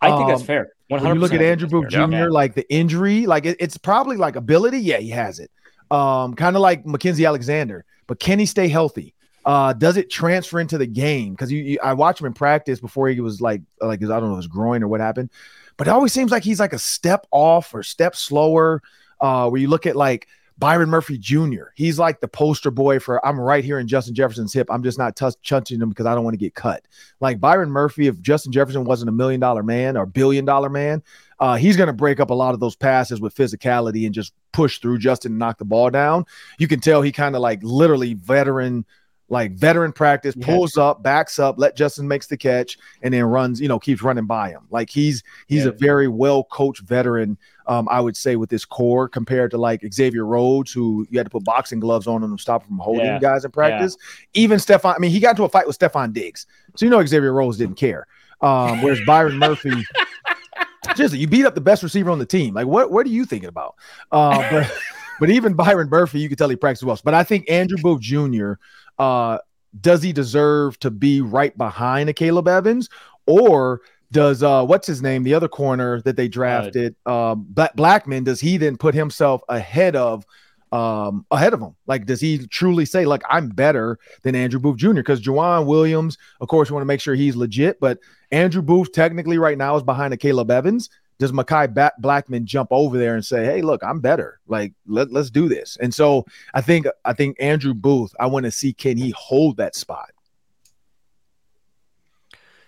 I 0.00 0.16
think 0.16 0.28
that's 0.28 0.40
Um, 0.40 0.46
fair. 0.46 0.68
100%. 0.90 1.02
When 1.04 1.14
you 1.14 1.20
look 1.20 1.34
at 1.34 1.42
Andrew 1.42 1.68
Booth 1.68 1.88
Jr., 1.88 2.10
Yeah. 2.10 2.26
like 2.28 2.54
the 2.54 2.68
injury, 2.72 3.26
like 3.26 3.44
it- 3.46 3.56
it's 3.60 3.76
probably 3.76 4.16
like 4.16 4.34
ability. 4.36 4.78
Yeah, 4.80 4.96
he 4.98 5.10
has 5.10 5.38
it. 5.38 5.50
Um, 5.90 6.34
kind 6.34 6.56
of 6.56 6.62
like 6.62 6.84
Mackensie 6.84 7.26
Alexander, 7.26 7.84
but 8.06 8.18
can 8.20 8.38
he 8.38 8.46
stay 8.46 8.68
healthy? 8.68 9.14
Uh, 9.44 9.72
does 9.72 9.96
it 9.96 10.10
transfer 10.10 10.60
into 10.60 10.78
the 10.78 10.86
game? 10.86 11.32
Because 11.32 11.50
you, 11.50 11.62
you, 11.62 11.78
I 11.82 11.94
watched 11.94 12.20
him 12.20 12.26
in 12.26 12.34
practice 12.34 12.80
before 12.80 13.08
he 13.08 13.20
was 13.20 13.40
like, 13.40 13.62
like 13.80 14.00
his, 14.00 14.10
I 14.10 14.20
don't 14.20 14.30
know 14.30 14.36
his 14.36 14.46
groin 14.46 14.82
or 14.82 14.88
what 14.88 15.00
happened, 15.00 15.30
but 15.76 15.86
it 15.86 15.90
always 15.90 16.12
seems 16.12 16.30
like 16.30 16.44
he's 16.44 16.60
like 16.60 16.72
a 16.72 16.78
step 16.78 17.26
off 17.30 17.74
or 17.74 17.82
step 17.82 18.14
slower. 18.16 18.82
Uh, 19.20 19.48
where 19.50 19.60
you 19.60 19.68
look 19.68 19.84
at 19.84 19.96
like 19.96 20.28
Byron 20.60 20.90
Murphy 20.90 21.16
Jr., 21.16 21.64
he's 21.74 21.98
like 21.98 22.20
the 22.20 22.28
poster 22.28 22.70
boy 22.70 22.98
for 23.00 23.24
I'm 23.26 23.40
right 23.40 23.64
here 23.64 23.78
in 23.78 23.88
Justin 23.88 24.14
Jefferson's 24.14 24.52
hip. 24.52 24.68
I'm 24.70 24.82
just 24.82 24.98
not 24.98 25.16
tou- 25.16 25.32
touching 25.42 25.80
him 25.80 25.88
because 25.88 26.04
I 26.04 26.14
don't 26.14 26.22
want 26.22 26.34
to 26.34 26.38
get 26.38 26.54
cut. 26.54 26.84
Like 27.18 27.40
Byron 27.40 27.70
Murphy, 27.70 28.08
if 28.08 28.20
Justin 28.20 28.52
Jefferson 28.52 28.84
wasn't 28.84 29.08
a 29.08 29.12
million 29.12 29.40
dollar 29.40 29.62
man 29.62 29.96
or 29.96 30.04
billion 30.04 30.44
dollar 30.44 30.68
man, 30.68 31.02
uh, 31.38 31.56
he's 31.56 31.78
going 31.78 31.86
to 31.86 31.94
break 31.94 32.20
up 32.20 32.28
a 32.28 32.34
lot 32.34 32.52
of 32.52 32.60
those 32.60 32.76
passes 32.76 33.22
with 33.22 33.34
physicality 33.34 34.04
and 34.04 34.14
just 34.14 34.34
push 34.52 34.78
through 34.78 34.98
Justin 34.98 35.32
and 35.32 35.38
knock 35.38 35.56
the 35.56 35.64
ball 35.64 35.88
down. 35.88 36.26
You 36.58 36.68
can 36.68 36.80
tell 36.80 37.00
he 37.00 37.10
kind 37.10 37.34
of 37.34 37.40
like 37.40 37.60
literally 37.62 38.12
veteran, 38.12 38.84
like 39.30 39.52
veteran 39.52 39.92
practice, 39.92 40.34
Yeah. 40.36 40.44
pulls 40.44 40.76
up, 40.76 41.02
backs 41.02 41.38
up, 41.38 41.54
let 41.58 41.76
Justin 41.76 42.06
makes 42.06 42.26
the 42.26 42.36
catch, 42.36 42.76
and 43.02 43.14
then 43.14 43.24
runs, 43.24 43.60
you 43.60 43.68
know, 43.68 43.78
keeps 43.78 44.02
running 44.02 44.26
by 44.26 44.50
him. 44.50 44.62
Like 44.70 44.90
he's 44.90 45.22
he's 45.46 45.64
a 45.64 45.72
very 45.72 46.08
well 46.08 46.44
coached 46.44 46.82
veteran, 46.82 47.38
um, 47.66 47.88
I 47.90 48.00
would 48.00 48.16
say, 48.16 48.34
with 48.36 48.50
this 48.50 48.64
core 48.64 49.08
compared 49.08 49.52
to 49.52 49.56
like 49.58 49.82
Xavier 49.94 50.26
Rhodes, 50.26 50.72
who 50.72 51.06
you 51.10 51.18
had 51.18 51.26
to 51.26 51.30
put 51.30 51.44
boxing 51.44 51.80
gloves 51.80 52.06
on 52.08 52.22
him 52.22 52.36
to 52.36 52.42
stop 52.42 52.62
him 52.62 52.68
from 52.68 52.78
holding 52.78 53.06
Yeah. 53.06 53.18
guys 53.20 53.44
in 53.44 53.52
practice. 53.52 53.96
Even 54.34 54.58
Stefon, 54.58 54.94
I 54.96 54.98
mean, 54.98 55.12
he 55.12 55.20
got 55.20 55.30
into 55.30 55.44
a 55.44 55.48
fight 55.48 55.66
with 55.66 55.78
Stefon 55.78 56.12
Diggs, 56.12 56.46
so 56.74 56.84
you 56.84 56.90
know 56.90 57.04
Xavier 57.06 57.32
Rhodes 57.32 57.56
didn't 57.56 57.76
care. 57.76 58.06
Um, 58.42 58.82
whereas 58.82 59.00
Byron 59.06 59.38
Murphy, 59.38 59.70
just 60.96 61.14
you 61.14 61.26
beat 61.26 61.44
up 61.46 61.54
the 61.54 61.60
best 61.60 61.82
receiver 61.82 62.10
on 62.10 62.18
the 62.18 62.26
team. 62.26 62.54
Like, 62.54 62.66
what 62.66 62.90
what 62.90 63.06
are 63.06 63.10
you 63.10 63.24
thinking 63.24 63.48
about? 63.48 63.76
Uh, 64.10 64.42
but 64.50 64.72
but 65.20 65.30
even 65.30 65.54
Byron 65.54 65.88
Murphy, 65.88 66.18
you 66.20 66.28
can 66.28 66.36
tell 66.38 66.48
he 66.48 66.56
practiced 66.56 66.82
well. 66.84 66.98
But 67.04 67.14
I 67.14 67.22
think 67.22 67.48
Andrew 67.50 67.78
Booth 67.82 68.00
Jr. 68.00 68.54
Uh, 69.00 69.38
does 69.80 70.02
he 70.02 70.12
deserve 70.12 70.78
to 70.80 70.90
be 70.90 71.20
right 71.20 71.56
behind 71.56 72.08
a 72.10 72.12
Caleb 72.12 72.46
Evans, 72.46 72.88
or 73.26 73.80
does 74.12 74.42
uh 74.42 74.64
what's 74.64 74.86
his 74.86 75.00
name, 75.02 75.22
the 75.22 75.34
other 75.34 75.48
corner 75.48 76.00
that 76.02 76.16
they 76.16 76.28
drafted, 76.28 76.94
um, 77.06 77.46
Black 77.48 77.74
Blackmon? 77.76 78.24
Does 78.24 78.40
he 78.40 78.56
then 78.56 78.76
put 78.76 78.94
himself 78.94 79.42
ahead 79.48 79.96
of? 79.96 80.24
um 80.72 81.26
ahead 81.32 81.52
of 81.52 81.60
him 81.60 81.74
like 81.88 82.06
does 82.06 82.20
he 82.20 82.46
truly 82.46 82.84
say 82.84 83.04
like 83.04 83.22
i'm 83.28 83.48
better 83.48 83.98
than 84.22 84.36
andrew 84.36 84.60
booth 84.60 84.76
jr 84.76 84.92
because 84.92 85.20
Juwan 85.20 85.66
williams 85.66 86.16
of 86.40 86.46
course 86.46 86.68
you 86.68 86.74
want 86.74 86.82
to 86.82 86.86
make 86.86 87.00
sure 87.00 87.16
he's 87.16 87.34
legit 87.34 87.80
but 87.80 87.98
andrew 88.30 88.62
booth 88.62 88.92
technically 88.92 89.36
right 89.36 89.58
now 89.58 89.74
is 89.74 89.82
behind 89.82 90.14
a 90.14 90.16
caleb 90.16 90.48
evans 90.48 90.88
does 91.20 91.30
Mekhi 91.32 91.72
ba- 91.72 91.92
Blackmon 92.02 92.44
jump 92.44 92.68
over 92.72 92.98
there 92.98 93.14
and 93.14 93.24
say, 93.24 93.44
"Hey, 93.44 93.60
look, 93.62 93.84
I'm 93.84 94.00
better. 94.00 94.40
Like, 94.48 94.72
let, 94.86 95.12
let's 95.12 95.30
do 95.30 95.48
this." 95.48 95.76
And 95.80 95.94
so 95.94 96.24
I 96.54 96.62
think 96.62 96.86
I 97.04 97.12
think 97.12 97.36
Andrew 97.38 97.74
Booth. 97.74 98.12
I 98.18 98.26
want 98.26 98.44
to 98.46 98.50
see 98.50 98.72
can 98.72 98.96
he 98.96 99.10
hold 99.16 99.58
that 99.58 99.76
spot. 99.76 100.10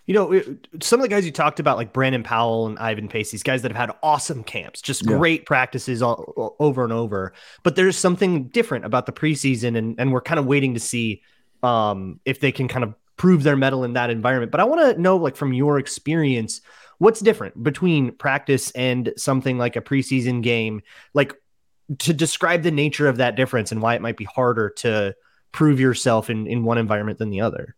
You 0.07 0.15
know, 0.15 0.33
it- 0.33 0.67
some 0.83 0.99
of 0.99 1.03
the 1.05 1.09
guys 1.09 1.25
you 1.25 1.31
talked 1.31 1.61
about, 1.61 1.77
like 1.77 1.93
Brandon 1.93 2.23
Powell 2.25 2.67
and 2.67 2.79
Ivan 2.79 3.09
Pace, 3.09 3.31
these 3.31 3.45
guys 3.45 3.63
that 3.63 3.71
have 3.73 3.89
had 3.89 3.97
awesome 4.03 4.43
camps, 4.43 4.83
just 4.83 5.05
Yeah. 5.07 5.17
great 5.17 5.47
practices 5.47 6.03
all, 6.03 6.33
all- 6.37 6.57
over 6.59 6.83
and 6.85 6.93
over. 6.93 7.33
But 7.63 7.77
there's 7.77 7.97
something 7.97 8.49
different 8.49 8.85
about 8.85 9.07
the 9.07 9.13
preseason, 9.13 9.77
and 9.79 9.95
and 9.99 10.13
we're 10.13 10.21
kind 10.21 10.41
of 10.41 10.47
waiting 10.47 10.75
to 10.75 10.81
see 10.81 11.23
um, 11.63 12.19
if 12.25 12.41
they 12.41 12.51
can 12.51 12.67
kind 12.67 12.83
of 12.83 12.93
prove 13.17 13.45
their 13.45 13.55
metal 13.57 13.85
in 13.85 13.93
that 13.93 14.11
environment. 14.11 14.51
But 14.51 14.61
I 14.61 14.65
want 14.65 14.81
to 14.97 15.01
know, 15.01 15.17
like 15.17 15.37
from 15.37 15.53
your 15.53 15.79
experience, 15.79 16.61
what's 17.03 17.19
different 17.21 17.61
between 17.65 18.13
practice 18.13 18.71
and 18.73 19.13
something 19.17 19.59
like 19.59 19.75
a 19.75 19.81
preseason 19.81 20.41
game? 20.41 20.81
Like 21.15 21.35
to 21.99 22.15
describe 22.15 22.63
the 22.63 22.71
nature 22.71 23.09
of 23.09 23.17
that 23.17 23.35
difference 23.35 23.73
and 23.73 23.83
why 23.83 23.95
it 23.97 24.01
might 24.01 24.17
be 24.17 24.25
harder 24.25 24.71
to 24.71 25.15
prove 25.51 25.81
yourself 25.81 26.31
in, 26.31 26.47
in 26.47 26.63
one 26.63 26.79
environment 26.79 27.19
than 27.19 27.31
the 27.31 27.41
other. 27.41 27.75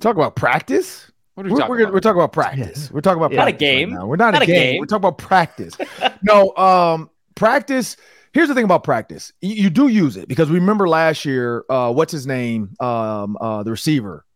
Talk 0.00 0.16
about 0.16 0.34
practice. 0.34 1.10
What 1.34 1.46
are 1.46 1.48
we 1.48 1.52
We're, 1.52 1.58
talking 1.60 1.70
we're, 1.70 1.80
about? 1.82 1.94
we're 1.94 2.00
talking 2.00 2.18
about 2.20 2.32
practice. 2.32 2.90
We're 2.90 3.00
talking 3.00 3.18
about 3.22 3.30
Not 3.32 3.42
a 3.42 3.52
practice 3.52 3.52
right 3.52 3.58
game. 3.78 3.90
now. 3.90 4.06
We're 4.06 4.16
not, 4.16 4.32
Not 4.34 4.42
a 4.42 4.44
a 4.44 4.46
game. 4.46 4.54
game. 4.72 4.80
We're 4.80 4.86
talking 4.86 5.06
about 5.08 5.18
practice. 5.18 5.76
no, 6.22 6.54
um, 6.56 7.10
practice. 7.36 7.96
Here's 8.32 8.48
the 8.48 8.54
thing 8.54 8.64
about 8.64 8.82
practice. 8.82 9.32
You, 9.40 9.54
you 9.54 9.70
do 9.70 9.86
use 9.86 10.16
it 10.16 10.26
because 10.26 10.50
we 10.50 10.58
remember 10.58 10.88
last 10.88 11.24
year, 11.24 11.64
uh, 11.70 11.92
what's 11.92 12.10
his 12.12 12.26
name? 12.26 12.74
Um, 12.80 13.38
uh, 13.40 13.62
the 13.62 13.70
receiver, 13.70 14.26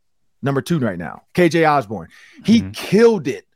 number 0.43 0.63
two 0.63 0.79
right 0.79 0.97
now, 0.99 1.23
KJ 1.35 1.69
Osborn. 1.69 2.09
He 2.45 2.63
Mhm. 2.63 2.73
killed 2.73 3.27
it 3.27 3.48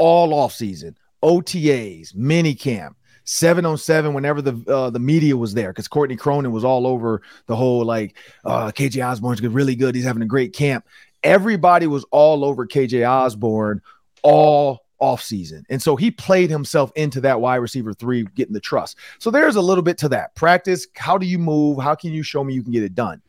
all 0.00 0.34
off 0.34 0.52
season. 0.52 0.96
OTAs, 1.22 2.14
mini 2.14 2.54
camp, 2.54 2.96
seven 3.24 3.66
on 3.66 3.76
seven 3.76 4.14
whenever 4.14 4.40
the 4.40 4.64
uh, 4.72 4.90
the 4.90 4.98
media 4.98 5.36
was 5.36 5.54
there 5.54 5.68
because 5.68 5.86
Courtney 5.86 6.16
Cronin 6.16 6.50
was 6.50 6.64
all 6.64 6.86
over 6.86 7.22
the 7.46 7.54
whole 7.54 7.84
like 7.84 8.16
uh, 8.44 8.72
KJ 8.72 9.06
Osborn's 9.06 9.42
really 9.42 9.76
good. 9.76 9.94
He's 9.94 10.04
having 10.04 10.22
a 10.22 10.26
great 10.26 10.54
camp. 10.54 10.86
Everybody 11.22 11.86
was 11.86 12.04
all 12.10 12.44
over 12.44 12.66
KJ 12.66 13.08
Osborn 13.08 13.82
all 14.22 14.86
off 14.98 15.22
season, 15.22 15.66
and 15.68 15.82
so 15.82 15.94
he 15.94 16.10
played 16.10 16.48
himself 16.48 16.90
into 16.96 17.20
that 17.20 17.40
wide 17.40 17.56
receiver 17.56 17.92
three, 17.92 18.24
getting 18.34 18.54
the 18.54 18.60
trust. 18.60 18.96
So 19.18 19.30
there's 19.30 19.56
a 19.56 19.62
little 19.62 19.84
bit 19.84 19.98
to 19.98 20.08
that 20.08 20.34
practice. 20.34 20.86
How 20.96 21.18
do 21.18 21.26
you 21.26 21.38
move? 21.38 21.78
How 21.78 21.94
can 21.94 22.12
you 22.12 22.22
show 22.22 22.42
me 22.42 22.54
you 22.54 22.62
can 22.62 22.72
get 22.72 22.82
it 22.82 22.94
done? 22.94 23.20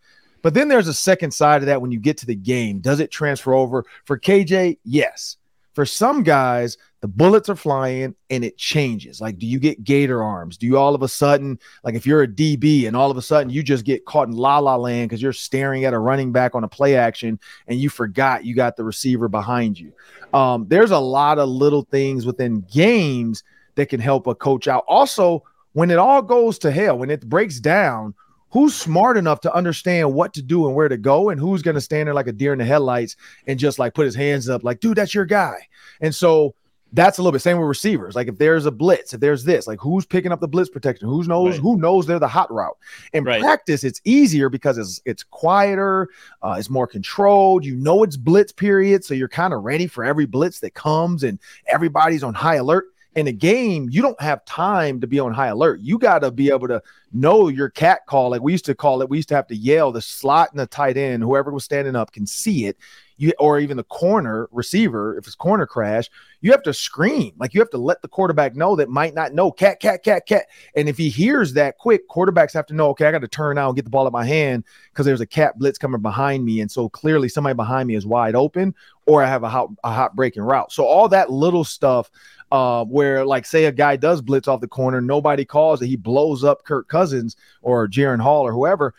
But 0.41 0.53
then 0.53 0.69
there's 0.69 0.88
a 0.88 0.93
second 0.93 1.32
side 1.32 1.61
of 1.61 1.67
that 1.67 1.82
when 1.82 1.91
you 1.91 1.99
get 1.99 2.17
to 2.19 2.26
the 2.26 2.36
game. 2.36 2.80
Does 2.80 2.99
it 2.99 3.11
transfer 3.11 3.53
over? 3.53 3.86
For 4.05 4.17
KJ, 4.17 4.80
yes. 4.84 5.38
For 5.74 5.86
some 5.86 6.24
guys, 6.24 6.78
the 7.01 7.07
bullets 7.07 7.49
are 7.49 7.55
flying 7.55 8.15
and 8.30 8.43
it 8.43 8.57
changes. 8.57 9.22
Like, 9.22 9.39
do 9.39 9.47
you 9.47 9.57
get 9.57 9.84
gator 9.84 10.22
arms? 10.24 10.57
Do 10.57 10.67
you 10.67 10.78
all 10.78 10.93
of 10.93 11.01
a 11.01 11.07
sudden, 11.07 11.59
like 11.84 11.95
if 11.95 12.05
you're 12.05 12.24
a 12.24 12.28
DB 12.28 12.88
and 12.88 12.95
all 12.95 13.09
of 13.09 13.17
a 13.17 13.22
sudden 13.22 13.49
you 13.49 13.63
just 13.63 13.86
get 13.86 14.05
caught 14.05 14.28
in 14.28 14.36
la 14.36 14.59
la 14.59 14.76
land 14.76 15.09
because 15.09 15.22
you're 15.22 15.34
staring 15.34 15.86
at 15.86 15.93
a 15.93 15.99
running 15.99 16.32
back 16.32 16.53
on 16.53 16.63
a 16.63 16.67
play 16.67 16.95
action 16.95 17.39
and 17.67 17.80
you 17.80 17.89
forgot 17.89 18.45
you 18.45 18.53
got 18.53 18.76
the 18.76 18.84
receiver 18.84 19.28
behind 19.28 19.80
you? 19.80 19.93
Um, 20.34 20.65
there's 20.67 20.91
a 20.91 20.99
lot 20.99 21.39
of 21.39 21.49
little 21.49 21.84
things 21.84 22.26
within 22.26 22.61
games 22.72 23.43
that 23.76 23.88
can 23.89 23.99
help 23.99 24.28
a 24.28 24.36
coach 24.36 24.67
out. 24.67 24.84
Also, 24.88 25.43
when 25.74 25.89
it 25.89 25.97
all 25.97 26.22
goes 26.22 26.59
to 26.59 26.72
hell, 26.72 26.97
when 26.97 27.09
it 27.09 27.28
breaks 27.28 27.59
down, 27.59 28.13
who's 28.51 28.75
smart 28.75 29.17
enough 29.17 29.41
to 29.41 29.53
understand 29.53 30.13
what 30.13 30.33
to 30.33 30.41
do 30.41 30.67
and 30.67 30.75
where 30.75 30.89
to 30.89 30.97
go 30.97 31.29
and 31.29 31.39
who's 31.39 31.61
going 31.61 31.75
to 31.75 31.81
stand 31.81 32.07
there 32.07 32.13
like 32.13 32.27
a 32.27 32.31
deer 32.31 32.53
in 32.53 32.59
the 32.59 32.65
headlights 32.65 33.15
and 33.47 33.57
just 33.59 33.79
like 33.79 33.93
put 33.93 34.05
his 34.05 34.15
hands 34.15 34.49
up 34.49 34.63
like 34.63 34.79
dude 34.79 34.97
that's 34.97 35.13
your 35.15 35.25
guy. 35.25 35.55
And 36.01 36.13
so 36.13 36.53
that's 36.93 37.17
a 37.17 37.21
little 37.21 37.31
bit 37.31 37.39
same 37.39 37.57
with 37.57 37.67
receivers. 37.69 38.15
Like 38.15 38.27
if 38.27 38.37
there's 38.37 38.65
a 38.65 38.71
blitz 38.71 39.13
if 39.13 39.21
there's 39.21 39.45
this 39.45 39.65
like 39.65 39.79
who's 39.79 40.05
picking 40.05 40.33
up 40.33 40.41
the 40.41 40.47
blitz 40.47 40.69
protection? 40.69 41.07
Who 41.07 41.23
knows 41.23 41.53
Right. 41.53 41.61
who 41.61 41.77
knows 41.77 42.05
they're 42.05 42.19
the 42.19 42.27
hot 42.27 42.51
route? 42.51 42.77
In 43.13 43.23
Right. 43.23 43.41
practice 43.41 43.85
it's 43.85 44.01
easier 44.03 44.49
because 44.49 44.77
it's 44.77 45.01
it's 45.05 45.23
quieter 45.23 46.09
uh, 46.43 46.55
it's 46.59 46.69
more 46.69 46.87
controlled. 46.87 47.63
You 47.63 47.75
know 47.77 48.03
it's 48.03 48.17
blitz 48.17 48.51
period 48.51 49.05
so 49.05 49.13
you're 49.13 49.29
kind 49.29 49.53
of 49.53 49.63
ready 49.63 49.87
for 49.87 50.03
every 50.03 50.25
blitz 50.25 50.59
that 50.59 50.73
comes 50.73 51.23
and 51.23 51.39
everybody's 51.67 52.23
on 52.23 52.33
high 52.33 52.55
alert 52.55 52.87
in 53.16 53.28
a 53.28 53.32
game 53.32 53.89
you 53.91 54.01
don't 54.01 54.20
have 54.22 54.43
time 54.45 55.01
to 55.01 55.07
be 55.07 55.20
on 55.20 55.34
high 55.34 55.47
alert. 55.47 55.82
You 55.82 55.97
got 55.97 56.20
to 56.20 56.32
be 56.32 56.49
able 56.49 56.68
to 56.70 56.82
know 57.12 57.49
your 57.49 57.70
cat 57.70 58.05
call 58.05 58.30
like 58.30 58.41
we 58.41 58.53
used 58.53 58.66
to 58.66 58.76
call 58.76 59.01
it. 59.01 59.09
We 59.09 59.18
used 59.18 59.30
to 59.30 59.36
have 59.36 59.47
to 59.47 59.55
yell 59.55 59.91
the 59.91 60.01
slot 60.01 60.51
and 60.51 60.59
the 60.59 60.68
tight 60.68 60.97
end 60.97 61.24
whoever 61.24 61.51
was 61.51 61.64
standing 61.64 61.95
up 61.95 62.12
can 62.12 62.26
see 62.26 62.66
it 62.66 62.78
you 63.22 63.34
or 63.39 63.59
even 63.59 63.78
the 63.78 63.84
corner 63.84 64.49
receiver 64.51 65.17
if 65.17 65.28
it's 65.28 65.36
corner 65.36 65.65
crash 65.65 66.09
you 66.41 66.51
have 66.51 66.63
to 66.63 66.74
scream. 66.74 67.34
Like 67.38 67.53
you 67.53 67.61
have 67.61 67.69
to 67.69 67.78
let 67.78 68.01
the 68.01 68.07
quarterback 68.07 68.55
know 68.55 68.76
that 68.76 68.89
might 68.89 69.13
not 69.13 69.34
know. 69.34 69.51
Cat 69.51 69.80
cat 69.80 70.03
cat 70.03 70.26
cat. 70.26 70.47
And 70.76 70.89
if 70.89 70.97
he 70.97 71.07
hears 71.09 71.53
that 71.53 71.78
quick 71.78 72.09
quarterbacks 72.09 72.53
have 72.53 72.65
to 72.67 72.74
know 72.74 72.89
okay 72.89 73.05
i 73.05 73.11
got 73.11 73.22
to 73.22 73.28
turn 73.28 73.57
out 73.57 73.69
and 73.69 73.76
get 73.76 73.86
the 73.86 73.91
ball 73.91 74.07
at 74.07 74.13
my 74.13 74.26
hand 74.26 74.63
because 74.91 75.05
there's 75.05 75.22
a 75.22 75.26
cat 75.26 75.57
blitz 75.57 75.78
coming 75.78 76.01
behind 76.01 76.43
me. 76.43 76.59
And 76.59 76.69
so 76.69 76.89
clearly 76.89 77.30
somebody 77.30 77.53
behind 77.53 77.88
me 77.88 77.95
is 77.95 78.05
wide 78.05 78.36
open 78.36 78.74
or 79.05 79.24
i 79.24 79.28
have 79.28 79.43
a 79.43 79.49
hot 79.49 79.69
a 79.84 79.91
hot 79.91 80.15
breaking 80.15 80.43
route. 80.43 80.72
So 80.72 80.86
all 80.86 81.07
that 81.09 81.32
little 81.32 81.63
stuff 81.63 82.09
uh, 82.51 82.84
where 82.84 83.24
like 83.26 83.45
say 83.45 83.65
a 83.65 83.72
guy 83.72 83.95
does 83.95 84.22
blitz 84.22 84.47
off 84.47 84.61
the 84.61 84.67
corner, 84.67 84.99
nobody 84.99 85.45
calls 85.45 85.82
it, 85.82 85.88
he 85.88 85.95
blows 85.95 86.43
up 86.43 86.65
Kirk 86.65 86.88
Cousins 86.89 87.38
or 87.61 87.88
Jaren 87.88 88.19
Hall 88.19 88.45
or 88.45 88.51
whoever. 88.51 88.93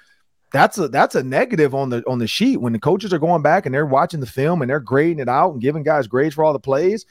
That's 0.53 0.76
a 0.76 0.88
that's 0.88 1.14
a 1.14 1.22
negative 1.22 1.74
on 1.74 1.88
the 1.88 2.03
on 2.07 2.18
the 2.18 2.26
sheet 2.26 2.59
when 2.59 2.74
the 2.74 2.78
coaches 2.78 3.12
are 3.12 3.18
going 3.18 3.42
back 3.42 3.64
and 3.64 3.74
they're 3.74 3.86
watching 3.86 4.20
the 4.20 4.26
film 4.26 4.61
and 4.61 4.70
they're 4.70 4.80
grading 4.80 5.20
it 5.20 5.28
out 5.28 5.53
and 5.53 5.62
giving 5.62 5.82
guys 5.82 6.07
grades 6.07 6.34
for 6.34 6.44
all 6.44 6.53
the 6.53 6.59
plays. 6.59 7.07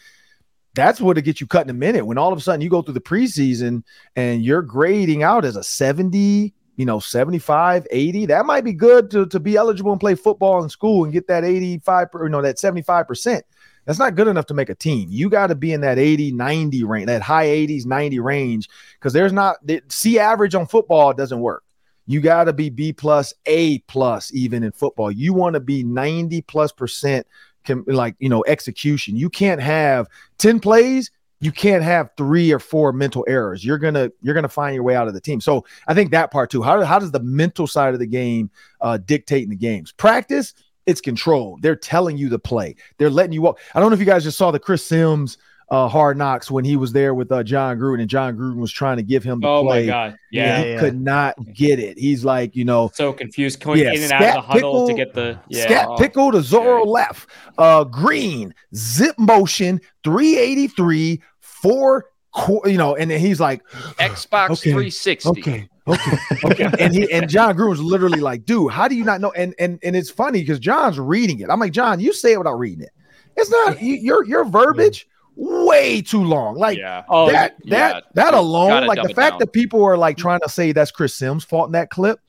That's 0.74 1.02
what 1.02 1.18
it 1.18 1.24
gets 1.24 1.42
you 1.42 1.48
cut 1.48 1.66
in 1.66 1.70
a 1.70 1.74
minute. 1.74 2.06
When 2.06 2.18
all 2.18 2.32
of 2.32 2.38
a 2.38 2.42
sudden 2.42 2.62
you 2.62 2.70
go 2.70 2.82
through 2.82 2.94
the 2.94 3.02
preseason 3.02 3.84
and 4.16 4.44
you're 4.46 4.62
grading 4.62 5.22
out 5.22 5.44
as 5.44 5.58
a 5.58 5.64
70, 5.64 6.54
you 6.78 6.86
know, 6.86 7.00
75, 7.00 7.88
80, 7.92 8.28
that 8.28 8.46
might 8.46 8.64
be 8.64 8.72
good 8.72 9.12
to, 9.12 9.26
to 9.26 9.40
be 9.40 9.58
eligible 9.58 9.92
and 9.92 10.00
play 10.00 10.16
football 10.16 10.64
in 10.64 10.70
school 10.70 11.04
and 11.04 11.12
get 11.12 11.28
that 11.28 11.44
85, 11.44 12.12
per- 12.12 12.24
you 12.24 12.30
know, 12.30 12.42
that 12.42 12.56
75%. 12.56 13.42
That's 13.86 14.00
not 14.00 14.16
good 14.16 14.28
enough 14.28 14.46
to 14.46 14.54
make 14.54 14.70
a 14.70 14.76
team. 14.76 15.10
You 15.12 15.30
got 15.30 15.48
to 15.48 15.56
be 15.56 15.74
in 15.74 15.82
that 15.82 16.00
80, 16.00 16.32
90 16.32 16.84
range, 16.84 17.08
that 17.08 17.22
high 17.22 17.48
80s, 17.48 17.86
90 17.86 18.20
range, 18.20 18.70
because 18.98 19.12
there's 19.12 19.34
not 19.34 19.58
the 19.66 19.82
C 19.90 20.20
average 20.20 20.56
on 20.56 20.68
football 20.68 21.14
doesn't 21.14 21.40
work. 21.40 21.64
You 22.08 22.20
got 22.22 22.46
to 22.46 22.54
be 22.54 22.70
B 22.70 22.94
plus, 22.94 23.34
A 23.46 23.80
plus, 23.80 24.34
even 24.34 24.64
in 24.64 24.72
football. 24.72 25.12
You 25.12 25.34
want 25.34 25.54
to 25.54 25.60
be 25.60 25.84
90 25.84 26.42
plus 26.44 26.72
percent, 26.72 27.28
com- 27.66 27.86
like, 27.88 28.16
you 28.20 28.30
know, 28.30 28.44
execution. 28.48 29.16
You 29.16 29.30
can't 29.30 29.62
have 29.62 30.08
10 30.38 30.60
plays. 30.60 31.12
You 31.40 31.52
can't 31.52 31.84
have 31.84 32.10
three 32.18 32.52
or 32.52 32.60
four 32.60 32.94
mental 32.94 33.26
errors. 33.28 33.66
You're 33.66 33.80
gonna 33.80 34.12
you're 34.22 34.36
gonna 34.36 34.48
find 34.48 34.76
your 34.76 34.84
way 34.84 34.96
out 34.96 35.08
of 35.08 35.16
the 35.16 35.22
team. 35.22 35.42
So 35.42 35.66
I 35.88 35.96
think 35.96 36.12
that 36.12 36.30
part 36.30 36.52
too. 36.52 36.62
How, 36.62 36.84
how 36.84 37.00
does 37.00 37.12
the 37.12 37.20
mental 37.20 37.66
side 37.66 37.96
of 37.96 38.00
the 38.00 38.06
game 38.06 38.52
uh, 38.80 38.98
dictate 38.98 39.44
in 39.44 39.50
the 39.50 39.56
games? 39.56 39.92
Practice, 39.92 40.54
it's 40.86 41.02
controlled. 41.02 41.64
They're 41.64 41.76
telling 41.76 42.16
you 42.16 42.30
to 42.30 42.38
play. 42.38 42.76
They're 43.00 43.10
letting 43.10 43.34
you 43.34 43.42
walk. 43.42 43.60
I 43.74 43.80
don't 43.80 43.90
know 43.90 43.96
if 43.96 44.00
you 44.00 44.06
guys 44.06 44.24
just 44.24 44.38
saw 44.38 44.52
the 44.52 44.60
Chris 44.60 44.86
Simms 44.86 45.40
uh, 45.72 45.88
hard 45.88 46.18
knocks 46.18 46.52
when 46.52 46.66
he 46.66 46.76
was 46.76 46.92
there 46.92 47.14
with 47.16 47.32
uh, 47.32 47.42
Jon 47.44 47.80
Gruden, 47.80 48.02
and 48.02 48.10
Jon 48.10 48.36
Gruden 48.38 48.58
was 48.58 48.72
trying 48.72 48.98
to 48.98 49.04
give 49.04 49.24
him 49.24 49.40
the 49.40 49.48
Oh 49.48 49.64
play. 49.64 49.86
my 49.86 49.86
god. 49.88 50.08
and 50.10 50.18
Yeah. 50.32 50.62
he 50.64 50.70
Yeah. 50.74 50.80
could 50.82 51.02
not 51.02 51.36
get 51.54 51.80
it. 51.80 51.98
He's 51.98 52.26
like, 52.26 52.56
you 52.58 52.66
know, 52.66 52.92
So 52.94 53.14
confused 53.14 53.64
going 53.64 53.80
Yeah, 53.80 53.94
in 53.94 54.04
and 54.04 54.12
out 54.12 54.22
of 54.22 54.28
scat 54.28 54.36
the 54.36 54.42
huddle 54.42 54.88
to 54.90 54.94
get 54.94 55.14
the 55.14 55.40
yeah. 55.48 55.64
Scat 55.64 55.88
oh. 55.90 55.98
pickle 55.98 56.32
to 56.34 56.40
Zorro 56.40 56.82
scary. 56.82 56.86
left. 56.86 57.30
Uh, 57.58 57.84
green 57.86 58.54
zip 58.76 59.18
motion 59.18 59.80
383 60.04 61.22
four. 61.40 62.06
qu- 62.34 62.62
You 62.66 62.78
know, 62.78 62.96
and 62.96 63.10
then 63.12 63.20
he's 63.20 63.40
like, 63.40 63.62
Xbox 64.00 64.52
Okay, 64.52 64.72
360. 64.72 65.30
okay, 65.30 65.70
okay, 65.88 66.18
okay. 66.46 66.70
and 66.80 66.94
he 66.94 67.12
and 67.12 67.30
Jon 67.30 67.56
Gruden's 67.58 67.82
literally 67.82 68.20
like, 68.20 68.46
dude, 68.46 68.72
how 68.72 68.88
do 68.88 68.96
you 68.96 69.04
not 69.04 69.22
know? 69.22 69.32
And 69.32 69.54
and 69.60 69.80
and 69.84 69.96
it's 69.96 70.10
funny 70.10 70.42
because 70.42 70.60
Jon's 70.60 71.00
reading 71.00 71.40
it. 71.40 71.50
I'm 71.50 71.60
like, 71.60 71.72
Jon, 71.74 72.00
you 72.00 72.14
say 72.14 72.34
it 72.34 72.38
without 72.38 72.60
reading 72.60 72.82
it. 72.84 72.92
It's 73.38 73.50
not 73.50 73.82
you, 73.82 73.96
your 73.96 74.26
your 74.26 74.44
verbiage 74.46 75.08
way 75.42 76.02
too 76.02 76.24
long. 76.24 76.56
Like 76.56 76.78
yeah. 76.78 77.04
Oh, 77.10 77.32
that 77.32 77.56
yeah, 77.64 77.94
that 77.94 78.04
that 78.14 78.34
alone, 78.34 78.86
like 78.86 79.02
the 79.02 79.14
fact 79.14 79.34
down. 79.34 79.40
that 79.40 79.54
people 79.54 79.84
are 79.84 79.98
like 79.98 80.18
trying 80.18 80.40
to 80.42 80.50
say 80.50 80.72
that's 80.72 80.92
Chris 80.92 81.16
Simms' 81.16 81.44
fault 81.44 81.68
in 81.68 81.72
that 81.74 81.90
clip, 81.90 82.20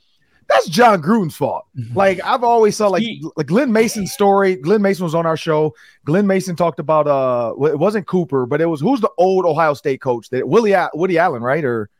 that's 0.48 0.66
Jon 0.68 1.02
Gruden's 1.02 1.36
fault. 1.36 1.66
Like 1.94 2.20
I've 2.24 2.42
always 2.42 2.76
saw 2.76 2.88
like 2.88 3.02
He- 3.02 3.22
like 3.36 3.46
Glenn 3.46 3.70
Mason's 3.72 4.12
story. 4.12 4.56
Glenn 4.56 4.80
Mason 4.82 5.04
was 5.04 5.14
on 5.14 5.26
our 5.26 5.36
show. 5.36 5.74
Glenn 6.06 6.26
Mason 6.26 6.56
talked 6.56 6.78
about 6.80 7.06
uh 7.06 7.54
it 7.68 7.78
wasn't 7.78 8.06
Cooper, 8.06 8.46
but 8.46 8.60
it 8.60 8.66
was 8.66 8.80
who's 8.80 9.00
the 9.00 9.10
old 9.18 9.44
Ohio 9.44 9.74
State 9.74 10.00
coach 10.00 10.30
that 10.30 10.48
Willie 10.48 10.72
A- 10.72 10.90
Woody 10.94 11.18
Allen, 11.18 11.42
right? 11.42 11.64
Or 11.64 11.90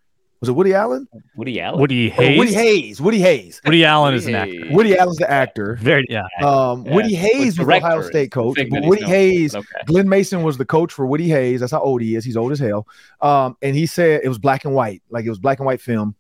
was 0.43 0.49
it 0.49 0.53
Woody 0.55 0.75
Allen? 0.75 1.07
Woody 1.37 1.61
Allen. 1.61 1.79
Woody 1.79 2.11
Oh, 2.11 2.15
Hayes. 2.17 2.37
Woody 2.37 2.53
Hayes. 2.53 3.01
Woody 3.01 3.21
Hayes. 3.21 3.61
Woody 3.65 3.85
Allen 3.85 4.13
is 4.13 4.27
an 4.27 4.35
actor. 4.35 4.67
Woody 4.73 4.99
Allen's 4.99 5.19
the 5.19 5.31
actor. 5.31 5.77
Very 5.81 6.05
yeah. 6.11 6.25
Um, 6.43 6.85
Yeah. 6.85 6.97
Woody 6.97 7.15
Hayes 7.15 7.57
was 7.57 7.65
Director 7.65 7.87
Ohio 7.87 8.01
is 8.01 8.07
State 8.09 8.25
the 8.33 8.43
coach, 8.43 8.59
but 8.69 8.83
Woody 8.83 9.05
Hayes. 9.05 9.55
Okay. 9.55 9.67
Glenn 9.87 10.09
Mason 10.09 10.43
was 10.43 10.59
the 10.59 10.65
coach 10.65 10.93
for 10.93 11.07
Woody 11.07 11.29
Hayes. 11.29 11.61
That's 11.61 11.71
how 11.71 11.81
old 11.81 12.03
he 12.03 12.17
is. 12.17 12.25
He's 12.25 12.37
old 12.37 12.51
as 12.51 12.59
hell. 12.59 12.89
Um, 13.21 13.57
and 13.63 13.77
he 13.77 13.87
said 13.87 14.23
it 14.25 14.29
was 14.29 14.39
black 14.39 14.65
and 14.65 14.75
white, 14.75 15.01
like 15.11 15.25
it 15.25 15.29
was 15.29 15.39
black 15.39 15.61
and 15.61 15.67
white 15.67 15.81
film. 15.81 16.17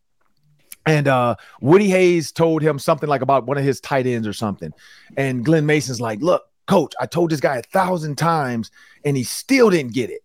And 0.87 1.09
uh, 1.09 1.35
Woody 1.61 1.89
Hayes 1.89 2.31
told 2.31 2.63
him 2.63 2.79
something 2.79 3.09
like 3.09 3.23
about 3.23 3.45
one 3.47 3.59
of 3.59 3.65
his 3.65 3.81
tight 3.81 4.07
ends 4.07 4.29
or 4.29 4.33
something. 4.33 4.73
And 5.17 5.45
Glenn 5.45 5.67
Mason's 5.67 6.01
like, 6.01 6.21
"Look, 6.21 6.45
coach, 6.69 6.95
I 7.01 7.07
told 7.07 7.31
this 7.33 7.41
guy 7.41 7.57
a 7.57 7.63
thousand 7.63 8.19
times, 8.19 8.71
and 9.05 9.17
he 9.17 9.25
still 9.25 9.69
didn't 9.69 9.95
get 9.95 10.11
it." 10.11 10.21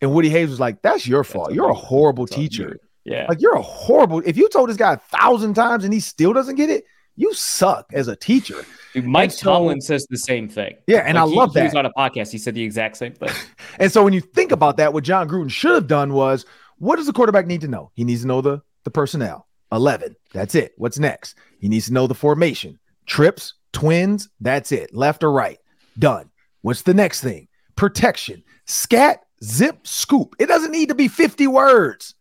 And 0.00 0.14
Woody 0.14 0.28
Hayes 0.28 0.50
was 0.50 0.60
like, 0.60 0.82
"That's 0.82 1.04
your 1.04 1.24
fault. 1.24 1.48
on 1.48 1.54
You're 1.56 1.70
a 1.70 1.74
horrible 1.74 2.26
That's 2.26 2.36
on 2.36 2.42
teacher. 2.42 2.80
Yeah. 3.10 3.26
Like 3.28 3.40
you're 3.40 3.54
a 3.56 3.62
horrible. 3.62 4.22
If 4.24 4.36
you 4.36 4.48
told 4.48 4.68
this 4.70 4.76
guy 4.76 4.92
a 4.94 4.96
thousand 4.96 5.54
times 5.54 5.84
and 5.84 5.92
he 5.92 6.00
still 6.00 6.32
doesn't 6.32 6.54
get 6.54 6.70
it, 6.70 6.84
you 7.16 7.34
suck 7.34 7.90
as 7.92 8.06
a 8.08 8.14
teacher." 8.16 8.64
Dude, 8.94 9.04
Mike 9.04 9.30
so- 9.32 9.50
Tomlin 9.52 9.80
says 9.80 10.06
the 10.08 10.16
same 10.16 10.48
thing. 10.48 10.74
Yeah, 10.86 10.98
and 11.00 11.16
Like, 11.16 11.24
I 11.26 11.28
he- 11.28 11.36
love 11.36 11.54
He 11.54 11.62
was 11.62 11.72
that. 11.72 11.78
on 11.78 11.86
a 11.86 11.92
podcast. 11.92 12.30
He 12.32 12.38
said 12.38 12.54
the 12.54 12.62
exact 12.62 12.96
same 12.96 13.12
thing. 13.14 13.30
And 13.78 13.90
so 13.90 14.02
when 14.04 14.12
you 14.12 14.20
think 14.20 14.52
about 14.52 14.76
that, 14.78 14.92
what 14.92 15.04
Jon 15.04 15.28
Gruden 15.28 15.50
should 15.50 15.74
have 15.74 15.86
done 15.86 16.12
was, 16.12 16.44
what 16.78 16.96
does 16.96 17.06
the 17.06 17.12
quarterback 17.12 17.46
need 17.46 17.60
to 17.62 17.68
know? 17.68 17.90
He 17.94 18.04
needs 18.04 18.20
to 18.22 18.26
know 18.26 18.40
the 18.40 18.62
the 18.84 18.90
personnel. 18.90 19.46
Eleven. 19.72 20.16
That's 20.32 20.54
it. 20.54 20.72
What's 20.76 20.98
next? 20.98 21.36
He 21.60 21.68
needs 21.68 21.86
to 21.86 21.92
know 21.92 22.06
the 22.06 22.14
formation. 22.14 22.78
Trips, 23.06 23.54
twins. 23.72 24.28
That's 24.40 24.70
it. 24.72 24.94
Left 24.94 25.22
or 25.24 25.32
right. 25.32 25.58
Done. 25.98 26.30
What's 26.62 26.82
the 26.82 26.94
next 26.94 27.20
thing? 27.22 27.48
Protection. 27.76 28.42
Scat, 28.66 29.20
zip, 29.42 29.86
scoop. 29.86 30.34
It 30.38 30.46
doesn't 30.46 30.72
need 30.72 30.88
to 30.90 30.94
be 30.94 31.08
fifty 31.08 31.46
words. 31.46 32.14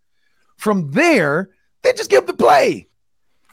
From 0.60 0.91
there, 0.91 1.49
then 1.84 1.95
just 1.95 2.10
give 2.10 2.28
the 2.28 2.34
play. 2.34 2.88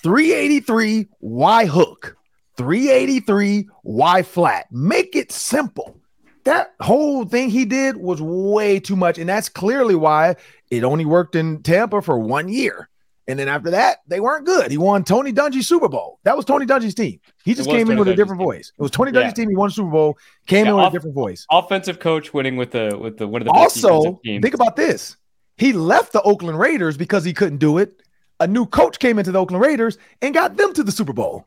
383 0.03 1.07
Y 1.21 1.67
hook, 1.67 2.17
383 2.57 3.69
Y 3.83 4.23
flat. 4.23 4.67
Make 4.71 5.17
it 5.17 5.33
simple. 5.33 6.01
That 6.45 6.75
whole 6.81 7.25
thing 7.25 7.51
he 7.51 7.65
did 7.65 7.97
was 7.97 8.23
way 8.23 8.79
too 8.79 8.95
much. 8.95 9.19
And 9.19 9.29
that's 9.29 9.49
clearly 9.49 9.95
why 9.97 10.37
it 10.71 10.85
only 10.85 11.05
worked 11.05 11.35
in 11.35 11.63
Tampa 11.63 12.03
for 12.03 12.19
one 12.19 12.49
year. 12.49 12.89
And 13.29 13.37
then 13.37 13.49
after 13.49 13.71
that, 13.73 13.99
they 14.07 14.21
weren't 14.21 14.47
good. 14.47 14.71
He 14.71 14.79
won 14.79 15.03
Tony 15.03 15.33
Dungy's 15.33 15.67
Super 15.67 15.89
Bowl. 15.89 16.21
That 16.23 16.37
was 16.37 16.45
Tony 16.45 16.65
Dungy's 16.65 16.95
team. 16.95 17.19
He 17.45 17.55
just 17.55 17.69
came 17.69 17.81
in 17.81 17.87
Tony 17.89 17.99
with 17.99 18.09
a 18.09 18.15
different 18.15 18.39
team. 18.41 18.47
voice. 18.47 18.73
It 18.79 18.83
was 18.83 18.93
Tony 18.93 19.11
Yeah. 19.13 19.23
Dungy's 19.23 19.35
team. 19.35 19.49
He 19.49 19.57
won 19.57 19.71
Super 19.71 19.91
Bowl, 19.91 20.17
came 20.47 20.67
Yeah, 20.67 20.71
in 20.71 20.77
with 20.77 20.85
off- 20.85 20.93
a 20.93 20.97
different 20.97 21.15
voice. 21.17 21.45
Offensive 21.51 21.99
coach 21.99 22.33
winning 22.33 22.57
with 22.57 22.71
the 22.71 22.97
with 23.01 23.17
the 23.19 23.27
one 23.27 23.43
of 23.43 23.47
the 23.47 23.53
best 23.53 23.85
Also, 23.85 24.21
think 24.25 24.55
about 24.55 24.77
this. 24.77 25.17
He 25.57 25.73
left 25.73 26.13
the 26.13 26.23
Oakland 26.23 26.59
Raiders 26.59 26.97
because 26.97 27.25
he 27.25 27.33
couldn't 27.33 27.59
do 27.59 27.79
it. 27.79 28.03
A 28.41 28.47
new 28.47 28.67
coach 28.67 28.99
came 28.99 29.19
into 29.19 29.33
the 29.33 29.39
Oakland 29.41 29.63
Raiders 29.63 29.97
and 30.21 30.35
got 30.35 30.57
them 30.57 30.75
to 30.75 30.83
the 30.83 30.93
Super 30.93 31.13
Bowl. 31.15 31.47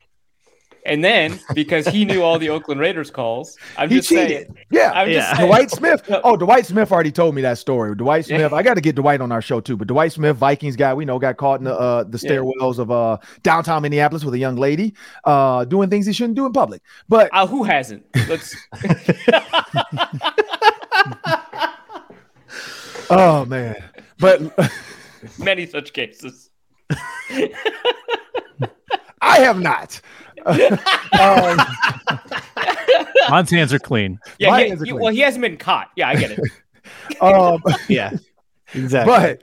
and 0.86 1.03
then 1.03 1.38
because 1.53 1.86
he 1.88 2.05
knew 2.05 2.24
all 2.24 2.39
the 2.39 2.49
Oakland 2.49 2.80
Raiders 2.82 3.12
calls, 3.12 3.55
I'm 3.78 3.89
He 3.89 3.97
just 3.97 4.10
cheated. 4.10 4.47
saying. 4.47 4.55
Yeah. 4.72 4.91
I'm 4.95 5.10
Yeah. 5.10 5.36
saying. 5.36 5.47
Dwight 5.47 5.70
Smith. 5.70 6.01
Oh, 6.24 6.36
Dwight 6.38 6.66
Smith 6.66 6.91
already 6.91 7.12
told 7.12 7.36
me 7.36 7.41
that 7.43 7.60
story. 7.60 7.93
Dwight 7.95 8.28
Yeah. 8.28 8.38
Smith. 8.38 8.53
I 8.53 8.64
got 8.64 8.74
to 8.76 8.82
get 8.82 8.95
Dwight 8.95 9.22
on 9.22 9.32
our 9.32 9.41
show 9.41 9.60
too. 9.60 9.76
But 9.78 9.88
Dwight 9.89 10.14
Smith, 10.14 10.38
Vikings 10.38 10.76
guy, 10.78 10.93
we 10.95 11.05
know, 11.05 11.20
got 11.20 11.38
caught 11.38 11.60
in 11.60 11.66
the 11.66 11.78
uh, 11.78 12.05
the 12.05 12.18
Yeah. 12.18 12.32
stairwells 12.32 12.80
of 12.80 12.89
uh, 12.89 13.18
downtown 13.43 13.84
Minneapolis 13.84 14.24
with 14.24 14.34
a 14.34 14.39
young 14.39 14.55
lady, 14.55 14.95
uh, 15.26 15.66
doing 15.66 15.89
things 15.91 16.07
he 16.07 16.14
shouldn't 16.14 16.36
do 16.38 16.47
in 16.47 16.53
public. 16.53 16.82
But 17.07 17.30
Uh, 17.34 17.45
who 17.45 17.64
hasn't? 17.64 18.03
Let's. 18.28 18.55
oh 23.10 23.45
man, 23.45 23.76
but 24.20 24.41
many 25.39 25.65
such 25.65 25.93
cases. 25.93 26.49
I 29.22 29.39
have 29.39 29.59
not. 29.61 29.99
um, 30.45 31.59
Ron's 33.30 33.51
hands 33.51 33.74
are 33.74 33.80
clean. 33.80 34.20
Yeah, 34.39 34.57
he- 34.57 34.70
hands 34.70 34.82
are 34.82 34.86
clean. 34.86 34.99
well, 34.99 35.13
he 35.13 35.20
hasn't 35.20 35.41
been 35.41 35.57
caught. 35.57 35.89
Yeah, 35.95 36.09
I 36.09 36.15
get 36.15 36.32
it. 36.32 36.39
um, 37.22 37.61
Yeah, 37.88 38.11
exactly. 38.74 39.38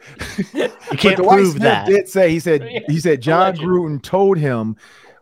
but 0.53 0.55
you 0.93 0.97
can't 0.99 1.16
Dwight 1.18 1.39
prove 1.39 1.51
Smith 1.53 1.62
that. 1.62 1.87
did 1.87 2.09
say 2.09 2.31
he 2.31 2.41
said 2.41 2.66
he 2.89 2.99
said 2.99 3.20
Jon 3.20 3.49
alleged. 3.49 3.61
Gruden 3.61 4.03
told 4.03 4.39
him 4.39 4.77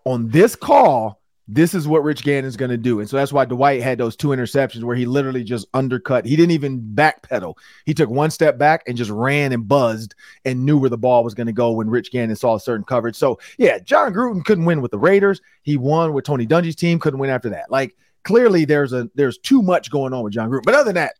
on 0.05 0.29
this 0.31 0.55
call 0.55 1.21
this 1.47 1.75
is 1.75 1.87
what 1.87 2.03
Rich 2.03 2.25
Gannon's 2.25 2.57
going 2.57 2.71
to 2.71 2.79
do, 2.79 3.01
and 3.01 3.09
so 3.09 3.17
that's 3.17 3.33
why 3.33 3.45
Dwight 3.45 3.83
had 3.83 3.99
those 3.99 4.17
two 4.17 4.29
interceptions 4.29 4.83
where 4.83 4.97
he 4.97 5.05
literally 5.05 5.45
just 5.45 5.67
undercut. 5.75 6.25
He 6.25 6.37
didn't 6.37 6.53
even 6.53 6.81
backpedal. 6.81 7.57
He 7.85 7.93
took 7.93 8.09
one 8.09 8.31
step 8.31 8.57
back 8.57 8.83
and 8.87 8.97
just 8.97 9.11
ran 9.11 9.53
and 9.53 9.69
buzzed 9.69 10.15
and 10.47 10.65
knew 10.65 10.79
where 10.79 10.89
the 10.89 10.97
ball 10.97 11.23
was 11.23 11.35
going 11.35 11.47
to 11.47 11.53
go 11.53 11.73
when 11.73 11.91
Rich 11.91 12.13
Gannon 12.13 12.37
saw 12.37 12.55
a 12.55 12.61
certain 12.61 12.85
coverage. 12.85 13.17
So 13.17 13.39
yeah, 13.59 13.79
Jon 13.79 14.15
Gruden 14.15 14.45
couldn't 14.45 14.65
win 14.65 14.81
with 14.81 14.91
the 14.91 14.99
Raiders. 14.99 15.43
He 15.63 15.77
won 15.77 16.15
with 16.15 16.25
Tony 16.25 16.47
Dungy's 16.47 16.77
team. 16.77 16.99
Couldn't 16.99 17.21
win 17.21 17.31
after 17.31 17.51
that. 17.51 17.71
Like 17.71 17.95
clearly, 18.23 18.65
there's 18.65 18.95
a 18.95 19.11
there's 19.15 19.37
too 19.37 19.61
much 19.61 19.91
going 19.91 20.15
on 20.15 20.25
with 20.25 20.33
Jon 20.33 20.51
Gruden. 20.51 20.65
But 20.65 20.75
other 20.75 20.85
than 20.85 20.95
that, 20.95 21.15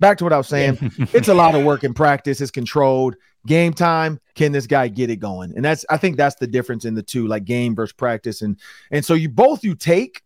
back 0.00 0.18
to 0.18 0.24
what 0.24 0.34
I 0.34 0.36
was 0.36 0.48
saying 0.48 0.78
it's 1.14 1.28
a 1.28 1.34
lot 1.34 1.54
of 1.54 1.64
work 1.64 1.82
in 1.82 1.94
practice. 1.94 2.40
It's 2.40 2.50
controlled. 2.50 3.16
Game 3.46 3.72
time, 3.72 4.20
can 4.34 4.52
this 4.52 4.66
guy 4.66 4.88
get 4.88 5.10
it 5.10 5.16
going? 5.16 5.52
And 5.56 5.64
that's 5.64 5.84
I 5.90 5.96
think 5.96 6.16
that's 6.16 6.36
the 6.36 6.46
difference 6.46 6.84
in 6.84 6.94
the 6.94 7.02
two, 7.02 7.26
like 7.26 7.44
game 7.44 7.74
versus 7.74 7.92
practice. 7.92 8.42
And 8.42 8.56
and 8.90 9.04
so 9.04 9.14
you 9.14 9.28
both 9.28 9.64
you 9.64 9.74
take, 9.74 10.22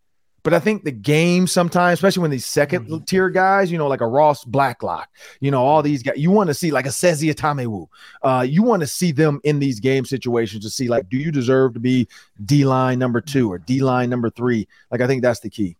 but 0.47 0.53
I 0.53 0.59
think 0.59 0.85
the 0.85 0.91
game 0.91 1.45
sometimes, 1.45 1.97
especially 1.97 2.21
when 2.21 2.31
these 2.31 2.45
2nd 2.45 3.05
tier 3.05 3.29
guys, 3.29 3.69
you 3.69 3.77
know, 3.77 3.87
like 3.87 3.99
a 3.99 4.07
Ross 4.07 4.45
Blacklock, 4.45 5.09
you 5.41 5.51
know, 5.51 5.61
all 5.61 5.81
these 5.81 6.01
guys, 6.01 6.15
you 6.17 6.31
want 6.31 6.47
to 6.47 6.53
see 6.53 6.71
like 6.71 6.85
a 6.85 6.89
Sezi 6.89 7.33
Otomewo. 7.33 7.87
Uh, 8.21 8.45
you 8.47 8.63
want 8.63 8.79
to 8.79 8.87
see 8.87 9.11
them 9.11 9.41
in 9.43 9.59
these 9.59 9.81
game 9.81 10.05
situations 10.05 10.63
to 10.63 10.69
see 10.69 10.87
like, 10.87 11.09
do 11.09 11.17
you 11.17 11.33
deserve 11.33 11.73
to 11.73 11.81
be 11.81 12.07
D 12.45 12.63
line 12.63 12.97
number 12.97 13.19
two 13.19 13.51
or 13.51 13.57
D 13.57 13.81
line 13.81 14.09
number 14.09 14.29
three? 14.29 14.69
Like 14.89 15.01
I 15.01 15.07
think 15.07 15.21
that's 15.21 15.41
the 15.41 15.49
key. 15.49 15.75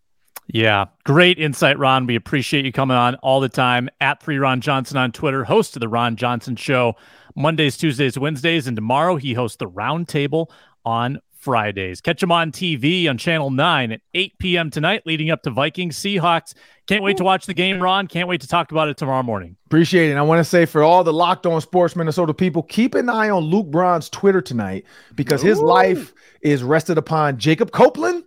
Yeah, 0.47 0.85
great 1.03 1.39
insight, 1.39 1.77
Ron. 1.77 2.05
We 2.05 2.15
appreciate 2.15 2.65
you 2.65 2.71
coming 2.71 2.95
on 2.95 3.15
all 3.15 3.41
the 3.41 3.49
time 3.49 3.89
at 3.99 4.21
Three 4.23 4.37
Ron 4.37 4.61
Johnson 4.61 4.97
on 4.97 5.11
Twitter, 5.11 5.43
host 5.43 5.75
of 5.75 5.81
the 5.81 5.89
Ron 5.89 6.15
Johnson 6.15 6.55
Show 6.55 6.95
Mondays, 7.37 7.77
Tuesdays, 7.77 8.17
Wednesdays, 8.17 8.65
and 8.65 8.75
tomorrow 8.75 9.15
he 9.15 9.33
hosts 9.33 9.57
the 9.57 9.69
Roundtable 9.69 10.47
on 10.83 11.19
Fridays. 11.37 12.01
Catch 12.01 12.23
him 12.23 12.31
on 12.31 12.51
TV 12.51 13.07
on 13.07 13.19
Channel 13.19 13.51
9 13.51 13.91
at 13.91 14.01
8 14.15 14.39
p.m. 14.39 14.69
tonight, 14.71 15.03
leading 15.05 15.29
up 15.29 15.43
to 15.43 15.51
Vikings 15.51 15.95
Seahawks. 15.95 16.55
Can't 16.87 17.03
wait 17.03 17.17
to 17.17 17.23
watch 17.23 17.45
the 17.45 17.53
game, 17.53 17.79
Ron. 17.79 18.07
Can't 18.07 18.27
wait 18.27 18.41
to 18.41 18.47
talk 18.47 18.71
about 18.71 18.87
it 18.87 18.97
tomorrow 18.97 19.21
morning. 19.21 19.55
Appreciate 19.67 20.07
it. 20.07 20.11
And 20.11 20.19
I 20.19 20.23
want 20.23 20.39
to 20.39 20.43
say 20.43 20.65
for 20.65 20.81
all 20.81 21.03
the 21.03 21.13
locked 21.13 21.45
on 21.45 21.61
sports 21.61 21.95
Minnesota 21.95 22.33
people, 22.33 22.63
keep 22.63 22.95
an 22.95 23.07
eye 23.07 23.29
on 23.29 23.43
Luke 23.43 23.67
Braun's 23.67 24.09
Twitter 24.09 24.41
tonight 24.41 24.85
because 25.13 25.41
his 25.41 25.59
life 25.59 26.13
is 26.41 26.63
rested 26.63 26.97
upon 26.97 27.37
Jacob 27.37 27.71
Copeland 27.71 28.23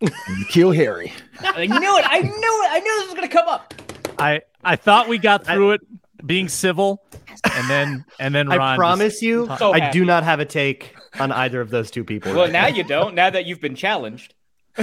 and 0.00 0.10
N'Keal 0.10 0.74
Harry. 0.76 1.12
I 1.40 1.66
knew 1.66 1.98
it. 1.98 2.04
I 2.06 2.20
knew 2.20 2.30
it. 2.30 2.70
I 2.70 2.80
knew 2.80 2.98
this 3.00 3.06
was 3.06 3.14
going 3.14 3.28
to 3.28 3.34
come 3.34 3.48
up. 3.48 3.74
I 4.18 4.42
I 4.62 4.76
thought 4.76 5.08
we 5.08 5.18
got 5.18 5.44
through 5.44 5.72
it 5.72 5.80
being 6.26 6.48
civil, 6.48 7.02
and 7.44 7.68
then 7.70 8.04
and 8.18 8.34
then 8.34 8.48
Ron. 8.48 8.60
I 8.60 8.76
promise 8.76 9.22
you, 9.22 9.48
So 9.58 9.72
I 9.72 9.80
happy. 9.80 9.98
do 9.98 10.04
not 10.04 10.24
have 10.24 10.40
a 10.40 10.44
take 10.44 10.94
on 11.18 11.32
either 11.32 11.60
of 11.60 11.70
those 11.70 11.90
two 11.90 12.04
people. 12.04 12.32
Well, 12.32 12.42
right 12.44 12.52
now 12.52 12.66
you 12.66 12.84
don't. 12.84 13.14
Now 13.14 13.30
that 13.30 13.46
you've 13.46 13.60
been 13.60 13.74
challenged. 13.76 14.34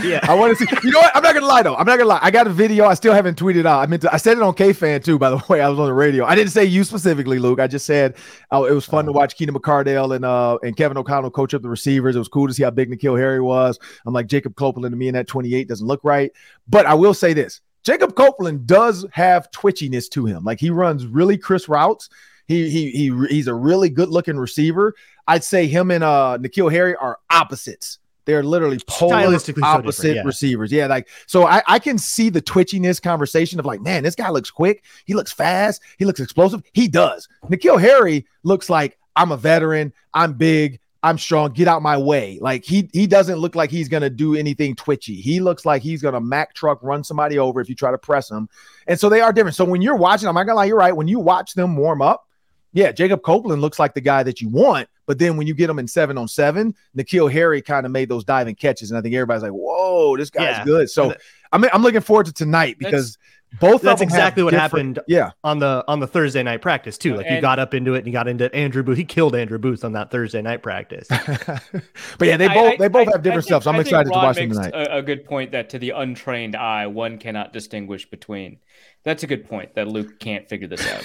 yeah. 0.04 0.20
I 0.24 0.34
want 0.34 0.58
to 0.58 0.66
see. 0.66 0.76
You 0.84 0.92
know 0.92 1.00
what? 1.00 1.16
I'm 1.16 1.24
not 1.24 1.34
gonna 1.34 1.46
lie 1.46 1.62
though. 1.64 1.76
I'm 1.76 1.86
not 1.86 1.98
gonna 1.98 2.10
lie. 2.10 2.20
I 2.22 2.30
got 2.30 2.48
a 2.48 2.50
video. 2.50 2.84
I 2.86 2.96
still 2.96 3.14
haven't 3.14 3.40
tweeted 3.40 3.66
out. 3.66 3.80
I 3.80 3.86
meant 3.86 4.02
to. 4.02 4.14
I 4.14 4.18
said 4.18 4.36
it 4.36 4.44
on 4.44 4.54
K 4.54 4.74
Fan 4.74 5.02
too. 5.02 5.18
By 5.18 5.30
the 5.30 5.42
way, 5.50 5.62
I 5.62 5.70
was 5.70 5.80
on 5.80 5.86
the 5.86 5.94
radio. 5.94 6.26
I 6.26 6.36
didn't 6.36 6.52
say 6.52 6.66
you 6.66 6.84
specifically, 6.84 7.40
Luke. 7.40 7.62
I 7.62 7.68
just 7.68 7.86
said 7.86 8.16
oh, 8.52 8.66
it 8.66 8.74
was 8.74 8.86
fun 8.86 9.06
to 9.06 9.14
watch 9.14 9.38
Keenan 9.38 9.56
McCardell 9.56 10.14
and 10.14 10.26
uh 10.26 10.58
and 10.64 10.76
Kevin 10.76 10.98
O'Connell 10.98 11.32
coach 11.32 11.54
up 11.54 11.62
the 11.62 11.70
receivers. 11.70 12.16
It 12.18 12.20
was 12.20 12.28
cool 12.28 12.46
to 12.48 12.54
see 12.54 12.64
how 12.64 12.72
big 12.72 12.90
N'Keal 12.92 13.18
Harry 13.18 13.40
was. 13.40 13.80
I'm 14.06 14.14
like 14.14 14.28
Jacob 14.28 14.56
Copeland 14.58 14.92
to 14.92 14.98
me 14.98 15.08
in 15.08 15.14
that 15.14 15.28
28 15.28 15.68
doesn't 15.70 15.88
look 15.88 16.02
right. 16.04 16.30
But 16.68 16.86
I 16.88 16.94
will 16.96 17.14
say 17.14 17.32
this: 17.32 17.62
Jacob 17.86 18.16
Copeland 18.16 18.66
does 18.66 19.06
have 19.12 19.50
twitchiness 19.52 20.10
to 20.10 20.26
him. 20.26 20.44
Like 20.44 20.60
he 20.60 20.72
runs 20.72 21.06
really 21.06 21.38
crisp 21.38 21.70
routes. 21.70 22.10
He 22.48 22.70
he 22.70 22.90
he 22.92 23.28
he's 23.30 23.48
a 23.48 23.54
really 23.54 23.90
good 23.90 24.10
looking 24.10 24.38
receiver. 24.38 24.96
I'd 25.28 25.44
say 25.44 25.68
him 25.68 25.92
and 25.92 26.04
uh 26.04 26.38
N'Keal 26.42 26.72
Harry 26.72 26.96
are 26.96 27.20
opposites. 27.30 28.00
They're 28.26 28.44
literally 28.44 28.80
polar 28.88 29.18
Stylistically 29.18 29.60
so 29.60 29.66
opposite 29.66 30.16
yeah. 30.16 30.24
receivers. 30.24 30.72
Yeah, 30.72 30.88
like 30.88 31.08
so 31.28 31.46
I, 31.46 31.62
I 31.68 31.78
can 31.78 32.00
see 32.00 32.30
the 32.30 32.42
twitchiness 32.42 33.00
conversation 33.00 33.60
of 33.60 33.68
like, 33.68 33.82
man, 33.82 34.02
this 34.02 34.16
guy 34.16 34.30
looks 34.32 34.50
quick, 34.50 34.84
he 35.06 35.14
looks 35.14 35.32
fast, 35.32 35.82
he 36.00 36.06
looks 36.06 36.20
explosive. 36.20 36.64
He 36.74 36.88
does. 36.88 37.30
N'Keal 37.50 37.80
Harry 37.80 38.26
looks 38.42 38.68
like 38.68 38.98
I'm 39.16 39.32
a 39.32 39.38
veteran, 39.38 39.94
I'm 40.14 40.34
big, 40.34 40.80
I'm 41.06 41.20
strong, 41.20 41.52
get 41.52 41.68
out 41.68 41.84
my 41.84 41.98
way. 41.98 42.40
Like 42.42 42.66
he 42.66 42.90
he 42.92 43.06
doesn't 43.06 43.38
look 43.38 43.54
like 43.54 43.70
he's 43.70 43.88
gonna 43.88 44.10
do 44.10 44.34
anything 44.36 44.76
twitchy. 44.76 45.16
He 45.22 45.40
looks 45.40 45.64
like 45.64 45.84
he's 45.84 46.02
gonna 46.02 46.20
Mack 46.20 46.56
truck 46.56 46.82
run 46.82 47.04
somebody 47.04 47.38
over 47.38 47.62
if 47.62 47.70
you 47.70 47.76
try 47.76 47.92
to 47.92 47.98
press 47.98 48.32
him. 48.32 48.50
And 48.88 49.00
so 49.00 49.08
they 49.08 49.22
are 49.22 49.32
different. 49.32 49.56
So 49.56 49.66
when 49.66 49.84
you're 49.84 49.96
watching, 49.96 50.28
I'm 50.28 50.34
not 50.34 50.46
gonna 50.46 50.56
lie, 50.56 50.66
you're 50.66 50.78
right. 50.78 50.96
When 50.96 51.08
you 51.08 51.20
watch 51.20 51.54
them 51.54 51.78
warm 51.78 52.02
up, 52.02 52.28
yeah, 52.74 52.92
Jacob 52.92 53.22
Copeland 53.22 53.62
looks 53.62 53.78
like 53.78 53.94
the 53.94 54.02
guy 54.02 54.24
that 54.24 54.42
you 54.42 54.50
want. 54.50 54.90
But 55.06 55.20
then 55.20 55.38
when 55.38 55.46
you 55.46 55.54
get 55.54 55.70
him 55.70 55.78
in 55.78 55.88
seven 55.88 56.18
on 56.18 56.28
seven, 56.28 56.74
N'Keal 56.98 57.32
Harry 57.32 57.62
kind 57.62 57.86
of 57.86 57.92
made 57.92 58.10
those 58.10 58.24
diving 58.24 58.56
catches. 58.56 58.90
And 58.90 58.98
I 58.98 59.02
think 59.02 59.14
everybody's 59.14 59.44
like, 59.44 59.52
whoa, 59.52 60.18
this 60.18 60.32
guy's 60.32 60.58
Yeah. 60.58 60.66
good. 60.66 60.90
So 60.90 61.14
I'm, 61.52 61.64
I'm 61.72 61.84
looking 61.84 62.02
forward 62.02 62.26
to 62.26 62.34
tonight 62.34 62.78
because 62.80 63.20
both 63.60 63.82
That's 63.82 63.94
of 63.94 64.00
them 64.00 64.04
exactly 64.08 64.44
what 64.44 64.54
happened 64.54 65.00
Yeah. 65.08 65.32
on 65.44 65.60
the 65.60 65.84
on 65.88 66.00
the 66.00 66.08
Thursday 66.08 66.42
night 66.44 66.62
practice 66.62 66.98
too. 66.98 67.16
Like 67.16 67.30
you 67.30 67.42
got 67.42 67.60
up 67.60 67.74
into 67.74 67.94
it 67.94 68.00
and 68.00 68.08
you 68.08 68.14
got 68.14 68.28
into 68.28 68.54
Andrew 68.56 68.84
Booth. 68.84 68.98
He 68.98 69.06
killed 69.06 69.36
Andrew 69.36 69.58
Booth 69.58 69.84
on 69.84 69.94
that 69.94 70.12
Thursday 70.12 70.42
night 70.42 70.64
practice. 70.64 71.08
but 72.18 72.28
yeah, 72.28 72.38
they 72.38 72.48
I- 72.48 72.54
both 72.54 72.74
I- 72.74 72.76
they 72.78 72.88
both 72.88 73.08
I- 73.08 73.12
have 73.12 73.22
different 73.24 73.44
think- 73.46 73.50
stuff. 73.50 73.64
So 73.64 73.70
I'm 73.70 73.76
I 73.76 73.80
think 73.80 73.88
excited 73.88 74.12
to 74.12 74.18
watch 74.18 74.36
them 74.38 74.50
tonight. 74.50 74.72
A, 74.74 74.98
a 74.98 75.02
good 75.02 75.26
point 75.26 75.52
that 75.52 75.70
to 75.70 75.80
the 75.80 75.92
untrained 75.92 76.56
eye, 76.56 76.88
one 76.88 77.18
cannot 77.18 77.54
distinguish 77.54 78.10
between. 78.10 78.58
That's 79.04 79.22
a 79.24 79.28
good 79.28 79.48
point 79.48 79.76
that 79.76 79.88
Luke 79.88 80.20
can't 80.20 80.50
figure 80.50 80.68
this 80.68 80.86
out. 80.92 81.04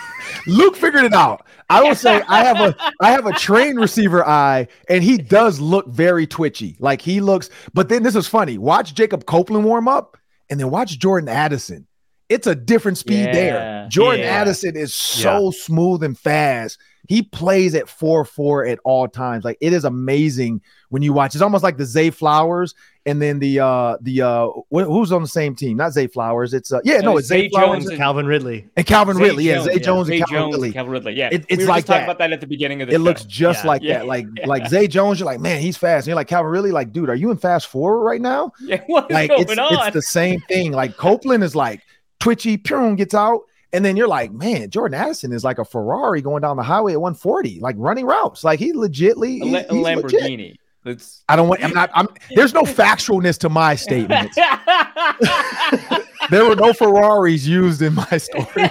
Luke 0.48 0.76
figured 0.76 1.04
it 1.04 1.12
out. 1.14 1.46
I 1.70 1.82
will 1.82 1.94
say 1.94 2.20
I 2.28 2.44
have 2.44 2.60
a 2.60 2.76
I 3.00 3.10
have 3.12 3.26
a 3.26 3.32
trained 3.32 3.78
receiver 3.80 4.26
eye, 4.26 4.66
and 4.88 5.02
he 5.02 5.16
does 5.16 5.60
look 5.60 5.86
very 5.88 6.26
twitchy. 6.26 6.76
Like 6.80 7.00
he 7.00 7.20
looks, 7.20 7.48
but 7.72 7.88
then 7.88 8.02
this 8.02 8.16
is 8.16 8.26
funny. 8.26 8.58
Watch 8.58 8.94
Jacob 8.94 9.26
Copeland 9.26 9.64
warm 9.64 9.86
up, 9.88 10.16
and 10.50 10.60
then 10.60 10.70
watch 10.70 10.98
Jordan 10.98 11.28
Addison. 11.28 11.86
It's 12.28 12.46
a 12.46 12.54
different 12.54 12.98
speed 12.98 13.26
there. 13.26 13.86
Jordan 13.88 14.22
yeah. 14.22 14.40
Addison 14.40 14.76
is 14.76 14.92
so 14.92 15.52
smooth 15.52 16.02
and 16.02 16.18
fast. 16.18 16.78
He 17.08 17.22
plays 17.22 17.74
at 17.76 17.84
4-4 17.84 18.72
at 18.72 18.80
all 18.84 19.06
times. 19.06 19.44
Like 19.44 19.58
it 19.60 19.72
is 19.72 19.84
amazing 19.84 20.60
when 20.88 21.02
you 21.02 21.12
watch. 21.12 21.36
It's 21.36 21.42
almost 21.42 21.62
like 21.62 21.76
the 21.76 21.84
Zay 21.84 22.10
Flowers 22.10 22.74
and 23.06 23.22
then 23.22 23.38
the 23.38 23.60
uh 23.60 23.96
the 24.02 24.20
uh 24.22 24.48
wh- 24.70 24.84
who's 24.84 25.12
on 25.12 25.22
the 25.22 25.28
same 25.28 25.54
team? 25.54 25.76
Not 25.76 25.92
Zay 25.92 26.06
Flowers. 26.08 26.52
It's 26.52 26.72
uh 26.72 26.80
yeah, 26.84 26.98
no, 27.00 27.14
Uh, 27.14 27.18
it's 27.18 27.28
Zay, 27.28 27.42
Zay 27.42 27.48
Flowers 27.50 27.68
Jones 27.78 27.88
and- 27.88 27.96
Calvin 27.98 28.26
Ridley. 28.26 28.68
and 28.76 28.84
Calvin 28.86 29.16
Zay 29.16 29.22
Ridley. 29.22 29.44
Yeah, 29.44 29.54
Jones, 29.54 29.64
Zay 29.66 29.72
yeah. 29.74 29.78
Jones 29.78 30.06
Zay 30.08 30.16
and 30.18 30.26
Calvin 30.26 30.42
Jones 30.42 30.54
Ridley. 30.54 30.72
Calvin 30.72 30.92
Ridley. 30.92 31.12
Yeah, 31.14 31.28
It- 31.32 31.40
we 31.42 31.46
it's 31.48 31.62
were 31.62 31.68
like 31.68 31.86
that. 31.86 32.04
about 32.04 32.18
that 32.18 32.32
at 32.32 32.40
the 32.40 32.46
beginning 32.46 32.82
of 32.82 32.88
the 32.88 32.94
it 32.94 32.98
show. 32.98 33.02
looks 33.02 33.24
just 33.24 33.64
Yeah. 33.64 33.68
like 33.70 33.82
Yeah. 33.82 33.98
that. 33.98 34.06
Like 34.06 34.26
like 34.44 34.66
Zay 34.68 34.86
Jones, 34.88 35.18
you're 35.20 35.26
like, 35.26 35.40
man, 35.40 35.60
he's 35.62 35.76
fast. 35.76 36.06
And 36.06 36.08
you're 36.08 36.16
like, 36.16 36.28
Calvin, 36.28 36.50
really? 36.50 36.72
Like, 36.72 36.92
dude, 36.92 37.08
are 37.08 37.14
you 37.14 37.30
in 37.30 37.36
fast 37.38 37.68
forward 37.68 38.00
right 38.04 38.20
now? 38.20 38.52
Yeah, 38.60 38.80
what 38.86 39.10
is 39.10 39.14
Like 39.14 39.30
going 39.30 39.42
it's 39.42 39.58
on? 39.58 39.72
it's 39.86 39.94
the 39.94 40.02
same 40.02 40.40
thing. 40.48 40.72
Like 40.72 40.96
Copeland 40.96 41.42
is 41.44 41.54
like 41.54 41.80
twitchy, 42.20 42.56
Piron 42.56 42.96
gets 42.96 43.14
out, 43.14 43.40
And 43.72 43.84
then 43.84 43.96
you're 43.96 44.08
like, 44.08 44.32
man, 44.32 44.70
Jordan 44.70 44.98
Addison 44.98 45.32
is 45.32 45.44
like 45.44 45.58
a 45.58 45.64
Ferrari 45.64 46.22
going 46.22 46.40
down 46.40 46.56
the 46.56 46.62
highway 46.62 46.92
at 46.92 47.00
140, 47.00 47.60
like 47.60 47.74
running 47.78 48.06
routes. 48.06 48.42
Like 48.42 48.58
he 48.58 48.72
legitly 48.72 49.42
A, 49.42 49.44
he- 49.44 49.50
La- 49.52 49.58
a 49.90 49.94
he's 49.94 50.02
legit. 50.02 50.56
Lamborghini. 50.86 50.96
That's 50.96 51.22
I 51.28 51.36
don't 51.36 51.48
want. 51.48 51.62
I'm 51.64 51.72
not. 51.72 51.90
I'm. 51.94 52.08
There's 52.34 52.54
no 52.54 52.62
factualness 52.64 53.38
to 53.38 53.48
my 53.48 53.74
statements. 53.74 54.36
there 56.30 56.44
were 56.44 56.56
no 56.56 56.72
Ferraris 56.72 57.46
used 57.46 57.82
in 57.82 57.94
my 57.94 58.18
story. 58.18 58.46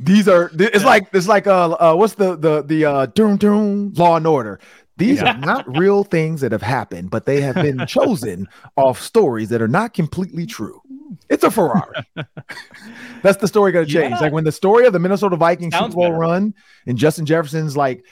These 0.00 0.28
are. 0.28 0.50
It's 0.54 0.84
like. 0.84 1.08
It's 1.12 1.28
like. 1.28 1.46
Uh. 1.46 1.72
uh 1.72 1.94
what's 1.94 2.14
the 2.14 2.36
the 2.36 2.62
the 2.62 2.84
uh? 2.84 3.06
Doom 3.06 3.36
doom. 3.36 3.92
Law 3.94 4.16
and 4.16 4.26
Order. 4.26 4.60
These 4.98 5.22
are 5.22 5.36
not 5.38 5.64
real 5.76 6.04
things 6.04 6.42
that 6.42 6.52
have 6.52 6.62
happened, 6.62 7.10
but 7.10 7.24
they 7.26 7.40
have 7.40 7.56
been 7.56 7.86
chosen 7.86 8.46
off 8.76 9.00
stories 9.00 9.48
that 9.48 9.62
are 9.62 9.68
not 9.68 9.94
completely 9.94 10.46
true. 10.46 10.80
It's 11.28 11.44
a 11.44 11.50
Ferrari. 11.50 12.04
That's 13.22 13.38
the 13.38 13.48
story 13.48 13.72
going 13.72 13.86
to 13.86 13.92
change. 13.92 14.12
Yeah. 14.12 14.20
Like 14.20 14.32
when 14.32 14.44
the 14.44 14.52
story 14.52 14.86
of 14.86 14.92
the 14.92 14.98
Minnesota 14.98 15.36
Vikings 15.36 15.74
Sounds 15.74 15.92
Super 15.92 15.96
Bowl 15.96 16.04
better. 16.04 16.18
run 16.18 16.54
and 16.86 16.98
Justin 16.98 17.26
Jefferson's 17.26 17.76
like 17.76 18.04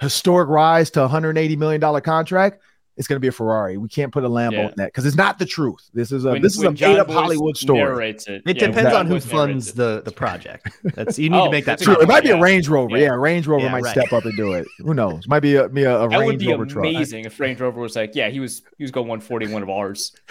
historic 0.00 0.48
rise 0.48 0.90
to 0.92 1.00
180 1.00 1.56
million 1.56 1.80
dollar 1.80 2.00
contract, 2.00 2.60
it's 2.98 3.06
going 3.06 3.16
to 3.16 3.20
be 3.20 3.28
a 3.28 3.32
Ferrari. 3.32 3.76
We 3.76 3.90
can't 3.90 4.10
put 4.10 4.24
a 4.24 4.28
Lambo 4.28 4.52
Yeah. 4.52 4.68
in 4.68 4.72
that 4.76 4.86
because 4.86 5.04
it's 5.04 5.16
not 5.16 5.38
the 5.38 5.44
truth. 5.44 5.90
This 5.92 6.10
is 6.12 6.24
a 6.24 6.30
when- 6.30 6.40
this 6.40 6.56
is 6.56 6.62
a 6.62 6.72
John 6.72 6.92
made 6.94 6.98
up 6.98 7.08
Boyce 7.08 7.16
Hollywood 7.16 7.56
story. 7.58 8.08
It. 8.10 8.24
It 8.26 8.42
Yeah, 8.46 8.52
depends 8.68 8.94
on 8.94 9.06
who 9.06 9.20
funds 9.20 9.74
the 9.74 10.00
the 10.02 10.12
project. 10.12 10.70
That's 10.94 11.18
you 11.18 11.28
need 11.28 11.38
Oh, 11.38 11.44
to 11.44 11.50
make 11.50 11.66
that. 11.66 11.78
True, 11.78 12.00
it 12.00 12.08
might 12.08 12.22
be 12.22 12.30
a 12.30 12.40
Range 12.40 12.66
Rover. 12.68 12.96
Yeah. 12.96 13.04
Yeah, 13.08 13.14
Range 13.16 13.46
Rover 13.46 13.66
Yeah, 13.66 13.72
might 13.72 13.82
right. 13.82 13.92
step 13.92 14.12
up 14.14 14.24
and 14.24 14.34
do 14.34 14.54
it. 14.54 14.66
Who 14.78 14.94
knows? 14.94 15.28
Might 15.28 15.40
be 15.40 15.56
a 15.56 15.68
me 15.68 15.82
a, 15.82 15.94
a 16.04 16.08
That 16.08 16.18
would 16.20 16.28
Range 16.28 16.40
be 16.40 16.50
Rover 16.52 16.64
truck. 16.64 16.86
amazing 16.86 17.26
if 17.26 17.38
Range 17.38 17.60
Rover 17.60 17.80
was 17.82 17.96
like, 17.96 18.14
yeah, 18.14 18.30
he 18.30 18.40
was 18.40 18.62
he 18.78 18.84
was 18.84 18.90
going 18.90 19.08
141 19.08 19.62
of 19.62 19.68
ours. 19.68 20.12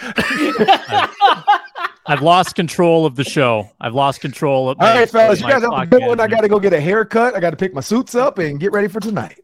I've 2.08 2.22
lost 2.22 2.54
control 2.54 3.04
of 3.06 3.16
the 3.16 3.24
show. 3.24 3.68
I've 3.80 3.94
lost 3.94 4.20
control 4.20 4.70
of 4.70 4.78
All 4.80 4.86
right, 4.86 5.08
fellas, 5.10 5.40
you 5.40 5.46
my 5.46 5.52
guys 5.52 5.62
have 5.62 5.72
a 5.72 5.86
good 5.86 6.02
one. 6.04 6.20
I 6.20 6.28
got 6.28 6.40
to 6.42 6.48
go 6.48 6.60
get 6.60 6.72
a 6.72 6.80
haircut. 6.80 7.34
I 7.34 7.40
got 7.40 7.50
to 7.50 7.56
pick 7.56 7.74
my 7.74 7.80
suits 7.80 8.14
up 8.14 8.38
and 8.38 8.60
get 8.60 8.70
ready 8.72 8.86
for 8.88 9.00
tonight. 9.00 9.40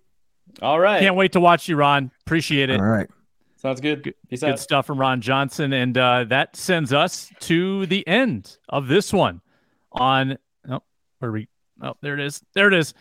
All 0.62 0.78
right, 0.80 1.00
Can't 1.00 1.16
wait 1.16 1.32
to 1.32 1.40
watch 1.40 1.68
you, 1.68 1.76
Ron. 1.76 2.10
Appreciate 2.24 2.70
it. 2.70 2.78
All 2.80 2.86
right. 2.86 3.08
sounds 3.56 3.80
good. 3.80 4.14
Peace 4.30 4.40
Good 4.40 4.52
out. 4.52 4.58
stuff 4.60 4.86
from 4.86 4.98
Ron 4.98 5.20
Johnson. 5.20 5.72
And 5.72 5.98
uh, 5.98 6.24
that 6.28 6.54
sends 6.56 6.92
us 6.92 7.30
to 7.40 7.84
the 7.86 8.06
end 8.06 8.56
of 8.68 8.86
this 8.88 9.12
one 9.12 9.40
on, 9.90 10.38
oh, 10.70 10.80
where 11.18 11.30
are 11.30 11.32
we? 11.32 11.48
Oh, 11.82 11.94
there 12.00 12.14
it 12.14 12.20
is. 12.20 12.42
There 12.54 12.68
it 12.68 12.74
is. 12.74 12.94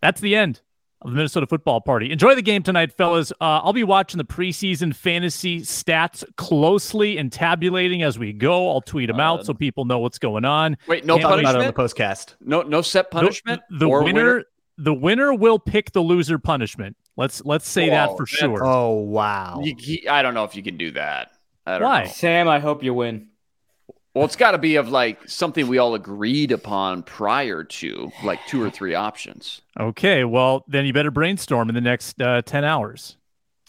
That's 0.00 0.20
the 0.20 0.36
end 0.36 0.60
of 1.02 1.10
the 1.10 1.16
Minnesota 1.16 1.46
football 1.46 1.80
party. 1.80 2.10
Enjoy 2.12 2.34
the 2.36 2.42
game 2.42 2.62
tonight, 2.62 2.92
fellas. 2.92 3.32
Uh, 3.32 3.60
I'll 3.62 3.72
be 3.72 3.82
watching 3.84 4.18
the 4.18 4.24
preseason 4.24 4.94
fantasy 4.94 5.60
stats 5.60 6.24
closely 6.36 7.18
and 7.18 7.30
tabulating 7.32 8.02
as 8.02 8.18
we 8.18 8.32
go. 8.32 8.70
I'll 8.70 8.80
tweet 8.80 9.08
them 9.08 9.20
out 9.20 9.44
so 9.44 9.52
people 9.54 9.84
know 9.84 9.98
what's 9.98 10.18
going 10.18 10.44
on. 10.44 10.76
Wait, 10.86 11.04
no 11.04 11.14
Can't 11.18 11.22
Talk 11.22 11.32
on 11.32 11.38
the 11.38 11.44
punishment. 11.44 11.76
postcast. 11.76 12.34
No, 12.40 12.62
no 12.62 12.80
set 12.80 13.10
The- 13.10 13.16
punishment. 13.18 13.62
The, 13.70 13.86
or 13.86 14.04
winner, 14.04 14.44
the 14.78 14.94
winner 14.94 15.32
will 15.34 15.58
pick 15.58 15.92
the 15.92 16.00
loser 16.00 16.38
punishment. 16.38 16.96
Let's 17.16 17.44
let's 17.44 17.68
say 17.68 17.88
that 17.90 18.10
for 18.16 18.24
that's- 18.26 18.28
sure. 18.38 18.64
Oh 18.64 18.92
wow. 18.94 19.60
You, 19.62 19.74
he- 19.78 20.08
I 20.08 20.22
don't 20.22 20.34
know 20.34 20.44
if 20.44 20.54
you 20.54 20.62
can 20.62 20.76
do 20.76 20.90
that. 20.92 21.32
I 21.66 21.78
don't 21.78 21.82
Why? 21.82 22.04
know. 22.04 22.10
Sam, 22.10 22.48
I 22.48 22.58
hope 22.58 22.82
you 22.84 22.94
win. 22.94 23.28
Well, 24.14 24.24
it's 24.24 24.36
got 24.36 24.52
to 24.52 24.58
be 24.58 24.76
of 24.76 24.88
like 24.88 25.28
something 25.28 25.66
we 25.66 25.76
all 25.78 25.94
agreed 25.94 26.50
upon 26.52 27.02
prior 27.02 27.64
to, 27.64 28.10
like 28.24 28.38
two 28.46 28.62
or 28.62 28.70
three 28.70 28.94
options. 28.94 29.60
Okay, 29.78 30.24
well 30.24 30.64
then 30.68 30.86
you 30.86 30.92
better 30.92 31.10
brainstorm 31.10 31.68
in 31.68 31.74
the 31.74 31.80
next 31.82 32.20
uh, 32.22 32.40
ten 32.42 32.64
hours. 32.64 33.16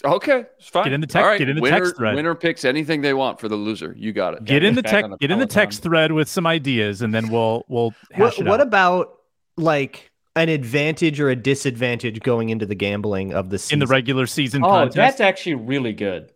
Okay, 0.05 0.45
it's 0.59 0.69
fine. 0.69 0.83
Get 0.85 0.93
in 0.93 1.01
the 1.01 1.07
text- 1.07 1.23
All 1.23 1.27
right, 1.29 1.39
get 1.39 1.49
in 1.49 1.55
the 1.55 1.61
winner, 1.61 1.79
text 1.79 1.97
thread. 1.97 2.15
Winner 2.15 2.35
picks 2.35 2.63
anything 2.65 3.01
they 3.01 3.13
want 3.13 3.39
for 3.39 3.49
the 3.49 3.55
loser. 3.55 3.93
You 3.97 4.13
got 4.13 4.35
it. 4.35 4.45
Get 4.45 4.63
in 4.63 4.75
the 4.75 4.83
back 4.83 4.91
tech, 4.91 5.03
on 5.05 5.09
the 5.11 5.17
get 5.17 5.31
in 5.31 5.39
the 5.39 5.45
text 5.47 5.81
thread 5.83 6.11
with 6.11 6.29
some 6.29 6.45
ideas, 6.45 7.01
and 7.01 7.13
then 7.13 7.29
we'll 7.29 7.65
we'll 7.67 7.93
hash 8.11 8.19
What, 8.21 8.39
it 8.39 8.45
what 8.45 8.59
out. 8.61 8.67
about 8.67 9.17
like 9.57 10.11
an 10.37 10.49
advantage 10.49 11.19
or 11.19 11.29
a 11.29 11.35
disadvantage 11.35 12.19
going 12.21 12.49
into 12.49 12.65
the 12.65 12.75
gambling 12.75 13.33
of 13.33 13.49
the 13.49 13.57
season? 13.59 13.73
in 13.75 13.79
the 13.79 13.87
regular 13.87 14.25
season 14.27 14.63
Oh, 14.63 14.67
contest. 14.69 14.95
that's 14.95 15.19
actually 15.21 15.55
really 15.55 15.93
good. 15.93 16.31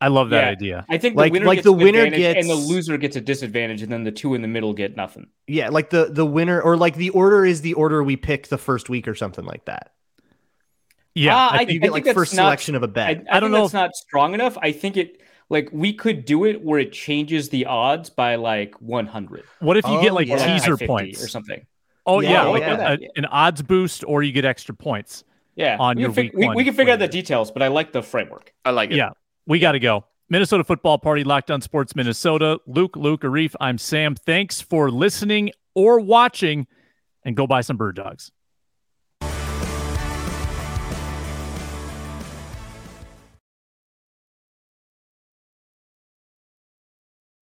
I 0.00 0.08
love 0.08 0.30
that 0.30 0.44
yeah. 0.44 0.50
idea. 0.50 0.86
I 0.88 0.98
think 0.98 1.16
Like- 1.16 1.32
the 1.32 1.38
winner 1.40 1.46
like 1.46 1.56
gets 1.56 1.64
the 1.64 1.72
an 1.72 1.78
winner 1.78 2.00
advantage 2.04 2.36
and 2.36 2.48
the 2.50 2.54
loser 2.54 2.96
gets 2.98 3.16
a 3.16 3.20
disadvantage, 3.20 3.82
and 3.82 3.90
then 3.90 4.04
the 4.04 4.12
two 4.12 4.34
in 4.34 4.42
the 4.42 4.48
middle 4.48 4.72
get 4.72 4.96
nothing. 4.96 5.26
yeah, 5.48 5.70
like 5.70 5.90
the 5.90 6.06
the 6.10 6.24
winner 6.26 6.60
or 6.60 6.76
like 6.76 6.94
the 6.94 7.10
order 7.10 7.44
is 7.44 7.62
the 7.62 7.74
order 7.74 8.02
we 8.04 8.16
pick 8.16 8.46
the 8.46 8.58
first 8.58 8.88
week 8.88 9.08
or 9.08 9.14
something 9.16 9.44
like 9.44 9.64
that. 9.64 9.92
Yeah, 11.14 11.34
Ah, 11.34 11.50
I 11.50 11.54
I 11.54 11.58
think 11.58 11.70
You 11.72 11.78
get 11.80 11.86
think 11.86 11.92
like 11.94 12.04
that's 12.04 12.14
first 12.14 12.34
not- 12.36 12.42
selection 12.44 12.74
of 12.76 12.82
a 12.84 12.88
bet. 12.88 13.08
I, 13.08 13.10
I, 13.10 13.12
I 13.12 13.14
don't 13.14 13.24
don't 13.40 13.50
know 13.50 13.56
know 13.58 13.62
that's 13.64 13.74
not 13.74 13.94
strong 13.96 14.34
enough. 14.34 14.56
I 14.62 14.70
think 14.70 14.96
it 14.96 15.20
like 15.50 15.68
we 15.72 15.92
could 15.92 16.24
do 16.24 16.44
it 16.44 16.62
where 16.62 16.78
it 16.78 16.92
changes 16.92 17.48
the 17.48 17.66
odds 17.66 18.08
by 18.10 18.36
like 18.36 18.74
100 18.80 19.42
what 19.60 19.76
if 19.78 19.84
you 19.88 20.00
get 20.00 20.12
Oh, 20.12 20.14
like 20.14 20.28
yeah. 20.28 20.34
or 20.34 20.38
like 20.38 20.46
teaser 20.60 20.76
50 20.76 20.86
points 20.86 21.24
or 21.24 21.26
something. 21.28 21.66
Oh 22.08 22.20
Yeah, 22.20 22.30
yeah, 22.30 22.42
like 22.48 22.60
yeah. 22.62 22.92
a- 22.92 22.94
a- 22.94 23.08
an 23.16 23.24
odds 23.26 23.62
boost, 23.62 24.02
or 24.06 24.22
you 24.22 24.32
get 24.32 24.44
extra 24.44 24.74
points. 24.74 25.22
Yeah, 25.54 25.76
On 25.78 25.96
we 25.96 26.02
your 26.02 26.12
fig- 26.12 26.34
week 26.34 26.48
we, 26.50 26.54
we 26.56 26.64
can 26.64 26.72
figure 26.74 26.92
out 26.92 26.98
the 27.00 27.08
details, 27.08 27.50
but 27.50 27.62
I 27.62 27.68
like 27.68 27.92
the 27.92 28.02
framework. 28.02 28.52
I 28.64 28.70
like 28.70 28.90
it. 28.90 28.96
Yeah, 28.96 29.10
we 29.46 29.58
got 29.58 29.72
to 29.72 29.80
go. 29.80 30.04
Minnesota 30.30 30.62
Football 30.62 30.98
Party, 30.98 31.24
Locked 31.24 31.50
On 31.50 31.60
Sports 31.60 31.96
Minnesota. 31.96 32.60
Luke, 32.66 32.96
Luke, 32.96 33.22
Arif. 33.22 33.54
I'm 33.60 33.76
Sam. 33.78 34.14
Thanks 34.14 34.60
for 34.60 34.90
listening 34.90 35.50
or 35.74 36.00
watching, 36.00 36.66
and 37.24 37.36
go 37.36 37.46
buy 37.46 37.60
some 37.62 37.76
bird 37.76 37.96
dogs. 37.96 38.30